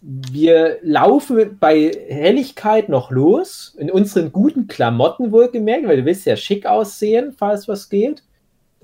Wir 0.00 0.78
laufen 0.82 1.56
bei 1.58 1.90
Helligkeit 2.08 2.88
noch 2.88 3.10
los, 3.10 3.74
in 3.78 3.90
unseren 3.90 4.32
guten 4.32 4.66
Klamotten 4.66 5.32
wohlgemerkt, 5.32 5.88
weil 5.88 5.96
du 5.98 6.04
willst 6.04 6.26
ja 6.26 6.36
schick 6.36 6.66
aussehen, 6.66 7.32
falls 7.32 7.68
was 7.68 7.88
geht. 7.88 8.22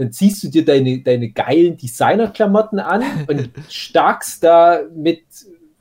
Dann 0.01 0.13
ziehst 0.13 0.43
du 0.43 0.49
dir 0.49 0.65
deine, 0.65 1.03
deine 1.03 1.29
geilen 1.29 1.77
Designerklamotten 1.77 2.79
an 2.79 3.03
und 3.29 3.51
starkst 3.69 4.43
da 4.43 4.81
mit 4.97 5.21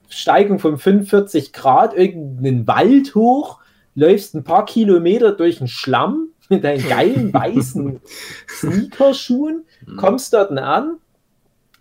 Steigung 0.09 0.59
von 0.59 0.77
45 0.77 1.53
Grad 1.53 1.95
irgendeinen 1.95 2.67
Wald 2.67 3.15
hoch, 3.15 3.59
läufst 3.95 4.35
ein 4.35 4.43
paar 4.43 4.65
Kilometer 4.65 5.31
durch 5.31 5.59
den 5.59 5.69
Schlamm 5.69 6.27
mit 6.49 6.65
deinen 6.65 6.85
geilen 6.89 7.33
weißen 7.33 8.01
Sneakerschuhen, 8.49 9.63
kommst 9.95 10.33
dort 10.33 10.51
an, 10.51 10.97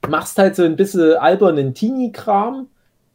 machst 0.09 0.39
halt 0.39 0.55
so 0.55 0.63
ein 0.63 0.77
bisschen 0.77 1.17
albernen 1.17 1.75
Teenie-Kram, 1.75 2.69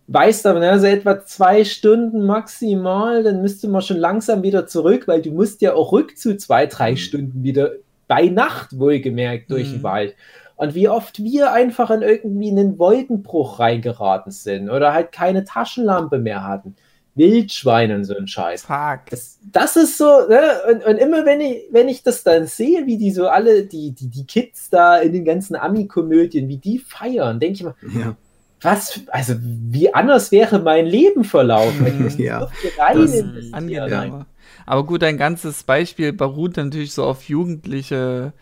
weißt 0.08 0.46
aber, 0.48 0.60
na, 0.60 0.78
so 0.80 0.88
etwa 0.88 1.26
zwei 1.26 1.64
Stunden 1.64 2.26
maximal, 2.26 3.24
dann 3.24 3.42
müsste 3.42 3.70
man 3.70 3.82
schon 3.82 3.98
langsam 3.98 4.44
wieder 4.44 4.68
zurück, 4.68 5.08
weil 5.08 5.22
du 5.22 5.32
musst 5.32 5.62
ja 5.62 5.76
auch 5.76 5.94
rück 5.94 6.18
zu 6.18 6.36
zwei, 6.36 6.66
drei 6.66 6.92
Mhm. 6.92 6.98
Stunden 6.98 7.44
wieder 7.44 7.72
bei 8.08 8.28
Nacht 8.28 8.78
wohlgemerkt 8.78 9.50
durch 9.52 9.70
den 9.70 9.80
Mhm. 9.80 9.84
Wald. 9.84 10.16
Und 10.56 10.76
wie 10.76 10.88
oft 10.88 11.22
wir 11.24 11.52
einfach 11.52 11.90
in 11.92 12.02
irgendwie 12.02 12.50
einen 12.52 12.78
Wolkenbruch 12.80 13.60
reingeraten 13.60 14.32
sind 14.32 14.70
oder 14.70 14.94
halt 14.94 15.12
keine 15.12 15.44
Taschenlampe 15.44 16.20
mehr 16.20 16.44
hatten. 16.48 16.76
Wildschweine 17.16 17.96
und 17.96 18.06
so 18.06 18.16
ein 18.16 18.28
Scheiß. 18.28 18.64
Fuck. 18.66 19.02
Das, 19.12 19.38
das 19.52 19.76
ist 19.76 19.98
so, 20.00 20.06
ne? 20.28 20.42
und, 20.72 20.84
und 20.86 20.98
immer 20.98 21.26
wenn 21.26 21.42
ich, 21.42 21.66
wenn 21.72 21.88
ich 21.88 22.02
das 22.02 22.24
dann 22.24 22.48
sehe, 22.48 22.86
wie 22.88 22.98
die 22.98 23.12
so 23.12 23.28
alle, 23.28 23.66
die, 23.66 23.92
die, 23.92 24.08
die 24.08 24.26
Kids 24.26 24.70
da 24.72 24.98
in 24.98 25.14
den 25.14 25.24
ganzen 25.24 25.56
Ami-Komödien, 25.56 26.48
wie 26.48 26.58
die 26.58 26.80
feiern, 26.80 27.40
denke 27.40 27.54
ich 27.56 27.64
mal, 27.64 27.76
Ja. 27.94 28.16
was, 28.62 29.00
also 29.10 29.36
wie 29.40 29.94
anders 29.94 30.32
wäre 30.32 30.58
mein 30.60 30.88
Leben 30.88 31.24
verlaufen. 31.24 31.86
wenn 31.86 32.08
ich 32.08 32.18
Ja, 32.18 32.42
so 32.42 32.48
viel 32.48 32.72
rein 32.80 33.02
das- 33.02 33.54
Angenehmer. 33.54 34.26
Aber 34.66 34.84
gut, 34.86 35.02
dein 35.02 35.18
ganzes 35.18 35.64
Beispiel 35.64 36.14
beruht 36.14 36.58
natürlich 36.58 36.94
so 36.94 37.04
auf 37.04 37.24
jugendliche 37.24 38.34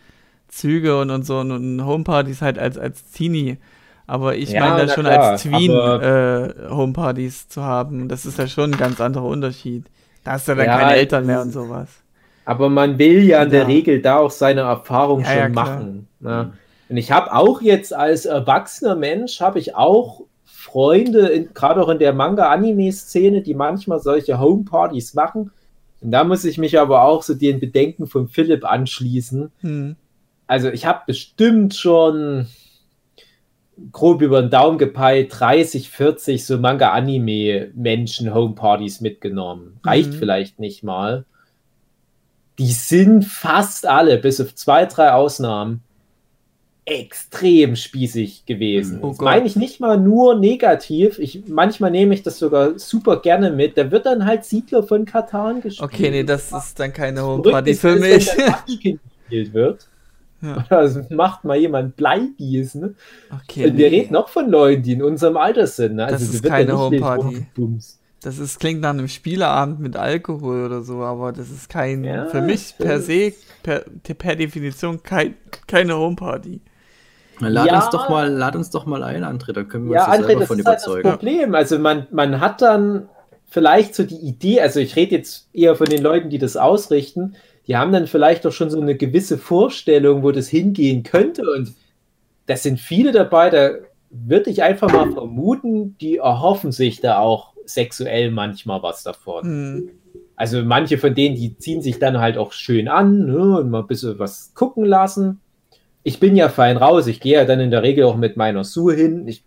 Züge 0.48 1.00
und, 1.00 1.10
und 1.10 1.24
so 1.24 1.38
und 1.38 1.84
Homepartys 1.84 2.42
halt 2.42 2.58
als, 2.58 2.78
als 2.78 3.10
Teenie. 3.10 3.58
Aber 4.06 4.34
ich 4.36 4.50
Ja, 4.50 4.60
meine 4.60 4.76
da 4.78 4.86
na 4.86 4.94
schon 4.94 5.04
klar, 5.04 5.22
als 5.30 5.42
Tween 5.42 5.70
aber- 5.70 6.02
äh, 6.02 6.70
Homepartys 6.70 7.48
zu 7.48 7.62
haben. 7.62 8.08
Das 8.08 8.26
ist 8.26 8.38
ja 8.38 8.46
schon 8.46 8.72
ein 8.72 8.78
ganz 8.78 9.00
anderer 9.00 9.24
Unterschied. 9.26 9.86
Da 10.24 10.32
hast 10.32 10.48
du 10.48 10.54
dann 10.54 10.66
Ja, 10.66 10.78
keine 10.78 10.94
Eltern 10.96 11.26
mehr 11.26 11.40
und 11.40 11.50
sowas. 11.52 11.88
Aber 12.44 12.68
man 12.68 12.98
will 12.98 13.22
ja 13.22 13.42
in 13.44 13.50
der 13.50 13.60
Ja. 13.62 13.66
Regel 13.66 14.02
da 14.02 14.18
auch 14.18 14.30
seine 14.30 14.62
Erfahrung 14.62 15.24
schon 15.24 15.52
machen. 15.52 16.08
Ne? 16.20 16.52
Und 16.88 16.96
ich 16.96 17.10
habe 17.12 17.32
auch 17.32 17.62
jetzt 17.62 17.94
als 17.94 18.26
erwachsener 18.26 18.96
Mensch, 18.96 19.40
habe 19.40 19.58
ich 19.58 19.74
auch 19.76 20.22
Freunde, 20.44 21.48
gerade 21.54 21.82
auch 21.82 21.88
in 21.88 21.98
der 21.98 22.12
Manga-Anime-Szene, 22.12 23.42
die 23.42 23.54
manchmal 23.54 24.00
solche 24.00 24.38
Homepartys 24.38 25.14
machen. 25.14 25.50
Und 26.02 26.10
da 26.10 26.24
muss 26.24 26.44
ich 26.44 26.58
mich 26.58 26.78
aber 26.78 27.04
auch 27.04 27.22
so 27.22 27.34
den 27.34 27.60
Bedenken 27.60 28.06
von 28.06 28.28
Philipp 28.28 28.64
anschließen. 28.64 29.52
Hm. 29.60 29.96
Also 30.46 30.68
ich 30.68 30.84
habe 30.84 31.02
bestimmt 31.06 31.74
schon 31.74 32.46
grob 33.90 34.20
über 34.20 34.42
den 34.42 34.50
Daumen 34.50 34.78
gepeilt 34.78 35.28
30, 35.30 35.88
40 35.88 36.44
so 36.44 36.58
Manga-Anime-Menschen 36.58 38.34
Homepartys 38.34 39.00
mitgenommen. 39.00 39.80
Reicht 39.84 40.12
Mhm. 40.12 40.18
vielleicht 40.18 40.58
nicht 40.58 40.82
mal. 40.82 41.24
Die 42.58 42.72
sind 42.72 43.24
fast 43.24 43.86
alle, 43.86 44.18
bis 44.18 44.40
auf 44.40 44.54
zwei, 44.54 44.84
drei 44.84 45.12
Ausnahmen, 45.12 45.82
extrem 46.84 47.76
spießig 47.76 48.44
gewesen. 48.44 48.98
Oh 49.02 49.10
das 49.10 49.18
meine 49.20 49.46
ich 49.46 49.54
nicht 49.56 49.78
mal 49.80 49.98
nur 49.98 50.34
negativ. 50.38 51.18
Ich, 51.18 51.44
manchmal 51.46 51.90
nehme 51.92 52.12
ich 52.14 52.22
das 52.22 52.38
sogar 52.38 52.78
super 52.78 53.20
gerne 53.20 53.50
mit. 53.52 53.78
Da 53.78 53.90
wird 53.90 54.06
dann 54.06 54.26
halt 54.26 54.44
Siedler 54.44 54.82
von 54.82 55.04
Katan 55.04 55.60
gespielt. 55.60 55.92
Okay, 55.92 56.10
nee, 56.10 56.24
das 56.24 56.50
ist 56.52 56.78
dann 56.80 56.92
keine 56.92 57.24
Homeparty 57.24 57.70
ist, 57.70 57.80
für 57.80 57.90
ist, 57.90 58.00
mich. 58.00 58.28
Wenn 58.36 58.98
gespielt 59.28 59.54
wird. 59.54 59.86
Ja. 60.40 60.82
Es 60.82 61.08
macht 61.10 61.44
mal 61.44 61.56
jemand 61.56 61.94
Bleigießen. 61.96 62.80
Ne? 62.80 62.94
Okay, 63.44 63.66
Und 63.70 63.76
wir 63.76 63.88
nee. 63.90 64.00
reden 64.00 64.16
auch 64.16 64.28
von 64.28 64.50
Leuten, 64.50 64.82
die 64.82 64.92
in 64.94 65.02
unserem 65.04 65.36
Alter 65.36 65.68
sind. 65.68 65.94
Ne? 65.94 66.06
Das 66.06 66.14
Also, 66.14 66.24
ist 66.32 66.32
da 66.40 66.42
wird 66.42 66.52
ja 66.52 66.58
keine 66.58 66.78
Homeparty. 66.80 67.46
Das 68.22 68.38
ist, 68.38 68.58
klingt 68.58 68.80
nach 68.80 68.90
einem 68.90 69.06
Spieleabend 69.08 69.78
mit 69.80 69.96
Alkohol 69.96 70.64
oder 70.66 70.82
so, 70.82 71.02
aber 71.02 71.32
das 71.32 71.50
ist 71.50 71.68
kein, 71.68 72.02
Ja, 72.04 72.26
für 72.26 72.40
mich 72.40 72.74
das 72.76 72.86
per 72.86 72.96
ist- 72.96 73.06
se, 73.06 73.32
per, 73.62 73.84
per 74.14 74.34
Definition 74.36 75.00
kein, 75.02 75.34
keine 75.68 75.96
Homeparty. 75.96 76.60
Lad, 77.50 77.66
Ja. 77.66 77.76
uns 77.76 77.90
doch 77.90 78.08
mal, 78.08 78.30
lad 78.30 78.56
uns 78.56 78.70
doch 78.70 78.86
mal 78.86 79.02
ein, 79.02 79.24
André, 79.24 79.52
da 79.52 79.62
können 79.64 79.86
wir 79.88 79.94
Ja, 79.96 80.06
uns 80.06 80.16
da 80.16 80.22
André, 80.22 80.26
selber 80.26 80.40
das 80.40 80.48
von 80.48 80.58
ist 80.58 80.66
halt 80.66 80.76
das 80.76 80.86
überzeugen. 80.86 81.10
Problem. 81.10 81.54
Also 81.54 81.78
man, 81.78 82.06
man 82.10 82.40
hat 82.40 82.62
dann 82.62 83.08
vielleicht 83.48 83.94
so 83.94 84.02
die 84.04 84.16
Idee, 84.16 84.60
also 84.60 84.80
ich 84.80 84.96
rede 84.96 85.16
jetzt 85.16 85.48
eher 85.52 85.74
von 85.76 85.86
den 85.86 86.02
Leuten, 86.02 86.30
die 86.30 86.38
das 86.38 86.56
ausrichten, 86.56 87.34
die 87.66 87.76
haben 87.76 87.92
dann 87.92 88.06
vielleicht 88.06 88.44
doch 88.44 88.52
schon 88.52 88.70
so 88.70 88.80
eine 88.80 88.96
gewisse 88.96 89.38
Vorstellung, 89.38 90.22
wo 90.22 90.32
das 90.32 90.48
hingehen 90.48 91.02
könnte 91.02 91.42
und 91.50 91.74
das 92.46 92.62
sind 92.62 92.80
viele 92.80 93.12
dabei, 93.12 93.50
da 93.50 93.70
würde 94.10 94.50
ich 94.50 94.62
einfach 94.62 94.92
mal 94.92 95.10
vermuten, 95.12 95.96
die 95.98 96.16
erhoffen 96.18 96.72
sich 96.72 97.00
da 97.00 97.18
auch 97.18 97.52
sexuell 97.64 98.30
manchmal 98.30 98.82
was 98.82 99.02
davon. 99.02 99.44
Hm. 99.44 99.90
Also 100.36 100.62
manche 100.62 100.98
von 100.98 101.14
denen, 101.14 101.36
die 101.36 101.56
ziehen 101.56 101.82
sich 101.82 101.98
dann 101.98 102.18
halt 102.18 102.36
auch 102.36 102.52
schön 102.52 102.88
an 102.88 103.26
ne, 103.26 103.58
und 103.58 103.70
mal 103.70 103.80
ein 103.80 103.86
bisschen 103.86 104.18
was 104.18 104.52
gucken 104.54 104.84
lassen. 104.84 105.40
Ich 106.04 106.18
bin 106.20 106.34
ja 106.36 106.48
fein 106.48 106.76
raus. 106.76 107.06
Ich 107.06 107.20
gehe 107.20 107.34
ja 107.34 107.44
dann 107.44 107.60
in 107.60 107.70
der 107.70 107.82
Regel 107.82 108.04
auch 108.04 108.16
mit 108.16 108.36
meiner 108.36 108.64
Sue 108.64 108.94
hin. 108.94 109.26
Ich 109.28 109.44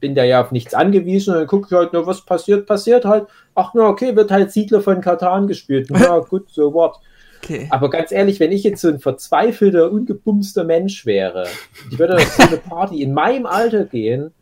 bin 0.00 0.14
da 0.14 0.24
ja 0.24 0.40
auf 0.42 0.50
nichts 0.50 0.74
angewiesen 0.74 1.32
und 1.34 1.40
dann 1.40 1.46
gucke 1.46 1.68
ich 1.70 1.76
halt 1.76 1.92
nur, 1.92 2.06
was 2.06 2.22
passiert, 2.24 2.66
passiert 2.66 3.04
halt. 3.04 3.26
Ach 3.54 3.72
na, 3.74 3.86
okay, 3.88 4.16
wird 4.16 4.30
halt 4.30 4.50
Siedler 4.50 4.80
von 4.80 5.00
Katan 5.00 5.46
gespielt. 5.46 5.88
Na 5.90 6.18
gut, 6.28 6.50
so 6.50 6.72
what. 6.74 6.96
Okay. 7.42 7.66
Aber 7.70 7.90
ganz 7.90 8.12
ehrlich, 8.12 8.38
wenn 8.40 8.52
ich 8.52 8.62
jetzt 8.64 8.80
so 8.80 8.88
ein 8.88 9.00
verzweifelter, 9.00 9.90
ungebumster 9.90 10.64
Mensch 10.64 11.06
wäre, 11.06 11.46
ich 11.90 11.98
würde 11.98 12.16
auf 12.16 12.22
so 12.22 12.42
eine 12.42 12.56
Party 12.56 13.02
in 13.02 13.12
meinem 13.14 13.46
Alter 13.46 13.84
gehen, 13.84 14.32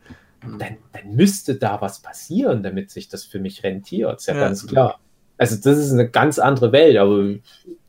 dann, 0.43 0.77
dann 0.93 1.15
müsste 1.15 1.55
da 1.57 1.81
was 1.81 2.01
passieren, 2.01 2.63
damit 2.63 2.91
sich 2.91 3.09
das 3.09 3.25
für 3.25 3.39
mich 3.39 3.63
rentiert. 3.63 4.19
Ist 4.21 4.29
ja, 4.29 4.35
Ja. 4.35 4.41
ganz 4.41 4.67
klar. 4.67 5.01
Also 5.41 5.57
das 5.57 5.79
ist 5.79 5.91
eine 5.91 6.07
ganz 6.07 6.39
andere 6.39 6.71
Welt, 6.71 6.99
aber 6.99 7.25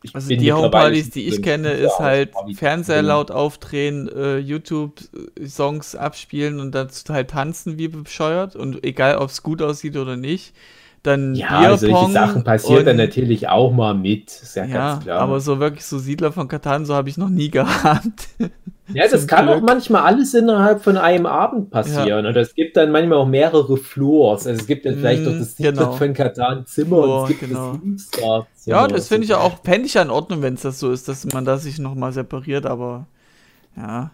ich 0.03 0.15
Also 0.15 0.29
die 0.29 0.53
Homepartys, 0.53 1.09
die 1.09 1.27
ich 1.27 1.41
kenne, 1.41 1.71
ist 1.71 1.99
halt 1.99 2.31
Fernseher 2.55 3.01
laut 3.01 3.29
aufdrehen, 3.29 4.07
äh, 4.07 4.37
YouTube-Songs 4.37 5.97
abspielen 5.97 6.61
und 6.61 6.71
dazu 6.71 7.13
halt 7.13 7.31
tanzen 7.31 7.77
wie 7.77 7.89
bescheuert 7.89 8.55
und 8.55 8.85
egal, 8.85 9.17
ob 9.17 9.31
es 9.31 9.43
gut 9.43 9.61
aussieht 9.61 9.97
oder 9.97 10.15
nicht. 10.15 10.53
Dann 11.03 11.47
Ja, 11.49 11.75
solche 11.77 11.95
Bierpong 11.95 12.11
Sachen 12.11 12.43
passieren 12.43 12.85
dann 12.85 12.97
natürlich 12.97 13.47
auch 13.49 13.71
mal 13.71 13.93
mit, 13.95 14.29
ist 14.31 14.55
ja, 14.55 14.65
Ja, 14.65 14.67
ganz 14.67 14.99
klar. 14.99 15.19
aber 15.19 15.39
so 15.39 15.59
wirklich 15.59 15.85
so 15.85 15.97
Siedler 15.99 16.31
von 16.31 16.47
Katan, 16.47 16.85
so 16.85 16.93
habe 16.93 17.09
ich 17.09 17.17
noch 17.17 17.29
nie 17.29 17.49
gehabt. 17.51 18.29
Ja, 18.93 19.07
das 19.07 19.25
kann 19.27 19.45
Glück. 19.45 19.57
auch 19.57 19.61
manchmal 19.61 20.01
alles 20.03 20.33
innerhalb 20.33 20.83
von 20.83 20.97
einem 20.97 21.25
Abend 21.25 21.69
passieren. 21.71 22.25
Und 22.25 22.35
es 22.35 22.53
gibt 22.53 22.75
dann 22.77 22.91
manchmal 22.91 23.19
auch 23.19 23.27
mehrere 23.27 23.77
Floors. 23.77 24.45
Also 24.47 24.59
es 24.61 24.67
gibt 24.67 24.85
dann 24.85 24.97
vielleicht 24.97 25.23
Mm, 25.23 25.25
noch 25.25 25.37
das 25.37 25.55
Siebte 25.55 25.71
genau. 25.71 25.91
von 25.93 26.13
Katan 26.13 26.65
Zimmer 26.65 27.03
Floor, 27.03 27.05
und 27.05 27.15
es 27.15 27.25
gibt 27.25 27.39
genau. 27.39 27.73
das 27.73 27.81
Siebstar 27.81 28.47
Ja, 28.65 28.87
das 28.87 29.07
finde 29.07 29.23
ich 29.25 29.29
ja 29.29 29.37
auch, 29.39 29.63
fände 29.63 29.87
ich 29.87 29.93
ja 29.95 30.01
in 30.01 30.09
Ordnung, 30.09 30.41
wenn 30.41 30.55
es 30.55 30.61
das 30.61 30.79
so 30.79 30.91
ist, 30.91 31.07
dass 31.07 31.25
man 31.25 31.45
da 31.45 31.57
sich 31.57 31.79
nochmal 31.79 32.11
separiert, 32.11 32.65
aber 32.65 33.07
ja. 33.77 34.11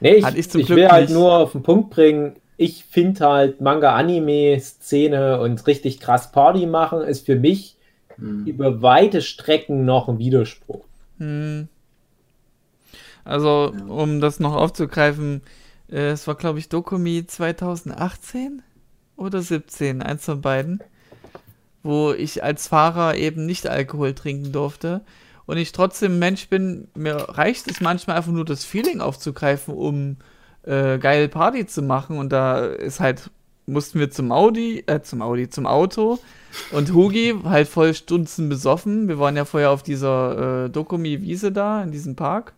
Nee, 0.00 0.16
ich, 0.16 0.34
ich 0.34 0.50
zum 0.50 0.60
ich 0.60 0.68
will 0.68 0.88
halt 0.88 1.08
nicht. 1.08 1.14
nur 1.14 1.32
auf 1.38 1.52
den 1.52 1.62
Punkt 1.62 1.90
bringen, 1.90 2.36
ich 2.56 2.84
finde 2.84 3.26
halt 3.26 3.60
Manga-Anime-Szene 3.60 5.40
und 5.40 5.66
richtig 5.66 6.00
krass 6.00 6.32
Party 6.32 6.66
machen 6.66 7.00
ist 7.02 7.26
für 7.26 7.36
mich 7.36 7.76
Hm. 8.18 8.46
über 8.46 8.80
weite 8.80 9.20
Strecken 9.20 9.84
noch 9.84 10.08
ein 10.08 10.18
Widerspruch. 10.18 10.84
Hm. 11.18 11.68
Also, 13.24 13.74
Ja. 13.76 13.84
um 13.92 14.20
das 14.20 14.40
noch 14.40 14.54
aufzugreifen, 14.54 15.42
äh, 15.90 16.08
es 16.10 16.26
war, 16.26 16.34
glaube 16.34 16.58
ich, 16.58 16.68
Dokumi 16.68 17.26
2018 17.26 18.62
oder 19.16 19.42
17, 19.42 20.02
eins 20.02 20.24
von 20.24 20.40
beiden, 20.40 20.82
wo 21.82 22.12
ich 22.12 22.42
als 22.42 22.68
Fahrer 22.68 23.16
eben 23.16 23.46
nicht 23.46 23.66
Alkohol 23.68 24.14
trinken 24.14 24.52
durfte 24.52 25.02
und 25.46 25.58
ich 25.58 25.72
trotzdem 25.72 26.18
Mensch 26.18 26.48
bin, 26.48 26.88
mir 26.94 27.16
reicht 27.16 27.68
es 27.68 27.80
manchmal 27.80 28.16
einfach 28.16 28.32
nur 28.32 28.44
das 28.44 28.64
Feeling 28.64 29.00
aufzugreifen, 29.00 29.74
um 29.74 30.16
äh, 30.66 30.98
geile 30.98 31.28
Party 31.28 31.66
zu 31.66 31.82
machen 31.82 32.18
und 32.18 32.30
da 32.32 32.64
ist 32.66 33.00
halt, 33.00 33.30
mussten 33.66 33.98
wir 33.98 34.10
zum 34.10 34.32
Audi, 34.32 34.84
äh, 34.86 35.00
zum 35.00 35.22
Audi, 35.22 35.48
zum 35.48 35.66
Auto 35.66 36.18
und 36.72 36.92
Hugi 36.92 37.34
halt 37.44 37.68
voll 37.68 37.94
Stunzen 37.94 38.48
besoffen. 38.48 39.08
Wir 39.08 39.18
waren 39.18 39.36
ja 39.36 39.44
vorher 39.44 39.70
auf 39.70 39.82
dieser 39.82 40.66
äh, 40.66 40.70
Dokumi-Wiese 40.70 41.52
da, 41.52 41.82
in 41.82 41.92
diesem 41.92 42.16
Park. 42.16 42.52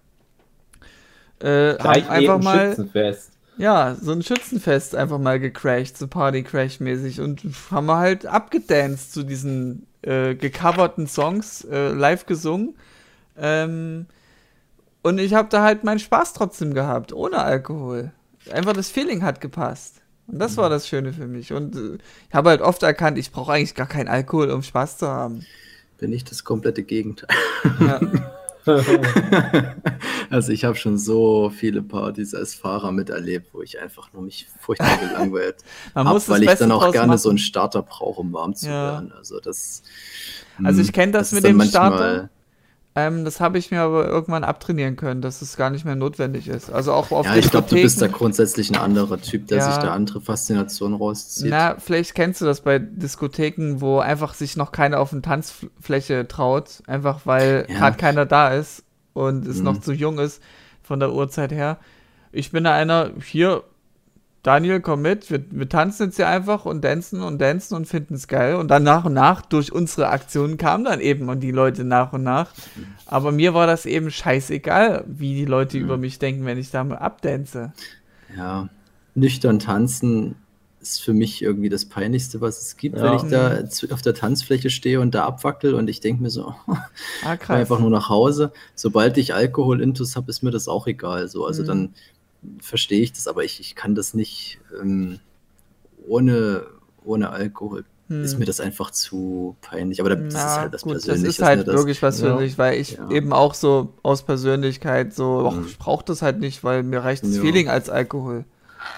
Äh, 1.40 1.74
Gleich 1.76 2.04
haben 2.04 2.10
einfach 2.10 2.42
mal, 2.42 2.68
Schützenfest. 2.70 3.30
ja, 3.58 3.94
so 4.00 4.12
ein 4.12 4.22
Schützenfest 4.22 4.94
einfach 4.96 5.18
mal 5.18 5.38
gecrashed, 5.38 5.96
so 5.96 6.08
Party-Crash-mäßig 6.08 7.20
und 7.20 7.42
haben 7.70 7.86
wir 7.86 7.98
halt 7.98 8.26
abgedanced 8.26 9.12
zu 9.12 9.22
diesen 9.22 9.86
äh, 10.02 10.34
gecoverten 10.34 11.06
Songs, 11.06 11.64
äh, 11.70 11.90
live 11.92 12.26
gesungen. 12.26 12.74
Ähm, 13.40 14.06
und 15.02 15.18
ich 15.18 15.34
habe 15.34 15.48
da 15.48 15.62
halt 15.62 15.84
meinen 15.84 15.98
Spaß 15.98 16.32
trotzdem 16.34 16.74
gehabt, 16.74 17.12
ohne 17.12 17.38
Alkohol. 17.38 18.12
Einfach 18.52 18.72
das 18.72 18.88
Feeling 18.90 19.22
hat 19.22 19.40
gepasst. 19.40 19.96
Und 20.26 20.38
das 20.38 20.56
war 20.56 20.68
das 20.68 20.86
Schöne 20.88 21.12
für 21.12 21.26
mich. 21.26 21.52
Und 21.52 21.74
äh, 21.76 21.98
ich 22.28 22.34
habe 22.34 22.50
halt 22.50 22.60
oft 22.60 22.82
erkannt, 22.82 23.16
ich 23.18 23.32
brauche 23.32 23.52
eigentlich 23.52 23.74
gar 23.74 23.86
keinen 23.86 24.08
Alkohol, 24.08 24.50
um 24.50 24.62
Spaß 24.62 24.98
zu 24.98 25.08
haben. 25.08 25.44
Bin 25.98 26.12
ich 26.12 26.24
das 26.24 26.44
komplette 26.44 26.82
Gegenteil. 26.82 27.28
Ja. 27.80 28.00
Also 30.30 30.52
ich 30.52 30.64
habe 30.66 30.76
schon 30.76 30.98
so 30.98 31.48
viele 31.48 31.80
Partys 31.80 32.34
als 32.34 32.54
Fahrer 32.54 32.92
miterlebt, 32.92 33.54
wo 33.54 33.62
ich 33.62 33.80
einfach 33.80 34.12
nur 34.12 34.22
mich 34.22 34.46
furchtbar 34.60 34.98
gelangweilt 34.98 35.56
habe, 35.94 36.10
das 36.12 36.28
weil 36.28 36.42
ich 36.42 36.50
dann 36.54 36.70
auch 36.72 36.92
gerne 36.92 37.16
so 37.16 37.28
machen. 37.30 37.36
einen 37.36 37.38
Starter 37.38 37.80
brauche, 37.82 38.20
um 38.20 38.32
warm 38.34 38.54
zu 38.54 38.66
Ja. 38.66 38.92
werden. 38.92 39.12
Also 39.16 39.40
das. 39.40 39.82
Also 40.62 40.82
ich 40.82 40.88
hm, 40.88 40.92
kenn 40.92 41.12
das 41.12 41.28
ist 41.28 41.32
mit 41.32 41.44
dem 41.44 41.56
manchmal- 41.56 41.92
Starter. 41.96 42.30
Ähm, 42.94 43.24
das 43.24 43.38
habe 43.40 43.58
ich 43.58 43.70
mir 43.70 43.80
aber 43.82 44.06
irgendwann 44.08 44.42
abtrainieren 44.42 44.96
können, 44.96 45.20
dass 45.22 45.40
es 45.42 45.56
gar 45.56 45.70
nicht 45.70 45.84
mehr 45.84 45.94
notwendig 45.94 46.48
ist. 46.48 46.70
Also 46.70 46.92
auch 46.92 47.12
auf 47.12 47.26
Ja, 47.26 47.36
ich 47.36 47.50
glaube, 47.50 47.68
du 47.68 47.76
bist 47.76 48.02
da 48.02 48.08
grundsätzlich 48.08 48.70
ein 48.70 48.76
anderer 48.76 49.20
Typ, 49.20 49.46
der 49.46 49.58
Ja. 49.58 49.70
sich 49.70 49.76
da 49.80 49.92
andere 49.92 50.20
Faszination 50.20 50.94
rauszieht. 50.94 51.50
Na, 51.50 51.76
vielleicht 51.78 52.14
kennst 52.14 52.40
du 52.40 52.44
das 52.46 52.62
bei 52.62 52.78
Diskotheken, 52.80 53.76
wo 53.80 53.98
einfach 54.00 54.34
sich 54.34 54.56
noch 54.56 54.72
keiner 54.72 54.98
auf 55.00 55.12
eine 55.12 55.22
Tanzfläche 55.22 56.26
traut, 56.26 56.82
einfach 56.86 57.20
weil 57.24 57.66
Ja. 57.68 57.78
gerade 57.78 57.96
keiner 57.98 58.26
da 58.26 58.48
ist 58.54 58.82
und 59.12 59.46
es 59.46 59.58
Mhm. 59.58 59.64
noch 59.64 59.80
zu 59.80 59.92
jung 59.92 60.18
ist 60.18 60.42
von 60.82 60.98
der 60.98 61.12
Uhrzeit 61.12 61.52
her. 61.52 61.78
Ich 62.32 62.50
bin 62.50 62.64
da 62.64 62.74
einer, 62.74 63.10
hier, 63.24 63.62
Daniel, 64.48 64.80
komm 64.80 65.02
mit, 65.02 65.30
wir, 65.30 65.44
wir 65.50 65.68
tanzen 65.68 66.06
jetzt 66.06 66.16
hier 66.16 66.26
einfach 66.26 66.64
und 66.64 66.82
dancen 66.82 67.20
und 67.20 67.38
dancen 67.38 67.74
und 67.74 67.86
finden 67.86 68.14
es 68.14 68.28
geil. 68.28 68.54
Und 68.54 68.68
dann 68.68 68.82
nach 68.82 69.04
und 69.04 69.12
nach, 69.12 69.42
durch 69.42 69.72
unsere 69.72 70.08
Aktionen 70.08 70.56
kamen 70.56 70.84
dann 70.86 71.00
eben 71.00 71.28
und 71.28 71.40
die 71.40 71.50
Leute 71.50 71.84
nach 71.84 72.14
und 72.14 72.22
nach. 72.22 72.50
Aber 73.04 73.30
mir 73.30 73.52
war 73.52 73.66
das 73.66 73.84
eben 73.84 74.10
scheißegal, 74.10 75.04
wie 75.06 75.34
die 75.34 75.44
Leute 75.44 75.76
Mhm. 75.76 75.84
über 75.84 75.96
mich 75.98 76.18
denken, 76.18 76.46
wenn 76.46 76.56
ich 76.56 76.70
da 76.70 76.82
mal 76.82 76.96
abdance. 76.96 77.74
Ja, 78.34 78.70
nüchtern 79.14 79.58
tanzen 79.58 80.36
ist 80.80 81.02
für 81.02 81.12
mich 81.12 81.42
irgendwie 81.42 81.68
das 81.68 81.84
Peinlichste, 81.84 82.40
was 82.40 82.62
es 82.62 82.76
gibt, 82.78 82.96
Ja. 82.96 83.02
wenn 83.02 83.14
ich 83.14 83.22
da 83.30 83.68
zu- 83.68 83.90
auf 83.92 84.00
der 84.00 84.14
Tanzfläche 84.14 84.70
stehe 84.70 85.00
und 85.00 85.14
da 85.14 85.26
abwackel 85.26 85.74
und 85.74 85.90
ich 85.90 86.00
denke 86.00 86.22
mir 86.22 86.30
so, 86.30 86.54
Ah, 87.22 87.36
einfach 87.48 87.80
nur 87.80 87.90
nach 87.90 88.08
Hause. 88.08 88.52
Sobald 88.74 89.18
ich 89.18 89.34
Alkohol-Intus 89.34 90.16
habe, 90.16 90.30
ist 90.30 90.42
mir 90.42 90.52
das 90.52 90.68
auch 90.68 90.86
egal. 90.86 91.28
So, 91.28 91.44
also 91.44 91.62
Mhm. 91.64 91.66
dann 91.66 91.94
verstehe 92.60 93.00
ich 93.02 93.12
das, 93.12 93.26
aber 93.28 93.44
ich, 93.44 93.60
ich 93.60 93.74
kann 93.74 93.94
das 93.94 94.14
nicht 94.14 94.58
ähm, 94.80 95.18
ohne, 96.06 96.62
ohne 97.04 97.30
Alkohol. 97.30 97.84
Hm. 98.08 98.24
Ist 98.24 98.38
mir 98.38 98.46
das 98.46 98.60
einfach 98.60 98.90
zu 98.90 99.56
peinlich. 99.60 100.00
Aber 100.00 100.08
da- 100.10 100.14
das 100.16 100.26
ist 100.28 100.34
Na, 100.34 100.56
halt 100.60 100.74
das 100.74 100.82
gut, 100.82 100.94
das 100.96 101.04
Persönliche. 101.04 101.28
ist 101.28 101.42
halt 101.42 101.58
ne, 101.58 101.64
das, 101.64 101.74
wirklich 101.74 102.02
was 102.02 102.20
für 102.20 102.28
ja. 102.28 102.36
mich, 102.36 102.56
weil 102.56 102.80
ich 102.80 102.92
Ja. 102.92 103.10
eben 103.10 103.32
auch 103.34 103.52
so 103.54 103.92
aus 104.02 104.22
Persönlichkeit 104.22 105.12
so, 105.12 105.44
och, 105.46 105.56
Mhm. 105.56 105.66
ich 105.66 105.78
brauche 105.78 106.04
das 106.06 106.22
halt 106.22 106.40
nicht, 106.40 106.64
weil 106.64 106.82
mir 106.82 107.00
reicht 107.04 107.22
das 107.24 107.36
Ja. 107.36 107.42
Feeling 107.42 107.68
als 107.68 107.90
Alkohol. 107.90 108.44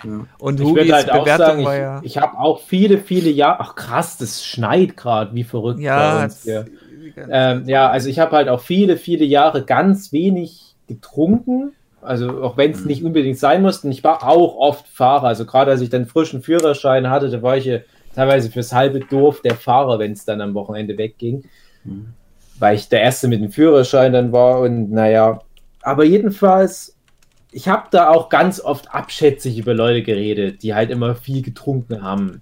ja. 0.05 0.27
Und 0.39 0.61
Ich 0.61 0.67
Hugis 0.67 0.83
würde 0.85 0.95
halt 0.95 1.11
auch 1.11 1.25
Bewertung 1.25 1.47
sagen, 1.47 1.65
war 1.65 1.75
ich, 1.75 1.81
ja. 1.81 2.01
ich 2.05 2.19
habe 2.19 2.39
auch 2.39 2.61
viele, 2.61 2.99
viele 2.99 3.31
Jahre. 3.31 3.59
Ach 3.61 3.75
krass, 3.75 4.17
das 4.19 4.45
schneit 4.45 4.97
gerade, 4.97 5.35
wie 5.35 5.43
verrückt 5.43 5.81
ja, 5.81 6.19
bei 6.19 6.25
uns 6.25 6.35
es- 6.37 6.43
hier. 6.45 6.67
Ähm, 7.29 7.65
ja, 7.69 7.91
also 7.91 8.09
ich 8.09 8.21
habe 8.21 8.37
halt 8.37 8.49
auch 8.49 8.61
viele, 8.61 8.97
viele 8.97 9.25
Jahre 9.25 9.65
ganz 9.65 10.13
wenig 10.13 10.77
getrunken. 10.87 11.73
Also 12.03 12.43
auch 12.43 12.57
wenn 12.57 12.71
es 12.73 12.81
Mhm. 12.81 12.87
nicht 12.87 13.05
unbedingt 13.05 13.39
sein 13.39 13.63
musste. 13.63 13.87
Und 13.87 13.93
ich 13.93 14.03
war 14.05 14.27
auch 14.27 14.57
oft 14.57 14.89
Fahrer. 14.89 15.29
Also 15.29 15.45
gerade 15.45 15.71
als 15.71 15.81
ich 15.81 15.91
dann 15.91 16.07
frischen 16.07 16.43
Führerschein 16.43 17.11
hatte, 17.11 17.29
da 17.29 17.43
war 17.43 17.57
ich 17.57 17.67
ja 17.67 17.79
teilweise 18.15 18.51
fürs 18.51 18.73
halbe 18.73 19.01
Dorf 19.01 19.43
der 19.43 19.55
Fahrer, 19.55 19.99
wenn 19.99 20.13
es 20.13 20.25
dann 20.25 20.41
am 20.41 20.55
Wochenende 20.55 20.97
wegging. 20.97 21.45
Mhm. 21.85 22.09
Weil 22.59 22.77
ich 22.77 22.89
der 22.89 23.03
Erste 23.03 23.29
mit 23.29 23.41
dem 23.41 23.51
Führerschein 23.51 24.13
dann 24.13 24.33
war. 24.33 24.61
Und 24.61 24.91
naja, 24.91 25.41
aber 25.83 26.05
jedenfalls, 26.05 26.97
ich 27.53 27.69
habe 27.69 27.89
da 27.91 28.11
auch 28.11 28.29
ganz 28.29 28.61
oft 28.61 28.95
abschätzig 28.95 29.59
über 29.59 29.75
Leute 29.75 30.03
geredet, 30.03 30.63
die 30.63 30.75
halt 30.75 30.91
immer 30.91 31.15
viel 31.15 31.43
getrunken 31.43 32.03
haben. 32.03 32.41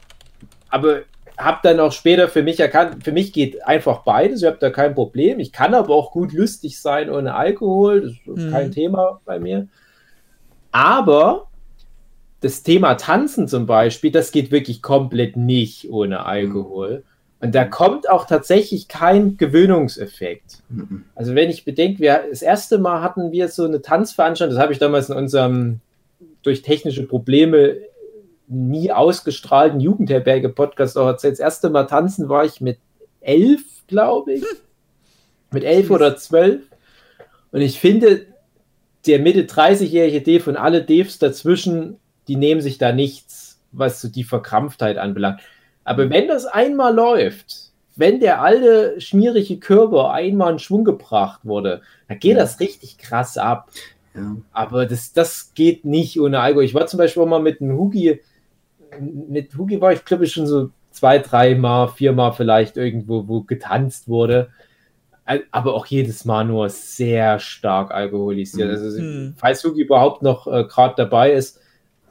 Aber 0.70 1.00
habe 1.38 1.60
dann 1.62 1.80
auch 1.80 1.92
später 1.92 2.28
für 2.28 2.42
mich 2.42 2.58
erkannt, 2.60 3.04
für 3.04 3.12
mich 3.12 3.32
geht 3.32 3.64
einfach 3.66 4.02
beides, 4.02 4.42
ich 4.42 4.46
habe 4.46 4.58
da 4.60 4.70
kein 4.70 4.94
Problem. 4.94 5.38
Ich 5.38 5.52
kann 5.52 5.72
aber 5.74 5.94
auch 5.94 6.10
gut 6.10 6.32
lustig 6.32 6.80
sein 6.80 7.08
ohne 7.10 7.34
Alkohol, 7.34 8.02
das 8.02 8.12
ist 8.12 8.46
Mhm. 8.46 8.50
kein 8.50 8.72
Thema 8.72 9.20
bei 9.24 9.38
mir. 9.38 9.68
Aber 10.72 11.46
das 12.40 12.62
Thema 12.62 12.94
Tanzen 12.94 13.48
zum 13.48 13.66
Beispiel, 13.66 14.10
das 14.10 14.32
geht 14.32 14.50
wirklich 14.50 14.82
komplett 14.82 15.36
nicht 15.36 15.90
ohne 15.90 16.26
Alkohol. 16.26 17.04
Und 17.40 17.54
da 17.54 17.64
kommt 17.64 18.10
auch 18.10 18.26
tatsächlich 18.26 18.88
kein 18.88 19.36
Gewöhnungseffekt. 19.36 20.62
Mhm. 20.68 21.04
Also 21.14 21.34
wenn 21.36 21.50
ich 21.50 21.64
bedenke, 21.64 22.00
wir, 22.00 22.24
das 22.28 22.42
erste 22.42 22.78
Mal 22.78 23.00
hatten 23.00 23.30
wir 23.30 23.48
so 23.48 23.64
eine 23.64 23.80
Tanzveranstaltung, 23.80 24.56
das 24.56 24.62
habe 24.62 24.72
ich 24.72 24.80
damals 24.80 25.08
in 25.08 25.16
unserem 25.16 25.80
durch 26.42 26.62
technische 26.62 27.06
Probleme 27.06 27.76
nie 28.48 28.90
ausgestrahlten 28.92 29.80
Jugendherberge-Podcast 29.80 30.96
auch 30.98 31.06
erzählt. 31.06 31.34
Das 31.34 31.40
erste 31.40 31.70
Mal 31.70 31.84
tanzen 31.84 32.28
war 32.28 32.44
ich 32.44 32.60
mit 32.60 32.78
elf, 33.20 33.62
glaube 33.86 34.34
ich. 34.34 34.44
Mit 35.50 35.64
elf 35.64 35.90
oder 35.90 36.16
zwölf. 36.16 36.62
Und 37.52 37.60
ich 37.60 37.80
finde, 37.80 38.26
der 39.06 39.18
Mitte 39.18 39.42
30-jährige 39.44 40.20
Dave 40.22 40.50
und 40.50 40.56
alle 40.56 40.82
Devs 40.82 41.18
dazwischen, 41.18 41.96
die 42.26 42.36
nehmen 42.36 42.60
sich 42.60 42.78
da 42.78 42.92
nichts, 42.92 43.58
was 43.72 44.00
so 44.00 44.08
die 44.08 44.24
Verkrampftheit 44.24 44.98
anbelangt. 44.98 45.40
Aber 45.84 46.10
wenn 46.10 46.28
das 46.28 46.44
einmal 46.44 46.94
läuft, 46.94 47.70
wenn 47.96 48.20
der 48.20 48.42
alte, 48.42 49.00
schmierige 49.00 49.58
Körper 49.58 50.10
einmal 50.12 50.52
in 50.52 50.58
Schwung 50.58 50.84
gebracht 50.84 51.40
wurde, 51.44 51.80
dann 52.08 52.18
geht 52.18 52.36
Ja. 52.36 52.42
das 52.42 52.60
richtig 52.60 52.98
krass 52.98 53.38
ab. 53.38 53.70
Ja. 54.14 54.36
Aber 54.52 54.86
das, 54.86 55.12
das 55.12 55.52
geht 55.54 55.84
nicht 55.84 56.20
ohne 56.20 56.40
Alkohol. 56.40 56.64
Ich 56.64 56.74
war 56.74 56.86
zum 56.86 56.98
Beispiel 56.98 57.22
auch 57.22 57.26
mal 57.26 57.40
mit 57.42 57.60
einem 57.60 57.76
Hugi, 57.78 58.20
mit 59.00 59.56
Hugi 59.56 59.80
war 59.80 59.92
ich 59.92 60.04
glaube 60.04 60.24
ich 60.24 60.32
schon 60.32 60.46
so 60.46 60.70
zwei, 60.90 61.18
dreimal, 61.18 61.88
viermal 61.88 62.32
vielleicht 62.32 62.76
irgendwo, 62.76 63.28
wo 63.28 63.42
getanzt 63.42 64.08
wurde. 64.08 64.48
Aber 65.50 65.74
auch 65.74 65.84
jedes 65.86 66.24
Mal 66.24 66.44
nur 66.44 66.70
sehr 66.70 67.38
stark 67.38 67.90
alkoholisiert. 67.92 68.68
Mhm. 68.68 68.74
Also, 68.74 68.98
Hm. 68.98 69.34
falls 69.36 69.62
Hugi 69.62 69.82
überhaupt 69.82 70.22
noch 70.22 70.46
äh, 70.46 70.64
gerade 70.64 70.94
dabei 70.96 71.32
ist, 71.32 71.60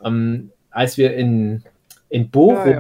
ähm, 0.06 0.52
als 0.70 0.98
wir 0.98 1.16
in, 1.16 1.64
in 2.10 2.30
Bochum 2.30 2.76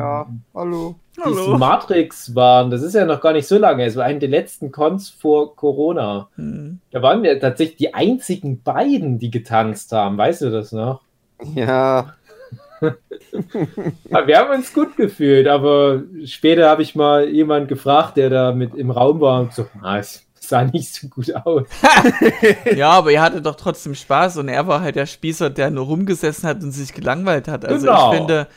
hallo. 0.53 0.95
diesen 1.25 1.57
Matrix 1.57 2.35
waren, 2.35 2.69
das 2.69 2.83
ist 2.83 2.93
ja 2.93 3.05
noch 3.05 3.19
gar 3.19 3.33
nicht 3.33 3.47
so 3.47 3.57
lange, 3.57 3.83
es 3.83 3.95
war 3.95 4.05
eine 4.05 4.19
der 4.19 4.29
letzten 4.29 4.71
Cons 4.71 5.09
vor 5.09 5.55
Corona. 5.55 6.29
Hm. 6.35 6.79
Da 6.91 7.01
waren 7.01 7.23
wir 7.23 7.39
tatsächlich 7.39 7.77
die 7.77 7.93
einzigen 7.95 8.61
beiden, 8.61 9.17
die 9.17 9.31
getanzt 9.31 9.91
haben. 9.91 10.17
Weißt 10.19 10.43
du 10.43 10.51
das 10.51 10.71
noch? 10.71 11.01
Ja, 11.55 11.65
Ja, 11.65 12.13
wir 12.81 14.37
haben 14.37 14.51
uns 14.57 14.73
gut 14.73 14.95
gefühlt, 14.97 15.47
aber 15.47 16.03
später 16.25 16.69
habe 16.69 16.81
ich 16.81 16.95
mal 16.95 17.27
jemanden 17.27 17.67
gefragt, 17.67 18.17
der 18.17 18.29
da 18.29 18.51
mit 18.51 18.75
im 18.75 18.91
Raum 18.91 19.19
war 19.21 19.41
und 19.41 19.53
so, 19.53 19.67
ah, 19.81 19.97
es 19.97 20.23
sah 20.39 20.63
nicht 20.63 20.93
so 20.93 21.07
gut 21.07 21.33
aus. 21.35 21.63
ja, 22.75 22.89
aber 22.91 23.11
ihr 23.11 23.21
hattet 23.21 23.45
doch 23.45 23.55
trotzdem 23.55 23.95
Spaß 23.95 24.37
und 24.37 24.47
er 24.47 24.67
war 24.67 24.81
halt 24.81 24.95
der 24.95 25.05
Spießer, 25.05 25.49
der 25.49 25.71
nur 25.71 25.85
rumgesessen 25.85 26.47
hat 26.47 26.63
und 26.63 26.71
sich 26.71 26.93
gelangweilt 26.93 27.47
hat. 27.47 27.65
Also 27.65 27.85
Genau. 27.87 28.11
ich 28.11 28.17
finde, 28.17 28.47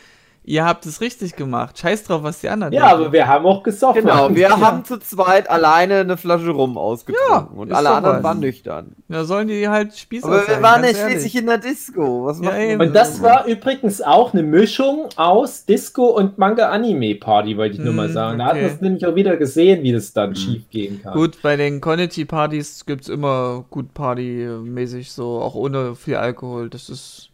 ihr 0.43 0.65
habt 0.65 0.85
es 0.87 1.01
richtig 1.01 1.37
gemacht. 1.37 1.79
Scheiß 1.79 2.05
drauf, 2.05 2.23
was 2.23 2.41
die 2.41 2.49
anderen 2.49 2.73
Ja, 2.73 2.87
aber 2.89 3.12
wir 3.12 3.27
haben 3.29 3.47
auch 3.47 3.62
gesoffen. 3.62 4.03
Genau, 4.03 4.29
wir 4.35 4.49
Ja. 4.49 4.61
haben 4.61 4.85
zu 4.85 4.99
zweit 4.99 5.49
alleine 5.49 5.97
eine 6.01 6.17
Flasche 6.17 6.51
rum 6.51 6.77
ausgetrunken 6.79 7.29
Ja, 7.55 7.61
und 7.61 7.73
alle 7.73 7.91
anderen 7.91 8.17
was. 8.17 8.23
waren 8.25 8.41
nüchtern. 8.41 8.97
Da 9.09 9.25
sollen 9.25 9.49
die 9.49 9.69
halt 9.69 9.97
Spießer 9.97 10.27
Aber 10.27 10.47
wir 10.49 10.62
waren 10.62 10.83
ja 10.85 10.91
schließlich 10.95 11.37
in 11.37 11.47
der 11.47 11.59
Disco. 11.59 12.25
Was 12.27 12.39
Ja, 12.39 12.45
macht 12.47 12.55
man? 12.55 12.62
eben. 12.62 12.81
Und 12.81 12.93
das 12.95 13.23
war 13.23 13.47
übrigens 13.47 14.01
auch 14.03 14.33
eine 14.33 14.43
Mischung 14.43 15.09
aus 15.17 15.65
Disco 15.67 16.07
und 16.07 16.39
Manga-Anime-Party, 16.39 17.57
wollte 17.57 17.77
ich 17.77 17.81
nur 17.83 17.93
mal 17.95 18.07
Hm, 18.09 18.12
sagen. 18.15 18.39
Da 18.39 18.47
hat 18.47 18.53
okay. 18.53 18.62
man 18.62 18.71
es 18.73 18.81
nämlich 18.81 19.07
auch 19.07 19.15
wieder 19.15 19.37
gesehen, 19.37 19.83
wie 19.83 19.93
das 19.93 20.12
dann 20.12 20.35
schief 20.35 20.69
gehen 20.71 21.01
kann. 21.03 21.12
Gut, 21.15 21.41
bei 21.43 21.57
den 21.57 21.81
Konichi-Partys 21.81 22.87
gibt 22.87 23.03
es 23.03 23.09
immer 23.09 23.65
gut 23.71 23.95
Party-mäßig, 23.95 25.12
so 25.12 25.41
auch 25.41 25.55
ohne 25.55 25.95
viel 25.95 26.17
Alkohol. 26.17 26.71
Das 26.71 26.89
ist. 26.89 27.30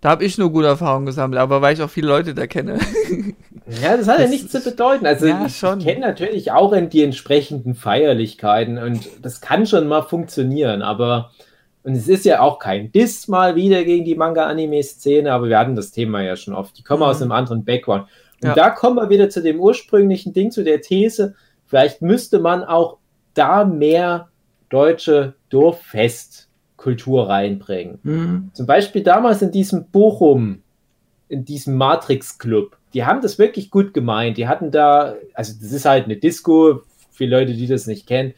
Da 0.00 0.10
habe 0.10 0.24
ich 0.24 0.38
nur 0.38 0.50
gute 0.52 0.68
Erfahrungen 0.68 1.06
gesammelt, 1.06 1.40
aber 1.40 1.60
weil 1.60 1.74
ich 1.74 1.82
auch 1.82 1.90
viele 1.90 2.08
Leute 2.08 2.34
da 2.34 2.46
kenne. 2.46 2.78
Ja, 3.82 3.98
das 3.98 4.08
hat 4.08 4.16
ja 4.16 4.22
Das 4.22 4.30
nichts 4.30 4.50
zu 4.50 4.60
bedeuten. 4.62 5.04
Also 5.04 5.26
Ja, 5.26 5.44
ich 5.44 5.60
kenne 5.60 6.00
natürlich 6.00 6.52
auch 6.52 6.72
in 6.72 6.88
die 6.88 7.02
entsprechenden 7.02 7.74
Feierlichkeiten 7.74 8.78
und 8.78 9.06
das 9.20 9.42
kann 9.42 9.66
schon 9.66 9.86
mal 9.88 10.00
funktionieren, 10.00 10.80
aber 10.80 11.32
und 11.82 11.92
es 11.94 12.08
ist 12.08 12.24
ja 12.24 12.40
auch 12.40 12.58
kein 12.60 12.90
Diss 12.92 13.28
mal 13.28 13.56
wieder 13.56 13.84
gegen 13.84 14.06
die 14.06 14.14
Manga-Anime-Szene, 14.14 15.30
aber 15.30 15.50
wir 15.50 15.58
hatten 15.58 15.76
das 15.76 15.90
Thema 15.90 16.22
ja 16.22 16.34
schon 16.36 16.54
oft. 16.54 16.78
Die 16.78 16.82
kommen 16.82 17.00
Mhm. 17.02 17.08
aus 17.08 17.20
einem 17.20 17.32
anderen 17.32 17.62
Background. 17.66 18.08
Und 18.42 18.48
Ja. 18.48 18.54
da 18.54 18.70
kommen 18.70 18.96
wir 18.96 19.10
wieder 19.10 19.28
zu 19.28 19.42
dem 19.42 19.60
ursprünglichen 19.60 20.32
Ding, 20.32 20.50
zu 20.50 20.64
der 20.64 20.80
These, 20.80 21.34
vielleicht 21.66 22.00
müsste 22.00 22.38
man 22.38 22.64
auch 22.64 22.96
da 23.34 23.66
mehr 23.66 24.30
deutsche 24.70 25.34
Dorffestkultur 26.78 27.28
reinbringen. 27.28 27.98
Mhm. 28.02 28.50
Zum 28.52 28.66
Beispiel 28.66 29.02
damals 29.02 29.42
in 29.42 29.50
diesem 29.50 29.86
Bochum, 29.90 30.62
in 31.28 31.44
diesem 31.44 31.76
Matrix-Club. 31.76 32.76
Die 32.94 33.04
haben 33.04 33.20
das 33.20 33.38
wirklich 33.38 33.70
gut 33.70 33.92
gemeint. 33.92 34.38
Die 34.38 34.48
hatten 34.48 34.70
da, 34.70 35.14
also 35.34 35.52
das 35.60 35.72
ist 35.72 35.84
halt 35.84 36.06
eine 36.06 36.16
Disco, 36.16 36.82
für 37.10 37.26
Leute, 37.26 37.52
die 37.54 37.66
das 37.66 37.86
nicht 37.88 38.06
kennen. 38.06 38.32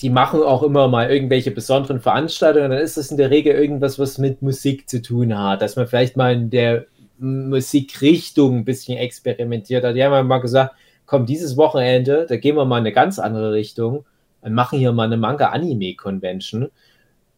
Die 0.00 0.10
machen 0.10 0.42
auch 0.42 0.64
immer 0.64 0.88
mal 0.88 1.08
irgendwelche 1.08 1.52
besonderen 1.52 2.00
Veranstaltungen. 2.00 2.72
Dann 2.72 2.80
ist 2.80 2.96
das 2.96 3.12
in 3.12 3.16
der 3.16 3.30
Regel 3.30 3.54
irgendwas, 3.54 4.00
was 4.00 4.18
mit 4.18 4.42
Musik 4.42 4.90
zu 4.90 5.00
tun 5.00 5.38
hat, 5.38 5.62
dass 5.62 5.76
man 5.76 5.86
vielleicht 5.86 6.16
mal 6.16 6.32
in 6.32 6.50
der 6.50 6.86
Musikrichtung 7.18 8.56
ein 8.56 8.64
bisschen 8.64 8.98
experimentiert 8.98 9.84
hat. 9.84 9.94
Die 9.94 10.02
haben 10.02 10.26
mal 10.26 10.38
gesagt, 10.38 10.74
komm, 11.06 11.24
dieses 11.26 11.56
Wochenende, 11.56 12.26
da 12.28 12.36
gehen 12.36 12.56
wir 12.56 12.64
mal 12.64 12.78
in 12.78 12.86
eine 12.86 12.92
ganz 12.92 13.20
andere 13.20 13.52
Richtung 13.52 14.04
und 14.42 14.54
machen 14.54 14.78
hier 14.78 14.92
mal 14.92 15.04
eine 15.04 15.16
Manga-Anime-Convention. 15.16 16.70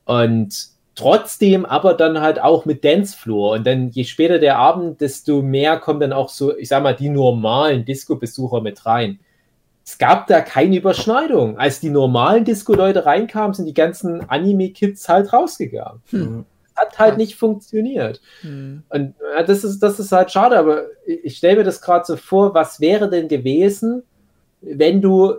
Und 0.04 0.74
trotzdem 0.94 1.64
aber 1.64 1.94
dann 1.94 2.20
halt 2.20 2.40
auch 2.40 2.64
mit 2.64 2.84
Dancefloor. 2.84 3.52
Und 3.52 3.66
dann 3.66 3.90
je 3.90 4.04
später 4.04 4.38
der 4.38 4.58
Abend, 4.58 5.00
desto 5.00 5.42
mehr 5.42 5.78
kommen 5.78 6.00
dann 6.00 6.12
auch 6.12 6.28
so, 6.28 6.56
ich 6.56 6.68
sag 6.68 6.82
mal, 6.82 6.94
die 6.94 7.08
normalen 7.08 7.84
Disco-Besucher 7.84 8.60
mit 8.60 8.84
rein. 8.86 9.18
Es 9.84 9.98
gab 9.98 10.26
da 10.28 10.40
keine 10.40 10.76
Überschneidung. 10.76 11.58
Als 11.58 11.80
die 11.80 11.90
normalen 11.90 12.44
Disco-Leute 12.44 13.04
reinkamen, 13.04 13.54
sind 13.54 13.66
die 13.66 13.74
ganzen 13.74 14.28
Anime-Kids 14.28 15.08
halt 15.08 15.32
rausgegangen. 15.32 16.00
Mhm. 16.10 16.44
Hat 16.74 16.98
halt 16.98 17.18
nicht 17.18 17.36
funktioniert. 17.36 18.20
Hm. 18.40 18.82
Und 18.88 19.14
das 19.46 19.62
ist, 19.62 19.78
das 19.78 20.00
ist 20.00 20.10
halt 20.10 20.32
schade, 20.32 20.58
aber 20.58 20.86
ich, 21.06 21.24
ich 21.24 21.36
stelle 21.36 21.58
mir 21.58 21.64
das 21.64 21.80
gerade 21.80 22.04
so 22.04 22.16
vor, 22.16 22.52
was 22.52 22.80
wäre 22.80 23.08
denn 23.08 23.28
gewesen, 23.28 24.02
wenn 24.60 25.00
du 25.00 25.34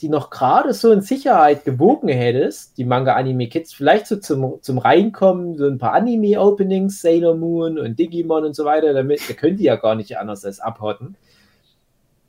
die 0.00 0.08
noch 0.08 0.30
gerade 0.30 0.72
so 0.72 0.92
in 0.92 1.00
Sicherheit 1.00 1.64
gewogen 1.64 2.08
hättest, 2.08 2.78
die 2.78 2.84
Manga-Anime-Kids, 2.84 3.72
vielleicht 3.72 4.06
so 4.06 4.16
zum, 4.16 4.58
zum 4.62 4.78
Reinkommen, 4.78 5.56
so 5.56 5.66
ein 5.66 5.78
paar 5.78 5.94
Anime-Openings, 5.94 7.00
Sailor 7.00 7.34
Moon 7.34 7.78
und 7.78 7.98
Digimon 7.98 8.44
und 8.44 8.54
so 8.54 8.64
weiter, 8.64 8.92
damit, 8.92 9.28
da 9.28 9.34
können 9.34 9.56
die 9.56 9.64
ja 9.64 9.76
gar 9.76 9.94
nicht 9.94 10.16
anders 10.18 10.44
als 10.44 10.60
abhotten. 10.60 11.16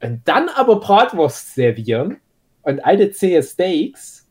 Und 0.02 0.22
dann 0.26 0.50
aber 0.50 0.80
Bratwurst 0.80 1.56
servieren 1.56 2.18
und 2.64 2.84
alte 2.84 3.12
zähe 3.12 3.44
Steaks 3.44 4.28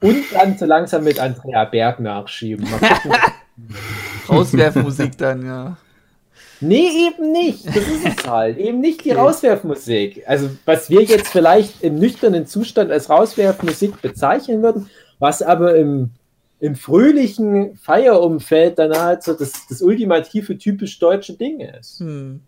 und 0.00 0.24
dann 0.32 0.56
so 0.56 0.64
langsam 0.66 1.04
mit 1.04 1.18
Andrea 1.20 1.64
Berg 1.64 2.00
nachschieben. 2.00 2.66
Rauswerfmusik 4.28 5.18
dann, 5.18 5.44
ja. 5.44 5.76
Nee, 6.66 7.08
eben 7.08 7.32
nicht. 7.32 7.66
Das 7.66 7.76
ist 7.76 8.06
es 8.06 8.26
halt. 8.30 8.58
Eben 8.58 8.80
nicht 8.80 9.04
die 9.04 9.10
Okay. 9.12 9.20
Rauswerfmusik. 9.20 10.24
Also, 10.26 10.50
was 10.64 10.90
wir 10.90 11.02
jetzt 11.02 11.28
vielleicht 11.28 11.82
im 11.82 11.96
nüchternen 11.98 12.46
Zustand 12.46 12.90
als 12.90 13.08
Rauswerfmusik 13.10 14.00
bezeichnen 14.02 14.62
würden, 14.62 14.88
was 15.18 15.42
aber 15.42 15.76
im, 15.76 16.10
im 16.60 16.74
fröhlichen 16.74 17.76
Feierumfeld 17.76 18.78
dann 18.78 18.92
halt 18.98 19.22
so 19.22 19.34
das, 19.34 19.52
das 19.68 19.82
ultimative, 19.82 20.56
typisch 20.58 20.98
deutsche 20.98 21.34
Ding 21.34 21.60
ist. 21.60 22.00
Hm. 22.00 22.40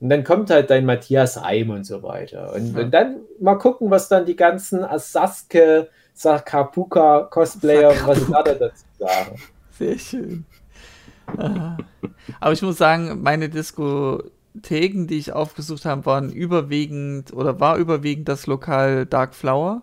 Und 0.00 0.08
dann 0.08 0.24
kommt 0.24 0.48
halt 0.50 0.70
dein 0.70 0.86
Matthias 0.86 1.36
Eim 1.36 1.70
und 1.70 1.84
so 1.84 2.02
weiter. 2.02 2.54
Und, 2.54 2.74
Ja. 2.74 2.82
und 2.82 2.90
dann 2.90 3.16
mal 3.38 3.56
gucken, 3.56 3.90
was 3.90 4.08
dann 4.08 4.24
die 4.24 4.36
ganzen 4.36 4.82
Asaske, 4.82 5.88
Sakapuka 6.14 7.28
Cosplayer, 7.30 7.94
was 8.06 8.18
sie 8.18 8.32
da 8.32 8.42
dazu 8.42 8.84
sagen. 8.98 9.36
Sehr 9.78 9.98
schön. 9.98 10.44
Aber 12.40 12.52
ich 12.52 12.62
muss 12.62 12.78
sagen, 12.78 13.22
meine 13.22 13.48
Diskotheken, 13.48 15.06
die 15.06 15.18
ich 15.18 15.32
aufgesucht 15.32 15.84
habe, 15.84 16.06
waren 16.06 16.30
überwiegend 16.32 17.32
oder 17.32 17.60
war 17.60 17.76
überwiegend 17.76 18.28
das 18.28 18.46
Lokal 18.46 19.06
Dark 19.06 19.34
Flower. 19.34 19.82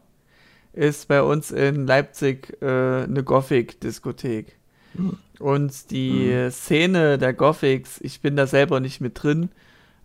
Ist 0.73 1.07
bei 1.07 1.23
uns 1.23 1.51
in 1.51 1.87
Leipzig 1.87 2.55
äh, 2.61 2.65
eine 3.03 3.23
Gothic-Diskothek. 3.23 4.55
Und 5.39 5.91
die 5.91 6.47
Szene 6.49 7.17
der 7.17 7.33
Gothics, 7.33 7.99
ich 8.01 8.21
bin 8.21 8.35
da 8.35 8.47
selber 8.47 8.79
nicht 8.79 9.01
mit 9.01 9.21
drin, 9.21 9.49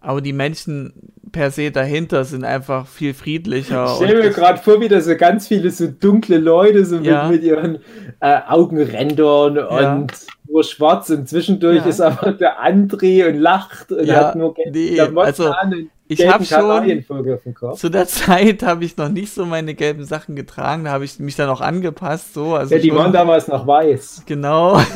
aber 0.01 0.21
die 0.21 0.33
Menschen 0.33 0.93
per 1.31 1.51
se 1.51 1.71
dahinter 1.71 2.25
sind 2.25 2.45
einfach 2.45 2.87
viel 2.87 3.15
friedlicher. 3.15 3.87
Ich 3.87 3.97
stelle 4.05 4.23
mir 4.23 4.31
gerade 4.31 4.59
vor, 4.59 4.81
wie 4.81 4.89
da 4.89 5.01
so 5.01 5.17
ganz 5.17 5.49
viele 5.49 5.71
so 5.71 5.87
dunkle 5.89 6.39
Leute 6.39 6.85
so 6.85 6.97
Ja. 6.99 7.29
mit, 7.29 7.41
mit 7.41 7.45
ihren 7.45 7.79
äh, 8.21 8.41
Augenrändern 8.49 9.57
Ja. 9.57 9.95
und 9.95 10.13
nur 10.53 10.63
schwarz 10.65 11.11
und 11.11 11.29
zwischendurch 11.29 11.79
Ja. 11.79 11.85
ist 11.87 12.01
aber 12.01 12.33
der 12.41 12.63
André 12.63 13.29
und 13.29 13.39
lacht 13.39 13.91
und 13.91 14.05
Ja, 14.05 14.27
hat 14.29 14.37
nur 14.37 14.55
gelbe 14.55 14.79
nee, 14.79 15.01
also 15.01 15.51
an 15.51 15.73
und 15.73 15.91
ich 16.09 16.19
gelben 16.19 16.33
hab 16.35 16.45
schon-. 16.45 17.75
Zu 17.77 17.89
der 17.89 18.07
Zeit 18.09 18.63
habe 18.63 18.85
ich 18.85 18.97
noch 18.99 19.09
nicht 19.09 19.33
so 19.33 19.47
meine 19.47 19.75
gelben 19.75 20.05
Sachen 20.05 20.37
getragen, 20.37 20.85
da 20.85 20.91
habe 20.91 21.05
ich 21.07 21.19
mich 21.19 21.37
dann 21.37 21.49
auch 21.49 21.61
angepasst, 21.63 22.35
so. 22.35 22.55
Also 22.55 22.75
Ja, 22.75 22.81
die 22.83 22.89
schon- 22.89 22.99
waren 22.99 23.13
damals 23.13 23.49
noch 23.49 23.67
weiß. 23.67 24.25
Genau. 24.27 24.79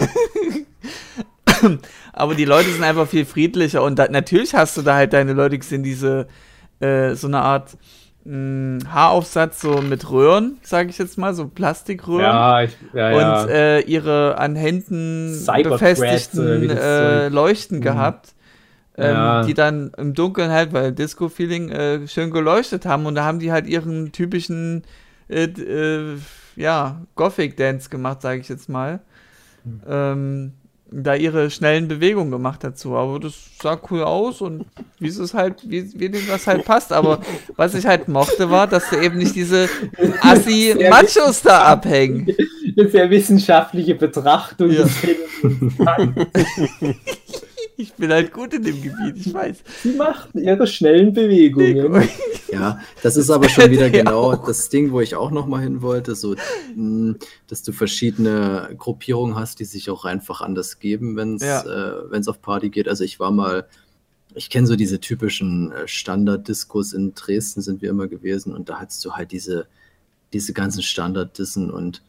Aber 2.12 2.34
die 2.34 2.44
Leute 2.44 2.68
sind 2.70 2.82
einfach 2.84 3.06
viel 3.08 3.24
friedlicher 3.24 3.82
und 3.82 3.98
da, 3.98 4.08
natürlich 4.08 4.54
hast 4.54 4.76
du 4.76 4.82
da 4.82 4.94
halt 4.94 5.12
deine 5.12 5.32
Leute 5.32 5.58
gesehen, 5.58 5.82
diese 5.82 6.26
äh, 6.80 7.14
so 7.14 7.26
eine 7.28 7.40
Art 7.40 7.76
mh, 8.26 8.88
Haaraufsatz 8.92 9.60
so 9.60 9.80
mit 9.82 10.10
Röhren, 10.10 10.58
sage 10.62 10.90
ich 10.90 10.98
jetzt 10.98 11.16
mal, 11.18 11.34
so 11.34 11.46
Plastikröhren. 11.48 12.22
Ja, 12.22 12.62
ich, 12.62 12.76
ja, 12.92 13.10
ja. 13.10 13.42
Und 13.42 13.48
äh, 13.50 13.80
ihre 13.80 14.38
an 14.38 14.56
Händen 14.56 15.42
oder 15.48 15.70
befestigten 15.70 16.70
äh, 16.70 17.28
Leuchten 17.28 17.78
Mhm. 17.78 17.82
gehabt, 17.82 18.34
ähm, 18.98 19.14
Ja. 19.14 19.42
die 19.44 19.54
dann 19.54 19.92
im 19.96 20.14
Dunkeln 20.14 20.50
halt, 20.50 20.72
weil 20.72 20.92
Disco-Feeling 20.92 21.68
äh, 21.70 22.08
schön 22.08 22.30
geleuchtet 22.30 22.86
haben 22.86 23.06
und 23.06 23.14
da 23.14 23.24
haben 23.24 23.38
die 23.38 23.52
halt 23.52 23.66
ihren 23.66 24.10
typischen 24.12 24.82
äh, 25.28 25.44
äh, 25.44 26.16
ja, 26.56 27.02
Gothic-Dance 27.14 27.90
gemacht, 27.90 28.22
sage 28.22 28.40
ich 28.40 28.48
jetzt 28.48 28.68
mal. 28.68 29.00
Hm. 29.64 29.80
Ähm, 29.88 30.52
da 30.90 31.14
ihre 31.14 31.50
schnellen 31.50 31.88
Bewegungen 31.88 32.30
gemacht 32.30 32.62
dazu. 32.62 32.94
Aber 32.96 33.18
das 33.18 33.34
sah 33.60 33.78
cool 33.90 34.02
aus 34.04 34.40
und 34.40 34.64
wie 35.00 35.08
es 35.08 35.18
ist 35.18 35.34
halt, 35.34 35.68
wie, 35.68 35.90
wie 35.98 36.08
dem 36.08 36.26
das 36.28 36.46
halt 36.46 36.64
passt. 36.64 36.92
Aber 36.92 37.20
was 37.56 37.74
ich 37.74 37.86
halt 37.86 38.08
mochte, 38.08 38.50
war, 38.50 38.66
dass 38.66 38.90
da 38.90 39.00
eben 39.00 39.18
nicht 39.18 39.34
diese 39.34 39.68
Assi-Machos 40.20 41.42
da 41.44 41.64
abhängen. 41.64 42.34
Eine 42.78 42.88
sehr 42.88 43.10
wissenschaftliche 43.10 43.94
Betrachtung 43.94 44.70
Ja. 44.70 44.82
des 44.84 44.92
Phänomens. 44.96 45.74
Ich 47.78 47.92
bin 47.94 48.10
halt 48.10 48.32
gut 48.32 48.54
in 48.54 48.62
dem 48.62 48.80
Gebiet, 48.82 49.16
ich 49.26 49.34
weiß. 49.34 49.58
Sie 49.82 49.92
machten 49.92 50.38
ihre 50.38 50.66
schnellen 50.66 51.12
Bewegungen. 51.12 52.08
Ja, 52.50 52.80
das 53.02 53.16
ist 53.18 53.28
aber 53.28 53.48
schon 53.50 53.70
wieder 53.70 53.90
Der 53.90 54.02
genau 54.02 54.34
das 54.34 54.70
Ding, 54.70 54.92
wo 54.92 55.00
ich 55.00 55.14
auch 55.14 55.30
noch 55.30 55.46
mal 55.46 55.62
hin 55.62 55.82
wollte, 55.82 56.14
so, 56.14 56.36
mh, 56.74 57.16
dass 57.48 57.62
du 57.62 57.72
verschiedene 57.72 58.70
Gruppierungen 58.78 59.36
hast, 59.36 59.60
die 59.60 59.64
sich 59.66 59.90
auch 59.90 60.04
einfach 60.06 60.40
anders 60.40 60.78
geben, 60.78 61.16
wenn 61.16 61.36
es 61.36 61.42
Ja. 61.42 61.60
äh, 61.62 62.10
wenn's 62.10 62.28
auf 62.28 62.40
Party 62.40 62.70
geht. 62.70 62.88
Also 62.88 63.04
ich 63.04 63.20
war 63.20 63.30
mal, 63.30 63.66
ich 64.34 64.48
kenne 64.48 64.66
so 64.66 64.74
diese 64.76 64.98
typischen 65.00 65.70
äh, 65.72 65.86
Standard-Diskos 65.86 66.94
in 66.94 67.14
Dresden 67.14 67.60
sind 67.60 67.82
wir 67.82 67.90
immer 67.90 68.06
gewesen 68.06 68.54
und 68.54 68.70
da 68.70 68.78
hattest 68.80 69.04
du 69.04 69.12
halt 69.12 69.32
diese, 69.32 69.66
diese 70.32 70.54
ganzen 70.54 70.82
Standard-Dissen 70.82 71.70
und 71.70 72.02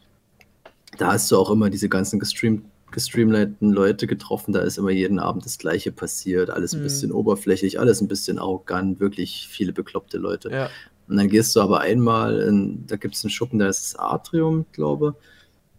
da 0.96 1.12
hast 1.12 1.30
du 1.30 1.36
auch 1.36 1.50
immer 1.50 1.68
diese 1.68 1.90
ganzen 1.90 2.18
gestreamt, 2.18 2.64
gestreamlinten 2.90 3.70
Leute 3.72 4.06
getroffen, 4.06 4.52
da 4.52 4.60
ist 4.60 4.78
immer 4.78 4.90
jeden 4.90 5.18
Abend 5.18 5.44
das 5.44 5.58
Gleiche 5.58 5.92
passiert, 5.92 6.50
alles 6.50 6.72
ein 6.74 6.80
Mhm. 6.80 6.84
bisschen 6.84 7.12
oberflächlich, 7.12 7.78
alles 7.80 8.00
ein 8.00 8.08
bisschen 8.08 8.38
arrogant, 8.38 9.00
wirklich 9.00 9.48
viele 9.50 9.72
bekloppte 9.72 10.18
Leute. 10.18 10.50
Ja. 10.50 10.70
Und 11.08 11.16
dann 11.16 11.28
gehst 11.28 11.56
du 11.56 11.60
aber 11.60 11.80
einmal, 11.80 12.40
in, 12.40 12.84
da 12.86 12.96
gibt 12.96 13.14
es 13.14 13.24
einen 13.24 13.30
Schuppen, 13.30 13.58
da 13.58 13.68
ist 13.68 13.94
das 13.94 13.98
Atrium, 13.98 14.66
glaube 14.72 15.14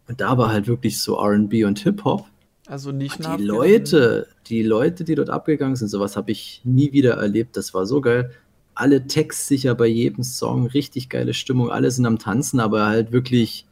Und 0.08 0.20
da 0.22 0.38
war 0.40 0.52
halt 0.52 0.68
wirklich 0.68 1.00
so 1.00 1.20
RB 1.20 1.66
und 1.66 1.80
Hip-Hop. 1.80 2.26
Also 2.66 2.92
nicht 2.92 3.20
Die 3.20 3.44
Leute, 3.44 4.28
die 4.48 4.64
Leute, 4.64 5.04
die 5.04 5.14
dort 5.16 5.30
abgegangen 5.30 5.76
sind, 5.76 5.88
sowas 5.88 6.16
habe 6.16 6.32
ich 6.32 6.62
nie 6.64 6.92
wieder 6.92 7.14
erlebt. 7.16 7.56
Das 7.58 7.74
war 7.76 7.86
so 7.86 8.02
geil. 8.02 8.32
Alle 8.74 9.06
textsicher 9.08 9.76
bei 9.76 9.86
jedem 9.88 10.24
Song, 10.24 10.66
richtig 10.68 11.10
geile 11.10 11.34
Stimmung, 11.36 11.70
alle 11.70 11.92
sind 11.92 12.06
am 12.08 12.18
Tanzen, 12.18 12.60
aber 12.60 12.86
halt 12.88 13.12
wirklich 13.12 13.66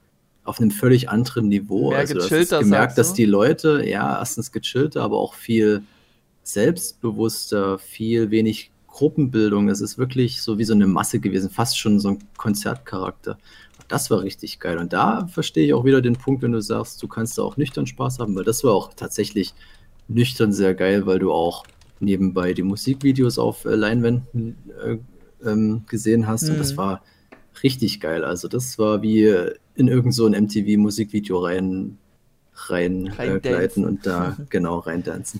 auf 0.47 0.59
einem 0.59 0.71
völlig 0.71 1.09
anderen 1.09 1.49
Niveau. 1.49 1.89
Mehr 1.89 1.99
also 1.99 2.15
gechillter, 2.15 2.59
gemerkt, 2.59 2.97
dass 2.97 3.13
die 3.13 3.25
Leute, 3.25 3.83
ja, 3.85 4.17
erstens 4.19 4.51
gechillter, 4.51 5.01
aber 5.03 5.17
auch 5.17 5.33
viel 5.33 5.83
selbstbewusster, 6.43 7.79
viel 7.79 8.31
wenig 8.31 8.71
Gruppenbildung. 8.87 9.67
Das 9.67 9.81
ist 9.81 9.97
wirklich 9.97 10.41
so 10.41 10.57
wie 10.57 10.63
so 10.63 10.73
eine 10.73 10.87
Masse 10.87 11.19
gewesen, 11.19 11.49
fast 11.49 11.77
schon 11.77 11.99
so 11.99 12.09
ein 12.09 12.19
Konzertcharakter. 12.37 13.37
Das 13.87 14.09
war 14.09 14.21
richtig 14.21 14.59
geil. 14.59 14.77
Und 14.77 14.93
da 14.93 15.27
verstehe 15.27 15.65
ich 15.65 15.73
auch 15.73 15.85
wieder 15.85 16.01
den 16.01 16.15
Punkt, 16.15 16.41
wenn 16.41 16.51
du 16.51 16.61
sagst, 16.61 17.01
du 17.03 17.07
kannst 17.07 17.37
da 17.37 17.43
auch 17.43 17.57
nüchtern 17.57 17.87
Spaß 17.87 18.19
haben, 18.19 18.35
weil 18.35 18.43
das 18.43 18.63
war 18.63 18.73
auch 18.73 18.93
tatsächlich 18.93 19.53
nüchtern 20.07 20.51
sehr 20.51 20.73
geil, 20.73 21.05
weil 21.05 21.19
du 21.19 21.31
auch 21.31 21.65
nebenbei 21.99 22.53
die 22.53 22.63
Musikvideos 22.63 23.37
auf 23.37 23.65
äh, 23.65 23.75
Leinwänden 23.75 24.55
äh, 24.83 24.97
ähm, 25.47 25.83
gesehen 25.87 26.27
hast. 26.27 26.49
Und 26.49 26.57
das 26.57 26.73
Mhm. 26.73 26.77
war 26.77 27.03
richtig 27.63 27.99
geil. 27.99 28.23
Also 28.23 28.47
das 28.47 28.77
war 28.79 29.01
wie 29.01 29.25
äh, 29.25 29.53
in 29.77 29.87
irgend 29.87 30.13
so 30.13 30.25
ein 30.25 30.33
MTV-Musikvideo 30.33 31.39
rein, 31.39 31.97
rein 32.55 33.05
äh, 33.07 33.11
Reindancen. 33.11 33.41
gleiten 33.41 33.85
und 33.85 34.05
da 34.05 34.35
genau 34.49 34.79
reindancen. 34.79 35.39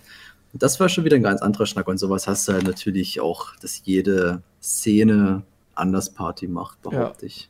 Und 0.54 0.64
das 0.64 0.80
war 0.80 0.88
schon 0.90 1.04
wieder 1.04 1.16
ein 1.18 1.24
ganz 1.24 1.42
anderer 1.42 1.66
Schnack. 1.66 1.88
Und 1.88 1.98
sowas 1.98 2.28
hast 2.28 2.48
du 2.48 2.54
halt 2.54 2.66
natürlich 2.66 3.20
auch, 3.20 3.56
dass 3.58 3.82
jede 3.84 4.42
Szene 4.62 5.44
anders 5.76 6.10
Party 6.12 6.48
macht, 6.48 6.82
behaupte 6.82 7.26
ich. 7.26 7.50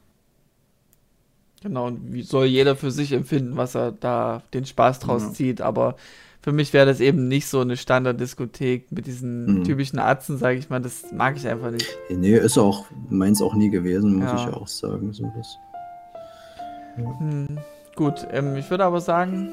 Genau, 1.64 1.88
und 1.88 2.14
wie 2.14 2.22
soll 2.24 2.46
jeder 2.46 2.76
für 2.76 2.92
sich 2.92 3.12
empfinden, 3.14 3.58
was 3.58 3.76
er 3.76 3.92
da 3.92 4.44
den 4.54 4.66
Spaß 4.66 5.00
draus 5.00 5.24
Ja. 5.24 5.34
zieht. 5.34 5.62
Aber 5.62 5.96
für 6.42 6.52
mich 6.52 6.72
wäre 6.72 6.86
das 6.86 7.00
eben 7.00 7.28
nicht 7.28 7.48
so 7.48 7.60
eine 7.62 7.78
Standarddiskothek 7.78 8.92
mit 8.92 9.08
diesen 9.08 9.60
Mhm. 9.60 9.64
typischen 9.64 10.00
Atzen, 10.00 10.38
sage 10.38 10.60
ich 10.60 10.70
mal. 10.70 10.80
Das 10.82 11.12
mag 11.12 11.36
ich 11.36 11.48
einfach 11.48 11.72
nicht. 11.72 11.88
Nee, 12.10 12.38
ist 12.38 12.58
auch 12.58 12.86
meins 13.10 13.42
auch 13.42 13.56
nie 13.56 13.70
gewesen, 13.70 14.16
muss 14.16 14.26
Ja. 14.26 14.36
ich 14.36 14.46
ja 14.46 14.54
auch 14.54 14.68
sagen. 14.68 15.14
So 15.14 15.32
das. 15.36 15.58
Hm. 16.98 17.58
Gut, 17.96 18.28
ähm, 18.32 18.56
ich 18.58 18.70
würde 18.70 18.86
aber 18.86 19.02
sagen, 19.02 19.50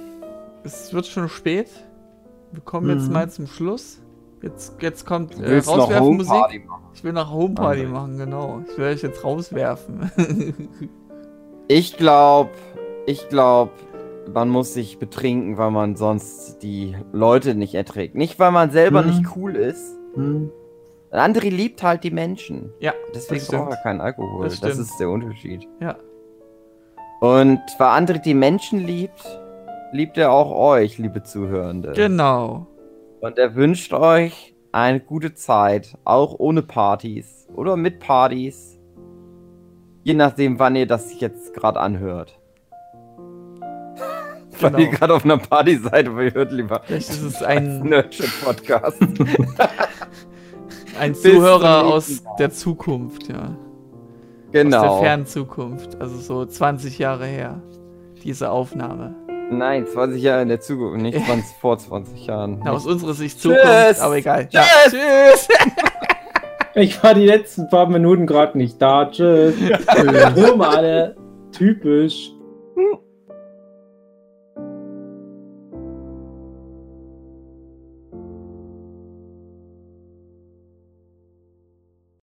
es 0.65 0.93
wird 0.93 1.07
schon 1.07 1.29
spät. 1.29 1.69
Wir 2.53 2.61
kommen 2.63 2.89
jetzt 2.91 3.07
Mhm. 3.09 3.13
mal 3.13 3.31
zum 3.31 3.47
Schluss. 3.47 4.01
Jetzt, 4.43 4.81
jetzt 4.83 5.07
kommt 5.07 5.41
äh. 5.41 5.63
Homeparty 5.63 6.59
machen. 6.61 6.85
Ich 6.95 7.03
will 7.03 7.13
nach 7.13 7.31
Homeparty 7.33 7.81
Okay. 7.83 7.89
machen, 7.91 8.19
genau. 8.19 8.61
Ich 8.71 8.77
will 8.77 8.85
euch 8.87 9.03
jetzt 9.03 9.25
rauswerfen. 9.25 10.11
Ich 11.67 11.97
glaube, 11.97 12.51
ich 13.07 13.27
glaube, 13.31 13.71
man 14.33 14.51
muss 14.51 14.75
sich 14.75 14.99
betrinken, 14.99 15.57
weil 15.57 15.71
man 15.71 15.97
sonst 15.97 16.59
die 16.63 16.95
Leute 17.11 17.55
nicht 17.55 17.75
erträgt. 17.75 18.15
Nicht, 18.15 18.39
weil 18.39 18.51
man 18.53 18.71
selber 18.71 19.01
Mhm. 19.01 19.09
nicht 19.09 19.37
cool 19.37 19.57
ist. 19.57 19.97
Hm. 20.15 20.51
André 21.11 21.49
liebt 21.49 21.83
halt 21.83 22.05
die 22.05 22.11
Menschen. 22.11 22.71
ja, 22.81 22.93
Deswegen 23.15 23.47
braucht 23.47 23.71
er 23.71 23.77
keinen 23.83 24.03
Alkohol. 24.03 24.45
Das 24.45 24.61
Das, 24.61 24.77
ist 24.79 24.99
der 25.01 25.09
Unterschied. 25.09 25.67
ja. 25.81 25.97
Und 27.25 27.63
weil 27.79 27.89
André 27.89 28.19
die 28.19 28.35
Menschen 28.35 28.81
liebt, 28.81 29.25
liebt 29.93 30.19
er 30.19 30.31
auch 30.31 30.55
euch, 30.55 30.99
liebe 30.99 31.23
Zuhörende. 31.23 31.93
Genau. 31.95 32.67
Und 33.21 33.39
er 33.39 33.55
wünscht 33.55 33.95
euch 33.95 34.55
eine 34.73 35.01
gute 35.01 35.33
Zeit, 35.33 35.97
auch 36.05 36.39
ohne 36.39 36.61
Partys 36.61 37.49
oder 37.57 37.77
mit 37.77 37.99
Partys. 37.99 38.79
Je 40.03 40.13
nachdem, 40.13 40.59
wann 40.59 40.77
ihr 40.77 40.87
das 40.87 41.19
jetzt 41.19 41.55
gerade 41.55 41.81
anhört. 41.81 42.39
Weil 44.61 44.73
Genau. 44.73 44.79
ihr 44.81 44.89
gerade 44.89 45.15
auf 45.15 45.25
einer 45.25 45.39
Party 45.39 45.79
seid, 45.79 46.09
aber 46.09 46.25
ihr 46.25 46.35
hört 46.35 46.53
lieber 46.53 46.83
Vielleicht 46.85 47.09
ist 47.09 47.23
es 47.23 47.43
ein 47.43 47.81
Nerdship-Podcast. 47.85 49.01
ein 51.01 51.15
Zuhörer 51.15 51.87
aus 51.87 52.23
der 52.39 52.51
Zukunft, 52.51 53.29
ja. 53.29 53.57
Aus 54.55 54.63
genau. 54.63 54.83
der 54.83 55.09
fernen 55.09 55.27
Zukunft. 55.27 56.01
Also 56.01 56.17
so 56.17 56.47
20 56.47 56.99
Jahre 56.99 57.27
her. 57.27 57.61
Diese 58.23 58.51
Aufnahme. 58.51 59.17
Nein, 59.51 59.85
20 59.85 60.23
Jahre 60.23 60.43
in 60.43 60.49
der 60.49 60.61
Zukunft, 60.61 61.03
nicht 61.03 61.19
20, 61.27 61.57
vor 61.61 61.77
20 61.77 62.27
Jahren. 62.27 62.61
Na, 62.65 62.71
aus 62.71 62.87
unserer 62.87 63.15
Sicht 63.15 63.41
Tschüss. 63.41 63.57
Zukunft, 63.57 64.01
aber 64.01 64.17
egal. 64.17 64.49
Ja. 64.53 64.63
Tschüss. 64.85 65.49
Tschüss. 65.49 65.49
Ich 66.77 67.01
war 67.05 67.15
die 67.15 67.25
letzten 67.25 67.69
paar 67.69 67.89
Minuten 67.89 68.27
gerade 68.27 68.59
nicht 68.59 68.83
da. 68.83 69.09
Tschüss. 69.09 69.55
Nur 70.35 70.57
mal 70.57 70.77
alle. 70.77 71.17
Typisch. 71.53 72.33